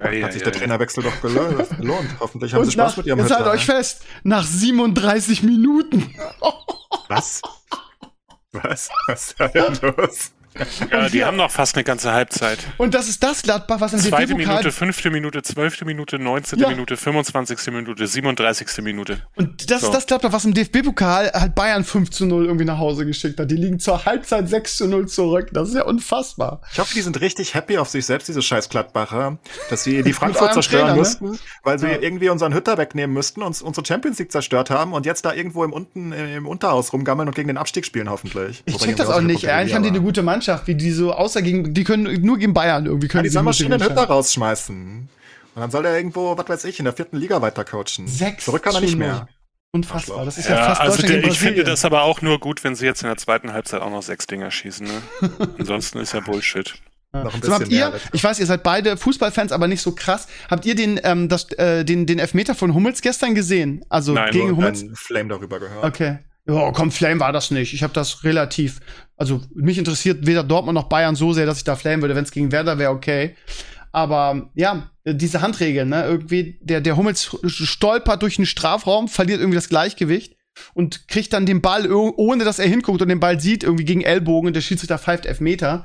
Ja, 0.00 0.10
ja, 0.12 0.26
hat 0.26 0.32
sich 0.32 0.42
der 0.44 0.52
Trainerwechsel 0.52 1.02
doch 1.02 1.20
gelohnt. 1.22 2.08
Hoffentlich 2.20 2.52
haben 2.52 2.60
Und 2.60 2.66
sie 2.66 2.72
Spaß 2.72 2.92
nach, 2.92 2.96
mit 2.98 3.06
ihrem 3.06 3.18
Jetzt 3.18 3.32
haltet 3.32 3.48
euch 3.48 3.64
fest, 3.64 4.04
nach 4.22 4.46
37 4.46 5.42
Minuten. 5.42 6.14
Was? 7.08 7.42
Was? 8.52 8.88
Was 9.08 9.30
ist 9.30 9.40
da 9.40 9.48
denn 9.48 9.78
los? 9.96 10.32
Ja, 10.90 11.08
die 11.08 11.24
haben 11.24 11.36
noch 11.36 11.50
fast 11.50 11.76
eine 11.76 11.84
ganze 11.84 12.12
Halbzeit. 12.12 12.58
Und 12.76 12.94
das 12.94 13.08
ist 13.08 13.22
das 13.22 13.42
Gladbach, 13.42 13.80
was 13.80 13.92
im 13.92 14.00
Zweite 14.00 14.34
Minute, 14.34 14.72
fünfte 14.72 15.10
Minute, 15.10 15.42
zwölfte 15.42 15.84
Minute, 15.84 16.18
neunzehnte 16.18 16.64
ja. 16.64 16.70
Minute, 16.70 16.96
25. 16.96 17.72
Minute, 17.72 18.06
37. 18.06 18.82
Minute. 18.82 19.22
Und 19.36 19.70
das 19.70 19.82
so. 19.82 19.88
ist 19.88 19.94
das 19.94 20.06
Gladbach, 20.06 20.32
was 20.32 20.44
im 20.44 20.54
DFB-Pokal 20.54 21.32
halt 21.32 21.54
Bayern 21.54 21.84
5 21.84 22.10
zu 22.10 22.26
0 22.26 22.46
irgendwie 22.46 22.64
nach 22.64 22.78
Hause 22.78 23.06
geschickt 23.06 23.38
hat. 23.38 23.50
Die 23.50 23.56
liegen 23.56 23.78
zur 23.78 24.04
Halbzeit 24.04 24.48
6 24.48 24.76
zu 24.76 24.88
0 24.88 25.08
zurück. 25.08 25.50
Das 25.52 25.68
ist 25.68 25.74
ja 25.74 25.84
unfassbar. 25.84 26.60
Ich 26.72 26.78
hoffe, 26.78 26.94
die 26.94 27.02
sind 27.02 27.20
richtig 27.20 27.54
happy 27.54 27.78
auf 27.78 27.88
sich 27.88 28.06
selbst, 28.06 28.28
diese 28.28 28.42
scheiß 28.42 28.68
Gladbacher, 28.68 29.38
dass 29.70 29.84
sie 29.84 30.02
die 30.02 30.12
Frankfurt 30.12 30.52
zerstören 30.52 30.86
Trainer, 30.86 30.94
ne? 30.94 30.98
mussten, 31.00 31.30
ne? 31.32 31.38
weil 31.62 31.78
sie 31.78 31.88
ja. 31.88 31.98
irgendwie 32.00 32.28
unseren 32.28 32.54
Hütter 32.54 32.78
wegnehmen 32.78 33.14
müssten 33.14 33.42
und 33.42 33.60
unsere 33.62 33.86
Champions 33.86 34.18
League 34.18 34.32
zerstört 34.32 34.70
haben 34.70 34.92
und 34.92 35.06
jetzt 35.06 35.24
da 35.24 35.32
irgendwo 35.32 35.64
im, 35.64 35.72
unten, 35.72 36.12
im 36.12 36.46
Unterhaus 36.46 36.92
rumgammeln 36.92 37.28
und 37.28 37.34
gegen 37.34 37.48
den 37.48 37.56
Abstieg 37.56 37.84
spielen, 37.84 38.10
hoffentlich. 38.10 38.62
Ich 38.66 38.76
check 38.78 38.96
das 38.96 39.08
auch 39.08 39.20
nicht. 39.20 39.48
Eigentlich 39.48 39.74
haben 39.74 39.82
die 39.82 39.90
eine 39.90 40.00
gute 40.00 40.22
Mannschaft, 40.22 40.47
wie 40.66 40.74
die 40.74 40.90
so 40.90 41.12
außer 41.12 41.42
gegen, 41.42 41.74
die 41.74 41.84
können 41.84 42.22
nur 42.22 42.38
gegen 42.38 42.54
Bayern 42.54 42.86
irgendwie 42.86 43.08
können 43.08 43.24
ja, 43.24 43.28
die, 43.28 43.32
sollen 43.32 43.44
mal 43.44 43.52
schön 43.52 43.70
den 43.70 43.82
Hütter 43.82 44.04
rausschmeißen. 44.04 45.08
Und 45.54 45.60
dann 45.60 45.70
soll 45.70 45.84
er 45.84 45.96
irgendwo, 45.96 46.36
was 46.38 46.48
weiß 46.48 46.64
ich, 46.64 46.78
in 46.78 46.84
der 46.84 46.94
vierten 46.94 47.16
Liga 47.16 47.42
weiter 47.42 47.64
coachen. 47.64 48.06
Sechs 48.06 48.44
Zurück 48.44 48.62
kann 48.62 48.74
er 48.74 48.80
nicht 48.80 48.96
mehr. 48.96 49.28
Unfassbar. 49.72 50.24
Das 50.24 50.38
ist 50.38 50.48
ja, 50.48 50.56
ja 50.56 50.64
fast 50.66 50.80
also 50.80 51.06
der, 51.06 51.24
Ich 51.24 51.38
finde 51.38 51.64
das 51.64 51.84
aber 51.84 52.02
auch 52.02 52.22
nur 52.22 52.38
gut, 52.40 52.64
wenn 52.64 52.74
sie 52.74 52.86
jetzt 52.86 53.02
in 53.02 53.08
der 53.08 53.18
zweiten 53.18 53.52
Halbzeit 53.52 53.82
auch 53.82 53.90
noch 53.90 54.02
sechs 54.02 54.26
Dinger 54.26 54.50
schießen. 54.50 54.86
Ne? 54.86 55.02
Ansonsten 55.58 55.98
ist 55.98 56.14
ja 56.14 56.20
Bullshit. 56.20 56.74
Ja. 57.12 57.28
So, 57.42 57.52
habt 57.52 57.68
ihr, 57.68 57.92
ich 58.12 58.22
weiß, 58.22 58.38
ihr 58.38 58.46
seid 58.46 58.62
beide 58.62 58.96
Fußballfans, 58.96 59.52
aber 59.52 59.66
nicht 59.66 59.80
so 59.80 59.94
krass. 59.94 60.28
Habt 60.50 60.66
ihr 60.66 60.74
den, 60.74 61.00
ähm, 61.02 61.28
das, 61.28 61.50
äh, 61.52 61.84
den, 61.84 62.06
den 62.06 62.18
Elfmeter 62.18 62.54
von 62.54 62.74
Hummels 62.74 63.00
gestern 63.00 63.34
gesehen? 63.34 63.84
Also 63.88 64.12
Nein, 64.12 64.30
gegen 64.30 64.48
nur 64.48 64.56
Hummels? 64.58 64.84
Flame 64.94 65.30
darüber 65.30 65.58
gehört. 65.58 65.84
Okay. 65.84 66.18
Ja, 66.48 66.72
komm, 66.72 66.90
Flame 66.90 67.20
war 67.20 67.32
das 67.32 67.50
nicht. 67.50 67.74
Ich 67.74 67.82
habe 67.82 67.92
das 67.92 68.24
relativ. 68.24 68.80
Also 69.16 69.42
mich 69.54 69.76
interessiert 69.76 70.26
weder 70.26 70.42
Dortmund 70.42 70.74
noch 70.74 70.88
Bayern 70.88 71.14
so 71.14 71.32
sehr, 71.32 71.44
dass 71.44 71.58
ich 71.58 71.64
da 71.64 71.76
Flame 71.76 72.02
würde. 72.02 72.14
Wenn 72.14 72.24
es 72.24 72.30
gegen 72.30 72.52
Werder 72.52 72.78
wäre, 72.78 72.90
okay. 72.90 73.36
Aber 73.92 74.50
ja, 74.54 74.90
diese 75.04 75.42
Handregeln, 75.42 75.90
ne? 75.90 76.04
Irgendwie, 76.04 76.58
der, 76.62 76.80
der 76.80 76.96
Hummels 76.96 77.36
stolpert 77.44 78.22
durch 78.22 78.36
den 78.36 78.46
Strafraum, 78.46 79.08
verliert 79.08 79.40
irgendwie 79.40 79.56
das 79.56 79.68
Gleichgewicht 79.68 80.36
und 80.74 81.08
kriegt 81.08 81.32
dann 81.32 81.46
den 81.46 81.60
Ball, 81.60 81.90
ohne 81.90 82.44
dass 82.44 82.58
er 82.58 82.68
hinguckt 82.68 83.02
und 83.02 83.08
den 83.08 83.20
Ball 83.20 83.40
sieht, 83.40 83.62
irgendwie 83.62 83.84
gegen 83.84 84.00
Ellbogen 84.00 84.48
und 84.48 84.56
der 84.56 84.60
Schiedsrichter 84.60 84.98
pfeift 84.98 85.26
Elfmeter. 85.26 85.84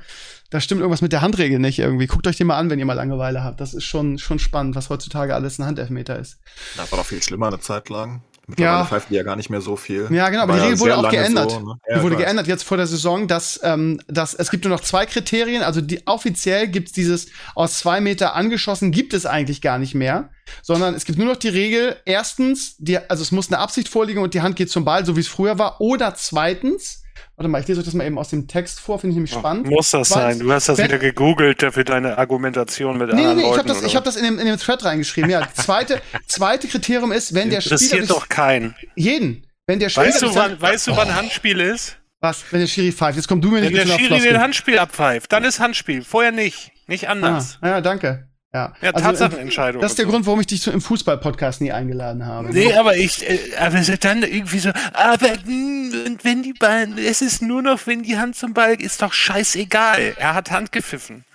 Da 0.50 0.62
stimmt 0.62 0.82
irgendwas 0.82 1.02
mit 1.02 1.12
der 1.12 1.22
Handregel 1.22 1.60
nicht 1.60 1.80
irgendwie. 1.80 2.08
Guckt 2.08 2.28
euch 2.28 2.38
den 2.38 2.48
mal 2.48 2.58
an, 2.58 2.70
wenn 2.70 2.80
ihr 2.80 2.86
mal 2.86 2.94
Langeweile 2.94 3.44
habt. 3.44 3.60
Das 3.60 3.74
ist 3.74 3.86
schon, 3.86 4.20
schon 4.20 4.40
spannend, 4.40 4.76
was 4.76 4.90
heutzutage 4.90 5.34
alles 5.34 5.60
ein 5.60 5.66
Handelfmeter 5.66 6.20
ist. 6.20 6.38
Das 6.78 6.92
war 6.92 7.00
doch 7.00 7.06
viel 7.06 7.24
schlimmer 7.24 7.48
eine 7.48 7.60
Zeit 7.60 7.90
lang. 7.90 8.22
Mittlerweile 8.46 8.80
ja. 8.80 8.86
pfeifen 8.86 9.08
die 9.10 9.16
ja 9.16 9.24
gar 9.24 9.38
nicht 9.38 9.50
mehr 9.50 9.62
so 9.62 9.78
viel. 9.78 10.08
Ja, 10.12 10.28
genau, 10.28 10.44
aber 10.44 10.56
die 10.56 10.60
Regel 10.60 10.80
wurde 10.80 10.98
auch 10.98 11.10
geändert. 11.10 11.52
So, 11.52 11.60
ne? 11.62 11.76
ja, 11.88 11.98
die 11.98 12.04
wurde 12.04 12.18
geändert 12.18 12.48
jetzt 12.48 12.64
vor 12.64 12.76
der 12.76 12.88
Saison, 12.88 13.28
dass, 13.28 13.60
ähm, 13.64 14.02
dass 14.08 14.34
es 14.34 14.52
gibt 14.52 14.66
nur 14.66 14.74
noch 14.74 14.82
zwei 14.82 15.06
Kriterien. 15.06 15.64
Also 15.64 15.80
die, 15.80 16.06
offiziell 16.08 16.68
gibt's 16.68 16.92
dieses 16.92 17.28
aus 17.56 17.80
zwei 17.80 18.02
Meter 18.02 18.36
angeschossen, 18.36 18.92
gibt 18.92 19.14
es 19.14 19.26
eigentlich 19.26 19.62
gar 19.62 19.78
nicht 19.78 19.96
mehr. 19.96 20.30
Sondern 20.62 20.94
es 20.94 21.06
gibt 21.06 21.18
nur 21.18 21.28
noch 21.28 21.38
die 21.38 21.48
Regel, 21.50 21.96
erstens, 22.04 22.76
die, 22.78 22.98
also 22.98 23.22
es 23.24 23.32
muss 23.32 23.48
eine 23.48 23.60
Absicht 23.60 23.88
vorliegen 23.88 24.22
und 24.22 24.34
die 24.34 24.42
Hand 24.42 24.58
geht 24.58 24.70
zum 24.70 24.84
Ball, 24.84 25.06
so 25.06 25.16
wie 25.16 25.22
es 25.22 25.28
früher 25.30 25.58
war. 25.58 25.80
Oder 25.80 26.16
zweitens, 26.16 27.03
Warte 27.36 27.50
mal, 27.50 27.62
ich 27.62 27.68
lese 27.68 27.80
euch 27.80 27.86
das 27.86 27.94
mal 27.94 28.06
eben 28.06 28.18
aus 28.18 28.30
dem 28.30 28.48
Text 28.48 28.80
vor, 28.80 29.00
finde 29.00 29.12
ich 29.12 29.16
nämlich 29.16 29.34
spannend. 29.34 29.68
Muss 29.68 29.92
das 29.92 30.10
sein? 30.10 30.40
Du 30.40 30.52
hast 30.52 30.70
das 30.70 30.78
wieder 30.78 30.98
gegoogelt 30.98 31.62
für 31.62 31.84
deine 31.84 32.18
Argumentation 32.18 32.98
mit 32.98 33.08
nee, 33.08 33.14
anderen 33.14 33.38
Nee, 33.38 33.44
nee, 33.44 33.52
ich 33.52 33.58
habe 33.58 33.68
das, 33.68 33.96
hab 33.96 34.04
das 34.04 34.16
in 34.16 34.24
dem, 34.24 34.40
in 34.40 34.46
dem 34.46 34.58
Thread 34.58 34.84
reingeschrieben. 34.84 35.30
Ja, 35.30 35.48
zweite, 35.54 36.02
zweite 36.28 36.68
Kriterium 36.68 37.12
ist, 37.12 37.34
wenn 37.34 37.50
der 37.50 37.62
Spieler... 37.62 37.82
Interessiert 37.82 38.10
doch 38.10 38.30
keinen. 38.30 38.76
Jeden. 38.96 39.46
Wenn 39.68 39.80
der 39.80 39.90
Spieler... 39.90 40.08
Weißt 40.08 40.22
du, 40.22 40.36
wann, 40.36 40.62
weißt 40.62 40.88
du, 40.88 40.96
wann 40.96 41.16
Handspiel 41.16 41.60
ist? 41.60 41.98
Was, 42.20 42.44
wenn 42.52 42.62
der 42.62 42.68
Schiri 42.68 42.92
pfeift? 42.92 43.18
Jetzt 43.18 43.28
komm 43.28 43.42
du 43.42 43.50
mir 43.50 43.62
nicht 43.62 43.74
Wenn 43.74 43.88
der 43.88 43.98
Schiri 43.98 44.20
den 44.20 44.40
Handspiel 44.40 44.80
abpfeift, 44.80 45.32
dann 45.32 45.44
ist 45.44 45.60
Handspiel. 45.60 46.04
Vorher 46.04 46.32
nicht. 46.32 46.72
Nicht 46.88 47.10
anders. 47.10 47.58
Ah, 47.62 47.68
ja, 47.68 47.82
danke. 47.82 48.30
Ja, 48.54 48.72
ja 48.82 48.92
also, 48.92 49.08
Tatsachenentscheidung. 49.08 49.82
Das 49.82 49.94
ist 49.94 49.98
der 49.98 50.06
so. 50.06 50.12
Grund, 50.12 50.28
warum 50.28 50.40
ich 50.40 50.48
dich 50.48 50.62
so 50.62 50.70
im 50.70 50.80
Fußball-Podcast 50.80 51.60
nie 51.62 51.72
eingeladen 51.72 52.26
habe. 52.26 52.54
Nee, 52.54 52.74
aber 52.74 52.96
ich, 52.96 53.28
äh, 53.28 53.40
aber 53.58 53.80
dann 53.80 54.22
irgendwie 54.22 54.60
so, 54.60 54.70
aber 54.94 55.30
hm, 55.44 56.20
wenn 56.22 56.44
die 56.44 56.54
beiden, 56.54 57.00
es 57.00 57.24
ist 57.24 57.42
nur 57.42 57.64
noch, 57.64 57.88
wenn 57.88 58.04
die 58.04 58.18
Hand 58.18 58.36
zum 58.36 58.54
Ball, 58.54 58.76
ist 58.76 59.02
doch 59.02 59.12
scheißegal. 59.12 60.14
Er 60.18 60.36
hat 60.36 60.52
Hand 60.52 60.72
gepfiffen. 60.72 61.26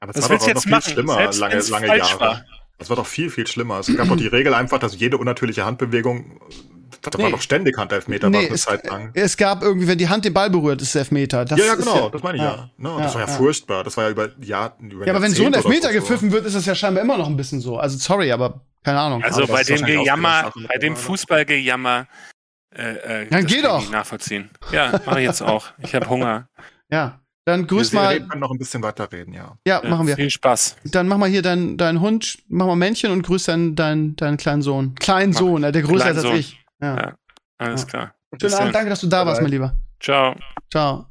Aber 0.00 0.12
das 0.12 0.28
war 0.28 0.36
doch 0.36 0.46
jetzt 0.48 0.66
noch 0.66 0.82
viel 0.82 0.94
schlimmer, 0.94 1.32
lange, 1.32 1.60
lange 1.60 1.86
Jahre. 1.86 2.20
War. 2.20 2.44
Das 2.78 2.88
war 2.88 2.96
doch 2.96 3.06
viel, 3.06 3.30
viel 3.30 3.46
schlimmer. 3.46 3.78
Es 3.78 3.96
gab 3.96 4.08
doch 4.08 4.16
die 4.16 4.26
Regel 4.26 4.52
einfach, 4.54 4.80
dass 4.80 4.98
jede 4.98 5.18
unnatürliche 5.18 5.64
Handbewegung 5.64 6.40
das 7.00 7.14
nee. 7.16 7.24
war 7.24 7.30
doch 7.30 7.40
ständig 7.40 7.76
Handelfmeter, 7.78 8.28
nee, 8.28 8.36
war 8.36 8.44
eine 8.44 8.54
es, 8.54 8.62
Zeit 8.62 8.86
lang. 8.86 9.10
Es 9.14 9.36
gab 9.36 9.62
irgendwie, 9.62 9.88
wenn 9.88 9.98
die 9.98 10.08
Hand 10.08 10.24
den 10.24 10.34
Ball 10.34 10.50
berührt, 10.50 10.82
ist 10.82 10.88
es 10.88 10.94
Elfmeter. 10.96 11.44
Das 11.44 11.58
ja, 11.58 11.66
ja, 11.66 11.74
genau, 11.74 11.96
ja, 11.96 12.08
das 12.10 12.22
meine 12.22 12.36
ich 12.36 12.42
ja. 12.42 12.54
ja. 12.54 12.70
No, 12.76 12.98
das 12.98 13.14
war 13.14 13.22
ja, 13.22 13.26
furchtbar. 13.26 13.84
Das 13.84 13.96
war 13.96 14.04
ja 14.04 14.10
über 14.10 14.30
Jahre. 14.40 14.74
Über 14.80 15.06
ja, 15.06 15.12
aber 15.12 15.22
wenn 15.22 15.32
so 15.32 15.46
ein 15.46 15.54
Elfmeter 15.54 15.88
so. 15.88 15.94
gepfiffen 15.94 16.32
wird, 16.32 16.46
ist 16.46 16.56
das 16.56 16.66
ja 16.66 16.74
scheinbar 16.74 17.02
immer 17.02 17.16
noch 17.16 17.26
ein 17.26 17.36
bisschen 17.36 17.60
so. 17.60 17.78
Also 17.78 17.98
sorry, 17.98 18.32
aber 18.32 18.60
keine 18.84 19.00
Ahnung. 19.00 19.22
Also 19.22 19.46
bei 19.46 19.62
dem 19.62 19.84
Gejammer, 19.84 20.52
bei 20.68 20.78
dem 20.78 20.96
Fußballgejammer, 20.96 22.06
äh, 22.74 23.22
äh, 23.22 23.26
Dann 23.28 23.46
geh 23.46 23.60
doch. 23.62 23.90
nachvollziehen. 23.90 24.50
Ja, 24.72 25.00
mache 25.04 25.20
ich 25.20 25.26
jetzt 25.26 25.42
auch. 25.42 25.66
Ich 25.78 25.94
habe 25.94 26.08
Hunger. 26.08 26.48
Ja. 26.90 27.18
Dann 27.44 27.66
grüß 27.66 27.92
wir 27.92 28.00
mal. 28.00 28.14
Wir 28.14 28.26
können 28.28 28.40
noch 28.40 28.52
ein 28.52 28.58
bisschen 28.58 28.82
weiter 28.82 29.10
reden, 29.10 29.34
ja. 29.34 29.56
Ja, 29.66 29.82
machen 29.84 30.06
wir. 30.06 30.14
Viel 30.14 30.30
Spaß. 30.30 30.76
Dann 30.84 31.08
mach 31.08 31.18
mal 31.18 31.28
hier 31.28 31.42
deinen 31.42 31.76
dein 31.76 32.00
Hund, 32.00 32.38
mach 32.48 32.66
mal 32.66 32.76
Männchen 32.76 33.10
und 33.10 33.22
grüß 33.22 33.44
deinen, 33.44 33.74
deinen, 33.74 34.14
deinen 34.14 34.36
kleinen 34.36 34.62
Sohn. 34.62 34.94
Kleinen 34.94 35.32
Sohn, 35.32 35.62
der 35.62 35.72
größer 35.72 36.12
ist 36.12 36.24
als 36.24 36.38
ich. 36.38 36.61
Ja. 36.82 36.96
ja. 36.96 37.14
Alles 37.58 37.86
klar. 37.86 38.14
Schönen 38.40 38.54
Abend, 38.54 38.74
danke, 38.74 38.90
dass 38.90 39.00
du 39.00 39.06
da 39.06 39.24
warst, 39.24 39.40
mein 39.40 39.50
Lieber. 39.50 39.74
Ciao. 40.00 40.34
Ciao. 40.70 41.06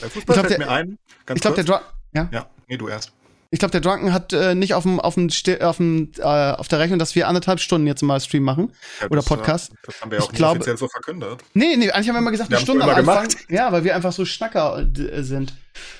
Bei 0.00 0.08
Fußball 0.08 0.18
ich 0.18 0.24
glaub, 0.24 0.36
fällt 0.36 0.50
der, 0.50 0.58
mir 0.58 0.68
ein, 0.68 0.98
ganz 1.26 1.38
Ich 1.38 1.42
glaube, 1.42 1.56
der 1.56 1.64
Dra 1.64 1.82
ja? 2.12 2.28
Ja, 2.32 2.46
nee, 2.68 2.76
du 2.76 2.88
erst. 2.88 3.12
Ich 3.52 3.58
glaube, 3.58 3.72
der 3.72 3.80
Drunken 3.80 4.12
hat 4.12 4.32
äh, 4.32 4.54
nicht 4.54 4.74
auf, 4.74 4.84
dem, 4.84 5.00
auf, 5.00 5.14
dem, 5.14 5.28
auf, 5.60 5.76
dem, 5.78 6.12
äh, 6.18 6.22
auf 6.22 6.68
der 6.68 6.78
Rechnung, 6.78 7.00
dass 7.00 7.16
wir 7.16 7.26
anderthalb 7.26 7.58
Stunden 7.58 7.84
jetzt 7.88 8.00
mal 8.02 8.20
Stream 8.20 8.44
machen. 8.44 8.72
Ja, 9.00 9.08
oder 9.10 9.22
Podcast. 9.22 9.72
Das 9.82 10.00
haben 10.00 10.12
wir 10.12 10.22
auch 10.22 10.30
ich 10.30 10.36
glaube, 10.36 10.60
offiziell 10.60 10.76
so 10.76 10.86
verkündet. 10.86 11.42
Nee, 11.52 11.76
nee, 11.76 11.90
eigentlich 11.90 12.08
haben 12.08 12.14
wir 12.14 12.20
immer 12.20 12.30
gesagt, 12.30 12.50
wir 12.50 12.58
eine 12.58 12.64
Stunde 12.64 12.84
am 12.84 12.90
Anfang. 12.90 13.28
Gemacht. 13.28 13.36
Ja, 13.48 13.72
weil 13.72 13.82
wir 13.82 13.96
einfach 13.96 14.12
so 14.12 14.24
Schnacker 14.24 14.78
äh, 14.78 15.22
sind. 15.22 15.52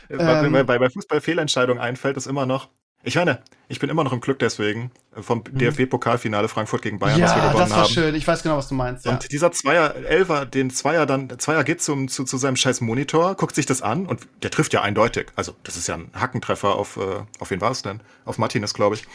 Was 0.08 0.44
ähm, 0.44 0.52
mir 0.52 0.64
bei, 0.64 0.78
bei 0.78 0.90
Fußball-Fehlentscheidungen 0.90 1.82
einfällt, 1.82 2.16
ist 2.16 2.28
immer 2.28 2.46
noch, 2.46 2.68
ich 3.02 3.16
meine, 3.16 3.40
ich 3.68 3.78
bin 3.78 3.88
immer 3.88 4.04
noch 4.04 4.12
im 4.12 4.20
Glück 4.20 4.38
deswegen 4.40 4.90
vom 5.12 5.38
mhm. 5.38 5.58
DFB-Pokalfinale 5.58 6.48
Frankfurt 6.48 6.82
gegen 6.82 6.98
Bayern, 6.98 7.20
ja, 7.20 7.26
was 7.26 7.34
wir 7.34 7.42
gewonnen 7.42 7.52
haben. 7.52 7.58
Ja, 7.58 7.64
das 7.64 7.70
war 7.70 7.84
haben. 7.84 7.92
schön. 7.92 8.14
Ich 8.14 8.26
weiß 8.26 8.42
genau, 8.42 8.58
was 8.58 8.68
du 8.68 8.74
meinst. 8.74 9.06
Und 9.06 9.22
ja. 9.22 9.28
dieser 9.28 9.52
Zweier, 9.52 9.94
Elfer, 9.94 10.44
den 10.44 10.70
Zweier 10.70 11.06
dann, 11.06 11.38
Zweier 11.38 11.64
geht 11.64 11.80
zum, 11.80 12.08
zu, 12.08 12.24
zu 12.24 12.36
seinem 12.36 12.56
scheiß 12.56 12.82
Monitor, 12.82 13.34
guckt 13.36 13.54
sich 13.54 13.66
das 13.66 13.80
an 13.80 14.06
und 14.06 14.26
der 14.42 14.50
trifft 14.50 14.72
ja 14.74 14.82
eindeutig. 14.82 15.28
Also, 15.36 15.54
das 15.62 15.76
ist 15.76 15.88
ja 15.88 15.94
ein 15.94 16.10
Hackentreffer 16.14 16.74
auf, 16.74 16.96
äh, 16.96 17.22
auf 17.38 17.50
wen 17.50 17.60
war 17.60 17.70
es 17.70 17.82
denn? 17.82 18.00
Auf 18.24 18.38
Martinez, 18.38 18.74
glaube 18.74 18.96
ich. 18.96 19.06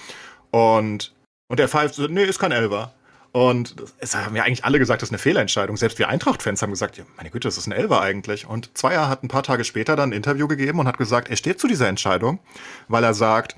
Und, 0.52 1.14
und 1.48 1.60
der 1.60 1.68
pfeift, 1.68 2.00
nee, 2.10 2.24
ist 2.24 2.40
kein 2.40 2.52
Elfer. 2.52 2.94
Und 3.36 3.76
es 3.98 4.16
haben 4.16 4.34
ja 4.38 4.44
eigentlich 4.44 4.64
alle 4.64 4.80
gesagt, 4.80 5.02
das 5.02 5.10
ist 5.10 5.12
eine 5.12 5.20
Fehlentscheidung. 5.20 5.76
Selbst 5.76 6.00
wir 6.00 6.08
Eintracht-Fans 6.08 6.62
haben 6.62 6.70
gesagt, 6.70 6.98
ja, 6.98 7.04
meine 7.18 7.30
Güte, 7.30 7.50
das 7.50 7.58
ist 7.58 7.68
ein 7.68 7.74
Elfer 7.74 8.00
eigentlich. 8.00 8.48
Und 8.48 8.78
Zweier 8.78 9.10
hat 9.10 9.24
ein 9.24 9.28
paar 9.28 9.44
Tage 9.44 9.66
später 9.66 9.98
dann 9.98 10.12
ein 10.12 10.14
Interview 10.14 10.48
gegeben 10.48 10.80
und 10.80 10.88
hat 10.88 10.98
gesagt, 10.98 11.30
er 11.30 11.36
steht 11.36 11.60
zu 11.60 11.68
dieser 11.68 11.90
Entscheidung, 11.90 12.40
weil 12.88 13.04
er 13.04 13.14
sagt, 13.14 13.58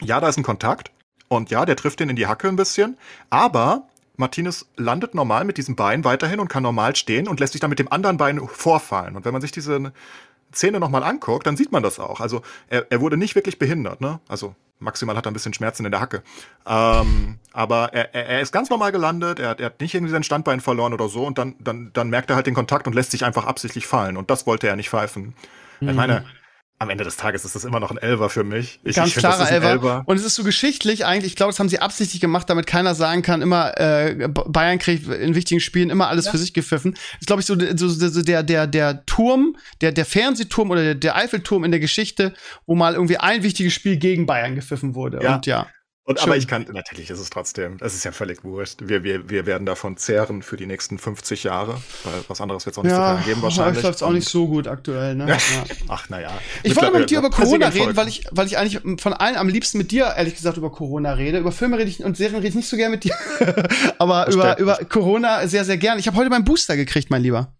ja, 0.00 0.20
da 0.20 0.28
ist 0.28 0.38
ein 0.38 0.42
Kontakt 0.42 0.90
und 1.28 1.50
ja, 1.50 1.64
der 1.64 1.76
trifft 1.76 2.00
den 2.00 2.08
in 2.08 2.16
die 2.16 2.26
Hacke 2.26 2.48
ein 2.48 2.56
bisschen, 2.56 2.96
aber 3.30 3.88
Martinez 4.16 4.66
landet 4.76 5.14
normal 5.14 5.44
mit 5.44 5.58
diesem 5.58 5.76
Bein 5.76 6.04
weiterhin 6.04 6.40
und 6.40 6.48
kann 6.48 6.62
normal 6.62 6.96
stehen 6.96 7.28
und 7.28 7.40
lässt 7.40 7.52
sich 7.52 7.60
dann 7.60 7.70
mit 7.70 7.78
dem 7.78 7.90
anderen 7.90 8.16
Bein 8.16 8.40
vorfallen. 8.46 9.16
Und 9.16 9.24
wenn 9.24 9.32
man 9.32 9.40
sich 9.40 9.52
diese 9.52 9.92
Szene 10.54 10.80
nochmal 10.80 11.02
anguckt, 11.02 11.46
dann 11.46 11.56
sieht 11.56 11.72
man 11.72 11.82
das 11.82 11.98
auch. 11.98 12.20
Also 12.20 12.42
er, 12.68 12.86
er 12.90 13.00
wurde 13.00 13.16
nicht 13.16 13.34
wirklich 13.34 13.58
behindert, 13.58 14.00
ne? 14.00 14.20
Also 14.28 14.54
maximal 14.78 15.16
hat 15.16 15.26
er 15.26 15.30
ein 15.30 15.34
bisschen 15.34 15.54
Schmerzen 15.54 15.84
in 15.86 15.92
der 15.92 16.00
Hacke. 16.00 16.22
Ähm, 16.66 17.38
aber 17.52 17.94
er, 17.94 18.14
er 18.14 18.40
ist 18.40 18.52
ganz 18.52 18.68
normal 18.68 18.92
gelandet, 18.92 19.38
er, 19.38 19.58
er 19.58 19.66
hat 19.66 19.80
nicht 19.80 19.94
irgendwie 19.94 20.12
sein 20.12 20.24
Standbein 20.24 20.60
verloren 20.60 20.92
oder 20.92 21.08
so 21.08 21.24
und 21.24 21.38
dann, 21.38 21.54
dann, 21.58 21.90
dann 21.92 22.10
merkt 22.10 22.30
er 22.30 22.36
halt 22.36 22.46
den 22.46 22.54
Kontakt 22.54 22.86
und 22.86 22.94
lässt 22.94 23.12
sich 23.12 23.24
einfach 23.24 23.46
absichtlich 23.46 23.86
fallen. 23.86 24.16
Und 24.16 24.30
das 24.30 24.46
wollte 24.46 24.68
er 24.68 24.76
nicht 24.76 24.90
pfeifen. 24.90 25.34
Mhm. 25.80 25.88
Ich 25.88 25.96
meine, 25.96 26.24
am 26.82 26.90
Ende 26.90 27.04
des 27.04 27.16
Tages 27.16 27.44
ist 27.44 27.54
das 27.54 27.64
immer 27.64 27.80
noch 27.80 27.90
ein 27.90 27.96
Elver 27.96 28.28
für 28.28 28.44
mich. 28.44 28.80
Ich, 28.84 28.96
Ganz 28.96 29.08
ich 29.08 29.14
find, 29.14 29.24
klarer 29.24 29.50
Elver. 29.50 29.70
Elver. 29.70 30.02
Und 30.06 30.16
es 30.16 30.24
ist 30.24 30.34
so 30.34 30.44
geschichtlich 30.44 31.06
eigentlich. 31.06 31.32
Ich 31.32 31.36
glaube, 31.36 31.52
das 31.52 31.58
haben 31.58 31.68
sie 31.68 31.78
absichtlich 31.78 32.20
gemacht, 32.20 32.50
damit 32.50 32.66
keiner 32.66 32.94
sagen 32.94 33.22
kann, 33.22 33.40
immer 33.40 33.78
äh, 33.78 34.28
Bayern 34.28 34.78
kriegt 34.78 35.08
in 35.08 35.34
wichtigen 35.34 35.60
Spielen 35.60 35.90
immer 35.90 36.08
alles 36.08 36.26
ja. 36.26 36.32
für 36.32 36.38
sich 36.38 36.52
gepfiffen. 36.52 36.92
Das 36.92 37.20
ist, 37.20 37.26
glaube 37.26 37.40
ich, 37.40 37.46
so, 37.46 37.56
so, 37.76 37.88
so, 37.88 38.22
der 38.22 38.42
der 38.42 38.66
der 38.66 39.06
Turm, 39.06 39.56
der 39.80 39.92
der 39.92 40.04
Fernsehturm 40.04 40.70
oder 40.70 40.82
der, 40.82 40.94
der 40.94 41.16
Eiffelturm 41.16 41.64
in 41.64 41.70
der 41.70 41.80
Geschichte, 41.80 42.34
wo 42.66 42.74
mal 42.74 42.94
irgendwie 42.94 43.16
ein 43.16 43.42
wichtiges 43.42 43.72
Spiel 43.72 43.96
gegen 43.96 44.26
Bayern 44.26 44.54
gepfiffen 44.54 44.94
wurde. 44.94 45.20
Ja. 45.22 45.36
Und 45.36 45.46
ja. 45.46 45.66
Und, 46.04 46.20
aber 46.20 46.36
ich 46.36 46.48
kann, 46.48 46.66
natürlich 46.72 47.10
ist 47.10 47.20
es 47.20 47.30
trotzdem, 47.30 47.78
das 47.78 47.94
ist 47.94 48.04
ja 48.04 48.10
völlig 48.10 48.42
wurscht. 48.42 48.80
Wir, 48.82 49.04
wir, 49.04 49.30
wir 49.30 49.46
werden 49.46 49.64
davon 49.66 49.96
zehren 49.96 50.42
für 50.42 50.56
die 50.56 50.66
nächsten 50.66 50.98
50 50.98 51.44
Jahre, 51.44 51.80
weil 52.02 52.24
was 52.26 52.40
anderes 52.40 52.66
wird 52.66 52.74
es 52.74 52.78
auch 52.78 52.82
nicht 52.82 52.90
ja, 52.90 53.18
so 53.18 53.24
geben 53.24 53.40
wahrscheinlich. 53.40 53.84
läuft 53.84 54.02
auch 54.02 54.10
nicht 54.10 54.28
so 54.28 54.48
gut 54.48 54.66
aktuell, 54.66 55.14
ne? 55.14 55.28
Ja. 55.28 55.38
Ach, 55.86 56.08
naja. 56.08 56.32
Ich 56.64 56.74
wollte 56.74 56.90
mal 56.90 57.00
mit 57.00 57.10
dir 57.10 57.20
über 57.20 57.30
Corona 57.30 57.68
reden, 57.68 57.96
weil 57.96 58.08
ich, 58.08 58.24
weil 58.32 58.48
ich 58.48 58.58
eigentlich 58.58 59.00
von 59.00 59.12
allen 59.12 59.36
am 59.36 59.48
liebsten 59.48 59.78
mit 59.78 59.92
dir, 59.92 60.12
ehrlich 60.16 60.34
gesagt, 60.34 60.56
über 60.56 60.72
Corona 60.72 61.12
rede. 61.12 61.38
Über 61.38 61.52
Filme 61.52 61.78
rede 61.78 61.88
ich 61.88 62.02
und 62.02 62.16
Serien 62.16 62.36
rede 62.36 62.48
ich 62.48 62.54
nicht 62.56 62.68
so 62.68 62.76
gern 62.76 62.90
mit 62.90 63.04
dir. 63.04 63.14
aber 63.98 64.24
das 64.24 64.34
über, 64.34 64.58
über 64.58 64.74
Corona 64.88 65.46
sehr, 65.46 65.64
sehr 65.64 65.78
gern. 65.78 66.00
Ich 66.00 66.08
habe 66.08 66.16
heute 66.16 66.30
meinen 66.30 66.44
Booster 66.44 66.76
gekriegt, 66.76 67.10
mein 67.10 67.22
Lieber. 67.22 67.54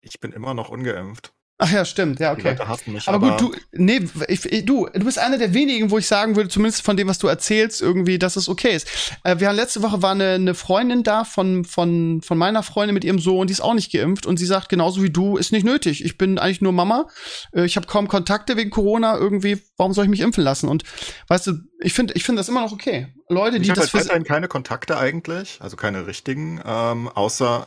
Ich 0.00 0.18
bin 0.18 0.32
immer 0.32 0.54
noch 0.54 0.70
ungeimpft. 0.70 1.32
Ach 1.62 1.70
ja, 1.70 1.84
stimmt, 1.84 2.20
ja, 2.20 2.32
okay. 2.32 2.56
Mich, 2.86 3.06
aber, 3.06 3.26
aber, 3.26 3.36
gut, 3.36 3.52
du, 3.52 3.58
nee, 3.72 4.00
ich, 4.28 4.40
du, 4.64 4.86
du 4.86 5.04
bist 5.04 5.18
einer 5.18 5.36
der 5.36 5.52
wenigen, 5.52 5.90
wo 5.90 5.98
ich 5.98 6.06
sagen 6.06 6.34
würde, 6.34 6.48
zumindest 6.48 6.82
von 6.82 6.96
dem, 6.96 7.06
was 7.06 7.18
du 7.18 7.26
erzählst, 7.26 7.82
irgendwie, 7.82 8.18
dass 8.18 8.36
es 8.36 8.48
okay 8.48 8.74
ist. 8.74 8.88
Äh, 9.24 9.40
wir 9.40 9.48
haben 9.48 9.56
letzte 9.56 9.82
Woche 9.82 10.00
war 10.00 10.12
eine, 10.12 10.32
eine 10.32 10.54
Freundin 10.54 11.02
da 11.02 11.24
von, 11.24 11.66
von, 11.66 12.22
von 12.22 12.38
meiner 12.38 12.62
Freundin 12.62 12.94
mit 12.94 13.04
ihrem 13.04 13.18
Sohn, 13.18 13.46
die 13.46 13.52
ist 13.52 13.60
auch 13.60 13.74
nicht 13.74 13.92
geimpft 13.92 14.24
und 14.24 14.38
sie 14.38 14.46
sagt, 14.46 14.70
genauso 14.70 15.02
wie 15.02 15.10
du, 15.10 15.36
ist 15.36 15.52
nicht 15.52 15.64
nötig. 15.64 16.02
Ich 16.02 16.16
bin 16.16 16.38
eigentlich 16.38 16.62
nur 16.62 16.72
Mama. 16.72 17.08
Äh, 17.52 17.66
ich 17.66 17.76
habe 17.76 17.86
kaum 17.86 18.08
Kontakte 18.08 18.56
wegen 18.56 18.70
Corona 18.70 19.18
irgendwie. 19.18 19.60
Warum 19.80 19.94
soll 19.94 20.04
ich 20.04 20.10
mich 20.10 20.20
impfen 20.20 20.44
lassen? 20.44 20.68
Und 20.68 20.84
weißt 21.28 21.46
du, 21.46 21.52
ich 21.80 21.94
finde, 21.94 22.12
ich 22.12 22.22
finde 22.22 22.40
das 22.40 22.50
immer 22.50 22.60
noch 22.60 22.70
okay. 22.70 23.08
Leute, 23.30 23.58
die 23.58 23.68
ich 23.68 23.72
das 23.72 23.94
halt 23.94 24.04
weiterhin 24.04 24.24
keine 24.24 24.46
Kontakte 24.46 24.98
eigentlich, 24.98 25.56
also 25.62 25.78
keine 25.78 26.06
richtigen, 26.06 26.60
ähm, 26.66 27.08
außer 27.08 27.66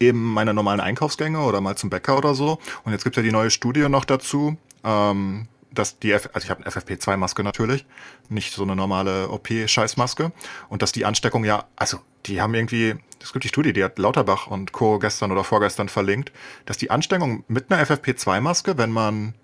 eben 0.00 0.34
meine 0.34 0.54
normalen 0.54 0.80
Einkaufsgänge 0.80 1.38
oder 1.38 1.60
mal 1.60 1.76
zum 1.76 1.88
Bäcker 1.88 2.18
oder 2.18 2.34
so. 2.34 2.58
Und 2.82 2.90
jetzt 2.90 3.04
gibt 3.04 3.14
ja 3.14 3.22
die 3.22 3.30
neue 3.30 3.52
Studie 3.52 3.88
noch 3.88 4.04
dazu, 4.04 4.56
ähm, 4.82 5.46
dass 5.70 6.00
die, 6.00 6.10
F 6.10 6.30
also 6.32 6.44
ich 6.46 6.50
habe 6.50 6.64
eine 6.64 6.70
FFP2-Maske 6.74 7.44
natürlich, 7.44 7.86
nicht 8.28 8.52
so 8.52 8.64
eine 8.64 8.74
normale 8.74 9.28
OP-Scheißmaske. 9.28 10.32
Und 10.68 10.82
dass 10.82 10.90
die 10.90 11.04
Ansteckung 11.04 11.44
ja, 11.44 11.66
also 11.76 12.00
die 12.26 12.40
haben 12.40 12.54
irgendwie, 12.54 12.96
es 13.22 13.32
gibt 13.32 13.44
die 13.44 13.48
Studie, 13.48 13.72
die 13.72 13.84
hat 13.84 14.00
Lauterbach 14.00 14.48
und 14.48 14.72
Co. 14.72 14.98
gestern 14.98 15.30
oder 15.30 15.44
vorgestern 15.44 15.88
verlinkt, 15.88 16.32
dass 16.66 16.76
die 16.76 16.90
Ansteckung 16.90 17.44
mit 17.46 17.70
einer 17.70 17.80
FFP2-Maske, 17.84 18.78
wenn 18.78 18.90
man 18.90 19.34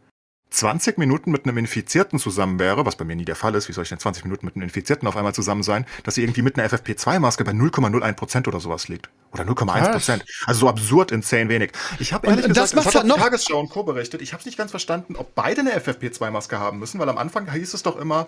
20 0.51 0.99
Minuten 0.99 1.31
mit 1.31 1.45
einem 1.45 1.59
Infizierten 1.59 2.19
zusammen 2.19 2.59
wäre, 2.59 2.87
was 2.87 2.97
bei 2.97 3.05
mir 3.05 3.17
nie 3.17 3.25
der 3.25 3.37
Fall 3.37 3.55
ist, 3.55 3.69
wie 3.69 3.73
soll 3.73 3.83
ich 3.83 3.89
denn 3.89 3.99
20 3.99 4.25
Minuten 4.25 4.47
mit 4.47 4.57
einem 4.57 4.63
Infizierten 4.63 5.07
auf 5.07 5.17
einmal 5.17 5.35
zusammen 5.35 5.63
sein, 5.63 5.85
dass 6.05 6.15
sie 6.15 6.23
irgendwie 6.23 6.43
mit 6.43 6.59
einer 6.59 6.69
FFP2-Maske 6.69 7.45
bei 7.45 7.53
0,01% 7.53 8.49
oder 8.49 8.61
sowas 8.61 8.89
liegt. 8.89 9.11
Oder 9.33 9.45
0,1% 9.45 10.23
Also 10.47 10.61
so 10.61 10.69
absurd 10.69 11.13
insane 11.13 11.49
wenig. 11.49 11.73
Ich 11.99 12.13
habe 12.13 12.27
ehrlich 12.27 12.47
gesagt, 12.47 12.75
das, 12.77 12.85
das 12.85 12.95
hat 12.95 13.05
die 13.05 13.09
Tagesschau 13.09 13.61
und 13.61 13.69
Co. 13.69 13.83
berichtet, 13.83 14.23
ich 14.23 14.33
habe 14.33 14.41
es 14.41 14.47
nicht 14.47 14.57
ganz 14.57 14.71
verstanden, 14.71 15.17
ob 15.17 15.35
beide 15.35 15.61
eine 15.61 15.79
FFP2-Maske 15.79 16.59
haben 16.59 16.79
müssen, 16.79 16.99
weil 16.99 17.09
am 17.09 17.19
Anfang 17.19 17.51
hieß 17.51 17.75
es 17.75 17.83
doch 17.83 17.99
immer, 17.99 18.27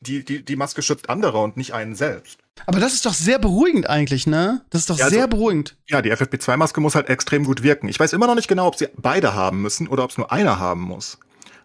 die, 0.00 0.24
die, 0.24 0.44
die 0.44 0.56
Maske 0.56 0.82
schützt 0.82 1.08
andere 1.08 1.38
und 1.38 1.56
nicht 1.56 1.74
einen 1.74 1.94
selbst. 1.94 2.38
Aber 2.66 2.80
das 2.80 2.92
ist 2.92 3.06
doch 3.06 3.14
sehr 3.14 3.38
beruhigend 3.38 3.88
eigentlich, 3.88 4.26
ne? 4.26 4.62
Das 4.70 4.82
ist 4.82 4.90
doch 4.90 4.98
ja, 4.98 5.04
also, 5.04 5.16
sehr 5.16 5.28
beruhigend. 5.28 5.76
Ja, 5.86 6.02
die 6.02 6.12
FFP2-Maske 6.12 6.80
muss 6.80 6.94
halt 6.94 7.08
extrem 7.08 7.44
gut 7.44 7.62
wirken. 7.62 7.88
Ich 7.88 7.98
weiß 7.98 8.12
immer 8.12 8.26
noch 8.26 8.34
nicht 8.34 8.48
genau, 8.48 8.66
ob 8.66 8.76
sie 8.76 8.88
beide 8.96 9.34
haben 9.34 9.62
müssen 9.62 9.88
oder 9.88 10.04
ob 10.04 10.10
es 10.10 10.18
nur 10.18 10.32
einer 10.32 10.58
haben 10.58 10.80
muss. 10.80 11.18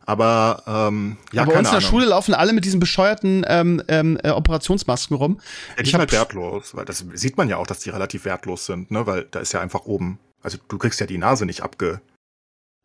Aber 0.08 0.64
ähm, 0.66 1.18
ja, 1.34 1.42
Aber 1.42 1.52
bei 1.52 1.60
uns 1.60 1.68
in 1.68 1.76
der 1.76 1.82
Schule 1.82 2.06
laufen 2.06 2.34
alle 2.34 2.54
mit 2.54 2.64
diesen 2.64 2.80
bescheuerten 2.80 3.46
ähm, 3.46 3.84
ähm, 3.90 4.18
äh, 4.24 4.30
Operationsmasken 4.30 5.18
rum. 5.18 5.42
Ja, 5.76 5.84
die 5.84 5.90
sind 5.90 6.00
halt 6.00 6.14
wertlos, 6.14 6.74
weil 6.74 6.86
das 6.86 7.04
sieht 7.14 7.36
man 7.36 7.50
ja 7.50 7.58
auch, 7.58 7.68
dass 7.68 7.80
die 7.80 7.90
relativ 7.90 8.24
wertlos 8.24 8.66
sind, 8.66 8.90
ne? 8.90 9.06
Weil 9.06 9.26
da 9.30 9.40
ist 9.40 9.52
ja 9.52 9.60
einfach 9.60 9.82
oben, 9.84 10.18
also 10.42 10.58
du 10.70 10.78
kriegst 10.78 11.02
ja 11.02 11.08
die 11.08 11.18
Nase 11.18 11.46
nicht 11.46 11.62
abge. 11.62 12.00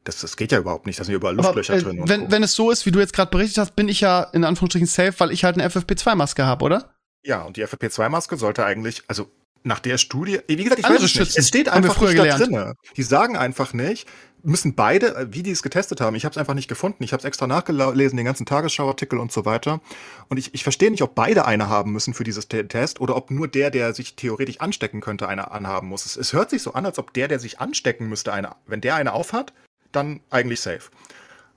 Das, 0.02 0.20
das 0.20 0.36
geht 0.36 0.50
ja 0.50 0.58
überhaupt 0.58 0.86
nicht, 0.86 0.98
da 0.98 1.04
sind 1.04 1.14
überall 1.14 1.36
Luftlöcher 1.36 1.74
Aber, 1.74 1.82
äh, 1.82 1.84
drin. 1.84 2.08
wenn, 2.08 2.20
so. 2.22 2.30
wenn 2.32 2.42
es 2.42 2.54
so 2.54 2.72
ist, 2.72 2.86
wie 2.86 2.90
du 2.90 2.98
jetzt 2.98 3.12
gerade 3.12 3.30
berichtet 3.30 3.58
hast, 3.58 3.76
bin 3.76 3.88
ich 3.88 4.00
ja 4.00 4.24
in 4.24 4.42
Anführungsstrichen 4.42 4.88
safe, 4.88 5.14
weil 5.18 5.30
ich 5.30 5.44
halt 5.44 5.56
eine 5.56 5.68
FFP2-Maske 5.68 6.44
habe, 6.44 6.64
oder? 6.64 6.92
Ja, 7.22 7.42
und 7.42 7.56
die 7.56 7.64
FFP2-Maske 7.64 8.36
sollte 8.36 8.64
eigentlich, 8.64 9.04
also 9.06 9.30
nach 9.62 9.78
der 9.78 9.96
Studie, 9.98 10.40
wie 10.48 10.56
gesagt, 10.56 10.80
ich 10.80 10.84
Andere 10.84 11.04
weiß 11.04 11.10
es 11.10 11.20
nicht. 11.20 11.38
Es 11.38 11.46
steht 11.46 11.68
einfach 11.68 12.00
nicht 12.00 12.18
da 12.18 12.36
drin. 12.36 12.74
Die 12.96 13.02
sagen 13.04 13.36
einfach 13.36 13.72
nicht, 13.74 14.08
müssen 14.43 14.74
beide, 14.74 15.14
äh, 15.14 15.26
wie 15.30 15.43
die 15.43 15.51
es 15.51 15.62
getestet 15.62 16.01
haben, 16.01 16.16
ich 16.16 16.24
habe 16.24 16.32
es 16.32 16.38
einfach 16.38 16.55
nicht 16.55 16.68
gefunden. 16.68 17.03
Ich 17.05 17.12
habe 17.12 17.20
es 17.20 17.24
extra 17.24 17.47
nachgelesen, 17.47 18.16
den 18.16 18.26
ganzen 18.26 18.47
Tagesschauartikel 18.47 19.18
und 19.18 19.32
so 19.32 19.45
weiter. 19.45 19.80
Und 20.28 20.36
ich, 20.36 20.55
ich 20.55 20.62
verstehe 20.62 20.90
nicht, 20.90 21.03
ob 21.03 21.14
beide 21.14 21.45
eine 21.45 21.68
haben 21.68 21.93
müssen 21.93 22.14
für 22.14 22.24
dieses 22.24 22.49
Test 22.49 23.01
oder 23.01 23.16
ob 23.16 23.30
nur 23.30 23.49
der, 23.49 23.70
der 23.70 23.95
sich 23.95 24.16
theoretisch 24.16 24.61
anstecken 24.61 25.01
könnte, 25.01 25.28
eine 25.28 25.51
anhaben 25.51 25.88
muss. 25.88 26.07
Es, 26.07 26.16
es 26.16 26.32
hört 26.32 26.51
sich 26.51 26.62
so 26.62 26.72
an, 26.74 26.86
als 26.86 26.99
ob 26.99 27.12
der, 27.12 27.28
der 27.28 27.38
sich 27.38 27.61
anstecken 27.61 28.09
müsste, 28.09 28.32
eine, 28.32 28.57
wenn 28.66 28.80
der 28.80 28.97
eine 28.97 29.12
aufhat, 29.12 29.53
dann 29.93 30.20
eigentlich 30.30 30.61
safe. 30.61 30.90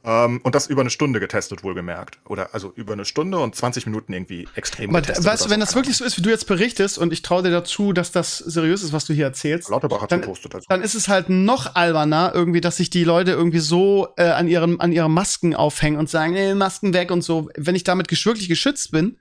Ähm, 0.05 0.39
und 0.43 0.55
das 0.55 0.67
über 0.67 0.81
eine 0.81 0.89
Stunde 0.89 1.19
getestet, 1.19 1.63
wohlgemerkt. 1.63 2.19
Oder 2.25 2.53
also 2.53 2.71
über 2.75 2.93
eine 2.93 3.05
Stunde 3.05 3.39
und 3.39 3.55
20 3.55 3.87
Minuten 3.87 4.13
irgendwie 4.13 4.47
extrem 4.55 4.91
Aber 4.91 5.01
getestet. 5.01 5.25
Weißt 5.25 5.45
du, 5.45 5.49
wenn 5.49 5.59
das 5.59 5.75
wirklich 5.75 5.97
so 5.97 6.05
ist, 6.05 6.17
wie 6.17 6.21
du 6.21 6.29
jetzt 6.29 6.45
berichtest, 6.45 6.97
und 6.97 7.11
ich 7.11 7.21
traue 7.21 7.43
dir 7.43 7.51
dazu, 7.51 7.91
dass 7.91 8.11
das 8.11 8.37
seriös 8.37 8.83
ist, 8.83 8.93
was 8.93 9.05
du 9.05 9.13
hier 9.13 9.25
erzählst, 9.25 9.69
Lauterbach 9.69 10.01
hat 10.01 10.11
dann, 10.11 10.21
gepostet 10.21 10.53
also. 10.53 10.65
dann 10.69 10.81
ist 10.81 10.93
es 10.93 11.07
halt 11.07 11.29
noch 11.29 11.75
alberner, 11.75 12.31
irgendwie, 12.33 12.61
dass 12.61 12.77
sich 12.77 12.89
die 12.89 13.03
Leute 13.03 13.31
irgendwie 13.31 13.59
so 13.59 14.09
äh, 14.17 14.29
an, 14.29 14.47
ihren, 14.47 14.79
an 14.79 14.91
ihren 14.91 15.11
Masken 15.11 15.55
aufhängen 15.55 15.97
und 15.97 16.09
sagen, 16.09 16.33
nee, 16.33 16.53
Masken 16.53 16.93
weg 16.93 17.09
und 17.11 17.23
so. 17.23 17.49
Wenn 17.57 17.75
ich 17.75 17.83
damit 17.83 18.11
wirklich 18.25 18.47
geschützt 18.47 18.91
bin, 18.91 19.17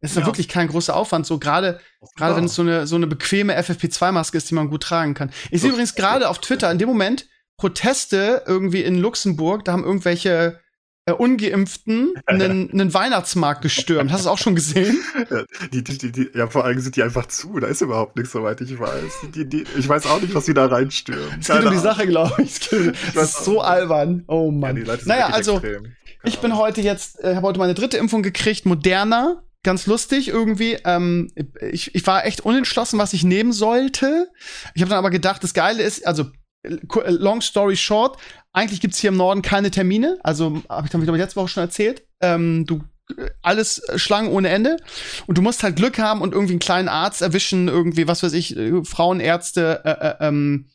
ist 0.00 0.16
ja. 0.16 0.24
wirklich 0.24 0.48
kein 0.48 0.68
großer 0.68 0.94
Aufwand. 0.94 1.26
So 1.26 1.38
gerade, 1.38 1.80
gerade 2.16 2.36
wenn 2.36 2.44
es 2.44 2.54
so 2.54 2.62
eine, 2.62 2.86
so 2.86 2.96
eine 2.96 3.06
bequeme 3.06 3.58
FFP2-Maske 3.58 4.36
ist, 4.36 4.50
die 4.50 4.54
man 4.54 4.70
gut 4.70 4.84
tragen 4.84 5.14
kann. 5.14 5.30
Ich 5.50 5.60
sehe 5.60 5.70
übrigens 5.70 5.94
gerade 5.94 6.28
auf 6.28 6.40
Twitter 6.40 6.70
in 6.70 6.78
dem 6.78 6.88
Moment, 6.88 7.26
Proteste 7.58 8.44
irgendwie 8.46 8.82
in 8.82 8.96
Luxemburg, 8.96 9.64
da 9.64 9.72
haben 9.72 9.84
irgendwelche 9.84 10.60
äh, 11.06 11.12
Ungeimpften 11.12 12.14
einen, 12.24 12.70
einen 12.72 12.94
Weihnachtsmarkt 12.94 13.62
gestürmt. 13.62 14.12
Hast 14.12 14.24
du 14.24 14.28
es 14.28 14.32
auch 14.32 14.38
schon 14.38 14.54
gesehen? 14.54 14.98
Ja, 15.30 15.44
die, 15.72 15.82
die, 15.82 16.12
die, 16.12 16.30
ja, 16.34 16.46
vor 16.46 16.64
allem 16.64 16.78
sind 16.80 16.96
die 16.96 17.02
einfach 17.02 17.26
zu. 17.26 17.58
Da 17.58 17.66
ist 17.66 17.80
überhaupt 17.80 18.16
nichts, 18.16 18.32
soweit 18.32 18.60
ich 18.60 18.78
weiß. 18.78 19.28
ich 19.76 19.88
weiß 19.88 20.06
auch 20.06 20.20
nicht, 20.20 20.34
was 20.34 20.46
sie 20.46 20.54
da 20.54 20.66
reinstürmen. 20.66 21.40
Es 21.40 21.48
geht 21.48 21.64
um 21.64 21.72
die 21.72 21.78
Sache, 21.78 22.06
glaube 22.06 22.42
ich. 22.42 22.60
Das 23.14 23.38
ist 23.38 23.44
so 23.44 23.60
albern. 23.60 24.24
Oh 24.28 24.50
Mann. 24.50 24.76
Ja, 24.76 24.96
naja, 25.04 25.26
also, 25.28 25.60
ich 26.22 26.38
bin 26.38 26.56
heute 26.56 26.80
jetzt, 26.80 27.18
äh, 27.24 27.34
habe 27.34 27.46
heute 27.48 27.58
meine 27.58 27.74
dritte 27.74 27.96
Impfung 27.96 28.22
gekriegt, 28.22 28.66
Moderna 28.66 29.42
ganz 29.64 29.86
lustig 29.86 30.28
irgendwie. 30.28 30.78
Ähm, 30.84 31.30
ich, 31.60 31.94
ich 31.94 32.06
war 32.06 32.24
echt 32.24 32.42
unentschlossen, 32.42 32.98
was 32.98 33.12
ich 33.12 33.24
nehmen 33.24 33.52
sollte. 33.52 34.30
Ich 34.74 34.82
habe 34.82 34.90
dann 34.90 34.98
aber 34.98 35.10
gedacht, 35.10 35.42
das 35.42 35.52
Geile 35.52 35.82
ist, 35.82 36.06
also 36.06 36.26
long 36.64 37.40
story 37.40 37.76
short, 37.76 38.18
eigentlich 38.52 38.80
gibt's 38.80 38.98
hier 38.98 39.08
im 39.08 39.16
Norden 39.16 39.42
keine 39.42 39.70
Termine. 39.70 40.18
Also 40.22 40.62
habe 40.68 40.86
ich 40.86 40.90
glaube 40.90 41.16
letzte 41.16 41.36
Woche 41.36 41.48
schon 41.48 41.62
erzählt. 41.62 42.02
Ähm, 42.20 42.66
du 42.66 42.82
alles 43.42 43.82
Schlangen 43.96 44.30
ohne 44.30 44.48
Ende 44.48 44.76
und 45.26 45.38
du 45.38 45.42
musst 45.42 45.62
halt 45.62 45.76
Glück 45.76 45.98
haben 45.98 46.20
und 46.20 46.32
irgendwie 46.32 46.52
einen 46.52 46.60
kleinen 46.60 46.88
Arzt 46.88 47.22
erwischen, 47.22 47.68
irgendwie 47.68 48.08
was 48.08 48.22
weiß 48.22 48.32
ich, 48.32 48.56
äh, 48.56 48.84
Frauenärzte, 48.84 49.82
äh, 49.84 49.90
äh, 49.90 50.28
ähm, 50.28 50.68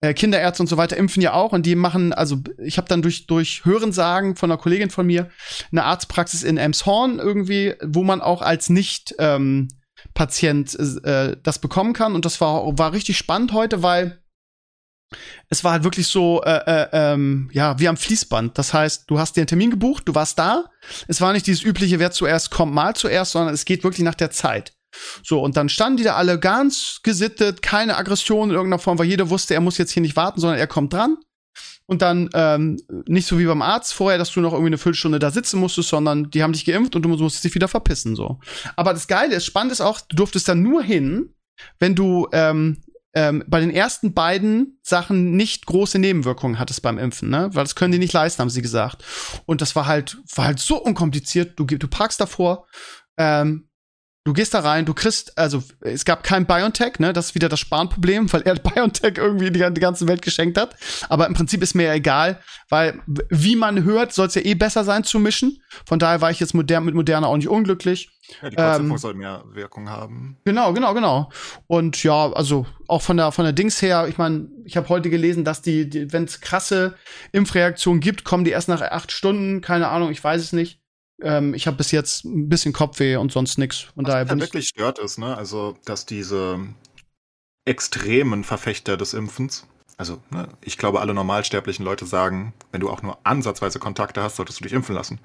äh, 0.00 0.14
Kinderärzte 0.14 0.62
und 0.62 0.68
so 0.68 0.76
weiter 0.76 0.96
impfen 0.96 1.22
ja 1.22 1.32
auch 1.32 1.52
und 1.52 1.66
die 1.66 1.74
machen, 1.74 2.12
also 2.12 2.38
ich 2.58 2.78
habe 2.78 2.88
dann 2.88 3.02
durch 3.02 3.26
durch 3.26 3.64
Hörensagen 3.64 4.36
von 4.36 4.50
einer 4.50 4.58
Kollegin 4.58 4.90
von 4.90 5.06
mir 5.06 5.30
eine 5.72 5.84
Arztpraxis 5.84 6.42
in 6.42 6.56
Emshorn 6.56 7.18
irgendwie, 7.18 7.74
wo 7.82 8.02
man 8.02 8.20
auch 8.20 8.42
als 8.42 8.68
nicht 8.68 9.14
ähm, 9.18 9.68
Patient 10.14 10.74
äh, 11.04 11.36
das 11.42 11.58
bekommen 11.58 11.92
kann 11.92 12.14
und 12.14 12.24
das 12.24 12.40
war 12.40 12.78
war 12.78 12.92
richtig 12.92 13.18
spannend 13.18 13.52
heute, 13.52 13.82
weil 13.82 14.22
es 15.48 15.62
war 15.62 15.72
halt 15.72 15.84
wirklich 15.84 16.08
so, 16.08 16.42
äh, 16.42 16.60
äh, 16.66 16.88
ähm, 16.92 17.48
ja, 17.52 17.78
wie 17.78 17.88
am 17.88 17.96
Fließband. 17.96 18.58
Das 18.58 18.74
heißt, 18.74 19.04
du 19.08 19.18
hast 19.18 19.36
dir 19.36 19.42
einen 19.42 19.48
Termin 19.48 19.70
gebucht, 19.70 20.04
du 20.06 20.14
warst 20.14 20.38
da. 20.38 20.64
Es 21.06 21.20
war 21.20 21.32
nicht 21.32 21.46
dieses 21.46 21.62
übliche, 21.62 21.98
wer 21.98 22.10
zuerst 22.10 22.50
kommt, 22.50 22.74
mal 22.74 22.94
zuerst, 22.94 23.32
sondern 23.32 23.54
es 23.54 23.64
geht 23.64 23.84
wirklich 23.84 24.04
nach 24.04 24.14
der 24.14 24.30
Zeit. 24.30 24.74
So, 25.22 25.42
und 25.42 25.56
dann 25.56 25.68
standen 25.68 25.98
die 25.98 26.04
da 26.04 26.14
alle 26.14 26.38
ganz 26.40 27.00
gesittet, 27.02 27.62
keine 27.62 27.96
Aggression 27.96 28.50
in 28.50 28.56
irgendeiner 28.56 28.80
Form, 28.80 28.98
weil 28.98 29.06
jeder 29.06 29.30
wusste, 29.30 29.54
er 29.54 29.60
muss 29.60 29.78
jetzt 29.78 29.92
hier 29.92 30.02
nicht 30.02 30.16
warten, 30.16 30.40
sondern 30.40 30.58
er 30.58 30.66
kommt 30.66 30.92
dran. 30.92 31.18
Und 31.88 32.02
dann 32.02 32.28
ähm, 32.34 32.80
nicht 33.06 33.28
so 33.28 33.38
wie 33.38 33.46
beim 33.46 33.62
Arzt 33.62 33.94
vorher, 33.94 34.18
dass 34.18 34.32
du 34.32 34.40
noch 34.40 34.52
irgendwie 34.52 34.70
eine 34.70 34.78
Viertelstunde 34.78 35.20
da 35.20 35.30
sitzen 35.30 35.60
musstest, 35.60 35.90
sondern 35.90 36.30
die 36.30 36.42
haben 36.42 36.52
dich 36.52 36.64
geimpft 36.64 36.96
und 36.96 37.02
du 37.02 37.08
musstest 37.08 37.44
dich 37.44 37.54
wieder 37.54 37.68
verpissen. 37.68 38.16
so. 38.16 38.40
Aber 38.74 38.92
das 38.92 39.06
Geile 39.06 39.36
ist, 39.36 39.44
spannend 39.44 39.70
ist 39.70 39.80
auch, 39.80 40.00
du 40.00 40.16
durftest 40.16 40.48
dann 40.48 40.62
nur 40.62 40.82
hin, 40.82 41.32
wenn 41.78 41.94
du 41.94 42.26
ähm, 42.32 42.82
ähm, 43.16 43.42
bei 43.46 43.60
den 43.60 43.70
ersten 43.70 44.12
beiden 44.12 44.78
Sachen 44.82 45.36
nicht 45.36 45.64
große 45.64 45.98
Nebenwirkungen 45.98 46.58
hattest 46.58 46.82
beim 46.82 46.98
Impfen, 46.98 47.30
ne? 47.30 47.48
Weil 47.54 47.64
das 47.64 47.74
können 47.74 47.92
die 47.92 47.98
nicht 47.98 48.12
leisten, 48.12 48.42
haben 48.42 48.50
sie 48.50 48.60
gesagt. 48.60 49.02
Und 49.46 49.62
das 49.62 49.74
war 49.74 49.86
halt, 49.86 50.18
war 50.34 50.44
halt 50.44 50.58
so 50.58 50.76
unkompliziert. 50.76 51.58
Du, 51.58 51.64
du 51.64 51.88
parkst 51.88 52.20
davor, 52.20 52.66
ähm, 53.16 53.70
Du 54.26 54.32
gehst 54.32 54.54
da 54.54 54.58
rein, 54.58 54.84
du 54.84 54.92
kriegst, 54.92 55.38
also 55.38 55.62
es 55.82 56.04
gab 56.04 56.24
kein 56.24 56.46
BioNTech, 56.46 56.98
ne? 56.98 57.12
Das 57.12 57.26
ist 57.26 57.34
wieder 57.36 57.48
das 57.48 57.60
Sparenproblem, 57.60 58.32
weil 58.32 58.42
er 58.42 58.54
BioNTech 58.56 59.18
irgendwie 59.18 59.52
die, 59.52 59.72
die 59.72 59.80
ganze 59.80 60.08
Welt 60.08 60.20
geschenkt 60.20 60.58
hat. 60.58 60.74
Aber 61.08 61.28
im 61.28 61.34
Prinzip 61.34 61.62
ist 61.62 61.74
mir 61.74 61.84
ja 61.84 61.94
egal, 61.94 62.40
weil 62.68 63.00
wie 63.06 63.54
man 63.54 63.84
hört, 63.84 64.12
soll 64.12 64.26
es 64.26 64.34
ja 64.34 64.42
eh 64.42 64.56
besser 64.56 64.82
sein 64.82 65.04
zu 65.04 65.20
mischen. 65.20 65.62
Von 65.86 66.00
daher 66.00 66.22
war 66.22 66.32
ich 66.32 66.40
jetzt 66.40 66.54
modern, 66.54 66.84
mit 66.84 66.96
Moderna 66.96 67.28
auch 67.28 67.36
nicht 67.36 67.48
unglücklich. 67.48 68.10
Ja, 68.42 68.50
die 68.50 68.56
Kurzimpfung 68.56 68.90
ähm, 68.90 68.98
soll 68.98 69.14
mehr 69.14 69.44
Wirkung 69.52 69.88
haben. 69.88 70.38
Genau, 70.44 70.72
genau, 70.72 70.92
genau. 70.92 71.30
Und 71.68 72.02
ja, 72.02 72.32
also 72.32 72.66
auch 72.88 73.02
von 73.02 73.16
der 73.18 73.30
von 73.30 73.44
der 73.44 73.52
Dings 73.52 73.80
her, 73.80 74.08
ich 74.08 74.18
meine, 74.18 74.48
ich 74.64 74.76
habe 74.76 74.88
heute 74.88 75.08
gelesen, 75.08 75.44
dass 75.44 75.62
die, 75.62 75.88
die 75.88 76.12
wenn 76.12 76.24
es 76.24 76.40
krasse 76.40 76.96
Impfreaktionen 77.30 78.00
gibt, 78.00 78.24
kommen 78.24 78.42
die 78.42 78.50
erst 78.50 78.68
nach 78.68 78.82
acht 78.82 79.12
Stunden. 79.12 79.60
Keine 79.60 79.86
Ahnung, 79.86 80.10
ich 80.10 80.24
weiß 80.24 80.42
es 80.42 80.52
nicht. 80.52 80.80
Ähm, 81.22 81.54
ich 81.54 81.66
habe 81.66 81.76
bis 81.76 81.90
jetzt 81.90 82.24
ein 82.24 82.48
bisschen 82.48 82.72
Kopfweh 82.72 83.16
und 83.16 83.32
sonst 83.32 83.58
nichts. 83.58 83.88
Und 83.94 84.06
Was 84.06 84.12
daher 84.12 84.24
bin 84.26 84.40
wirklich 84.40 84.68
stört 84.68 84.98
ist, 84.98 85.18
ne? 85.18 85.36
Also, 85.36 85.76
dass 85.84 86.06
diese 86.06 86.60
extremen 87.64 88.44
Verfechter 88.44 88.96
des 88.96 89.14
Impfens, 89.14 89.66
also 89.96 90.20
ne, 90.30 90.48
ich 90.60 90.78
glaube, 90.78 91.00
alle 91.00 91.14
normalsterblichen 91.14 91.84
Leute 91.84 92.06
sagen, 92.06 92.52
wenn 92.70 92.80
du 92.80 92.90
auch 92.90 93.02
nur 93.02 93.18
ansatzweise 93.24 93.78
Kontakte 93.78 94.22
hast, 94.22 94.36
solltest 94.36 94.60
du 94.60 94.64
dich 94.64 94.72
impfen 94.72 94.94
lassen. 94.94 95.18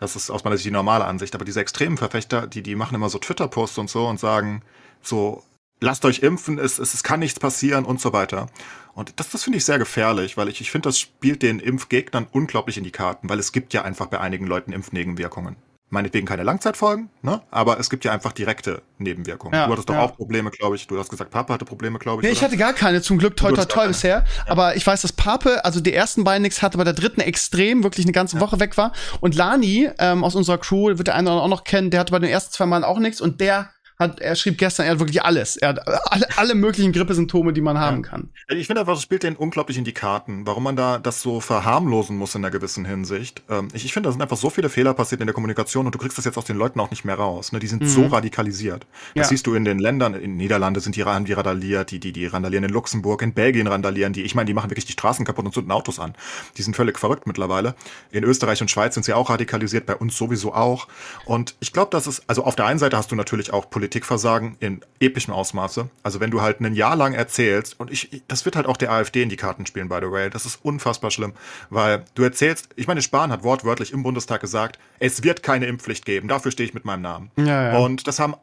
Das 0.00 0.16
ist 0.16 0.30
aus 0.30 0.44
meiner 0.44 0.56
Sicht 0.56 0.66
die 0.66 0.72
normale 0.72 1.04
Ansicht. 1.04 1.34
Aber 1.34 1.44
diese 1.44 1.60
extremen 1.60 1.96
Verfechter, 1.96 2.46
die, 2.46 2.62
die 2.62 2.74
machen 2.74 2.94
immer 2.94 3.08
so 3.08 3.18
Twitter-Posts 3.18 3.78
und 3.78 3.90
so 3.90 4.06
und 4.06 4.18
sagen 4.18 4.62
so, 5.00 5.44
lasst 5.80 6.04
euch 6.04 6.20
impfen, 6.20 6.58
es, 6.58 6.78
es, 6.78 6.94
es 6.94 7.02
kann 7.02 7.20
nichts 7.20 7.38
passieren 7.38 7.84
und 7.84 8.00
so 8.00 8.12
weiter. 8.12 8.48
Und 8.96 9.20
das, 9.20 9.28
das 9.28 9.44
finde 9.44 9.58
ich 9.58 9.64
sehr 9.66 9.78
gefährlich, 9.78 10.38
weil 10.38 10.48
ich, 10.48 10.62
ich 10.62 10.70
finde, 10.70 10.88
das 10.88 10.98
spielt 10.98 11.42
den 11.42 11.60
Impfgegnern 11.60 12.26
unglaublich 12.32 12.78
in 12.78 12.84
die 12.84 12.90
Karten, 12.90 13.28
weil 13.28 13.38
es 13.38 13.52
gibt 13.52 13.74
ja 13.74 13.82
einfach 13.82 14.06
bei 14.06 14.18
einigen 14.18 14.46
Leuten 14.46 14.72
Impfnebenwirkungen. 14.72 15.56
Meinetwegen 15.90 16.26
keine 16.26 16.42
Langzeitfolgen, 16.42 17.10
ne? 17.22 17.42
aber 17.50 17.78
es 17.78 17.90
gibt 17.90 18.04
ja 18.04 18.10
einfach 18.10 18.32
direkte 18.32 18.82
Nebenwirkungen. 18.98 19.54
Ja, 19.54 19.66
du 19.66 19.72
hattest 19.72 19.88
doch 19.88 19.94
ja. 19.94 20.00
auch 20.00 20.16
Probleme, 20.16 20.50
glaube 20.50 20.74
ich. 20.76 20.86
Du 20.88 20.98
hast 20.98 21.10
gesagt, 21.10 21.30
Papa 21.30 21.54
hatte 21.54 21.64
Probleme, 21.64 21.98
glaube 21.98 22.22
ich. 22.22 22.26
Nee, 22.26 22.32
ich 22.32 22.42
hatte 22.42 22.56
gar 22.56 22.72
keine, 22.72 23.02
zum 23.02 23.18
Glück, 23.18 23.36
toi, 23.36 23.52
toi, 23.52 23.66
toi 23.66 23.86
bisher. 23.86 24.24
Ja. 24.26 24.44
Aber 24.46 24.76
ich 24.76 24.84
weiß, 24.84 25.02
dass 25.02 25.12
Pape, 25.12 25.64
also 25.64 25.78
die 25.78 25.92
ersten 25.92 26.24
beiden 26.24 26.42
nichts 26.42 26.62
hatte, 26.62 26.74
aber 26.74 26.84
der 26.84 26.94
dritten 26.94 27.20
extrem, 27.20 27.84
wirklich 27.84 28.06
eine 28.06 28.12
ganze 28.12 28.40
Woche 28.40 28.58
weg 28.58 28.76
war. 28.78 28.92
Und 29.20 29.36
Lani 29.36 29.90
ähm, 29.98 30.24
aus 30.24 30.34
unserer 30.34 30.58
Crew, 30.58 30.96
wird 30.96 31.06
der 31.06 31.14
eine 31.14 31.28
oder 31.28 31.42
andere 31.42 31.44
auch 31.44 31.58
noch 31.58 31.64
kennen, 31.64 31.90
der 31.90 32.00
hatte 32.00 32.12
bei 32.12 32.18
den 32.18 32.30
ersten 32.30 32.52
zwei 32.52 32.66
Mal 32.66 32.82
auch 32.82 32.98
nichts 32.98 33.20
und 33.20 33.40
der 33.40 33.70
hat, 33.98 34.20
er 34.20 34.36
schrieb 34.36 34.58
gestern, 34.58 34.86
er 34.86 34.92
hat 34.92 34.98
wirklich 34.98 35.22
alles. 35.22 35.56
Er 35.56 35.70
hat 35.70 36.10
alle, 36.12 36.26
alle 36.36 36.54
möglichen 36.54 36.92
Grippesymptome, 36.92 37.52
die 37.52 37.60
man 37.60 37.78
haben 37.78 38.02
kann. 38.02 38.30
Ich 38.48 38.66
finde 38.66 38.80
einfach, 38.80 38.94
das 38.94 39.02
spielt 39.02 39.22
den 39.22 39.36
unglaublich 39.36 39.78
in 39.78 39.84
die 39.84 39.92
Karten, 39.92 40.46
warum 40.46 40.64
man 40.64 40.76
da 40.76 40.98
das 40.98 41.22
so 41.22 41.40
verharmlosen 41.40 42.16
muss 42.16 42.34
in 42.34 42.44
einer 42.44 42.50
gewissen 42.50 42.84
Hinsicht. 42.84 43.42
Ähm, 43.48 43.68
ich, 43.72 43.84
ich 43.84 43.92
finde, 43.92 44.08
da 44.08 44.12
sind 44.12 44.20
einfach 44.20 44.36
so 44.36 44.50
viele 44.50 44.68
Fehler 44.68 44.92
passiert 44.94 45.20
in 45.20 45.26
der 45.26 45.34
Kommunikation 45.34 45.86
und 45.86 45.94
du 45.94 45.98
kriegst 45.98 46.18
das 46.18 46.24
jetzt 46.24 46.36
aus 46.36 46.44
den 46.44 46.56
Leuten 46.56 46.78
auch 46.80 46.90
nicht 46.90 47.04
mehr 47.04 47.14
raus. 47.14 47.52
Ne? 47.52 47.58
Die 47.58 47.66
sind 47.66 47.82
mhm. 47.82 47.88
so 47.88 48.06
radikalisiert. 48.06 48.86
Das 49.14 49.26
ja. 49.26 49.28
siehst 49.30 49.46
du 49.46 49.54
in 49.54 49.64
den 49.64 49.78
Ländern, 49.78 50.14
in 50.14 50.36
Niederlande 50.36 50.80
sind 50.80 50.96
die, 50.96 51.04
die 51.24 51.32
randaliert, 51.32 51.90
die, 51.90 52.00
die, 52.00 52.12
die 52.12 52.26
randalieren 52.26 52.64
in 52.64 52.70
Luxemburg, 52.70 53.22
in 53.22 53.32
Belgien 53.32 53.66
randalieren 53.66 54.12
die. 54.12 54.22
Ich 54.22 54.34
meine, 54.34 54.46
die 54.46 54.54
machen 54.54 54.70
wirklich 54.70 54.84
die 54.84 54.92
Straßen 54.92 55.24
kaputt 55.24 55.46
und 55.46 55.52
zünden 55.52 55.72
Autos 55.72 55.98
an. 55.98 56.14
Die 56.58 56.62
sind 56.62 56.76
völlig 56.76 56.98
verrückt 56.98 57.26
mittlerweile. 57.26 57.74
In 58.10 58.24
Österreich 58.24 58.60
und 58.60 58.70
Schweiz 58.70 58.94
sind 58.94 59.04
sie 59.04 59.14
auch 59.14 59.30
radikalisiert, 59.30 59.86
bei 59.86 59.96
uns 59.96 60.16
sowieso 60.16 60.52
auch. 60.54 60.88
Und 61.24 61.54
ich 61.60 61.72
glaube, 61.72 61.88
das 61.90 62.06
ist, 62.06 62.22
also 62.26 62.44
auf 62.44 62.56
der 62.56 62.66
einen 62.66 62.78
Seite 62.78 62.96
hast 62.96 63.10
du 63.10 63.16
natürlich 63.16 63.52
auch 63.52 63.70
Politikversagen 63.86 64.56
in 64.58 64.80
epischem 64.98 65.32
Ausmaße. 65.32 65.88
Also 66.02 66.18
wenn 66.18 66.32
du 66.32 66.40
halt 66.40 66.60
ein 66.60 66.74
Jahr 66.74 66.96
lang 66.96 67.14
erzählst, 67.14 67.78
und 67.78 67.92
ich, 67.92 68.22
das 68.26 68.44
wird 68.44 68.56
halt 68.56 68.66
auch 68.66 68.76
der 68.76 68.90
AfD 68.90 69.22
in 69.22 69.28
die 69.28 69.36
Karten 69.36 69.64
spielen, 69.64 69.88
by 69.88 69.98
the 70.00 70.10
way. 70.10 70.28
Das 70.28 70.44
ist 70.44 70.58
unfassbar 70.64 71.12
schlimm, 71.12 71.34
weil 71.70 72.04
du 72.16 72.24
erzählst, 72.24 72.70
ich 72.74 72.88
meine, 72.88 73.00
Spahn 73.00 73.30
hat 73.30 73.44
wortwörtlich 73.44 73.92
im 73.92 74.02
Bundestag 74.02 74.40
gesagt, 74.40 74.80
es 74.98 75.22
wird 75.22 75.44
keine 75.44 75.66
Impfpflicht 75.66 76.04
geben. 76.04 76.26
Dafür 76.26 76.50
stehe 76.50 76.68
ich 76.68 76.74
mit 76.74 76.84
meinem 76.84 77.02
Namen. 77.02 77.30
Ja, 77.36 77.72
ja. 77.72 77.78
Und 77.78 78.08
das 78.08 78.18
haben 78.18 78.34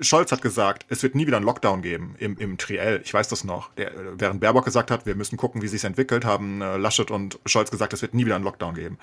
Scholz 0.00 0.30
hat 0.32 0.42
gesagt, 0.42 0.86
es 0.88 1.02
wird 1.02 1.14
nie 1.14 1.26
wieder 1.26 1.36
einen 1.36 1.46
Lockdown 1.46 1.82
geben 1.82 2.14
im, 2.18 2.36
im 2.38 2.58
Triell. 2.58 3.00
Ich 3.04 3.12
weiß 3.12 3.28
das 3.28 3.44
noch. 3.44 3.72
Der, 3.74 3.92
während 4.14 4.40
Baerbock 4.40 4.64
gesagt 4.64 4.90
hat, 4.90 5.06
wir 5.06 5.14
müssen 5.14 5.36
gucken, 5.36 5.62
wie 5.62 5.68
sich 5.68 5.84
entwickelt, 5.84 6.24
haben 6.24 6.62
äh, 6.62 6.76
Laschet 6.76 7.10
und 7.10 7.38
Scholz 7.46 7.70
gesagt, 7.70 7.92
es 7.92 8.02
wird 8.02 8.14
nie 8.14 8.24
wieder 8.24 8.36
einen 8.36 8.44
Lockdown 8.44 8.74
geben. 8.74 8.98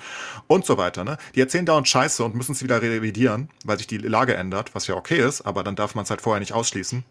Und 0.48 0.66
so 0.66 0.78
weiter. 0.78 1.04
Ne? 1.04 1.18
Die 1.36 1.42
erzählen 1.42 1.66
dauernd 1.66 1.88
Scheiße 1.88 2.24
und 2.24 2.36
müssen 2.36 2.54
es 2.54 2.64
wieder 2.64 2.82
revidieren, 2.82 3.50
weil 3.64 3.78
sich 3.78 3.88
die 3.88 3.98
Lage 3.98 4.36
ändert, 4.36 4.74
was 4.76 4.88
ja 4.88 4.96
okay 4.96 5.20
ist, 5.20 5.42
aber 5.42 5.64
dann 5.64 5.76
darf 5.76 5.96
man 5.96 6.04
es 6.04 6.10
halt 6.10 6.22
vorher 6.22 6.40
nicht 6.40 6.54
ausschließen. 6.54 7.04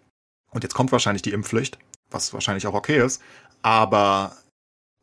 Und 0.50 0.62
jetzt 0.62 0.74
kommt 0.74 0.92
wahrscheinlich 0.92 1.22
die 1.22 1.32
Impfpflicht, 1.32 1.78
was 2.10 2.32
wahrscheinlich 2.32 2.66
auch 2.66 2.74
okay 2.74 3.04
ist. 3.04 3.20
Aber 3.62 4.36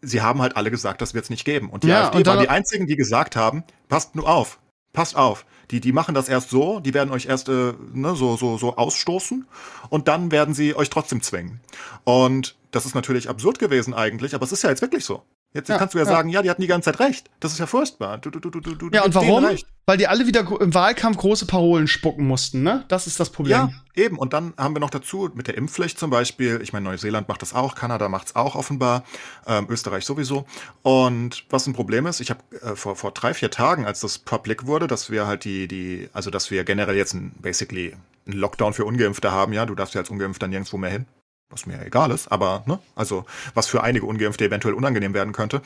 sie 0.02 0.22
haben 0.22 0.42
halt 0.42 0.58
alle 0.58 0.72
gesagt, 0.72 1.02
das 1.02 1.14
wird 1.14 1.26
es 1.26 1.30
nicht 1.30 1.46
geben. 1.46 1.70
Und 1.70 1.84
die 1.84 1.90
ja, 1.90 2.06
AfD 2.06 2.20
und 2.20 2.26
waren 2.26 2.40
die 2.40 2.50
einzigen, 2.50 2.88
die 2.88 2.96
gesagt 2.96 3.36
haben, 3.36 3.64
passt 3.88 4.16
nur 4.16 4.28
auf, 4.28 4.60
passt 4.94 5.16
auf. 5.16 5.46
Die, 5.72 5.80
die 5.80 5.92
machen 5.92 6.14
das 6.14 6.30
erst 6.30 6.50
so, 6.50 6.80
die 6.80 6.94
werden 6.94 7.12
euch 7.12 7.26
erst 7.26 7.50
äh, 7.50 7.74
ne, 7.94 8.16
so, 8.16 8.36
so, 8.36 8.58
so 8.58 8.76
ausstoßen 8.76 9.48
und 9.90 10.08
dann 10.08 10.32
werden 10.32 10.54
sie 10.54 10.76
euch 10.76 10.90
trotzdem 10.90 11.22
zwingen. 11.22 11.62
Und 12.04 12.56
das 12.72 12.86
ist 12.86 12.94
natürlich 12.96 13.30
absurd 13.30 13.58
gewesen 13.60 13.94
eigentlich, 13.94 14.36
aber 14.36 14.44
es 14.44 14.52
ist 14.52 14.64
ja 14.64 14.70
jetzt 14.70 14.82
wirklich 14.82 15.06
so. 15.06 15.24
Jetzt 15.54 15.68
ja, 15.68 15.78
kannst 15.78 15.94
du 15.94 15.98
ja, 15.98 16.06
ja, 16.06 16.10
sagen, 16.10 16.30
ja, 16.30 16.42
die 16.42 16.50
hatten 16.50 16.62
die 16.62 16.68
ganze 16.68 16.92
Zeit 16.92 17.02
recht. 17.02 17.30
Das 17.42 17.52
ist 17.52 17.60
ja 17.60 17.66
furchtbar. 17.66 18.18
Du, 18.20 18.30
du, 18.30 18.40
du, 18.40 18.50
du, 18.50 18.62
du, 18.62 18.90
ja, 18.94 19.04
und 19.04 19.14
warum? 19.14 19.46
Weil 19.86 19.98
die 19.98 20.08
alle 20.08 20.26
wieder 20.26 20.48
im 20.62 20.74
Wahlkampf 20.74 21.18
große 21.18 21.46
Parolen 21.46 21.88
spucken 21.88 22.26
mussten, 22.26 22.64
ne? 22.64 22.86
Das 22.88 23.06
ist 23.06 23.20
das 23.20 23.32
Problem. 23.32 23.52
Ja, 23.52 23.70
eben. 23.96 24.18
Und 24.18 24.32
dann 24.32 24.54
haben 24.58 24.74
wir 24.74 24.80
noch 24.80 24.90
dazu 24.90 25.30
mit 25.34 25.48
der 25.48 25.58
Impfpflicht 25.58 26.00
zum 26.00 26.10
Beispiel. 26.10 26.62
Ich 26.64 26.72
meine, 26.72 26.86
Neuseeland 26.86 27.28
macht 27.28 27.42
das 27.42 27.54
auch, 27.54 27.76
Kanada 27.76 28.08
macht 28.08 28.28
es 28.28 28.36
auch 28.38 28.56
offenbar, 28.56 29.04
ähm, 29.46 29.66
Österreich 29.70 30.06
sowieso. 30.06 30.46
Und 30.84 31.44
was 31.50 31.68
ein 31.68 31.74
Problem 31.74 32.06
ist, 32.06 32.22
ich 32.22 32.30
habe 32.30 32.40
äh, 32.62 32.78
vor, 32.78 32.96
vor 32.96 33.12
drei, 33.12 33.34
vier 33.34 33.52
Tagen, 33.52 33.86
als 33.86 34.00
das 34.00 34.20
public 34.20 34.68
wurde, 34.68 34.88
dass 34.88 35.12
wir 35.12 35.28
halt 35.28 35.44
die, 35.44 35.68
die, 35.68 36.10
also 36.14 36.30
dass 36.30 36.50
wir 36.50 36.64
generell 36.64 36.96
jetzt 36.96 37.14
ein, 37.14 37.34
basically 37.42 37.94
einen 38.26 38.38
Lockdown 38.40 38.74
für 38.74 38.86
Ungeimpfte 38.86 39.32
haben, 39.32 39.52
ja, 39.52 39.66
du 39.66 39.76
darfst 39.76 39.96
ja 39.96 40.02
als 40.02 40.10
Ungeimpfter 40.10 40.48
nirgendwo 40.48 40.78
mehr 40.78 40.92
hin 40.92 41.06
was 41.52 41.66
mir 41.66 41.86
egal 41.86 42.12
ist, 42.12 42.32
aber 42.32 42.64
ne, 42.66 42.80
also 42.96 43.26
was 43.54 43.68
für 43.68 43.84
einige 43.84 44.06
Ungeimpfte 44.06 44.46
eventuell 44.46 44.74
unangenehm 44.74 45.14
werden 45.14 45.34
könnte. 45.34 45.62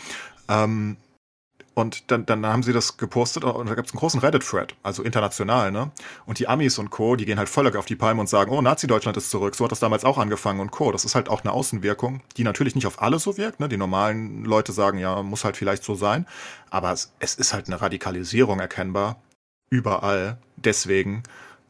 Ähm, 0.50 0.98
und 1.76 2.10
dann, 2.10 2.26
dann 2.26 2.46
haben 2.46 2.64
sie 2.64 2.72
das 2.72 2.96
gepostet 2.96 3.44
und 3.44 3.70
da 3.70 3.76
gibt 3.76 3.88
es 3.88 3.94
einen 3.94 4.00
großen 4.00 4.22
Reddit-Thread, 4.22 4.76
also 4.82 5.04
international, 5.04 5.74
ne? 5.74 5.92
Und 6.26 6.40
die 6.40 6.48
Amis 6.48 6.78
und 6.80 6.90
Co., 6.90 7.18
die 7.18 7.26
gehen 7.26 7.38
halt 7.38 7.50
voll 7.50 7.66
auf 7.76 7.86
die 7.86 7.98
Palme 7.98 8.22
und 8.22 8.30
sagen, 8.30 8.52
oh, 8.52 8.62
Nazi-Deutschland 8.62 9.18
ist 9.18 9.30
zurück, 9.30 9.56
so 9.56 9.66
hat 9.66 9.74
das 9.74 9.82
damals 9.82 10.06
auch 10.06 10.18
angefangen 10.18 10.62
und 10.62 10.72
Co. 10.72 10.94
Das 10.94 11.04
ist 11.04 11.16
halt 11.16 11.28
auch 11.28 11.42
eine 11.42 11.52
Außenwirkung, 11.52 12.22
die 12.38 12.46
natürlich 12.46 12.76
nicht 12.76 12.88
auf 12.88 13.02
alle 13.02 13.20
so 13.20 13.38
wirkt, 13.38 13.60
ne? 13.60 13.68
Die 13.68 13.76
normalen 13.76 14.46
Leute 14.46 14.72
sagen, 14.72 15.00
ja, 15.00 15.22
muss 15.22 15.44
halt 15.44 15.58
vielleicht 15.58 15.84
so 15.84 15.96
sein. 15.96 16.26
Aber 16.70 16.94
es, 16.94 17.12
es 17.20 17.36
ist 17.36 17.54
halt 17.54 17.68
eine 17.68 17.82
Radikalisierung 17.82 18.62
erkennbar. 18.62 19.18
Überall. 19.70 20.38
Deswegen. 20.56 21.24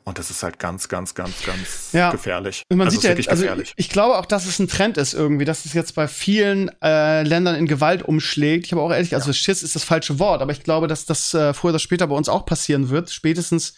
Und 0.06 0.20
das 0.20 0.30
ist 0.30 0.44
halt 0.44 0.60
ganz, 0.60 0.88
ganz, 0.88 1.16
ganz, 1.16 1.44
ganz 1.44 1.90
ja. 1.92 2.12
gefährlich. 2.12 2.62
Und 2.70 2.78
man 2.78 2.88
also 2.88 3.00
sieht 3.00 3.10
ja, 3.10 3.32
also 3.32 3.42
gefährlich. 3.42 3.74
ich, 3.76 3.86
ich 3.88 3.90
glaube 3.90 4.18
auch, 4.18 4.28
dass 4.28 4.46
es 4.46 4.60
ein 4.60 4.68
Trend 4.68 4.98
ist 4.98 5.16
irgendwie, 5.16 5.46
dass 5.46 5.66
es 5.66 5.74
jetzt 5.74 5.96
bei 5.96 6.08
vielen 6.08 6.70
äh, 6.84 7.24
Ländern 7.24 7.56
in 7.56 7.66
Gewalt 7.66 8.04
umschlägt. 8.04 8.68
Ich 8.68 8.72
habe 8.72 8.84
auch 8.84 8.92
ehrlich, 8.92 9.16
also 9.16 9.32
ja. 9.32 9.34
Schiss 9.34 9.64
ist 9.64 9.76
das 9.76 9.84
falsche 9.84 10.20
Wort, 10.20 10.44
aber 10.44 10.52
ich 10.52 10.62
glaube, 10.62 10.86
dass 10.86 11.06
das 11.06 11.34
äh, 11.34 11.56
früher 11.56 11.72
oder 11.72 11.80
später 11.80 12.06
bei 12.06 12.16
uns 12.16 12.30
auch 12.30 12.46
passieren 12.46 12.90
wird. 12.90 13.10
Spätestens 13.10 13.74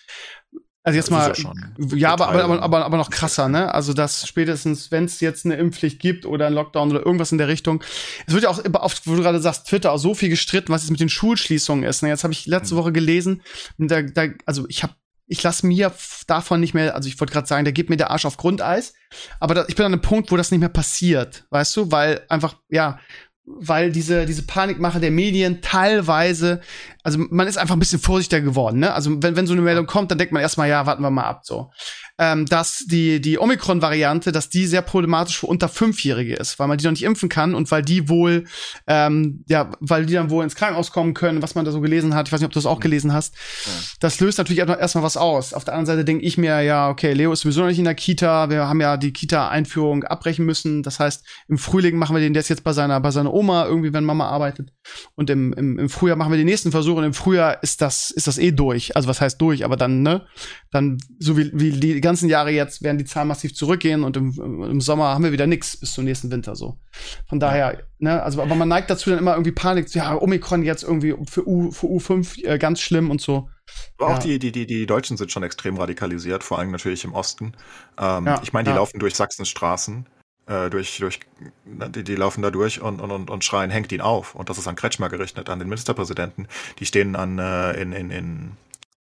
also 0.87 0.95
jetzt 0.95 1.11
mal, 1.11 1.33
ja, 1.35 1.97
ja 1.97 2.13
aber, 2.13 2.29
aber, 2.29 2.61
aber, 2.61 2.85
aber 2.85 2.97
noch 2.97 3.09
krasser, 3.09 3.49
ne? 3.49 3.73
Also 3.73 3.91
dass 3.91 4.25
spätestens, 4.25 4.89
wenn 4.89 5.03
es 5.03 5.19
jetzt 5.19 5.45
eine 5.45 5.55
Impfpflicht 5.55 5.99
gibt 5.99 6.25
oder 6.25 6.47
ein 6.47 6.53
Lockdown 6.53 6.91
oder 6.91 7.05
irgendwas 7.05 7.33
in 7.33 7.37
der 7.37 7.49
Richtung, 7.49 7.83
es 8.25 8.33
wird 8.33 8.43
ja 8.43 8.49
auch 8.49 8.61
oft, 8.73 9.05
wo 9.05 9.15
du 9.15 9.21
gerade 9.21 9.41
sagst, 9.41 9.67
Twitter 9.67 9.91
auch 9.91 9.97
so 9.97 10.13
viel 10.13 10.29
gestritten, 10.29 10.71
was 10.71 10.83
jetzt 10.83 10.91
mit 10.91 11.01
den 11.01 11.09
Schulschließungen 11.09 11.83
ist. 11.83 12.03
Ne? 12.03 12.09
Jetzt 12.09 12.23
habe 12.23 12.31
ich 12.31 12.45
letzte 12.45 12.75
mhm. 12.75 12.79
Woche 12.79 12.91
gelesen, 12.93 13.41
da, 13.77 14.01
da, 14.01 14.27
also 14.45 14.65
ich 14.69 14.81
habe 14.81 14.93
ich 15.27 15.43
lasse 15.43 15.65
mir 15.67 15.91
davon 16.25 16.59
nicht 16.59 16.73
mehr, 16.73 16.95
also 16.95 17.07
ich 17.07 17.19
wollte 17.19 17.33
gerade 17.33 17.47
sagen, 17.47 17.65
da 17.65 17.71
geht 17.71 17.89
mir 17.89 17.97
der 17.97 18.11
Arsch 18.11 18.25
auf 18.25 18.37
Grundeis, 18.37 18.93
aber 19.39 19.55
da, 19.55 19.65
ich 19.67 19.75
bin 19.75 19.85
an 19.85 19.93
einem 19.93 20.01
Punkt, 20.01 20.31
wo 20.31 20.37
das 20.37 20.51
nicht 20.51 20.61
mehr 20.61 20.69
passiert, 20.69 21.45
weißt 21.49 21.75
du, 21.77 21.91
weil 21.91 22.21
einfach, 22.29 22.55
ja, 22.69 22.99
weil 23.45 23.91
diese, 23.91 24.25
diese 24.25 24.43
Panikmache 24.43 24.99
der 24.99 25.11
Medien 25.11 25.61
teilweise, 25.61 26.61
also 27.07 27.19
man 27.29 27.47
ist 27.47 27.57
einfach 27.57 27.77
ein 27.77 27.79
bisschen 27.79 27.99
vorsichtiger 27.99 28.41
geworden, 28.41 28.79
ne? 28.79 28.93
Also 28.93 29.23
wenn, 29.23 29.38
wenn 29.38 29.47
so 29.47 29.53
eine 29.53 29.61
Meldung 29.61 29.85
kommt, 29.85 30.11
dann 30.11 30.17
denkt 30.17 30.34
man 30.34 30.41
erstmal, 30.41 30.67
ja, 30.67 30.85
warten 30.85 31.01
wir 31.01 31.09
mal 31.09 31.23
ab, 31.23 31.45
so 31.45 31.71
ähm, 32.19 32.45
dass 32.45 32.84
die, 32.88 33.21
die 33.21 33.38
Omikron-Variante, 33.39 34.31
dass 34.31 34.49
die 34.49 34.65
sehr 34.65 34.81
problematisch 34.81 35.39
für 35.39 35.47
unter 35.47 35.69
Fünfjährige 35.69 36.35
ist, 36.35 36.57
weil 36.57 36.67
man 36.67 36.77
die 36.77 36.85
noch 36.85 36.91
nicht 36.91 37.03
impfen 37.03 37.29
kann 37.29 37.53
und 37.53 37.69
weil 37.69 37.84
die 37.84 38.09
wohl, 38.09 38.45
ähm, 38.88 39.43
ja, 39.47 39.69
weil 39.79 40.05
die 40.05 40.13
dann 40.13 40.29
wohl 40.29 40.43
ins 40.43 40.55
Krankenhaus 40.55 40.91
kommen 40.91 41.13
können, 41.13 41.41
was 41.41 41.53
man 41.53 41.65
da 41.65 41.71
so 41.71 41.79
gelesen 41.79 42.15
hat. 42.15 42.27
Ich 42.27 42.34
weiß 42.34 42.39
nicht, 42.39 42.47
ob 42.47 42.53
du 42.53 42.59
das 42.59 42.65
auch 42.65 42.79
gelesen 42.79 43.13
hast. 43.13 43.35
Ja. 43.35 43.71
Das 43.99 44.19
löst 44.19 44.38
natürlich 44.39 44.59
erstmal 44.59 45.03
was 45.03 45.17
aus. 45.17 45.53
Auf 45.53 45.63
der 45.63 45.75
anderen 45.75 45.85
Seite 45.85 46.05
denke 46.05 46.25
ich 46.25 46.38
mir, 46.38 46.61
ja, 46.61 46.89
okay, 46.89 47.13
Leo 47.13 47.31
ist 47.31 47.41
sowieso 47.41 47.61
noch 47.61 47.67
nicht 47.67 47.79
in 47.79 47.85
der 47.85 47.95
Kita. 47.95 48.49
Wir 48.49 48.67
haben 48.67 48.81
ja 48.81 48.97
die 48.97 49.13
Kita-Einführung 49.13 50.03
abbrechen 50.03 50.45
müssen. 50.45 50.81
Das 50.81 50.99
heißt, 50.99 51.23
im 51.47 51.57
Frühling 51.57 51.97
machen 51.97 52.15
wir 52.15 52.21
den 52.21 52.34
jetzt 52.34 52.49
jetzt 52.49 52.63
bei 52.63 52.73
seiner, 52.73 52.99
bei 52.99 53.11
seiner 53.11 53.34
Oma 53.34 53.65
irgendwie, 53.65 53.93
wenn 53.93 54.03
Mama 54.03 54.27
arbeitet. 54.27 54.73
Und 55.15 55.29
im, 55.29 55.53
im, 55.53 55.77
im 55.77 55.89
Frühjahr 55.89 56.17
machen 56.17 56.31
wir 56.31 56.38
die 56.38 56.45
nächsten 56.45 56.71
Versuche 56.71 56.96
und 56.97 57.03
im 57.03 57.13
Frühjahr 57.13 57.61
ist 57.63 57.81
das, 57.81 58.11
ist 58.11 58.27
das 58.27 58.37
eh 58.37 58.51
durch. 58.51 58.95
Also 58.95 59.07
was 59.07 59.21
heißt 59.21 59.39
durch? 59.39 59.63
Aber 59.63 59.77
dann, 59.77 60.01
ne? 60.01 60.25
Dann, 60.71 60.97
so 61.19 61.37
wie, 61.37 61.51
wie 61.53 61.71
die 61.71 62.01
ganzen 62.01 62.27
Jahre 62.27 62.51
jetzt 62.51 62.81
werden 62.81 62.97
die 62.97 63.05
Zahlen 63.05 63.27
massiv 63.27 63.53
zurückgehen 63.55 64.03
und 64.03 64.17
im, 64.17 64.63
im 64.63 64.81
Sommer 64.81 65.09
haben 65.09 65.23
wir 65.23 65.31
wieder 65.31 65.47
nichts 65.47 65.77
bis 65.77 65.93
zum 65.93 66.05
nächsten 66.05 66.31
Winter 66.31 66.55
so. 66.55 66.79
Von 67.27 67.39
daher, 67.39 67.83
ne, 67.99 68.21
also 68.23 68.41
aber 68.41 68.55
man 68.55 68.67
neigt 68.67 68.89
dazu 68.89 69.09
dann 69.09 69.19
immer 69.19 69.33
irgendwie 69.33 69.51
Panik, 69.51 69.93
ja, 69.93 70.19
Omikron 70.19 70.63
jetzt 70.63 70.83
irgendwie 70.83 71.15
für 71.25 71.47
U 71.47 71.71
für 71.71 71.87
U5 71.87 72.45
äh, 72.45 72.57
ganz 72.57 72.81
schlimm 72.81 73.11
und 73.11 73.21
so. 73.21 73.49
Aber 73.97 74.09
ja. 74.09 74.15
auch 74.15 74.19
die, 74.19 74.39
die, 74.39 74.51
die, 74.51 74.65
die 74.65 74.85
Deutschen 74.85 75.17
sind 75.17 75.31
schon 75.31 75.43
extrem 75.43 75.77
radikalisiert, 75.77 76.43
vor 76.43 76.59
allem 76.59 76.71
natürlich 76.71 77.03
im 77.03 77.13
Osten. 77.13 77.53
Ähm, 77.99 78.25
ja, 78.25 78.39
ich 78.43 78.53
meine, 78.53 78.65
die 78.65 78.71
ja. 78.71 78.77
laufen 78.77 78.99
durch 78.99 79.15
Sachsens 79.15 79.49
Straßen, 79.49 80.07
äh, 80.47 80.69
durch, 80.69 80.97
durch, 80.97 81.19
die, 81.65 82.03
die 82.03 82.15
laufen 82.15 82.41
da 82.41 82.51
durch 82.51 82.81
und, 82.81 82.99
und, 82.99 83.29
und, 83.29 83.43
schreien, 83.43 83.69
hängt 83.69 83.91
ihn 83.91 84.01
auf. 84.01 84.35
Und 84.35 84.49
das 84.49 84.57
ist 84.57 84.67
an 84.67 84.75
Kretschmer 84.75 85.09
gerichtet, 85.09 85.49
an 85.49 85.59
den 85.59 85.67
Ministerpräsidenten. 85.69 86.47
Die 86.79 86.85
stehen 86.85 87.15
an, 87.15 87.39
äh, 87.39 87.73
in, 87.73 87.91
in, 87.91 88.11
in 88.11 88.57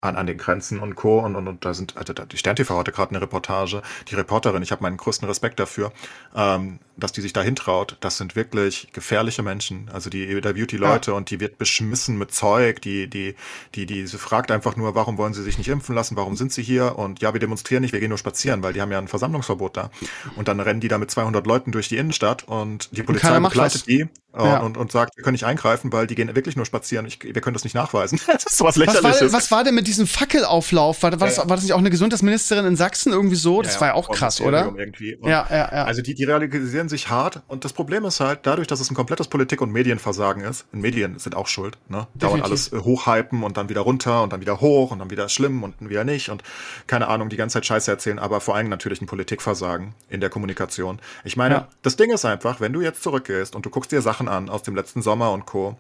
an, 0.05 0.15
an 0.15 0.27
den 0.27 0.37
Grenzen 0.37 0.79
und 0.79 0.95
Co. 0.95 1.19
Und, 1.19 1.35
und, 1.35 1.47
und 1.47 1.65
da 1.65 1.73
sind, 1.73 1.97
also 1.97 2.13
die 2.13 2.37
Stern 2.37 2.55
TV 2.55 2.77
hatte 2.77 2.91
gerade 2.91 3.11
eine 3.11 3.21
Reportage. 3.21 3.81
Die 4.07 4.15
Reporterin, 4.15 4.63
ich 4.63 4.71
habe 4.71 4.83
meinen 4.83 4.97
größten 4.97 5.27
Respekt 5.27 5.59
dafür, 5.59 5.91
ähm, 6.35 6.79
dass 6.97 7.11
die 7.11 7.21
sich 7.21 7.33
da 7.33 7.41
hintraut. 7.41 7.97
Das 7.99 8.17
sind 8.17 8.35
wirklich 8.35 8.89
gefährliche 8.93 9.43
Menschen. 9.43 9.89
Also 9.91 10.09
die 10.09 10.41
der 10.41 10.53
Beauty 10.53 10.77
Leute 10.77 11.11
ja. 11.11 11.17
und 11.17 11.29
die 11.29 11.39
wird 11.39 11.57
beschmissen 11.57 12.17
mit 12.17 12.33
Zeug. 12.33 12.81
Die, 12.81 13.07
die, 13.07 13.35
die, 13.75 13.85
die, 13.85 14.07
sie 14.07 14.17
fragt 14.17 14.51
einfach 14.51 14.75
nur, 14.75 14.95
warum 14.95 15.17
wollen 15.17 15.33
sie 15.33 15.43
sich 15.43 15.57
nicht 15.57 15.67
impfen 15.67 15.95
lassen? 15.95 16.15
Warum 16.15 16.35
sind 16.35 16.51
sie 16.51 16.63
hier? 16.63 16.97
Und 16.97 17.21
ja, 17.21 17.33
wir 17.33 17.39
demonstrieren 17.39 17.81
nicht, 17.81 17.93
wir 17.93 17.99
gehen 17.99 18.09
nur 18.09 18.17
spazieren, 18.17 18.63
weil 18.63 18.73
die 18.73 18.81
haben 18.81 18.91
ja 18.91 18.97
ein 18.97 19.07
Versammlungsverbot 19.07 19.77
da. 19.77 19.91
Und 20.35 20.47
dann 20.47 20.59
rennen 20.59 20.79
die 20.79 20.87
da 20.87 20.97
mit 20.97 21.11
200 21.11 21.45
Leuten 21.45 21.71
durch 21.71 21.89
die 21.89 21.97
Innenstadt 21.97 22.43
und 22.47 22.89
die 22.95 23.03
Polizei 23.03 23.39
begleitet 23.39 23.87
die 23.87 24.07
und, 24.35 24.45
ja. 24.45 24.57
und, 24.59 24.75
und, 24.75 24.91
sagt, 24.91 25.15
wir 25.15 25.23
können 25.23 25.35
nicht 25.35 25.45
eingreifen, 25.45 25.93
weil 25.93 26.07
die 26.07 26.15
gehen 26.15 26.35
wirklich 26.35 26.57
nur 26.57 26.65
spazieren. 26.65 27.05
Ich, 27.05 27.23
wir 27.23 27.41
können 27.41 27.53
das 27.53 27.63
nicht 27.63 27.73
nachweisen. 27.73 28.19
das 28.27 28.45
ist 28.45 28.57
sowas 28.57 28.75
lächerliches. 28.75 29.05
Was 29.05 29.21
war, 29.21 29.31
was 29.31 29.51
war 29.51 29.63
denn 29.63 29.75
mit 29.75 29.87
diesem 29.87 30.07
Fackelauflauf? 30.07 31.03
War, 31.03 31.11
war, 31.11 31.27
das, 31.27 31.37
war 31.37 31.47
das 31.47 31.63
nicht 31.63 31.71
auch 31.71 31.79
eine 31.79 31.89
Gesundheitsministerin 31.89 32.65
in 32.65 32.75
Sachsen 32.75 33.13
irgendwie 33.13 33.37
so? 33.37 33.61
Das 33.61 33.79
war 33.79 33.89
ja 33.89 33.93
auch 33.93 34.11
krass, 34.11 34.41
oder? 34.41 34.75
Ja, 34.99 35.29
ja, 35.29 35.47
ja. 35.49 35.67
Also 35.85 36.01
die, 36.01 36.15
die 36.15 36.25
realisieren 36.25 36.84
sich 36.89 37.09
hart. 37.09 37.41
Und 37.47 37.65
das 37.65 37.73
Problem 37.73 38.05
ist 38.05 38.19
halt, 38.19 38.39
dadurch, 38.43 38.67
dass 38.67 38.79
es 38.79 38.89
ein 38.89 38.95
komplettes 38.95 39.27
Politik- 39.27 39.61
und 39.61 39.71
Medienversagen 39.71 40.43
ist, 40.43 40.65
und 40.71 40.81
Medien 40.81 41.19
sind 41.19 41.35
auch 41.35 41.47
schuld, 41.47 41.77
ne? 41.89 42.07
Dauert 42.15 42.41
alles 42.41 42.71
äh, 42.71 42.79
hochhypen 42.79 43.43
und 43.43 43.57
dann 43.57 43.69
wieder 43.69 43.81
runter 43.81 44.23
und 44.23 44.33
dann 44.33 44.41
wieder 44.41 44.61
hoch 44.61 44.91
und 44.91 44.99
dann 44.99 45.09
wieder 45.09 45.29
schlimm 45.29 45.63
und 45.63 45.75
wieder 45.89 46.03
nicht 46.03 46.29
und 46.29 46.43
keine 46.87 47.07
Ahnung, 47.07 47.29
die 47.29 47.37
ganze 47.37 47.53
Zeit 47.55 47.65
Scheiße 47.65 47.91
erzählen, 47.91 48.19
aber 48.19 48.41
vor 48.41 48.55
allem 48.55 48.69
natürlich 48.69 49.01
ein 49.01 49.07
Politikversagen 49.07 49.93
in 50.09 50.21
der 50.21 50.29
Kommunikation. 50.29 50.99
Ich 51.23 51.37
meine, 51.37 51.67
das 51.81 51.95
Ding 51.95 52.11
ist 52.11 52.25
einfach, 52.25 52.59
wenn 52.59 52.73
du 52.73 52.81
jetzt 52.81 53.03
zurückgehst 53.03 53.55
und 53.55 53.65
du 53.65 53.69
guckst 53.69 53.91
dir 53.91 54.01
Sachen 54.01 54.27
an 54.27 54.49
aus 54.49 54.63
dem 54.63 54.75
letzten 54.75 55.01
Sommer 55.01 55.31
und 55.31 55.45
Co., 55.45 55.77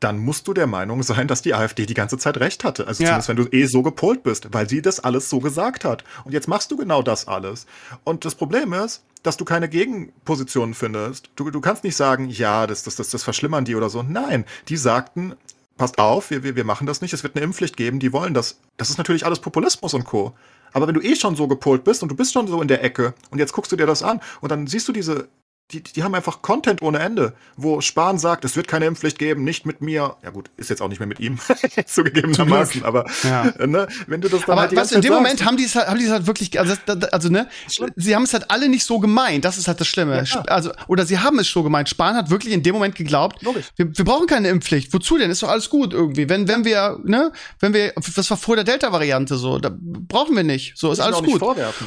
dann 0.00 0.18
musst 0.18 0.46
du 0.46 0.54
der 0.54 0.66
Meinung 0.66 1.02
sein, 1.02 1.28
dass 1.28 1.42
die 1.42 1.54
AfD 1.54 1.86
die 1.86 1.94
ganze 1.94 2.18
Zeit 2.18 2.38
recht 2.38 2.64
hatte. 2.64 2.86
Also 2.86 3.02
ja. 3.02 3.20
zumindest 3.20 3.28
wenn 3.28 3.36
du 3.36 3.56
eh 3.56 3.66
so 3.66 3.82
gepolt 3.82 4.22
bist, 4.22 4.48
weil 4.52 4.68
sie 4.68 4.82
das 4.82 5.00
alles 5.00 5.30
so 5.30 5.40
gesagt 5.40 5.84
hat. 5.84 6.04
Und 6.24 6.32
jetzt 6.32 6.48
machst 6.48 6.70
du 6.70 6.76
genau 6.76 7.02
das 7.02 7.28
alles. 7.28 7.66
Und 8.04 8.24
das 8.24 8.34
Problem 8.34 8.72
ist, 8.72 9.02
dass 9.22 9.36
du 9.36 9.44
keine 9.44 9.68
Gegenpositionen 9.68 10.74
findest. 10.74 11.30
Du, 11.34 11.50
du 11.50 11.60
kannst 11.60 11.82
nicht 11.82 11.96
sagen, 11.96 12.28
ja, 12.28 12.66
das, 12.66 12.82
das, 12.82 12.96
das, 12.96 13.10
das 13.10 13.24
verschlimmern 13.24 13.64
die 13.64 13.74
oder 13.74 13.90
so. 13.90 14.02
Nein, 14.02 14.44
die 14.68 14.76
sagten, 14.76 15.34
passt 15.76 15.98
auf, 15.98 16.30
wir, 16.30 16.42
wir, 16.42 16.56
wir 16.56 16.64
machen 16.64 16.86
das 16.86 17.00
nicht, 17.00 17.12
es 17.12 17.22
wird 17.22 17.34
eine 17.34 17.44
Impfpflicht 17.44 17.76
geben, 17.76 17.98
die 17.98 18.12
wollen 18.12 18.34
das. 18.34 18.60
Das 18.76 18.90
ist 18.90 18.98
natürlich 18.98 19.26
alles 19.26 19.40
Populismus 19.40 19.94
und 19.94 20.04
Co. 20.04 20.34
Aber 20.72 20.86
wenn 20.86 20.94
du 20.94 21.00
eh 21.00 21.16
schon 21.16 21.36
so 21.36 21.48
gepolt 21.48 21.84
bist 21.84 22.02
und 22.02 22.10
du 22.10 22.16
bist 22.16 22.32
schon 22.32 22.46
so 22.48 22.60
in 22.60 22.68
der 22.68 22.84
Ecke 22.84 23.14
und 23.30 23.38
jetzt 23.38 23.52
guckst 23.52 23.72
du 23.72 23.76
dir 23.76 23.86
das 23.86 24.02
an 24.02 24.20
und 24.40 24.50
dann 24.50 24.66
siehst 24.66 24.86
du 24.88 24.92
diese 24.92 25.28
die, 25.72 25.82
die 25.82 26.04
haben 26.04 26.14
einfach 26.14 26.42
Content 26.42 26.80
ohne 26.80 27.00
Ende, 27.00 27.34
wo 27.56 27.80
Spahn 27.80 28.18
sagt, 28.18 28.44
es 28.44 28.54
wird 28.54 28.68
keine 28.68 28.86
Impfpflicht 28.86 29.18
geben, 29.18 29.42
nicht 29.42 29.66
mit 29.66 29.80
mir. 29.80 30.16
Ja 30.22 30.30
gut, 30.30 30.48
ist 30.56 30.70
jetzt 30.70 30.80
auch 30.80 30.88
nicht 30.88 31.00
mehr 31.00 31.08
mit 31.08 31.18
ihm, 31.18 31.38
zugegebenermaßen, 31.86 32.84
aber 32.84 33.04
ja. 33.24 33.52
ne, 33.66 33.88
wenn 34.06 34.20
du 34.20 34.28
das 34.28 34.42
dann 34.42 34.52
aber 34.52 34.60
halt 34.62 34.72
die 34.72 34.76
was, 34.76 34.92
in 34.92 35.00
dem 35.00 35.08
sagst, 35.08 35.22
Moment 35.22 35.44
haben 35.44 35.56
die 35.56 35.64
es 35.64 35.74
halt, 35.74 35.88
haben 35.88 35.98
die 35.98 36.04
es 36.04 36.12
halt 36.12 36.28
wirklich, 36.28 36.58
also, 36.60 36.74
also 37.10 37.28
ne, 37.30 37.48
sie 37.96 38.14
haben 38.14 38.22
es 38.22 38.32
halt 38.32 38.48
alle 38.50 38.68
nicht 38.68 38.84
so 38.84 39.00
gemeint, 39.00 39.44
das 39.44 39.58
ist 39.58 39.66
halt 39.66 39.80
das 39.80 39.88
Schlimme. 39.88 40.22
Ja, 40.24 40.42
also, 40.42 40.70
oder 40.86 41.04
sie 41.04 41.18
haben 41.18 41.38
es 41.40 41.50
so 41.50 41.64
gemeint. 41.64 41.88
Spahn 41.88 42.14
hat 42.14 42.30
wirklich 42.30 42.54
in 42.54 42.62
dem 42.62 42.74
Moment 42.74 42.94
geglaubt, 42.94 43.42
wir, 43.42 43.96
wir 43.96 44.04
brauchen 44.04 44.28
keine 44.28 44.48
Impfpflicht. 44.48 44.92
Wozu 44.92 45.18
denn? 45.18 45.32
Ist 45.32 45.42
doch 45.42 45.48
alles 45.48 45.68
gut 45.68 45.92
irgendwie. 45.92 46.28
Wenn, 46.28 46.46
wenn 46.46 46.64
wir, 46.64 47.00
ne, 47.02 47.32
wenn 47.58 47.74
wir, 47.74 47.92
das 48.14 48.30
war 48.30 48.36
vor 48.36 48.54
der 48.54 48.64
Delta-Variante 48.64 49.36
so, 49.36 49.58
da 49.58 49.72
brauchen 49.76 50.36
wir 50.36 50.44
nicht. 50.44 50.78
So 50.78 50.92
ist 50.92 51.00
alles 51.00 51.22
gut. 51.22 51.42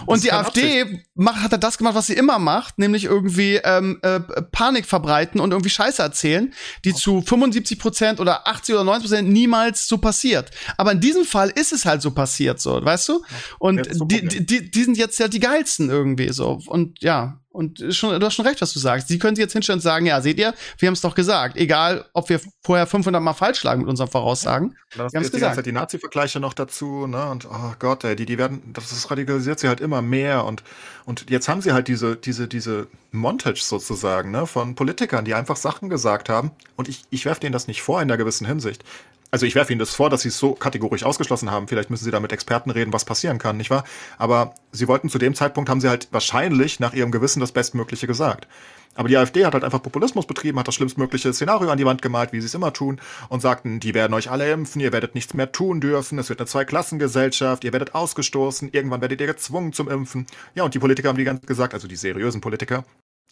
Und 0.05 0.23
die 0.23 0.33
AfD 0.33 1.05
macht, 1.15 1.41
hat 1.43 1.53
er 1.53 1.57
das 1.57 1.77
gemacht, 1.77 1.95
was 1.95 2.07
sie 2.07 2.13
immer 2.13 2.39
macht, 2.39 2.77
nämlich 2.77 3.05
irgendwie 3.05 3.61
ähm, 3.69 3.99
äh, 4.01 4.19
Panik 4.51 4.85
verbreiten 4.85 5.39
und 5.39 5.51
irgendwie 5.51 5.69
Scheiße 5.69 6.01
erzählen, 6.01 6.53
die 6.85 6.91
okay. 6.91 6.99
zu 6.99 7.21
75 7.21 7.79
Prozent 7.79 8.19
oder 8.19 8.47
80 8.47 8.75
oder 8.75 8.83
90 8.83 9.09
Prozent 9.09 9.29
niemals 9.29 9.87
so 9.87 9.97
passiert. 9.97 10.51
Aber 10.77 10.91
in 10.91 10.99
diesem 10.99 11.25
Fall 11.25 11.49
ist 11.49 11.71
es 11.71 11.85
halt 11.85 12.01
so 12.01 12.11
passiert, 12.11 12.59
so, 12.59 12.83
weißt 12.83 13.09
du? 13.09 13.23
Und 13.59 13.87
die, 14.11 14.27
die, 14.27 14.71
die 14.71 14.83
sind 14.83 14.97
jetzt 14.97 15.19
ja 15.19 15.27
die 15.27 15.39
geilsten 15.39 15.89
irgendwie 15.89 16.31
so. 16.33 16.59
Und 16.67 17.01
ja, 17.01 17.39
Und 17.51 17.83
schon, 17.95 18.19
du 18.19 18.25
hast 18.25 18.35
schon 18.35 18.45
recht, 18.45 18.61
was 18.61 18.73
du 18.73 18.79
sagst. 18.79 19.07
Sie 19.07 19.17
können 19.17 19.35
sich 19.35 19.41
jetzt 19.41 19.53
hinstellen 19.53 19.79
und 19.79 19.81
sagen, 19.81 20.05
ja, 20.05 20.21
seht 20.21 20.37
ihr, 20.37 20.53
wir 20.77 20.87
haben 20.87 20.93
es 20.93 21.01
doch 21.01 21.15
gesagt. 21.15 21.57
Egal, 21.57 22.05
ob 22.13 22.29
wir 22.29 22.39
vorher 22.63 22.85
500 22.85 23.21
Mal 23.21 23.33
falsch 23.33 23.63
lagen 23.63 23.81
mit 23.81 23.89
unseren 23.89 24.07
Voraussagen. 24.07 24.75
Ja, 24.93 25.11
wir 25.11 25.17
haben 25.17 25.25
es 25.25 25.31
gesagt. 25.31 25.65
Die 25.65 25.71
Nazi-Vergleiche 25.71 26.39
noch 26.39 26.53
dazu, 26.53 27.07
ne? 27.07 27.27
Und 27.29 27.47
oh 27.49 27.73
Gott, 27.79 28.03
ey, 28.03 28.15
die, 28.15 28.27
die 28.27 28.37
werden, 28.37 28.61
das 28.73 28.91
ist 28.91 29.09
radikalisiert 29.09 29.59
sie 29.59 29.67
halt 29.67 29.81
immer 29.81 30.03
mehr. 30.03 30.45
Und, 30.45 30.63
und 31.05 31.31
jetzt 31.31 31.49
haben 31.49 31.61
sie 31.61 31.71
halt 31.71 31.87
diese, 31.87 32.15
diese, 32.15 32.47
diese 32.47 32.85
Montage 33.11 33.61
sozusagen, 33.63 34.29
ne? 34.29 34.45
Von 34.45 34.75
Politikern, 34.75 35.25
die 35.25 35.33
einfach 35.33 35.55
Sachen 35.55 35.89
gesagt 35.89 36.29
haben. 36.29 36.51
Und 36.75 36.87
ich, 36.87 37.01
ich 37.09 37.25
werfe 37.25 37.41
denen 37.41 37.53
das 37.53 37.67
nicht 37.67 37.81
vor 37.81 37.99
in 37.99 38.09
einer 38.09 38.17
gewissen 38.17 38.45
Hinsicht 38.45 38.83
also 39.31 39.45
ich 39.45 39.55
werfe 39.55 39.71
Ihnen 39.73 39.79
das 39.79 39.93
vor, 39.93 40.09
dass 40.09 40.21
Sie 40.21 40.29
es 40.29 40.37
so 40.39 40.53
kategorisch 40.53 41.03
ausgeschlossen 41.03 41.51
haben. 41.51 41.67
Vielleicht 41.67 41.89
müssen 41.89 42.05
Sie 42.05 42.11
da 42.11 42.19
mit 42.19 42.31
Experten 42.31 42.71
reden, 42.71 42.93
was 42.93 43.05
passieren 43.05 43.37
kann, 43.37 43.57
nicht 43.57 43.69
wahr? 43.69 43.83
Aber 44.17 44.55
Sie 44.71 44.87
wollten 44.87 45.09
zu 45.09 45.17
dem 45.17 45.35
Zeitpunkt, 45.35 45.69
haben 45.69 45.81
Sie 45.81 45.89
halt 45.89 46.07
wahrscheinlich 46.11 46.79
nach 46.79 46.93
Ihrem 46.93 47.11
Gewissen 47.11 47.39
das 47.39 47.51
Bestmögliche 47.51 48.07
gesagt. 48.07 48.47
Aber 48.95 49.07
die 49.07 49.17
AfD 49.17 49.45
hat 49.45 49.53
halt 49.53 49.63
einfach 49.63 49.81
Populismus 49.81 50.25
betrieben, 50.25 50.59
hat 50.59 50.67
das 50.67 50.75
schlimmstmögliche 50.75 51.31
Szenario 51.31 51.69
an 51.69 51.77
die 51.77 51.85
Wand 51.85 52.01
gemalt, 52.01 52.33
wie 52.33 52.41
sie 52.41 52.47
es 52.47 52.53
immer 52.53 52.73
tun, 52.73 52.99
und 53.29 53.41
sagten, 53.41 53.79
die 53.79 53.93
werden 53.93 54.13
euch 54.13 54.29
alle 54.29 54.51
impfen, 54.51 54.81
ihr 54.81 54.91
werdet 54.91 55.15
nichts 55.15 55.33
mehr 55.33 55.51
tun 55.51 55.79
dürfen, 55.79 56.19
es 56.19 56.27
wird 56.29 56.39
eine 56.39 56.47
Zweiklassengesellschaft, 56.47 57.63
ihr 57.63 57.71
werdet 57.71 57.95
ausgestoßen, 57.95 58.69
irgendwann 58.73 58.99
werdet 58.99 59.21
ihr 59.21 59.27
gezwungen 59.27 59.73
zum 59.73 59.89
Impfen. 59.89 60.25
Ja, 60.55 60.63
und 60.63 60.73
die 60.73 60.79
Politiker 60.79 61.09
haben 61.09 61.17
die 61.17 61.23
ganz 61.23 61.45
gesagt, 61.45 61.73
also 61.73 61.87
die 61.87 61.95
seriösen 61.95 62.41
Politiker, 62.41 62.83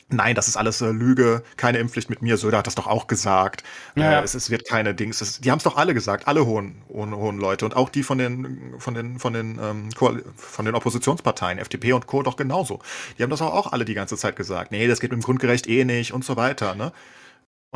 Nein, 0.09 0.35
das 0.35 0.47
ist 0.47 0.55
alles 0.55 0.79
äh, 0.79 0.91
Lüge, 0.91 1.43
keine 1.57 1.79
Impfpflicht 1.79 2.09
mit 2.09 2.21
mir. 2.21 2.37
Söder 2.37 2.59
hat 2.59 2.67
das 2.67 2.75
doch 2.75 2.87
auch 2.87 3.07
gesagt. 3.07 3.63
Ja. 3.95 4.21
Äh, 4.21 4.23
es, 4.23 4.35
es, 4.35 4.49
wird 4.49 4.65
keine 4.65 4.95
Dings. 4.95 5.19
Es, 5.19 5.41
die 5.41 5.51
haben 5.51 5.57
es 5.57 5.65
doch 5.65 5.75
alle 5.75 5.93
gesagt, 5.93 6.29
alle 6.29 6.45
hohen, 6.45 6.81
hohen, 6.87 7.13
hohen 7.13 7.37
Leute 7.37 7.65
und 7.65 7.75
auch 7.75 7.89
die 7.89 8.03
von 8.03 8.17
den 8.17 8.75
von 8.79 8.93
den 8.93 9.19
von 9.19 9.33
den 9.33 9.59
ähm, 9.61 9.89
von 10.37 10.65
den 10.65 10.75
Oppositionsparteien, 10.75 11.59
FDP 11.59 11.91
und 11.91 12.07
Co. 12.07 12.23
doch 12.23 12.37
genauso. 12.37 12.79
Die 13.17 13.23
haben 13.23 13.29
das 13.29 13.41
auch, 13.41 13.53
auch 13.53 13.73
alle 13.73 13.83
die 13.83 13.95
ganze 13.95 14.15
Zeit 14.15 14.37
gesagt. 14.37 14.71
Nee, 14.71 14.87
das 14.87 15.01
geht 15.01 15.11
mit 15.11 15.21
dem 15.21 15.25
Grundgerecht 15.25 15.67
eh 15.67 15.83
nicht 15.83 16.13
und 16.13 16.23
so 16.23 16.37
weiter. 16.37 16.75
Ne? 16.75 16.93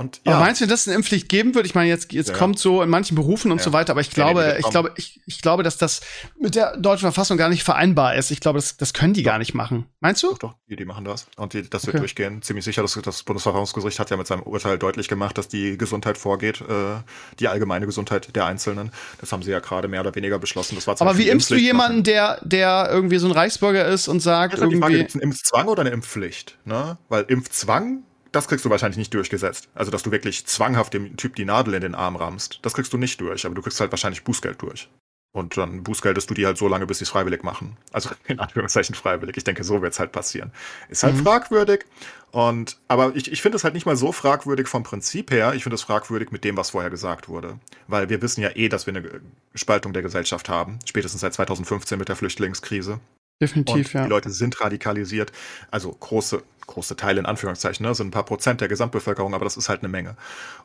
Und, 0.01 0.21
ja. 0.25 0.33
Aber 0.33 0.45
meinst 0.45 0.61
du, 0.61 0.65
dass 0.65 0.81
es 0.81 0.87
eine 0.87 0.95
Impfpflicht 0.97 1.29
geben 1.29 1.53
wird? 1.53 1.65
Ich 1.65 1.75
meine, 1.75 1.87
jetzt, 1.87 2.11
jetzt 2.11 2.29
ja, 2.29 2.35
kommt 2.35 2.57
so 2.57 2.81
in 2.81 2.89
manchen 2.89 3.15
Berufen 3.15 3.51
und 3.51 3.59
ja. 3.59 3.63
so 3.63 3.71
weiter, 3.71 3.91
aber 3.91 4.01
ich 4.01 4.09
glaube, 4.09 4.57
ich 4.59 4.69
glaube, 4.69 4.93
ich, 4.95 5.21
ich 5.25 5.41
glaube, 5.41 5.63
dass 5.63 5.77
das 5.77 6.01
mit 6.39 6.55
der 6.55 6.75
deutschen 6.77 7.01
Verfassung 7.01 7.37
gar 7.37 7.49
nicht 7.49 7.63
vereinbar 7.63 8.15
ist. 8.15 8.31
Ich 8.31 8.39
glaube, 8.39 8.57
das, 8.57 8.77
das 8.77 8.93
können 8.93 9.13
die 9.13 9.23
gar 9.23 9.37
nicht 9.37 9.53
machen. 9.53 9.85
Meinst 9.99 10.23
du? 10.23 10.31
Doch, 10.31 10.39
doch 10.39 10.55
die, 10.69 10.75
die 10.75 10.85
machen 10.85 11.05
das. 11.05 11.27
Und 11.37 11.53
die, 11.53 11.69
das 11.69 11.85
wird 11.85 11.95
okay. 11.95 12.01
durchgehen. 12.01 12.41
Ziemlich 12.41 12.65
sicher, 12.65 12.81
dass 12.81 12.93
das 12.93 13.23
Bundesverfassungsgericht 13.23 13.99
hat 13.99 14.09
ja 14.09 14.17
mit 14.17 14.27
seinem 14.27 14.41
Urteil 14.41 14.77
deutlich 14.77 15.07
gemacht, 15.07 15.37
dass 15.37 15.47
die 15.47 15.77
Gesundheit 15.77 16.17
vorgeht, 16.17 16.61
äh, 16.61 17.01
die 17.39 17.47
allgemeine 17.47 17.85
Gesundheit 17.85 18.35
der 18.35 18.45
Einzelnen. 18.45 18.91
Das 19.19 19.31
haben 19.31 19.43
sie 19.43 19.51
ja 19.51 19.59
gerade 19.59 19.87
mehr 19.87 20.01
oder 20.01 20.15
weniger 20.15 20.39
beschlossen. 20.39 20.75
Das 20.75 20.87
war 20.87 20.99
aber 20.99 21.17
wie 21.17 21.29
impfst 21.29 21.51
du 21.51 21.55
jemanden, 21.55 22.03
der, 22.03 22.39
der 22.43 22.89
irgendwie 22.91 23.19
so 23.19 23.27
ein 23.27 23.33
Reichsbürger 23.33 23.85
ist 23.85 24.07
und 24.07 24.19
sagt, 24.19 24.55
irgendwie. 24.55 24.75
Die 24.75 24.81
Frage, 24.81 24.95
einen 24.95 25.21
Impfzwang 25.21 25.67
oder 25.67 25.81
eine 25.81 25.91
Impfpflicht? 25.91 26.57
Ne? 26.65 26.97
Weil 27.07 27.25
Impfzwang 27.27 28.03
das 28.31 28.47
kriegst 28.47 28.65
du 28.65 28.69
wahrscheinlich 28.69 28.97
nicht 28.97 29.13
durchgesetzt. 29.13 29.69
Also, 29.73 29.91
dass 29.91 30.03
du 30.03 30.11
wirklich 30.11 30.45
zwanghaft 30.45 30.93
dem 30.93 31.17
Typ 31.17 31.35
die 31.35 31.45
Nadel 31.45 31.73
in 31.73 31.81
den 31.81 31.95
Arm 31.95 32.15
rammst, 32.15 32.59
das 32.61 32.73
kriegst 32.73 32.93
du 32.93 32.97
nicht 32.97 33.19
durch, 33.21 33.45
aber 33.45 33.55
du 33.55 33.61
kriegst 33.61 33.79
halt 33.79 33.91
wahrscheinlich 33.91 34.23
Bußgeld 34.23 34.61
durch. 34.61 34.89
Und 35.33 35.55
dann 35.55 35.83
bußgeldest 35.83 36.29
du 36.29 36.33
die 36.33 36.45
halt 36.45 36.57
so 36.57 36.67
lange, 36.67 36.85
bis 36.85 36.97
sie 36.97 37.05
es 37.05 37.09
freiwillig 37.09 37.41
machen. 37.43 37.77
Also 37.93 38.09
in 38.27 38.39
Anführungszeichen 38.39 38.95
freiwillig. 38.95 39.37
Ich 39.37 39.45
denke, 39.45 39.63
so 39.63 39.81
wird 39.81 39.93
es 39.93 39.99
halt 39.99 40.11
passieren. 40.11 40.51
Ist 40.89 41.03
halt 41.03 41.15
mhm. 41.15 41.23
fragwürdig. 41.23 41.85
Und 42.31 42.77
aber 42.89 43.15
ich, 43.15 43.31
ich 43.31 43.41
finde 43.41 43.55
es 43.55 43.63
halt 43.63 43.73
nicht 43.73 43.85
mal 43.85 43.95
so 43.95 44.11
fragwürdig 44.11 44.67
vom 44.67 44.83
Prinzip 44.83 45.31
her. 45.31 45.53
Ich 45.53 45.63
finde 45.63 45.75
es 45.75 45.83
fragwürdig 45.83 46.31
mit 46.31 46.43
dem, 46.43 46.57
was 46.57 46.71
vorher 46.71 46.89
gesagt 46.89 47.29
wurde. 47.29 47.59
Weil 47.87 48.09
wir 48.09 48.21
wissen 48.21 48.41
ja 48.41 48.49
eh, 48.55 48.67
dass 48.67 48.87
wir 48.87 48.95
eine 48.95 49.21
Spaltung 49.55 49.93
der 49.93 50.01
Gesellschaft 50.01 50.49
haben. 50.49 50.79
Spätestens 50.85 51.21
seit 51.21 51.33
2015 51.33 51.97
mit 51.97 52.09
der 52.09 52.17
Flüchtlingskrise. 52.17 52.99
Definitiv, 53.41 53.87
und 53.87 53.93
ja. 53.93 54.03
Die 54.03 54.09
Leute 54.09 54.29
sind 54.29 54.61
radikalisiert. 54.61 55.31
Also 55.71 55.91
große, 55.91 56.43
große 56.67 56.95
Teile 56.95 57.19
in 57.19 57.25
Anführungszeichen, 57.25 57.85
ne, 57.85 57.95
sind 57.95 58.07
ein 58.07 58.11
paar 58.11 58.25
Prozent 58.25 58.61
der 58.61 58.67
Gesamtbevölkerung, 58.67 59.33
aber 59.33 59.43
das 59.45 59.57
ist 59.57 59.67
halt 59.67 59.81
eine 59.81 59.89
Menge. 59.89 60.15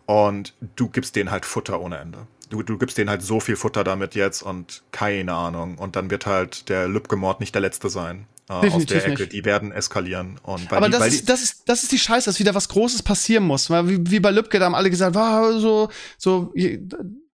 Und 0.05 0.55
du 0.77 0.89
gibst 0.89 1.17
denen 1.17 1.31
halt 1.31 1.47
Futter 1.47 1.81
ohne 1.81 1.99
Ende. 1.99 2.27
Du, 2.51 2.63
du 2.63 2.79
gibst 2.79 2.99
denen 2.99 3.11
halt 3.11 3.23
so 3.23 3.41
viel 3.41 3.57
Futter 3.57 3.83
damit 3.83 4.15
jetzt 4.15 4.43
und 4.43 4.85
keine 4.93 5.33
Ahnung. 5.33 5.79
Und 5.79 5.97
dann 5.97 6.11
wird 6.11 6.27
halt 6.27 6.69
der 6.69 6.87
Lübcke-Mord 6.87 7.41
nicht 7.41 7.55
der 7.55 7.63
letzte 7.63 7.89
sein. 7.89 8.27
Äh, 8.49 8.71
aus 8.71 8.87
der 8.87 9.05
Ecke. 9.05 9.23
Nicht. 9.23 9.33
Die 9.33 9.45
werden 9.45 9.73
eskalieren. 9.73 10.39
Und 10.45 10.73
aber 10.73 10.87
die, 10.87 10.93
das, 10.93 11.09
ist, 11.09 11.29
das, 11.29 11.43
ist, 11.43 11.63
das 11.69 11.83
ist 11.83 11.91
die 11.91 11.99
Scheiße, 11.99 12.27
dass 12.27 12.39
wieder 12.39 12.55
was 12.55 12.69
Großes 12.69 13.03
passieren 13.03 13.43
muss. 13.43 13.71
Weil 13.71 13.89
wie, 13.89 14.11
wie 14.11 14.21
bei 14.21 14.31
Lübcke, 14.31 14.61
da 14.61 14.67
haben 14.67 14.77
alle 14.77 14.91
gesagt, 14.91 15.17
war 15.17 15.59
so, 15.59 15.89
so 16.19 16.53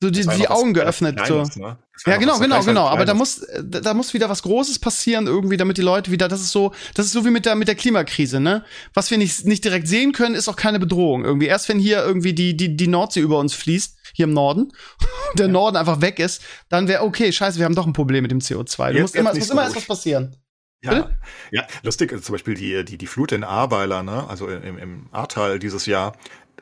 so 0.01 0.11
die, 0.11 0.25
die 0.27 0.49
Augen 0.49 0.75
geöffnet. 0.75 1.17
Kleines, 1.17 1.55
so. 1.55 1.61
Ne? 1.61 1.77
Ja, 2.07 2.17
genau, 2.19 2.39
genau, 2.39 2.63
genau. 2.63 2.87
Aber 2.87 3.05
da 3.05 3.15
muss, 3.15 3.45
da 3.61 3.95
muss 3.95 4.15
wieder 4.15 4.29
was 4.29 4.43
Großes 4.43 4.79
passieren 4.79 5.27
irgendwie, 5.27 5.57
damit 5.57 5.77
die 5.77 5.83
Leute 5.83 6.13
wieder, 6.13 6.29
das 6.29 6.41
ist 6.41 6.53
so, 6.53 6.73
das 6.95 7.07
ist 7.07 7.13
so 7.13 7.25
wie 7.25 7.31
mit 7.31 7.47
der, 7.47 7.57
mit 7.57 7.67
der 7.67 7.75
Klimakrise, 7.75 8.39
ne? 8.39 8.65
Was 8.95 9.11
wir 9.11 9.19
nicht, 9.19 9.45
nicht 9.45 9.65
direkt 9.65 9.89
sehen 9.89 10.13
können, 10.13 10.37
ist 10.37 10.49
auch 10.49 10.55
keine 10.55 10.79
Bedrohung 10.79 11.25
irgendwie. 11.25 11.47
Erst 11.47 11.69
wenn 11.69 11.81
hier 11.81 12.05
irgendwie 12.05 12.33
die, 12.33 12.57
die, 12.57 12.77
die 12.77 12.87
Nordsee 12.87 13.21
über 13.21 13.39
uns 13.41 13.55
fließt, 13.55 13.97
hier 14.13 14.25
im 14.25 14.33
Norden, 14.33 14.73
der 15.37 15.47
ja. 15.47 15.53
Norden 15.53 15.77
einfach 15.77 16.01
weg 16.01 16.21
ist, 16.21 16.43
dann 16.69 16.87
wäre, 16.87 17.03
okay, 17.03 17.33
scheiße, 17.33 17.59
wir 17.59 17.65
haben 17.65 17.75
doch 17.75 17.87
ein 17.87 17.93
Problem 17.93 18.23
mit 18.23 18.31
dem 18.31 18.39
CO2. 18.39 18.93
Du 18.93 19.01
musst 19.01 19.17
immer, 19.17 19.33
es 19.33 19.39
muss 19.39 19.51
immer 19.51 19.65
erst 19.65 19.77
was 19.77 19.87
passieren. 19.87 20.37
Ja, 20.81 21.11
ja, 21.51 21.67
lustig 21.83 22.23
zum 22.23 22.33
Beispiel 22.33 22.55
die, 22.55 22.85
die, 22.85 22.99
die 22.99 23.07
Flut 23.09 23.33
in 23.33 23.43
Ahrweiler, 23.43 24.05
ne? 24.05 24.29
also 24.29 24.47
im, 24.47 24.79
im 24.79 25.09
Ahrtal 25.11 25.59
dieses 25.59 25.87
Jahr. 25.87 26.17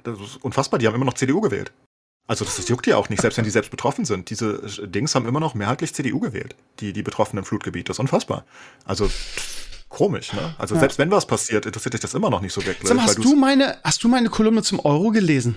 Das 0.04 0.18
ist 0.18 0.42
unfassbar, 0.42 0.78
die 0.78 0.86
haben 0.86 0.94
immer 0.94 1.04
noch 1.04 1.14
CDU 1.14 1.42
gewählt. 1.42 1.72
Also 2.26 2.44
das, 2.44 2.56
das 2.56 2.68
juckt 2.68 2.86
ja 2.86 2.96
auch 2.96 3.08
nicht, 3.08 3.22
selbst 3.22 3.36
wenn 3.36 3.44
die 3.44 3.50
selbst 3.50 3.70
betroffen 3.70 4.04
sind. 4.04 4.30
Diese 4.30 4.60
Dings 4.86 5.14
haben 5.14 5.26
immer 5.26 5.40
noch 5.40 5.54
mehrheitlich 5.54 5.94
CDU 5.94 6.18
gewählt, 6.18 6.56
die, 6.80 6.92
die 6.92 7.02
betroffenen 7.02 7.44
Flutgebiete. 7.44 7.88
Das 7.88 7.96
ist 7.96 8.00
unfassbar. 8.00 8.44
Also 8.84 9.08
komisch, 9.88 10.32
ne? 10.32 10.54
Also 10.58 10.74
ja. 10.74 10.80
selbst 10.80 10.98
wenn 10.98 11.10
was 11.10 11.26
passiert, 11.26 11.66
interessiert 11.66 11.94
dich 11.94 12.00
das 12.00 12.14
immer 12.14 12.30
noch 12.30 12.40
nicht 12.40 12.52
so 12.52 12.64
wirklich. 12.66 12.88
Sag 12.88 12.96
mal, 12.96 13.06
hast 13.06 13.24
du 13.24 13.36
meine, 13.36 13.78
hast 13.84 14.02
du 14.02 14.08
meine 14.08 14.28
Kolumne 14.28 14.62
zum 14.62 14.80
Euro 14.80 15.10
gelesen? 15.10 15.56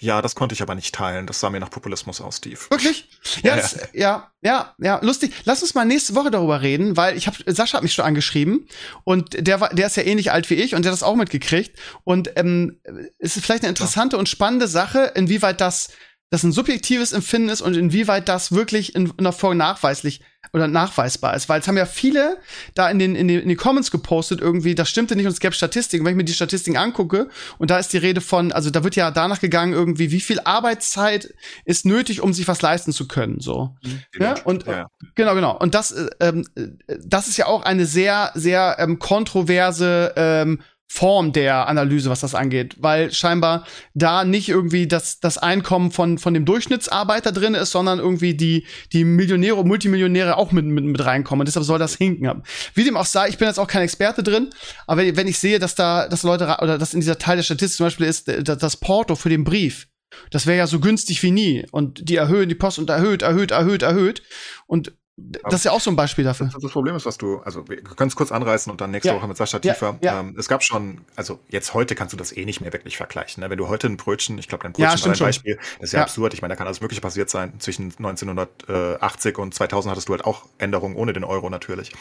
Ja, 0.00 0.22
das 0.22 0.36
konnte 0.36 0.54
ich 0.54 0.62
aber 0.62 0.76
nicht 0.76 0.94
teilen. 0.94 1.26
Das 1.26 1.40
sah 1.40 1.50
mir 1.50 1.58
nach 1.58 1.70
Populismus 1.70 2.20
aus, 2.20 2.36
Steve. 2.36 2.60
Wirklich? 2.70 3.08
Ja, 3.42 3.50
ja, 3.50 3.56
das, 3.56 3.88
ja, 3.92 4.30
ja, 4.42 4.74
ja, 4.78 5.00
lustig. 5.02 5.32
Lass 5.44 5.62
uns 5.62 5.74
mal 5.74 5.84
nächste 5.84 6.14
Woche 6.14 6.30
darüber 6.30 6.62
reden, 6.62 6.96
weil 6.96 7.16
ich 7.16 7.26
habe 7.26 7.36
Sascha 7.46 7.78
hat 7.78 7.82
mich 7.82 7.94
schon 7.94 8.04
angeschrieben 8.04 8.68
und 9.02 9.46
der 9.46 9.60
war, 9.60 9.70
der 9.70 9.88
ist 9.88 9.96
ja 9.96 10.04
ähnlich 10.04 10.30
alt 10.30 10.48
wie 10.50 10.54
ich 10.54 10.74
und 10.76 10.84
der 10.84 10.92
hat 10.92 11.00
das 11.00 11.02
auch 11.02 11.16
mitgekriegt 11.16 11.76
und 12.04 12.30
ähm, 12.36 12.80
es 13.18 13.36
ist 13.36 13.44
vielleicht 13.44 13.64
eine 13.64 13.70
interessante 13.70 14.16
ja. 14.16 14.20
und 14.20 14.28
spannende 14.28 14.68
Sache, 14.68 15.12
inwieweit 15.16 15.60
das 15.60 15.90
das 16.30 16.42
ein 16.42 16.52
subjektives 16.52 17.12
Empfinden 17.12 17.48
ist 17.48 17.62
und 17.62 17.76
inwieweit 17.76 18.28
das 18.28 18.52
wirklich 18.52 18.94
in, 18.94 19.12
in 19.16 19.24
der 19.24 19.32
Form 19.32 19.56
nachweislich 19.56 20.20
oder 20.52 20.68
nachweisbar 20.68 21.34
ist. 21.34 21.48
Weil 21.48 21.60
es 21.60 21.68
haben 21.68 21.76
ja 21.76 21.86
viele 21.86 22.38
da 22.74 22.90
in 22.90 22.98
den, 22.98 23.14
in 23.14 23.28
den, 23.28 23.40
in 23.40 23.48
den 23.48 23.56
Comments 23.56 23.90
gepostet 23.90 24.40
irgendwie, 24.40 24.74
das 24.74 24.88
stimmte 24.88 25.16
nicht 25.16 25.26
und 25.26 25.32
es 25.32 25.40
gäbe 25.40 25.54
Statistiken. 25.54 26.04
Wenn 26.04 26.12
ich 26.12 26.16
mir 26.16 26.24
die 26.24 26.32
Statistiken 26.34 26.76
angucke 26.76 27.28
und 27.58 27.70
da 27.70 27.78
ist 27.78 27.92
die 27.92 27.98
Rede 27.98 28.20
von, 28.20 28.52
also 28.52 28.70
da 28.70 28.84
wird 28.84 28.96
ja 28.96 29.10
danach 29.10 29.40
gegangen 29.40 29.72
irgendwie, 29.72 30.10
wie 30.10 30.20
viel 30.20 30.40
Arbeitszeit 30.44 31.34
ist 31.64 31.86
nötig, 31.86 32.20
um 32.22 32.32
sich 32.32 32.46
was 32.46 32.62
leisten 32.62 32.92
zu 32.92 33.08
können, 33.08 33.40
so. 33.40 33.76
Mhm. 33.82 34.02
Ja? 34.20 34.34
Und 34.44 34.66
ja. 34.66 34.86
genau, 35.14 35.34
genau. 35.34 35.58
Und 35.58 35.74
das, 35.74 35.92
äh, 35.92 36.08
ähm, 36.20 36.46
äh, 36.54 36.96
das 37.04 37.28
ist 37.28 37.36
ja 37.36 37.46
auch 37.46 37.62
eine 37.62 37.86
sehr, 37.86 38.32
sehr 38.34 38.76
ähm, 38.78 38.98
kontroverse 38.98 40.12
ähm, 40.16 40.60
Form 40.90 41.32
der 41.32 41.68
Analyse, 41.68 42.08
was 42.08 42.20
das 42.20 42.34
angeht, 42.34 42.76
weil 42.78 43.12
scheinbar 43.12 43.66
da 43.92 44.24
nicht 44.24 44.48
irgendwie 44.48 44.88
das, 44.88 45.20
das 45.20 45.36
Einkommen 45.36 45.90
von, 45.92 46.16
von 46.16 46.32
dem 46.32 46.46
Durchschnittsarbeiter 46.46 47.30
drin 47.30 47.54
ist, 47.54 47.72
sondern 47.72 47.98
irgendwie 47.98 48.34
die, 48.34 48.66
die 48.92 49.04
Millionäre 49.04 49.56
und 49.56 49.68
Multimillionäre 49.68 50.38
auch 50.38 50.50
mit, 50.50 50.64
mit, 50.64 50.84
mit 50.84 51.04
reinkommen. 51.04 51.42
Und 51.42 51.46
deshalb 51.46 51.66
soll 51.66 51.78
das 51.78 51.96
hinken. 51.96 52.42
Wie 52.74 52.84
dem 52.84 52.96
auch 52.96 53.04
sei, 53.04 53.28
ich 53.28 53.36
bin 53.36 53.46
jetzt 53.46 53.58
auch 53.58 53.66
kein 53.66 53.82
Experte 53.82 54.22
drin, 54.22 54.48
aber 54.86 55.02
wenn, 55.02 55.16
wenn 55.16 55.26
ich 55.28 55.38
sehe, 55.38 55.58
dass 55.58 55.74
da, 55.74 56.08
dass 56.08 56.22
Leute, 56.22 56.56
oder 56.62 56.78
dass 56.78 56.94
in 56.94 57.00
dieser 57.00 57.18
Teil 57.18 57.36
der 57.36 57.44
Statistik 57.44 57.76
zum 57.76 57.86
Beispiel 57.86 58.06
ist, 58.06 58.26
das 58.26 58.76
Porto 58.78 59.14
für 59.14 59.28
den 59.28 59.44
Brief, 59.44 59.88
das 60.30 60.46
wäre 60.46 60.58
ja 60.58 60.66
so 60.66 60.80
günstig 60.80 61.22
wie 61.22 61.30
nie. 61.30 61.66
Und 61.70 62.08
die 62.08 62.16
erhöhen 62.16 62.48
die 62.48 62.54
Post 62.54 62.78
und 62.78 62.88
erhöht, 62.88 63.22
erhöht, 63.22 63.50
erhöht, 63.50 63.82
erhöht. 63.82 64.22
Und 64.66 64.92
das 65.20 65.54
ist 65.54 65.64
ja 65.64 65.72
auch 65.72 65.80
so 65.80 65.90
ein 65.90 65.96
Beispiel 65.96 66.24
dafür. 66.24 66.48
Das, 66.60 66.70
Problem 66.70 66.94
ist, 66.94 67.04
was 67.04 67.18
du, 67.18 67.40
also 67.40 67.68
wir 67.68 67.82
können 67.82 68.08
es 68.08 68.14
kurz 68.14 68.30
anreißen 68.30 68.70
und 68.70 68.80
dann 68.80 68.92
nächste 68.92 69.08
ja. 69.08 69.16
Woche 69.16 69.26
mit 69.26 69.36
Sascha 69.36 69.58
tiefer. 69.58 69.98
Ja, 70.00 70.12
ja. 70.12 70.20
Ähm, 70.20 70.36
es 70.38 70.46
gab 70.46 70.62
schon, 70.62 71.00
also 71.16 71.40
jetzt 71.48 71.74
heute 71.74 71.96
kannst 71.96 72.12
du 72.12 72.16
das 72.16 72.36
eh 72.36 72.44
nicht 72.44 72.60
mehr 72.60 72.72
wirklich 72.72 72.96
vergleichen. 72.96 73.42
Ne? 73.42 73.50
Wenn 73.50 73.58
du 73.58 73.68
heute 73.68 73.88
ein 73.88 73.96
Brötchen, 73.96 74.38
ich 74.38 74.46
glaube, 74.46 74.62
dein 74.62 74.72
Brötchen 74.72 75.06
war 75.06 75.12
ein 75.12 75.18
Beispiel, 75.18 75.58
das 75.80 75.88
ist 75.88 75.92
ja, 75.92 76.02
absurd. 76.02 76.34
Ich 76.34 76.42
meine, 76.42 76.52
da 76.52 76.56
kann 76.56 76.68
alles 76.68 76.80
Mögliche 76.80 77.00
passiert 77.00 77.30
sein. 77.30 77.58
Zwischen 77.58 77.92
1980 77.98 79.38
und 79.38 79.54
2000 79.54 79.90
hattest 79.90 80.08
du 80.08 80.12
halt 80.12 80.24
auch 80.24 80.46
Änderungen 80.58 80.94
ohne 80.94 81.12
den 81.12 81.24
Euro 81.24 81.50
natürlich. 81.50 81.92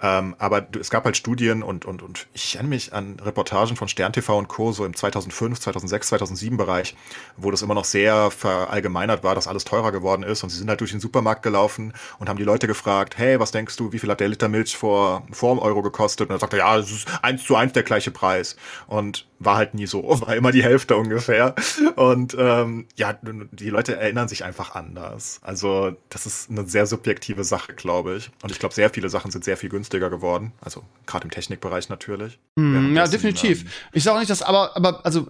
Ähm, 0.00 0.34
aber 0.38 0.62
du, 0.62 0.80
es 0.80 0.88
gab 0.88 1.04
halt 1.04 1.16
Studien 1.16 1.62
und, 1.62 1.84
und, 1.84 2.02
und 2.02 2.26
ich 2.32 2.54
erinnere 2.54 2.70
mich 2.70 2.92
an 2.94 3.20
Reportagen 3.20 3.76
von 3.76 3.88
Stern 3.88 4.12
TV 4.12 4.38
und 4.38 4.48
Co. 4.48 4.72
so 4.72 4.86
im 4.86 4.96
2005, 4.96 5.60
2006, 5.60 6.08
2007 6.08 6.56
Bereich, 6.56 6.96
wo 7.36 7.50
das 7.50 7.62
immer 7.62 7.74
noch 7.74 7.84
sehr 7.84 8.30
verallgemeinert 8.30 9.22
war, 9.22 9.34
dass 9.34 9.46
alles 9.46 9.64
teurer 9.64 9.92
geworden 9.92 10.22
ist 10.22 10.42
und 10.42 10.48
sie 10.48 10.58
sind 10.58 10.68
halt 10.68 10.80
durch 10.80 10.90
den 10.90 11.00
Supermarkt 11.00 11.42
gelaufen 11.42 11.92
und 12.18 12.28
haben 12.28 12.38
die 12.38 12.44
Leute 12.44 12.61
Leute 12.62 12.68
gefragt, 12.68 13.18
hey, 13.18 13.40
was 13.40 13.50
denkst 13.50 13.76
du, 13.76 13.92
wie 13.92 13.98
viel 13.98 14.08
hat 14.08 14.20
der 14.20 14.28
Liter 14.28 14.48
Milch 14.48 14.76
vor, 14.76 15.26
vor 15.32 15.52
dem 15.52 15.58
Euro 15.58 15.82
gekostet? 15.82 16.28
Und 16.28 16.30
dann 16.30 16.38
sagte 16.38 16.58
er, 16.58 16.66
ja, 16.66 16.76
das 16.76 16.92
ist 16.92 17.08
eins 17.20 17.42
zu 17.42 17.56
eins 17.56 17.72
der 17.72 17.82
gleiche 17.82 18.12
Preis. 18.12 18.54
Und 18.86 19.26
war 19.40 19.56
halt 19.56 19.74
nie 19.74 19.86
so, 19.86 20.04
war 20.20 20.36
immer 20.36 20.52
die 20.52 20.62
Hälfte 20.62 20.96
ungefähr. 20.96 21.56
Und 21.96 22.36
ähm, 22.38 22.86
ja, 22.94 23.18
die 23.50 23.70
Leute 23.70 23.96
erinnern 23.96 24.28
sich 24.28 24.44
einfach 24.44 24.76
anders. 24.76 25.40
Also 25.42 25.96
das 26.08 26.26
ist 26.26 26.50
eine 26.50 26.68
sehr 26.68 26.86
subjektive 26.86 27.42
Sache, 27.42 27.74
glaube 27.74 28.14
ich. 28.14 28.30
Und 28.44 28.52
ich 28.52 28.60
glaube, 28.60 28.76
sehr 28.76 28.90
viele 28.90 29.08
Sachen 29.08 29.32
sind 29.32 29.42
sehr 29.42 29.56
viel 29.56 29.68
günstiger 29.68 30.08
geworden. 30.08 30.52
Also 30.60 30.84
gerade 31.06 31.24
im 31.24 31.32
Technikbereich 31.32 31.88
natürlich. 31.88 32.38
Hm, 32.56 32.94
ja, 32.94 33.08
definitiv. 33.08 33.62
Ähm, 33.62 33.68
ich 33.92 34.04
sage 34.04 34.14
auch 34.14 34.20
nicht, 34.20 34.30
dass, 34.30 34.42
aber, 34.42 34.76
aber, 34.76 35.04
also. 35.04 35.26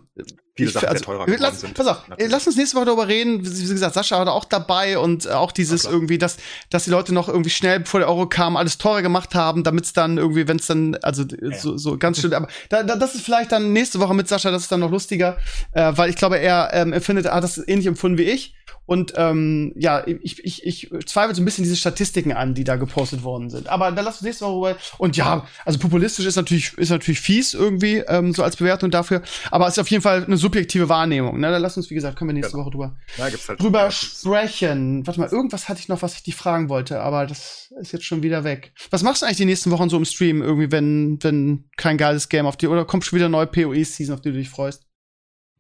Viele 0.55 0.71
Sachen 0.71 0.89
also, 0.89 1.05
teurer 1.05 1.25
geworden 1.25 1.43
lass, 1.43 1.61
sind. 1.63 1.75
Pass 1.75 1.87
auf, 1.87 2.09
natürlich. 2.09 2.31
lass 2.31 2.47
uns 2.47 2.57
nächste 2.57 2.77
Woche 2.77 2.85
darüber 2.85 3.09
reden. 3.09 3.43
Wie 3.43 3.69
gesagt, 3.69 3.95
Sascha 3.95 4.19
war 4.19 4.27
da 4.27 4.33
auch 4.33 4.45
dabei 4.45 4.99
und 4.99 5.25
äh, 5.25 5.31
auch 5.31 5.51
dieses 5.51 5.87
irgendwie, 5.87 6.19
dass, 6.19 6.37
dass 6.69 6.85
die 6.85 6.91
Leute 6.91 7.15
noch 7.15 7.29
irgendwie 7.29 7.49
schnell, 7.49 7.81
bevor 7.81 8.01
der 8.01 8.09
Euro 8.11 8.27
kam, 8.27 8.59
alles 8.59 8.77
teurer 8.77 9.01
gemacht 9.01 9.35
haben, 9.35 9.65
damit 9.65 9.85
es 9.85 9.95
dann 9.95 10.19
irgendwie, 10.19 10.47
wenn 10.49 10.59
es 10.59 10.67
dann, 10.67 10.95
also 10.97 11.23
ja. 11.23 11.57
so, 11.57 11.79
so 11.79 11.97
ganz 11.97 12.21
schön, 12.21 12.35
aber 12.35 12.49
da, 12.69 12.83
da, 12.83 12.97
das 12.97 13.15
ist 13.15 13.25
vielleicht 13.25 13.51
dann 13.51 13.73
nächste 13.73 13.99
Woche 13.99 14.13
mit 14.13 14.29
Sascha, 14.29 14.51
das 14.51 14.65
ist 14.65 14.73
dann 14.73 14.81
noch 14.81 14.91
lustiger, 14.91 15.39
äh, 15.73 15.93
weil 15.97 16.11
ich 16.11 16.17
glaube, 16.17 16.39
er 16.39 16.69
ähm, 16.75 16.93
empfindet, 16.93 17.27
er 17.27 17.35
hat 17.35 17.45
das 17.45 17.57
ähnlich 17.67 17.87
empfunden 17.87 18.19
wie 18.19 18.25
ich. 18.25 18.55
Und 18.85 19.13
ähm, 19.17 19.73
ja, 19.77 20.05
ich, 20.07 20.45
ich, 20.45 20.67
ich 20.67 20.91
zweifle 21.07 21.35
so 21.35 21.43
ein 21.43 21.45
bisschen 21.45 21.65
diese 21.65 21.77
Statistiken 21.77 22.33
an, 22.33 22.55
die 22.55 22.65
da 22.65 22.77
gepostet 22.77 23.23
worden 23.23 23.49
sind. 23.49 23.69
Aber 23.69 23.93
da 23.93 24.03
lass 24.03 24.17
uns 24.17 24.23
nächste 24.23 24.45
Woche 24.45 24.57
rüber. 24.57 24.77
Und 24.99 25.17
ja, 25.17 25.47
also 25.65 25.79
populistisch 25.79 26.27
ist 26.27 26.37
natürlich, 26.37 26.77
ist 26.77 26.91
natürlich 26.91 27.21
fies 27.21 27.55
irgendwie, 27.55 27.99
ähm, 28.09 28.35
so 28.35 28.43
als 28.43 28.57
Bewertung 28.57 28.91
dafür. 28.91 29.23
Aber 29.51 29.67
es 29.67 29.75
ist 29.75 29.79
auf 29.79 29.89
jeden 29.89 30.03
Fall 30.03 30.25
eine 30.25 30.37
subjektive 30.37 30.89
Wahrnehmung. 30.89 31.39
Ne? 31.39 31.51
Da 31.51 31.59
lass 31.59 31.77
uns, 31.77 31.91
wie 31.91 31.95
gesagt, 31.95 32.19
können 32.19 32.31
wir 32.31 32.35
nächste 32.35 32.53
genau. 32.53 32.65
Woche 32.65 32.73
drüber, 32.73 32.97
ja, 33.17 33.25
halt 33.25 33.61
drüber 33.61 33.91
sprechen. 33.91 35.07
Warte 35.07 35.21
mal, 35.21 35.29
irgendwas 35.29 35.69
hatte 35.69 35.81
ich 35.81 35.89
noch, 35.89 36.03
was 36.03 36.15
ich 36.15 36.23
dich 36.23 36.35
fragen 36.35 36.69
wollte, 36.69 37.01
aber 37.01 37.27
das 37.27 37.73
ist 37.81 37.93
jetzt 37.93 38.05
schon 38.05 38.23
wieder 38.23 38.45
weg. 38.45 38.73
Was 38.91 39.03
machst 39.03 39.23
du 39.23 39.27
eigentlich 39.27 39.39
die 39.39 39.45
nächsten 39.45 39.71
Wochen 39.71 39.89
so 39.89 39.97
im 39.97 40.05
Stream, 40.05 40.43
irgendwie, 40.43 40.71
wenn, 40.73 41.19
wenn 41.23 41.65
kein 41.77 41.99
geiles 41.99 42.29
Game 42.29 42.47
auf 42.47 42.57
dir 42.57 42.71
oder 42.71 42.85
kommt 42.85 43.05
schon 43.05 43.17
wieder 43.17 43.29
neue 43.29 43.47
PoE-Season, 43.47 44.15
auf 44.15 44.21
die 44.21 44.33
du 44.33 44.39
dich 44.39 44.51
freust? 44.51 44.87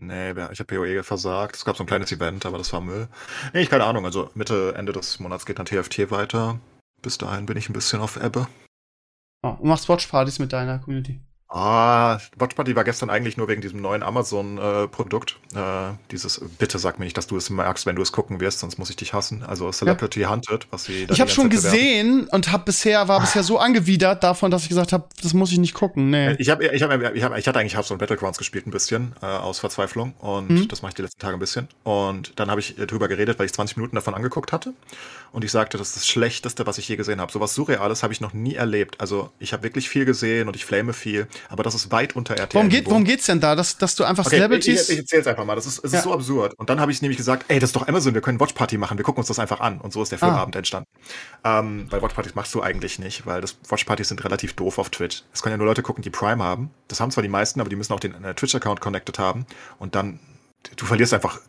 Nee, 0.02 0.30
ich 0.30 0.58
habe 0.58 0.64
PoE 0.64 1.04
versagt. 1.04 1.54
Es 1.54 1.64
gab 1.64 1.76
so 1.76 1.84
ein 1.84 1.86
kleines 1.86 2.10
Event, 2.10 2.44
aber 2.44 2.58
das 2.58 2.72
war 2.72 2.80
Müll. 2.80 3.06
Nee, 3.52 3.62
ich 3.62 3.70
keine 3.70 3.84
Ahnung. 3.84 4.04
Also 4.04 4.30
Mitte, 4.34 4.74
Ende 4.76 4.92
des 4.92 5.20
Monats 5.20 5.46
geht 5.46 5.60
dann 5.60 5.66
TFT 5.66 6.10
weiter. 6.10 6.58
Bis 7.02 7.18
dahin 7.18 7.46
bin 7.46 7.56
ich 7.56 7.68
ein 7.68 7.72
bisschen 7.72 8.00
auf 8.00 8.16
Ebbe. 8.16 8.48
Oh, 9.44 9.50
und 9.50 9.68
machst 9.68 9.88
Watchpartys 9.88 10.40
mit 10.40 10.52
deiner 10.52 10.80
Community? 10.80 11.20
Ah, 11.54 12.18
Watch 12.38 12.54
Party 12.54 12.74
war 12.74 12.84
gestern 12.84 13.10
eigentlich 13.10 13.36
nur 13.36 13.46
wegen 13.46 13.60
diesem 13.60 13.82
neuen 13.82 14.02
Amazon-Produkt. 14.02 15.38
Äh, 15.54 15.58
äh, 15.58 15.92
dieses, 16.10 16.40
bitte 16.58 16.78
sag 16.78 16.98
mir 16.98 17.04
nicht, 17.04 17.18
dass 17.18 17.26
du 17.26 17.36
es 17.36 17.50
magst, 17.50 17.84
wenn 17.84 17.94
du 17.94 18.00
es 18.00 18.10
gucken 18.10 18.40
wirst, 18.40 18.60
sonst 18.60 18.78
muss 18.78 18.88
ich 18.88 18.96
dich 18.96 19.12
hassen. 19.12 19.42
Also 19.42 19.70
Celebrity 19.70 20.20
ja. 20.20 20.30
Hunted, 20.30 20.66
was 20.70 20.84
sie 20.84 21.06
Ich 21.10 21.20
habe 21.20 21.30
schon 21.30 21.50
Zeit 21.50 21.52
gesehen 21.52 22.12
bewerben. 22.12 22.28
und 22.30 22.52
hab 22.52 22.64
bisher, 22.64 23.06
war 23.06 23.18
ah. 23.18 23.20
bisher 23.20 23.42
so 23.42 23.58
angewidert 23.58 24.24
davon, 24.24 24.50
dass 24.50 24.62
ich 24.62 24.70
gesagt 24.70 24.94
habe, 24.94 25.04
das 25.22 25.34
muss 25.34 25.52
ich 25.52 25.58
nicht 25.58 25.74
gucken. 25.74 26.08
Nee. 26.08 26.28
Äh, 26.28 26.36
ich, 26.38 26.48
hab, 26.48 26.62
ich, 26.62 26.82
hab, 26.82 27.14
ich, 27.14 27.22
hab, 27.22 27.36
ich 27.36 27.46
hatte 27.46 27.58
eigentlich 27.58 27.74
Hearthstone 27.74 27.98
Battlegrounds 27.98 28.38
gespielt 28.38 28.66
ein 28.66 28.70
bisschen, 28.70 29.14
äh, 29.20 29.26
aus 29.26 29.58
Verzweiflung. 29.58 30.14
Und 30.20 30.48
mhm. 30.48 30.68
das 30.68 30.80
mache 30.80 30.90
ich 30.90 30.94
die 30.94 31.02
letzten 31.02 31.20
Tage 31.20 31.36
ein 31.36 31.40
bisschen. 31.40 31.68
Und 31.84 32.32
dann 32.40 32.50
habe 32.50 32.60
ich 32.60 32.78
äh, 32.78 32.86
drüber 32.86 33.08
geredet, 33.08 33.38
weil 33.38 33.44
ich 33.44 33.52
20 33.52 33.76
Minuten 33.76 33.96
davon 33.96 34.14
angeguckt 34.14 34.52
hatte. 34.52 34.72
Und 35.32 35.44
ich 35.44 35.50
sagte, 35.50 35.78
das 35.78 35.88
ist 35.88 35.96
das 35.96 36.06
Schlechteste, 36.08 36.66
was 36.66 36.78
ich 36.78 36.88
je 36.88 36.96
gesehen 36.96 37.20
habe. 37.20 37.30
Sowas 37.30 37.54
Surreales 37.54 38.02
habe 38.02 38.12
ich 38.12 38.20
noch 38.20 38.32
nie 38.32 38.54
erlebt. 38.54 39.00
Also 39.00 39.30
ich 39.38 39.52
habe 39.52 39.62
wirklich 39.62 39.88
viel 39.88 40.04
gesehen 40.04 40.48
und 40.48 40.56
ich 40.56 40.64
flame 40.64 40.92
viel, 40.92 41.26
aber 41.48 41.62
das 41.62 41.74
ist 41.74 41.90
weit 41.90 42.16
unter 42.16 42.34
RTL. 42.36 42.54
Worum, 42.54 42.68
geht, 42.68 42.86
worum 42.86 43.04
geht's 43.04 43.26
denn 43.26 43.40
da? 43.40 43.54
Dass, 43.54 43.78
dass 43.78 43.94
du 43.94 44.04
einfach 44.04 44.26
okay, 44.26 44.36
Celebrities. 44.36 44.88
Ich, 44.88 44.90
ich, 44.90 44.98
erzähl's 44.98 45.26
einfach 45.26 45.44
mal. 45.44 45.54
Das 45.54 45.66
ist, 45.66 45.84
es 45.84 45.92
ja. 45.92 45.98
ist 45.98 46.04
so 46.04 46.12
absurd. 46.12 46.54
Und 46.58 46.70
dann 46.70 46.80
habe 46.80 46.92
ich 46.92 47.02
nämlich 47.02 47.16
gesagt, 47.16 47.46
ey, 47.48 47.58
das 47.58 47.70
ist 47.70 47.76
doch 47.76 47.88
Amazon, 47.88 48.14
wir 48.14 48.20
können 48.20 48.40
Watchparty 48.40 48.78
machen, 48.78 48.98
wir 48.98 49.04
gucken 49.04 49.20
uns 49.20 49.28
das 49.28 49.38
einfach 49.38 49.60
an. 49.60 49.80
Und 49.80 49.92
so 49.92 50.02
ist 50.02 50.12
der 50.12 50.22
ah. 50.22 50.26
Filmabend 50.26 50.56
ah. 50.56 50.58
entstanden. 50.58 50.88
Ähm, 51.44 51.86
weil 51.90 52.02
Watchpartys 52.02 52.34
machst 52.34 52.54
du 52.54 52.62
eigentlich 52.62 52.98
nicht, 52.98 53.26
weil 53.26 53.40
das 53.40 53.56
Watchpartys 53.68 54.08
sind 54.08 54.24
relativ 54.24 54.54
doof 54.54 54.78
auf 54.78 54.90
Twitch. 54.90 55.22
Es 55.32 55.42
können 55.42 55.54
ja 55.54 55.56
nur 55.58 55.66
Leute 55.66 55.82
gucken, 55.82 56.02
die 56.02 56.10
Prime 56.10 56.42
haben. 56.42 56.70
Das 56.88 57.00
haben 57.00 57.10
zwar 57.10 57.22
die 57.22 57.28
meisten, 57.28 57.60
aber 57.60 57.70
die 57.70 57.76
müssen 57.76 57.92
auch 57.92 58.00
den 58.00 58.22
äh, 58.24 58.34
Twitch-Account 58.34 58.80
connected 58.80 59.18
haben. 59.18 59.46
Und 59.78 59.94
dann, 59.94 60.18
du 60.76 60.84
verlierst 60.84 61.14
einfach 61.14 61.40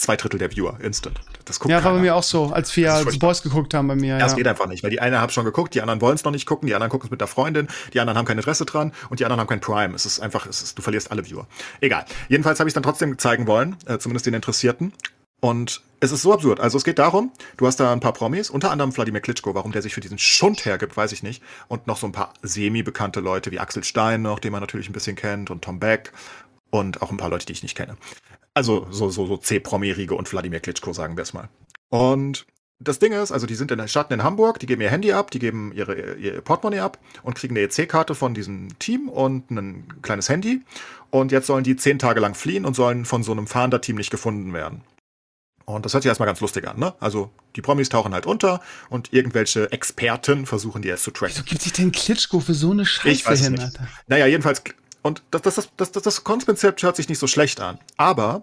zwei 0.00 0.16
Drittel 0.16 0.38
der 0.38 0.50
Viewer 0.50 0.78
instant. 0.80 1.20
Das 1.44 1.60
guckt 1.60 1.70
ja, 1.70 1.82
war 1.84 1.92
bei 1.92 2.00
mir 2.00 2.16
auch 2.16 2.22
so, 2.22 2.46
als 2.46 2.74
wir 2.76 2.92
als 2.92 3.18
Boys 3.18 3.42
geguckt 3.42 3.74
haben 3.74 3.88
bei 3.88 3.94
mir. 3.94 4.14
Ja, 4.14 4.18
das 4.18 4.36
geht 4.36 4.46
einfach 4.46 4.66
nicht, 4.66 4.82
weil 4.82 4.90
die 4.90 5.00
eine 5.00 5.20
haben 5.20 5.30
schon 5.30 5.44
geguckt, 5.44 5.74
die 5.74 5.82
anderen 5.82 6.00
wollen 6.00 6.14
es 6.14 6.24
noch 6.24 6.32
nicht 6.32 6.46
gucken, 6.46 6.66
die 6.66 6.74
anderen 6.74 6.90
gucken 6.90 7.06
es 7.06 7.10
mit 7.10 7.20
der 7.20 7.28
Freundin, 7.28 7.68
die 7.92 8.00
anderen 8.00 8.18
haben 8.18 8.26
kein 8.26 8.38
Interesse 8.38 8.64
dran 8.64 8.92
und 9.08 9.20
die 9.20 9.24
anderen 9.24 9.40
haben 9.40 9.48
kein 9.48 9.60
Prime. 9.60 9.94
Es 9.94 10.06
ist 10.06 10.20
einfach, 10.20 10.46
es 10.46 10.62
ist, 10.62 10.78
du 10.78 10.82
verlierst 10.82 11.10
alle 11.10 11.24
Viewer. 11.24 11.46
Egal. 11.80 12.04
Jedenfalls 12.28 12.60
habe 12.60 12.68
ich 12.68 12.74
dann 12.74 12.82
trotzdem 12.82 13.18
zeigen 13.18 13.46
wollen, 13.46 13.76
äh, 13.86 13.98
zumindest 13.98 14.26
den 14.26 14.34
Interessierten. 14.34 14.92
Und 15.40 15.82
es 16.00 16.12
ist 16.12 16.22
so 16.22 16.34
absurd. 16.34 16.60
Also 16.60 16.76
es 16.76 16.84
geht 16.84 16.98
darum, 16.98 17.32
du 17.56 17.66
hast 17.66 17.80
da 17.80 17.92
ein 17.92 18.00
paar 18.00 18.12
Promis, 18.12 18.50
unter 18.50 18.70
anderem 18.70 18.94
Wladimir 18.94 19.22
Klitschko, 19.22 19.54
warum 19.54 19.72
der 19.72 19.80
sich 19.80 19.94
für 19.94 20.02
diesen 20.02 20.18
Schund 20.18 20.66
hergibt, 20.66 20.96
weiß 20.96 21.12
ich 21.12 21.22
nicht. 21.22 21.42
Und 21.68 21.86
noch 21.86 21.96
so 21.96 22.06
ein 22.06 22.12
paar 22.12 22.34
semi-bekannte 22.42 23.20
Leute 23.20 23.50
wie 23.50 23.58
Axel 23.58 23.82
Stein 23.82 24.20
noch, 24.22 24.38
den 24.38 24.52
man 24.52 24.60
natürlich 24.60 24.90
ein 24.90 24.92
bisschen 24.92 25.16
kennt, 25.16 25.50
und 25.50 25.62
Tom 25.62 25.80
Beck 25.80 26.12
und 26.70 27.02
auch 27.02 27.10
ein 27.10 27.16
paar 27.16 27.30
Leute, 27.30 27.46
die 27.46 27.52
ich 27.52 27.62
nicht 27.62 27.76
kenne. 27.76 27.96
Also 28.54 28.86
so, 28.90 29.10
so, 29.10 29.26
so 29.26 29.36
C-Promi-Riege 29.36 30.14
und 30.14 30.30
Wladimir 30.32 30.60
Klitschko, 30.60 30.92
sagen 30.92 31.16
wir 31.16 31.22
es 31.22 31.32
mal. 31.32 31.48
Und 31.88 32.46
das 32.82 32.98
Ding 32.98 33.12
ist, 33.12 33.30
also 33.30 33.46
die 33.46 33.54
sind 33.54 33.70
in 33.70 33.78
der 33.78 33.88
Stadt 33.88 34.10
in 34.10 34.22
Hamburg, 34.22 34.58
die 34.58 34.66
geben 34.66 34.80
ihr 34.80 34.90
Handy 34.90 35.12
ab, 35.12 35.30
die 35.30 35.38
geben 35.38 35.72
ihre, 35.74 36.14
ihr 36.14 36.40
Portemonnaie 36.40 36.80
ab 36.80 36.98
und 37.22 37.34
kriegen 37.34 37.56
eine 37.56 37.66
EC-Karte 37.66 38.14
von 38.14 38.32
diesem 38.32 38.78
Team 38.78 39.08
und 39.08 39.50
ein 39.50 40.00
kleines 40.02 40.28
Handy. 40.28 40.62
Und 41.10 41.30
jetzt 41.30 41.46
sollen 41.46 41.62
die 41.62 41.76
zehn 41.76 41.98
Tage 41.98 42.20
lang 42.20 42.34
fliehen 42.34 42.64
und 42.64 42.74
sollen 42.74 43.04
von 43.04 43.22
so 43.22 43.32
einem 43.32 43.46
Fahnderteam 43.46 43.96
nicht 43.96 44.10
gefunden 44.10 44.54
werden. 44.54 44.82
Und 45.66 45.84
das 45.84 45.92
hört 45.92 46.02
sich 46.02 46.08
erstmal 46.08 46.26
ganz 46.26 46.40
lustig 46.40 46.66
an, 46.66 46.78
ne? 46.78 46.94
Also 47.00 47.30
die 47.54 47.60
Promis 47.60 47.90
tauchen 47.90 48.12
halt 48.12 48.26
unter 48.26 48.60
und 48.88 49.12
irgendwelche 49.12 49.70
Experten 49.70 50.46
versuchen 50.46 50.82
die 50.82 50.88
jetzt 50.88 51.04
zu 51.04 51.10
tracken. 51.10 51.34
Wieso 51.36 51.44
gibt 51.44 51.62
sich 51.62 51.72
denn 51.72 51.92
Klitschko 51.92 52.40
für 52.40 52.54
so 52.54 52.72
eine 52.72 52.86
Scheiße 52.86 53.08
ich 53.08 53.26
weiß 53.26 53.44
hin, 53.44 53.58
Alter? 53.58 53.86
Naja, 54.08 54.26
jedenfalls 54.26 54.64
und 55.02 55.22
das, 55.30 55.42
das, 55.42 55.70
das, 55.76 55.92
das, 55.92 56.02
das 56.02 56.24
Konzept 56.24 56.82
hört 56.82 56.96
sich 56.96 57.08
nicht 57.08 57.18
so 57.18 57.26
schlecht 57.26 57.60
an. 57.60 57.78
Aber 57.96 58.42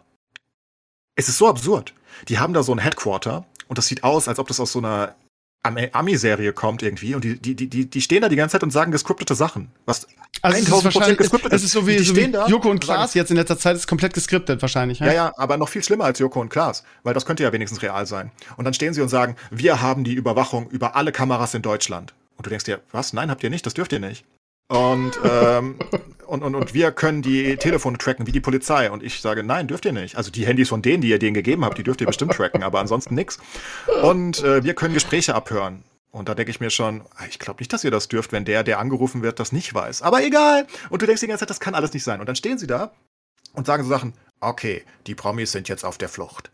es 1.16 1.30
ist 1.30 1.38
so 1.38 1.48
absurd. 1.48 1.94
Die 2.28 2.40
haben 2.40 2.54
da 2.54 2.64
so 2.64 2.74
ein 2.74 2.80
Headquarter 2.80 3.46
und 3.68 3.78
das 3.78 3.88
sieht 3.88 4.04
aus, 4.04 4.28
als 4.28 4.40
ob 4.40 4.48
das 4.48 4.60
aus 4.60 4.72
so 4.72 4.80
einer 4.80 5.16
Ami-Serie 5.64 6.54
kommt 6.54 6.82
irgendwie 6.82 7.14
und 7.14 7.24
die, 7.24 7.38
die, 7.40 7.56
die, 7.56 7.90
die 7.90 8.02
stehen 8.02 8.22
da 8.22 8.30
die 8.30 8.36
ganze 8.38 8.54
Zeit 8.54 8.64
und 8.64 8.72
sagen 8.72 8.92
gescriptete 8.92 9.36
Sachen. 9.36 9.70
Was 9.86 10.08
also 10.42 10.58
1000 10.58 10.94
Prozent 10.94 11.18
gescriptet 11.18 11.52
ist. 11.52 11.62
Es 11.62 11.66
ist 11.66 11.72
so 11.74 11.88
wie, 11.88 12.00
so 12.00 12.16
wie 12.16 12.32
Joko 12.48 12.70
und 12.70 12.80
Klaas 12.80 13.14
jetzt 13.16 13.32
in 13.32 13.38
letzter 13.38 13.58
Zeit 13.58 13.76
ist 13.76 13.88
komplett 13.88 14.14
gescriptet 14.14 14.62
wahrscheinlich. 14.62 15.00
Ja? 15.00 15.08
ja, 15.08 15.14
ja, 15.14 15.34
aber 15.36 15.58
noch 15.58 15.68
viel 15.70 15.84
schlimmer 15.84 16.06
als 16.06 16.20
Joko 16.20 16.40
und 16.40 16.50
Klaas, 16.50 16.84
weil 17.04 17.14
das 17.14 17.26
könnte 17.26 17.44
ja 17.44 17.52
wenigstens 17.52 17.82
real 17.82 18.06
sein. 18.06 18.32
Und 18.56 18.66
dann 18.66 18.74
stehen 18.74 18.94
sie 18.94 19.02
und 19.02 19.10
sagen, 19.10 19.36
wir 19.52 19.82
haben 19.82 20.04
die 20.04 20.14
Überwachung 20.14 20.70
über 20.70 20.96
alle 20.96 21.12
Kameras 21.12 21.54
in 21.54 21.62
Deutschland. 21.62 22.14
Und 22.38 22.46
du 22.46 22.50
denkst 22.50 22.66
dir, 22.66 22.82
was? 22.92 23.14
Nein, 23.14 23.30
habt 23.32 23.44
ihr 23.44 23.50
nicht, 23.50 23.66
das 23.66 23.74
dürft 23.74 23.92
ihr 23.92 24.00
nicht. 24.00 24.24
Und, 24.68 25.18
ähm, 25.24 25.76
und, 26.26 26.44
und, 26.44 26.56
und 26.56 26.74
wir 26.74 26.92
können 26.92 27.22
die 27.22 27.56
Telefone 27.56 27.98
tracken 27.98 28.28
wie 28.28 28.32
die 28.32 28.42
Polizei. 28.42 28.92
Und 28.92 29.02
ich 29.02 29.22
sage, 29.22 29.44
nein, 29.44 29.68
dürft 29.68 29.86
ihr 29.86 29.94
nicht. 29.94 30.18
Also 30.18 30.30
die 30.32 30.46
Handys 30.46 30.70
von 30.70 30.82
denen, 30.82 31.02
die 31.02 31.10
ihr 31.10 31.20
denen 31.20 31.34
gegeben 31.34 31.64
habt, 31.64 31.78
die 31.78 31.84
dürft 31.84 32.02
ihr 32.02 32.08
bestimmt 32.08 32.34
tracken, 32.34 32.64
aber 32.64 32.80
ansonsten 32.80 33.16
nix. 33.16 33.40
Und 34.02 34.44
äh, 34.44 34.64
wir 34.64 34.74
können 34.74 34.94
Gespräche 34.94 35.36
abhören. 35.36 35.84
Und 36.12 36.30
da 36.30 36.36
denke 36.36 36.50
ich 36.50 36.60
mir 36.60 36.70
schon, 36.70 37.02
ah, 37.16 37.26
ich 37.30 37.40
glaube 37.40 37.62
nicht, 37.62 37.72
dass 37.72 37.84
ihr 37.84 37.92
das 37.92 38.08
dürft, 38.08 38.32
wenn 38.32 38.46
der, 38.46 38.64
der 38.64 38.80
angerufen 38.80 39.22
wird, 39.22 39.40
das 39.40 39.52
nicht 39.52 39.74
weiß. 39.74 40.02
Aber 40.02 40.24
egal. 40.24 40.66
Und 40.90 41.02
du 41.02 41.06
denkst 41.06 41.22
die 41.22 41.28
ganze 41.28 41.42
Zeit, 41.42 41.50
das 41.50 41.60
kann 41.60 41.76
alles 41.76 41.94
nicht 41.94 42.04
sein. 42.04 42.20
Und 42.20 42.28
dann 42.28 42.36
stehen 42.36 42.58
sie 42.58 42.68
da 42.68 42.92
und 43.54 43.66
sagen 43.66 43.84
so 43.84 43.90
Sachen, 43.90 44.14
okay, 44.40 44.84
die 45.06 45.16
Promis 45.16 45.52
sind 45.52 45.70
jetzt 45.70 45.86
auf 45.86 45.98
der 45.98 46.10
Flucht. 46.10 46.52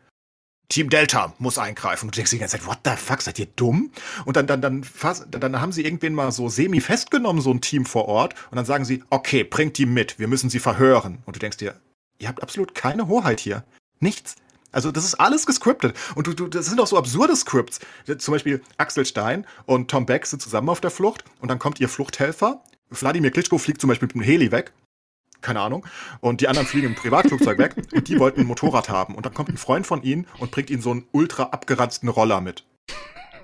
Team 0.74 0.90
Delta 0.90 1.34
muss 1.38 1.60
eingreifen. 1.60 2.08
Und 2.08 2.16
du 2.16 2.18
denkst 2.18 2.32
die 2.32 2.40
ganze 2.40 2.58
Zeit, 2.58 2.66
what 2.66 2.80
the 2.84 2.96
fuck, 2.98 3.22
seid 3.22 3.38
ihr 3.38 3.46
dumm? 3.46 3.92
Und 4.26 4.38
dann, 4.38 4.48
dann, 4.48 4.60
dann, 4.60 4.84
fast, 4.84 5.28
dann 5.30 5.62
haben 5.62 5.72
sie 5.72 5.86
irgendwen 5.86 6.16
mal 6.16 6.32
so 6.32 6.50
semi 6.50 6.82
festgenommen, 6.82 7.44
so 7.44 7.52
ein 7.52 7.62
Team 7.62 7.86
vor 7.86 8.08
Ort. 8.08 8.34
Und 8.50 8.56
dann 8.56 8.66
sagen 8.66 8.84
sie, 8.84 9.04
okay, 9.12 9.44
bringt 9.44 9.78
die 9.78 9.86
mit, 9.86 10.18
wir 10.18 10.28
müssen 10.28 10.50
sie 10.50 10.58
verhören. 10.58 11.20
Und 11.28 11.36
du 11.36 11.40
denkst 11.40 11.58
dir, 11.58 11.76
ihr 12.18 12.28
habt 12.28 12.42
absolut 12.42 12.74
keine 12.74 13.08
Hoheit 13.08 13.40
hier. 13.40 13.64
Nichts. 14.00 14.36
Also 14.72 14.92
das 14.92 15.06
ist 15.06 15.14
alles 15.16 15.46
gescriptet. 15.46 15.96
Und 16.16 16.26
du, 16.26 16.34
du, 16.34 16.48
das 16.48 16.66
sind 16.66 16.82
auch 16.82 16.88
so 16.88 16.98
absurde 16.98 17.36
Scripts. 17.36 17.80
Zum 18.18 18.32
Beispiel 18.32 18.60
Axel 18.78 19.06
Stein 19.06 19.46
und 19.68 19.92
Tom 19.92 20.08
Beck 20.08 20.26
sind 20.26 20.42
zusammen 20.42 20.70
auf 20.70 20.82
der 20.82 20.90
Flucht 20.90 21.24
und 21.40 21.50
dann 21.50 21.60
kommt 21.60 21.80
ihr 21.82 21.88
Fluchthelfer. 21.88 22.64
Wladimir 22.90 23.30
Klitschko 23.30 23.60
fliegt 23.60 23.80
zum 23.80 23.90
Beispiel 23.90 24.08
mit 24.08 24.16
dem 24.16 24.22
Heli 24.22 24.52
weg 24.52 24.74
keine 25.44 25.62
Ahnung. 25.62 25.86
Und 26.22 26.42
die 26.42 26.48
anderen 26.48 26.68
fliegen 26.68 26.88
im 26.88 26.96
Privatflugzeug 26.96 27.58
weg 27.58 27.76
und 27.94 28.08
die 28.08 28.20
wollten 28.20 28.42
ein 28.42 28.48
Motorrad 28.48 28.90
haben. 28.90 29.16
Und 29.16 29.26
dann 29.26 29.34
kommt 29.34 29.50
ein 29.50 29.58
Freund 29.58 29.86
von 29.86 30.02
ihnen 30.02 30.26
und 30.40 30.52
bringt 30.52 30.70
ihnen 30.70 30.82
so 30.82 30.92
einen 30.92 31.06
ultra 31.12 31.44
abgeranzten 31.44 32.10
Roller 32.10 32.42
mit. 32.42 32.66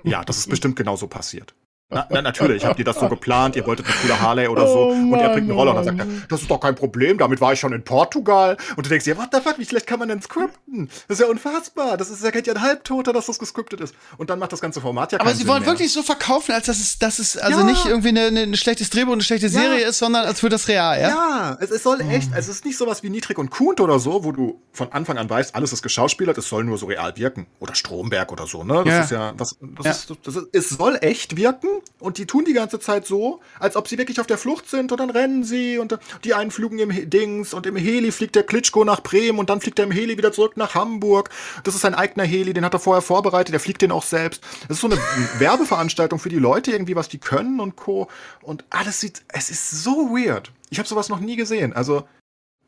Ja, 0.02 0.24
das 0.24 0.38
ist 0.38 0.48
bestimmt 0.48 0.76
genauso 0.76 1.06
passiert. 1.06 1.54
Na, 1.90 2.06
na 2.08 2.22
natürlich, 2.22 2.64
habt 2.64 2.78
ihr 2.78 2.84
das 2.84 2.98
so 3.00 3.08
geplant, 3.10 3.56
ihr 3.56 3.66
wolltet 3.66 3.86
eine 3.86 3.94
coole 3.96 4.20
Harley 4.20 4.48
oder 4.48 4.66
so 4.66 4.78
oh, 4.78 4.92
und 4.92 5.14
er 5.14 5.30
bringt 5.30 5.48
einen 5.48 5.58
Roller 5.58 5.70
und 5.74 5.84
dann 5.84 5.96
sagt 5.96 5.98
er, 5.98 6.06
das 6.28 6.42
ist 6.42 6.50
doch 6.50 6.60
kein 6.60 6.74
Problem, 6.74 7.18
damit 7.18 7.40
war 7.40 7.52
ich 7.52 7.60
schon 7.60 7.72
in 7.72 7.82
Portugal. 7.82 8.56
Und 8.76 8.86
du 8.86 8.90
denkst 8.90 9.04
dir, 9.04 9.16
what 9.16 9.28
the 9.32 9.40
fuck, 9.40 9.58
wie 9.58 9.64
schlecht 9.64 9.86
kann 9.86 9.98
man 9.98 10.08
denn 10.08 10.22
scripten? 10.22 10.88
Das 11.08 11.18
ist 11.18 11.24
ja 11.24 11.30
unfassbar, 11.30 11.96
das 11.96 12.10
ist 12.10 12.22
ja 12.22 12.30
ja 12.30 12.54
ein 12.54 12.62
Halbtoter, 12.62 13.12
dass 13.12 13.26
das 13.26 13.38
gescriptet 13.38 13.80
ist. 13.80 13.94
Und 14.18 14.30
dann 14.30 14.38
macht 14.38 14.52
das 14.52 14.60
ganze 14.60 14.80
Format 14.80 15.12
ja 15.12 15.20
Aber 15.20 15.30
sie 15.30 15.38
Sinn 15.38 15.48
wollen 15.48 15.60
mehr. 15.62 15.70
wirklich 15.70 15.92
so 15.92 16.02
verkaufen, 16.02 16.52
als 16.52 16.66
dass 16.66 16.78
es, 16.78 16.98
dass 16.98 17.18
es 17.18 17.36
also 17.36 17.60
ja. 17.60 17.66
nicht 17.66 17.84
irgendwie 17.86 18.08
eine, 18.08 18.26
eine 18.26 18.56
schlechtes 18.56 18.90
Drehbuch, 18.90 19.12
eine 19.12 19.22
schlechte 19.22 19.48
Serie 19.48 19.82
ja. 19.82 19.88
ist, 19.88 19.98
sondern 19.98 20.26
als 20.26 20.42
würde 20.42 20.54
das 20.54 20.68
real, 20.68 21.00
ja? 21.00 21.08
Ja, 21.08 21.58
es, 21.60 21.70
es 21.70 21.82
soll 21.82 22.00
echt, 22.00 22.30
es 22.34 22.48
ist 22.48 22.64
nicht 22.64 22.78
sowas 22.78 23.02
wie 23.02 23.10
Niedrig 23.10 23.38
und 23.38 23.50
Kuhnt 23.50 23.80
oder 23.80 23.98
so, 23.98 24.24
wo 24.24 24.32
du 24.32 24.60
von 24.72 24.92
Anfang 24.92 25.18
an 25.18 25.28
weißt, 25.28 25.54
alles 25.54 25.72
ist 25.72 25.82
geschauspielert, 25.82 26.38
es 26.38 26.48
soll 26.48 26.64
nur 26.64 26.78
so 26.78 26.86
real 26.86 27.16
wirken. 27.16 27.46
Oder 27.58 27.74
Stromberg 27.74 28.32
oder 28.32 28.46
so, 28.46 28.64
ne? 28.64 28.82
Das 28.84 28.86
ja. 28.86 29.00
ist 29.02 29.10
ja, 29.10 29.32
das, 29.32 29.56
das, 29.60 29.86
Ist, 29.86 30.16
das 30.24 30.36
ist, 30.36 30.48
es 30.52 30.68
soll 30.70 30.98
echt 31.00 31.36
wirken, 31.36 31.68
und 31.98 32.18
die 32.18 32.26
tun 32.26 32.44
die 32.44 32.52
ganze 32.52 32.80
Zeit 32.80 33.06
so, 33.06 33.40
als 33.58 33.76
ob 33.76 33.88
sie 33.88 33.98
wirklich 33.98 34.20
auf 34.20 34.26
der 34.26 34.38
Flucht 34.38 34.68
sind 34.68 34.92
und 34.92 34.98
dann 34.98 35.10
rennen 35.10 35.44
sie 35.44 35.78
und 35.78 35.98
die 36.24 36.34
einen 36.34 36.50
fliegen 36.50 36.78
im 36.78 37.10
Dings 37.10 37.54
und 37.54 37.66
im 37.66 37.76
Heli 37.76 38.12
fliegt 38.12 38.34
der 38.34 38.42
Klitschko 38.42 38.84
nach 38.84 39.02
Bremen 39.02 39.38
und 39.38 39.50
dann 39.50 39.60
fliegt 39.60 39.78
er 39.78 39.84
im 39.84 39.90
Heli 39.90 40.16
wieder 40.18 40.32
zurück 40.32 40.56
nach 40.56 40.74
Hamburg. 40.74 41.30
Das 41.64 41.74
ist 41.74 41.82
sein 41.82 41.94
eigener 41.94 42.24
Heli, 42.24 42.52
den 42.52 42.64
hat 42.64 42.74
er 42.74 42.80
vorher 42.80 43.02
vorbereitet, 43.02 43.52
der 43.52 43.60
fliegt 43.60 43.82
den 43.82 43.92
auch 43.92 44.02
selbst. 44.02 44.42
Das 44.68 44.76
ist 44.76 44.80
so 44.80 44.88
eine 44.88 44.98
Werbeveranstaltung 45.38 46.18
für 46.18 46.28
die 46.28 46.38
Leute 46.38 46.72
irgendwie, 46.72 46.96
was 46.96 47.08
die 47.08 47.18
können 47.18 47.60
und 47.60 47.76
Co. 47.76 48.08
Und 48.42 48.64
alles 48.70 49.00
sieht, 49.00 49.22
es 49.28 49.50
ist 49.50 49.82
so 49.82 50.10
weird. 50.10 50.52
Ich 50.70 50.78
habe 50.78 50.88
sowas 50.88 51.08
noch 51.08 51.20
nie 51.20 51.36
gesehen. 51.36 51.72
Also 51.72 52.04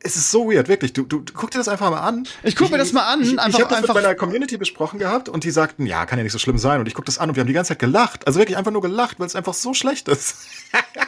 es 0.03 0.17
ist 0.17 0.31
so 0.31 0.51
weird, 0.51 0.67
wirklich. 0.67 0.93
Du, 0.93 1.03
du, 1.03 1.19
du 1.19 1.33
guck 1.33 1.51
dir 1.51 1.57
das 1.57 1.67
einfach 1.67 1.89
mal 1.89 2.01
an. 2.01 2.27
Ich 2.43 2.55
guck 2.55 2.69
mir 2.69 2.77
das 2.77 2.91
mal 2.91 3.05
an. 3.11 3.21
Ich, 3.21 3.31
einfach, 3.31 3.47
ich 3.47 3.55
habe 3.55 3.69
das 3.69 3.77
einfach 3.79 3.95
mit 3.95 4.03
meiner 4.03 4.15
Community 4.15 4.57
besprochen 4.57 4.99
gehabt 4.99 5.29
und 5.29 5.43
die 5.43 5.51
sagten, 5.51 5.85
ja, 5.85 6.05
kann 6.05 6.19
ja 6.19 6.23
nicht 6.23 6.33
so 6.33 6.39
schlimm 6.39 6.57
sein. 6.57 6.79
Und 6.79 6.87
ich 6.87 6.93
guck 6.93 7.05
das 7.05 7.17
an 7.17 7.29
und 7.29 7.35
wir 7.35 7.41
haben 7.41 7.47
die 7.47 7.53
ganze 7.53 7.69
Zeit 7.69 7.79
gelacht. 7.79 8.27
Also 8.27 8.39
wirklich 8.39 8.57
einfach 8.57 8.71
nur 8.71 8.81
gelacht, 8.81 9.19
weil 9.19 9.27
es 9.27 9.35
einfach 9.35 9.53
so 9.53 9.73
schlecht 9.73 10.09
ist. 10.09 10.35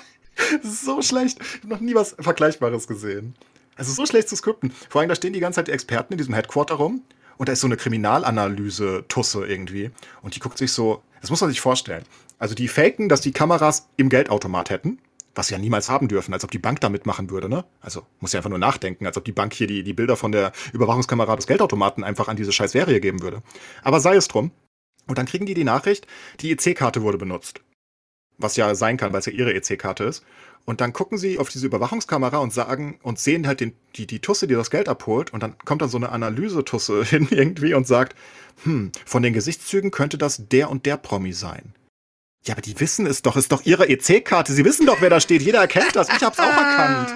so 0.63 1.01
schlecht. 1.01 1.39
Ich 1.39 1.63
habe 1.63 1.73
noch 1.73 1.81
nie 1.81 1.93
was 1.93 2.15
Vergleichbares 2.19 2.87
gesehen. 2.87 3.35
Also 3.75 3.91
so 3.91 4.05
schlecht 4.05 4.29
zu 4.29 4.35
skripten. 4.35 4.71
Vor 4.89 5.01
allem, 5.01 5.09
da 5.09 5.15
stehen 5.15 5.33
die 5.33 5.41
ganze 5.41 5.57
Zeit 5.57 5.67
die 5.67 5.73
Experten 5.73 6.13
in 6.13 6.17
diesem 6.17 6.33
Headquarter 6.33 6.75
rum 6.75 7.01
und 7.37 7.49
da 7.49 7.53
ist 7.53 7.61
so 7.61 7.67
eine 7.67 7.75
Kriminalanalyse-Tusse 7.75 9.45
irgendwie. 9.45 9.91
Und 10.21 10.35
die 10.35 10.39
guckt 10.39 10.57
sich 10.57 10.71
so, 10.71 11.03
das 11.19 11.29
muss 11.29 11.41
man 11.41 11.49
sich 11.49 11.59
vorstellen. 11.59 12.05
Also 12.39 12.55
die 12.55 12.69
faken, 12.69 13.09
dass 13.09 13.21
die 13.21 13.33
Kameras 13.33 13.87
im 13.97 14.09
Geldautomat 14.09 14.69
hätten 14.69 14.99
was 15.35 15.47
sie 15.47 15.53
ja 15.53 15.59
niemals 15.59 15.89
haben 15.89 16.07
dürfen, 16.07 16.33
als 16.33 16.43
ob 16.43 16.51
die 16.51 16.59
Bank 16.59 16.79
da 16.81 16.89
mitmachen 16.89 17.29
würde, 17.29 17.49
ne? 17.49 17.65
Also 17.81 18.05
muss 18.19 18.33
ja 18.33 18.39
einfach 18.39 18.49
nur 18.49 18.59
nachdenken, 18.59 19.05
als 19.05 19.17
ob 19.17 19.25
die 19.25 19.31
Bank 19.31 19.53
hier 19.53 19.67
die, 19.67 19.83
die 19.83 19.93
Bilder 19.93 20.15
von 20.15 20.31
der 20.31 20.53
Überwachungskamera 20.73 21.35
des 21.35 21.47
Geldautomaten 21.47 22.03
einfach 22.03 22.27
an 22.27 22.37
diese 22.37 22.51
scheiß 22.51 22.71
Serie 22.71 23.01
geben 23.01 23.21
würde. 23.21 23.43
Aber 23.83 23.99
sei 23.99 24.15
es 24.15 24.27
drum. 24.27 24.51
Und 25.07 25.17
dann 25.17 25.27
kriegen 25.27 25.45
die 25.45 25.53
die 25.53 25.63
Nachricht, 25.63 26.07
die 26.39 26.51
EC-Karte 26.51 27.03
wurde 27.03 27.17
benutzt. 27.17 27.61
Was 28.37 28.55
ja 28.55 28.73
sein 28.73 28.97
kann, 28.97 29.13
weil 29.13 29.19
es 29.19 29.27
ja 29.27 29.33
ihre 29.33 29.53
EC-Karte 29.53 30.03
ist. 30.03 30.23
Und 30.65 30.81
dann 30.81 30.93
gucken 30.93 31.17
sie 31.19 31.37
auf 31.37 31.49
diese 31.49 31.67
Überwachungskamera 31.67 32.37
und 32.37 32.51
sagen 32.51 32.99
und 33.03 33.19
sehen 33.19 33.45
halt 33.45 33.59
den, 33.59 33.73
die, 33.95 34.07
die 34.07 34.19
Tusse, 34.19 34.47
die 34.47 34.55
das 34.55 34.71
Geld 34.71 34.89
abholt. 34.89 35.31
Und 35.31 35.43
dann 35.43 35.57
kommt 35.59 35.83
dann 35.83 35.89
so 35.89 35.97
eine 35.97 36.09
Analyse-Tusse 36.09 37.03
hin 37.05 37.27
irgendwie 37.29 37.75
und 37.75 37.85
sagt, 37.85 38.15
hm, 38.63 38.91
von 39.05 39.21
den 39.21 39.33
Gesichtszügen 39.33 39.91
könnte 39.91 40.17
das 40.17 40.47
der 40.49 40.71
und 40.71 40.85
der 40.85 40.97
Promi 40.97 41.33
sein. 41.33 41.75
Ja, 42.45 42.53
aber 42.53 42.61
die 42.61 42.79
wissen 42.79 43.07
es 43.07 43.21
doch, 43.21 43.35
ist 43.37 43.51
doch 43.51 43.65
ihre 43.65 43.89
EC-Karte. 43.89 44.53
Sie 44.53 44.63
wissen 44.65 44.85
doch, 44.85 45.01
wer 45.01 45.09
da 45.09 45.19
steht. 45.19 45.41
Jeder 45.41 45.59
erkennt 45.59 45.95
das. 45.95 46.09
Ich 46.09 46.21
hab's 46.21 46.39
auch 46.39 46.45
erkannt. 46.45 47.09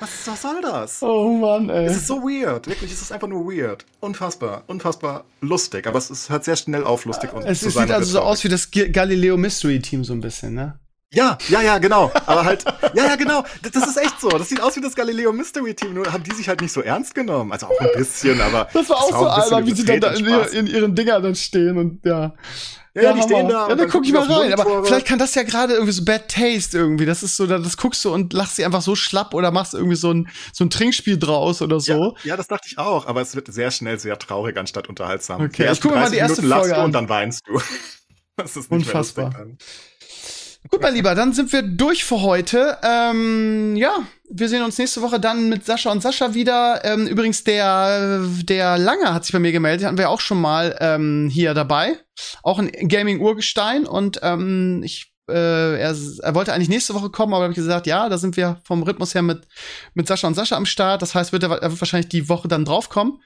Was, 0.00 0.10
was 0.26 0.42
soll 0.42 0.60
das? 0.60 1.02
Oh 1.02 1.32
Mann, 1.38 1.70
ey. 1.70 1.86
Es 1.86 1.96
ist 1.96 2.06
so 2.06 2.22
weird. 2.22 2.66
Wirklich, 2.68 2.92
es 2.92 3.02
ist 3.02 3.10
einfach 3.10 3.26
nur 3.26 3.46
weird. 3.46 3.84
Unfassbar, 4.00 4.62
unfassbar 4.66 5.24
lustig. 5.40 5.86
Aber 5.86 5.98
es 5.98 6.10
ist, 6.10 6.28
hört 6.28 6.44
sehr 6.44 6.56
schnell 6.56 6.84
auf 6.84 7.04
lustig 7.04 7.32
und 7.32 7.44
Es, 7.44 7.62
es 7.62 7.74
sieht 7.74 7.90
also 7.90 8.12
so 8.12 8.20
aus 8.20 8.44
wie 8.44 8.48
das 8.48 8.70
Galileo 8.70 9.36
Mystery 9.36 9.80
Team 9.80 10.04
so 10.04 10.12
ein 10.12 10.20
bisschen, 10.20 10.54
ne? 10.54 10.78
Ja, 11.10 11.38
ja, 11.48 11.62
ja, 11.62 11.78
genau. 11.78 12.12
Aber 12.26 12.44
halt, 12.44 12.64
ja, 12.94 13.06
ja, 13.06 13.16
genau. 13.16 13.42
Das 13.62 13.88
ist 13.88 13.96
echt 13.96 14.20
so. 14.20 14.28
Das 14.28 14.50
sieht 14.50 14.60
aus 14.60 14.76
wie 14.76 14.82
das 14.82 14.94
Galileo 14.94 15.32
Mystery 15.32 15.74
Team. 15.74 15.94
Nur 15.94 16.12
haben 16.12 16.22
die 16.22 16.34
sich 16.34 16.48
halt 16.48 16.60
nicht 16.60 16.72
so 16.72 16.82
ernst 16.82 17.14
genommen. 17.14 17.50
Also 17.50 17.66
auch 17.66 17.80
ein 17.80 17.88
bisschen, 17.96 18.40
aber. 18.40 18.68
Das 18.74 18.88
war 18.90 18.98
auch 18.98 19.08
so 19.08 19.26
albern, 19.26 19.66
wie 19.66 19.74
sie 19.74 19.84
dann 19.84 20.00
da 20.00 20.10
in, 20.10 20.26
in, 20.26 20.66
ihren 20.66 20.94
Dingern 20.94 21.22
dann 21.22 21.34
stehen 21.34 21.78
und 21.78 22.04
ja. 22.04 22.34
Ja, 22.98 23.10
ja, 23.10 23.12
die 23.14 23.22
stehen 23.22 23.48
da. 23.48 23.68
Ja, 23.68 23.74
dann 23.74 23.88
guck 23.88 24.04
ich 24.04 24.12
mal 24.12 24.30
rein. 24.30 24.52
Aber 24.52 24.84
vielleicht 24.84 25.06
kann 25.06 25.18
das 25.18 25.34
ja 25.34 25.42
gerade 25.42 25.74
irgendwie 25.74 25.92
so 25.92 26.04
Bad 26.04 26.28
Taste 26.28 26.76
irgendwie. 26.76 27.06
Das 27.06 27.22
ist 27.22 27.36
so, 27.36 27.46
das 27.46 27.76
guckst 27.76 28.04
du 28.04 28.12
und 28.12 28.32
lachst 28.32 28.56
sie 28.56 28.64
einfach 28.64 28.82
so 28.82 28.94
schlapp 28.94 29.34
oder 29.34 29.50
machst 29.50 29.74
irgendwie 29.74 29.96
so 29.96 30.12
ein, 30.12 30.28
so 30.52 30.64
ein 30.64 30.70
Trinkspiel 30.70 31.18
draus 31.18 31.62
oder 31.62 31.80
so. 31.80 32.16
Ja, 32.22 32.30
ja, 32.30 32.36
das 32.36 32.48
dachte 32.48 32.66
ich 32.70 32.78
auch. 32.78 33.06
Aber 33.06 33.20
es 33.20 33.34
wird 33.34 33.52
sehr 33.52 33.70
schnell 33.70 33.98
sehr 33.98 34.18
traurig 34.18 34.56
anstatt 34.56 34.88
unterhaltsam. 34.88 35.40
Okay, 35.42 35.70
ich 35.70 35.80
guck 35.80 35.94
mal 35.94 36.10
die 36.10 36.16
erste 36.16 36.42
Minuten 36.42 36.60
Folge 36.60 36.76
an. 36.76 36.84
und 36.86 36.92
dann 36.92 37.08
weinst 37.08 37.42
du. 37.46 37.60
Das 38.36 38.56
ist 38.56 38.70
nicht 38.70 38.86
Unfassbar. 38.86 39.34
Gut, 40.70 40.82
mein 40.82 40.94
Lieber, 40.94 41.14
dann 41.14 41.32
sind 41.32 41.52
wir 41.52 41.62
durch 41.62 42.04
für 42.04 42.20
heute. 42.20 42.78
Ähm, 42.82 43.76
ja, 43.76 44.00
wir 44.28 44.48
sehen 44.48 44.62
uns 44.62 44.76
nächste 44.76 45.00
Woche 45.02 45.20
dann 45.20 45.48
mit 45.48 45.64
Sascha 45.64 45.90
und 45.90 46.02
Sascha 46.02 46.34
wieder. 46.34 46.84
Ähm, 46.84 47.06
übrigens, 47.06 47.44
der, 47.44 48.20
der 48.42 48.76
Lange 48.76 49.14
hat 49.14 49.24
sich 49.24 49.32
bei 49.32 49.38
mir 49.38 49.52
gemeldet, 49.52 49.86
hatten 49.86 49.98
wir 49.98 50.10
auch 50.10 50.20
schon 50.20 50.40
mal 50.40 50.76
ähm, 50.80 51.30
hier 51.32 51.54
dabei. 51.54 51.98
Auch 52.42 52.58
ein 52.58 52.70
Gaming-Urgestein. 52.70 53.86
Und 53.86 54.20
ähm, 54.22 54.82
ich 54.84 55.12
äh, 55.28 55.78
er, 55.78 55.94
er 56.22 56.34
wollte 56.34 56.52
eigentlich 56.52 56.68
nächste 56.68 56.94
Woche 56.94 57.10
kommen, 57.10 57.34
aber 57.34 57.44
habe 57.44 57.52
ich 57.52 57.56
gesagt, 57.56 57.86
ja, 57.86 58.08
da 58.08 58.18
sind 58.18 58.36
wir 58.36 58.60
vom 58.64 58.82
Rhythmus 58.82 59.14
her 59.14 59.22
mit, 59.22 59.46
mit 59.94 60.06
Sascha 60.08 60.26
und 60.26 60.34
Sascha 60.34 60.56
am 60.56 60.66
Start. 60.66 61.02
Das 61.02 61.14
heißt, 61.14 61.32
wird 61.32 61.42
er, 61.42 61.50
er 61.50 61.70
wird 61.70 61.80
wahrscheinlich 61.80 62.08
die 62.08 62.28
Woche 62.28 62.48
dann 62.48 62.64
draufkommen. 62.64 63.20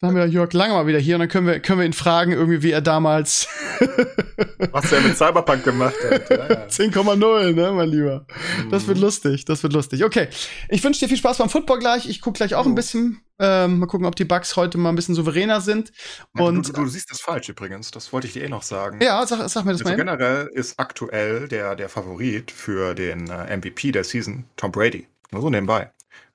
Dann 0.00 0.10
haben 0.10 0.16
wir 0.16 0.26
Jörg 0.26 0.52
Lange 0.52 0.74
mal 0.74 0.86
wieder 0.86 0.98
hier 0.98 1.16
und 1.16 1.20
dann 1.20 1.28
können 1.28 1.46
wir, 1.46 1.60
können 1.60 1.78
wir 1.80 1.86
ihn 1.86 1.92
fragen, 1.92 2.32
irgendwie, 2.32 2.62
wie 2.62 2.70
er 2.70 2.82
damals 2.82 3.48
Was 4.72 4.92
er 4.92 5.00
mit 5.00 5.16
Cyberpunk 5.16 5.64
gemacht 5.64 5.94
hat. 6.10 6.30
Ja, 6.30 6.36
ja. 6.36 6.66
10,0, 6.66 7.52
ne, 7.52 7.72
mein 7.72 7.88
Lieber. 7.88 8.26
Das 8.70 8.86
wird 8.86 8.98
mhm. 8.98 9.04
lustig, 9.04 9.44
das 9.44 9.62
wird 9.62 9.72
lustig. 9.72 10.04
Okay, 10.04 10.28
ich 10.68 10.82
wünsche 10.84 11.00
dir 11.00 11.08
viel 11.08 11.18
Spaß 11.18 11.38
beim 11.38 11.48
Football 11.48 11.78
gleich. 11.78 12.08
Ich 12.08 12.20
gucke 12.20 12.36
gleich 12.36 12.54
auch 12.54 12.66
ein 12.66 12.74
bisschen 12.74 13.20
ähm, 13.38 13.78
mal 13.78 13.86
gucken, 13.86 14.06
ob 14.06 14.16
die 14.16 14.24
Bugs 14.24 14.56
heute 14.56 14.78
mal 14.78 14.90
ein 14.90 14.96
bisschen 14.96 15.14
souveräner 15.14 15.60
sind. 15.60 15.92
Und 16.32 16.68
du, 16.68 16.72
du, 16.72 16.82
du, 16.84 16.88
siehst 16.88 17.10
das 17.10 17.20
falsch 17.20 17.48
übrigens. 17.48 17.90
Das 17.90 18.12
wollte 18.12 18.26
ich 18.26 18.32
dir 18.32 18.44
eh 18.44 18.48
noch 18.48 18.62
sagen. 18.62 19.00
Ja, 19.02 19.26
sag, 19.26 19.48
sag 19.48 19.64
mir 19.64 19.72
das 19.72 19.82
also 19.82 19.90
mal. 19.90 19.96
Generell 19.96 20.50
ist 20.52 20.78
aktuell 20.78 21.48
der, 21.48 21.76
der 21.76 21.88
Favorit 21.88 22.50
für 22.50 22.94
den 22.94 23.28
äh, 23.28 23.56
MVP 23.56 23.92
der 23.92 24.04
Season 24.04 24.44
Tom 24.56 24.72
Brady. 24.72 25.06
Nur 25.32 25.42
so 25.42 25.50
nebenbei. 25.50 25.90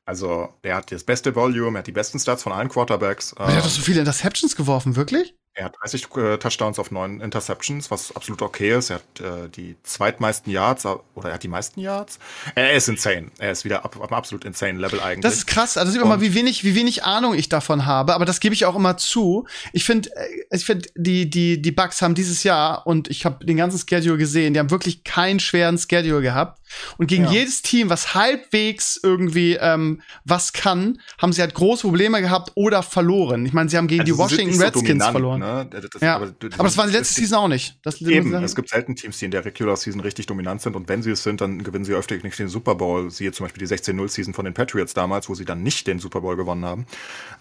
Also, 0.05 0.49
der 0.63 0.75
hat 0.75 0.91
das 0.91 1.03
beste 1.03 1.35
Volume, 1.35 1.77
er 1.77 1.79
hat 1.79 1.87
die 1.87 1.91
besten 1.91 2.19
Stats 2.19 2.43
von 2.43 2.51
allen 2.51 2.69
Quarterbacks. 2.69 3.33
Ähm, 3.39 3.47
er 3.47 3.55
hat 3.57 3.65
doch 3.65 3.69
so 3.69 3.81
viele 3.81 3.99
Interceptions 3.99 4.55
geworfen, 4.55 4.95
wirklich? 4.95 5.35
Er 5.61 5.65
hat 5.65 5.75
30 5.79 6.07
äh, 6.17 6.37
Touchdowns 6.37 6.79
auf 6.79 6.89
9 6.89 7.21
Interceptions, 7.21 7.91
was 7.91 8.15
absolut 8.15 8.41
okay 8.41 8.75
ist. 8.75 8.89
Er 8.89 8.95
hat 8.95 9.19
äh, 9.19 9.47
die 9.47 9.75
zweitmeisten 9.83 10.51
Yards, 10.51 10.87
oder 10.87 11.29
er 11.29 11.35
hat 11.35 11.43
die 11.43 11.47
meisten 11.47 11.79
Yards. 11.79 12.17
Er 12.55 12.73
ist 12.73 12.89
insane. 12.89 13.27
Er 13.37 13.51
ist 13.51 13.63
wieder 13.63 13.85
ab, 13.85 13.95
ab 14.01 14.11
absolut 14.11 14.43
insane 14.43 14.79
Level 14.79 14.99
eigentlich. 14.99 15.21
Das 15.21 15.35
ist 15.35 15.45
krass. 15.45 15.77
Also 15.77 15.91
sieht 15.91 16.01
man 16.01 16.09
mal, 16.09 16.19
wie 16.19 16.33
wenig, 16.33 16.63
wie 16.63 16.73
wenig 16.73 17.03
Ahnung 17.03 17.35
ich 17.35 17.47
davon 17.47 17.85
habe. 17.85 18.15
Aber 18.15 18.25
das 18.25 18.39
gebe 18.39 18.55
ich 18.55 18.65
auch 18.65 18.75
immer 18.75 18.97
zu. 18.97 19.45
Ich 19.71 19.83
finde, 19.85 20.09
äh, 20.15 20.55
ich 20.55 20.65
finde, 20.65 20.89
die, 20.95 21.29
die, 21.29 21.61
die 21.61 21.71
Bugs 21.71 22.01
haben 22.01 22.15
dieses 22.15 22.43
Jahr, 22.43 22.87
und 22.87 23.07
ich 23.09 23.23
habe 23.25 23.45
den 23.45 23.57
ganzen 23.57 23.77
Schedule 23.87 24.17
gesehen, 24.17 24.55
die 24.55 24.59
haben 24.59 24.71
wirklich 24.71 25.03
keinen 25.03 25.39
schweren 25.39 25.77
Schedule 25.77 26.21
gehabt. 26.21 26.59
Und 26.97 27.07
gegen 27.07 27.25
ja. 27.25 27.31
jedes 27.31 27.61
Team, 27.61 27.89
was 27.89 28.15
halbwegs 28.15 28.99
irgendwie 29.01 29.57
ähm, 29.59 30.01
was 30.25 30.53
kann, 30.53 30.99
haben 31.21 31.33
sie 31.33 31.41
halt 31.41 31.53
große 31.53 31.83
Probleme 31.83 32.21
gehabt 32.21 32.51
oder 32.55 32.81
verloren. 32.81 33.45
Ich 33.45 33.53
meine, 33.53 33.69
sie 33.69 33.77
haben 33.77 33.87
gegen 33.87 34.01
also 34.01 34.13
die 34.13 34.17
Washington 34.17 34.59
Redskins 34.59 35.05
so 35.05 35.11
verloren. 35.11 35.39
Ne? 35.41 35.50
Das, 35.65 36.01
ja. 36.01 36.15
aber, 36.15 36.33
aber, 36.53 36.63
das 36.63 36.77
war 36.77 36.87
die 36.87 36.93
letzte 36.93 37.15
Season 37.15 37.37
auch 37.39 37.47
nicht. 37.47 37.77
Das 37.83 38.01
eben, 38.01 38.33
es 38.33 38.55
gibt 38.55 38.69
selten 38.69 38.95
Teams, 38.95 39.17
die 39.19 39.25
in 39.25 39.31
der 39.31 39.45
Regular 39.45 39.75
Season 39.75 40.01
richtig 40.01 40.25
dominant 40.25 40.61
sind 40.61 40.75
und 40.75 40.89
wenn 40.89 41.03
sie 41.03 41.11
es 41.11 41.23
sind, 41.23 41.41
dann 41.41 41.63
gewinnen 41.63 41.85
sie 41.85 41.93
öfter 41.93 42.15
nicht 42.15 42.39
den 42.39 42.47
Super 42.47 42.75
Bowl. 42.75 43.09
Siehe 43.09 43.31
zum 43.31 43.45
Beispiel 43.45 43.65
die 43.65 43.73
16-0-Season 43.73 44.33
von 44.33 44.45
den 44.45 44.53
Patriots 44.53 44.93
damals, 44.93 45.29
wo 45.29 45.35
sie 45.35 45.45
dann 45.45 45.63
nicht 45.63 45.87
den 45.87 45.99
Super 45.99 46.21
Bowl 46.21 46.35
gewonnen 46.35 46.65
haben. 46.65 46.85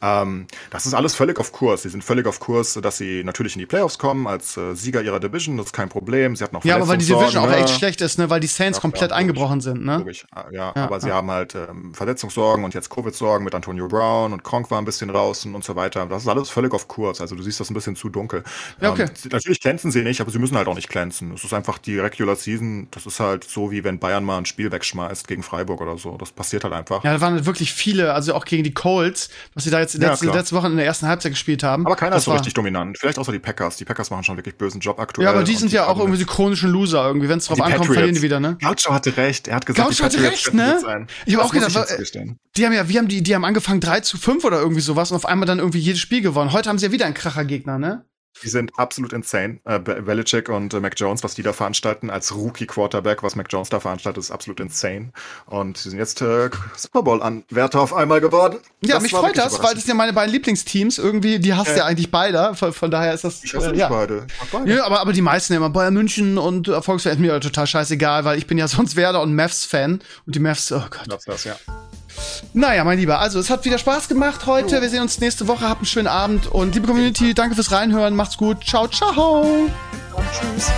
Ähm, 0.02 0.46
das 0.70 0.86
ist 0.86 0.94
alles 0.94 1.14
völlig 1.14 1.38
auf 1.38 1.52
Kurs. 1.52 1.82
Sie 1.82 1.88
sind 1.88 2.04
völlig 2.04 2.26
auf 2.26 2.40
Kurs, 2.40 2.74
dass 2.74 2.98
sie 2.98 3.24
natürlich 3.24 3.54
in 3.54 3.60
die 3.60 3.66
Playoffs 3.66 3.98
kommen 3.98 4.26
als 4.26 4.56
äh, 4.56 4.74
Sieger 4.74 5.02
ihrer 5.02 5.20
Division. 5.20 5.56
Das 5.56 5.66
ist 5.66 5.72
kein 5.72 5.88
Problem. 5.88 6.36
Sie 6.36 6.44
hatten 6.44 6.56
auch 6.56 6.64
Ja, 6.64 6.76
aber 6.76 6.88
weil 6.88 6.98
die 6.98 7.06
Division 7.06 7.44
auch 7.44 7.52
echt 7.52 7.70
schlecht 7.70 8.00
ist, 8.00 8.18
ne? 8.18 8.30
weil 8.30 8.40
die 8.40 8.46
Saints 8.46 8.78
ja, 8.78 8.80
komplett 8.80 9.10
ja, 9.10 9.16
eingebrochen 9.16 9.60
sind. 9.60 9.84
Ne? 9.84 10.04
Ah, 10.30 10.44
ja, 10.50 10.72
ja, 10.74 10.84
aber 10.84 11.00
sie 11.00 11.12
haben 11.12 11.30
halt 11.30 11.54
ähm, 11.54 11.94
Verletzungssorgen 11.94 12.64
und 12.64 12.74
jetzt 12.74 12.90
Covid-Sorgen 12.90 13.44
mit 13.44 13.54
Antonio 13.54 13.88
Brown 13.88 14.32
und 14.32 14.44
Kronk 14.44 14.70
war 14.70 14.80
ein 14.80 14.84
bisschen 14.84 15.08
draußen 15.08 15.54
und 15.54 15.64
so 15.64 15.76
weiter. 15.76 16.06
Das 16.06 16.22
ist 16.22 16.28
alles 16.28 16.50
völlig 16.50 16.72
auf 16.72 16.88
Kurs. 16.88 17.20
Also 17.20 17.34
du 17.34 17.42
siehst 17.42 17.60
das 17.60 17.70
ein 17.70 17.74
bisschen 17.74 17.89
zu 17.96 18.08
dunkel. 18.08 18.42
Ja, 18.80 18.90
okay. 18.90 19.02
Ähm, 19.04 19.30
natürlich 19.32 19.60
glänzen 19.60 19.90
sie 19.90 20.02
nicht, 20.02 20.20
aber 20.20 20.30
sie 20.30 20.38
müssen 20.38 20.56
halt 20.56 20.68
auch 20.68 20.74
nicht 20.74 20.88
glänzen. 20.88 21.32
Es 21.34 21.44
ist 21.44 21.52
einfach 21.52 21.78
die 21.78 21.98
Regular 21.98 22.36
Season. 22.36 22.88
Das 22.90 23.06
ist 23.06 23.20
halt 23.20 23.44
so, 23.44 23.70
wie 23.70 23.84
wenn 23.84 23.98
Bayern 23.98 24.24
mal 24.24 24.38
ein 24.38 24.46
Spiel 24.46 24.70
wegschmeißt 24.72 25.28
gegen 25.28 25.42
Freiburg 25.42 25.80
oder 25.80 25.98
so. 25.98 26.16
Das 26.16 26.32
passiert 26.32 26.64
halt 26.64 26.74
einfach. 26.74 27.04
Ja, 27.04 27.12
da 27.12 27.20
waren 27.20 27.46
wirklich 27.46 27.72
viele, 27.72 28.12
also 28.14 28.34
auch 28.34 28.44
gegen 28.44 28.64
die 28.64 28.74
Colts, 28.74 29.30
was 29.54 29.64
sie 29.64 29.70
da 29.70 29.80
jetzt 29.80 29.96
letzte, 29.98 30.26
ja, 30.26 30.34
letzte 30.34 30.54
Woche 30.54 30.66
in 30.66 30.76
der 30.76 30.86
ersten 30.86 31.06
Halbzeit 31.06 31.32
gespielt 31.32 31.62
haben. 31.62 31.86
Aber 31.86 31.96
keiner 31.96 32.16
ist 32.16 32.24
so 32.24 32.32
richtig 32.32 32.54
dominant. 32.54 32.98
Vielleicht 32.98 33.18
außer 33.18 33.32
die 33.32 33.38
Packers. 33.38 33.76
Die 33.76 33.84
Packers 33.84 34.10
machen 34.10 34.24
schon 34.24 34.36
wirklich 34.36 34.56
bösen 34.56 34.80
Job 34.80 34.98
aktuell. 34.98 35.24
Ja, 35.24 35.32
aber 35.32 35.44
die 35.44 35.54
sind 35.54 35.72
ja 35.72 35.86
auch 35.86 35.98
irgendwie 35.98 36.18
so 36.18 36.26
chronischen 36.26 36.70
Loser 36.70 37.06
irgendwie. 37.06 37.28
Wenn 37.28 37.38
es 37.38 37.46
drauf 37.46 37.60
ankommt, 37.60 37.80
Patriots. 37.80 37.94
verlieren 37.94 38.14
die 38.14 38.22
wieder, 38.22 38.40
ne? 38.40 38.56
Gaucho 38.60 38.92
hatte 38.92 39.16
recht. 39.16 39.48
Er 39.48 39.56
hat 39.56 39.66
gesagt, 39.66 39.88
Gaucho 39.88 40.04
hatte 40.04 40.22
recht, 40.22 40.54
ne? 40.54 41.06
Ich 41.26 41.34
habe 41.34 41.44
auch 41.44 41.52
gedacht, 41.52 41.74
die 42.56 42.66
haben 42.66 42.72
ja, 42.72 42.88
wir 42.88 42.98
haben 42.98 43.08
die, 43.08 43.22
die 43.22 43.34
haben 43.34 43.44
angefangen 43.44 43.80
3 43.80 44.00
zu 44.00 44.18
5 44.18 44.44
oder 44.44 44.60
irgendwie 44.60 44.80
sowas 44.80 45.10
und 45.10 45.16
auf 45.16 45.26
einmal 45.26 45.46
dann 45.46 45.58
irgendwie 45.58 45.78
jedes 45.78 46.00
Spiel 46.00 46.20
gewonnen. 46.20 46.52
Heute 46.52 46.68
haben 46.68 46.78
sie 46.78 46.86
ja 46.86 46.92
wieder 46.92 47.04
einen 47.04 47.14
Krachergegner, 47.14 47.78
ne? 47.80 48.04
Die 48.42 48.48
sind 48.48 48.78
absolut 48.78 49.12
insane. 49.12 49.60
Äh, 49.64 49.78
Belichick 49.78 50.48
und 50.48 50.72
äh, 50.72 50.80
Mac 50.80 50.94
Jones, 50.96 51.22
was 51.24 51.34
die 51.34 51.42
da 51.42 51.52
veranstalten, 51.52 52.08
als 52.10 52.34
Rookie-Quarterback, 52.34 53.22
was 53.22 53.36
Mac 53.36 53.48
Jones 53.50 53.68
da 53.68 53.80
veranstaltet, 53.80 54.22
ist 54.22 54.30
absolut 54.30 54.60
insane. 54.60 55.12
Und 55.46 55.76
sie 55.76 55.90
sind 55.90 55.98
jetzt 55.98 56.22
äh, 56.22 56.48
Super 56.76 57.02
Bowl-Anwärter 57.02 57.80
auf 57.80 57.92
einmal 57.92 58.20
geworden. 58.20 58.58
Ja, 58.82 58.94
das 58.94 59.02
mich 59.02 59.12
freut 59.12 59.36
das, 59.36 59.58
weil 59.62 59.74
das 59.74 59.82
sind 59.82 59.88
ja 59.88 59.94
meine 59.94 60.12
beiden 60.12 60.32
Lieblingsteams. 60.32 60.98
Irgendwie, 60.98 61.38
die 61.38 61.54
hast 61.54 61.68
äh, 61.68 61.78
ja 61.78 61.84
eigentlich 61.84 62.10
beide. 62.10 62.54
Von, 62.54 62.72
von, 62.72 62.90
daher 62.90 63.12
ist 63.12 63.24
das. 63.24 63.44
Ich 63.44 63.54
hasse 63.54 63.72
äh, 63.72 63.76
ja. 63.76 63.88
beide. 63.88 64.26
beide. 64.52 64.72
Ja, 64.72 64.86
aber, 64.86 65.00
aber 65.00 65.12
die 65.12 65.22
meisten 65.22 65.52
immer 65.52 65.68
Bayern 65.68 65.92
München 65.92 66.38
und 66.38 66.68
Erfolgsfan 66.68 67.12
ist 67.12 67.18
mir 67.18 67.38
total 67.40 67.66
scheißegal, 67.66 68.24
weil 68.24 68.38
ich 68.38 68.46
bin 68.46 68.56
ja 68.56 68.68
sonst 68.68 68.96
Werder 68.96 69.20
und 69.20 69.34
Mavs-Fan. 69.34 70.00
Und 70.24 70.34
die 70.34 70.40
Mavs, 70.40 70.72
oh 70.72 70.82
Gott. 70.88 71.04
Das, 71.08 71.24
das, 71.24 71.44
ja. 71.44 71.56
Naja, 72.52 72.84
mein 72.84 72.98
Lieber, 72.98 73.20
also 73.20 73.38
es 73.38 73.50
hat 73.50 73.64
wieder 73.64 73.78
Spaß 73.78 74.08
gemacht 74.08 74.46
heute. 74.46 74.76
Jo. 74.76 74.82
Wir 74.82 74.88
sehen 74.88 75.02
uns 75.02 75.20
nächste 75.20 75.46
Woche. 75.48 75.68
Habt 75.68 75.80
einen 75.80 75.86
schönen 75.86 76.08
Abend 76.08 76.46
und 76.46 76.74
liebe 76.74 76.86
Community, 76.86 77.34
danke 77.34 77.54
fürs 77.54 77.72
Reinhören. 77.72 78.16
Macht's 78.16 78.36
gut. 78.36 78.64
Ciao, 78.64 78.88
ciao. 78.88 79.42
Und 79.42 79.70
tschüss. 80.32 80.70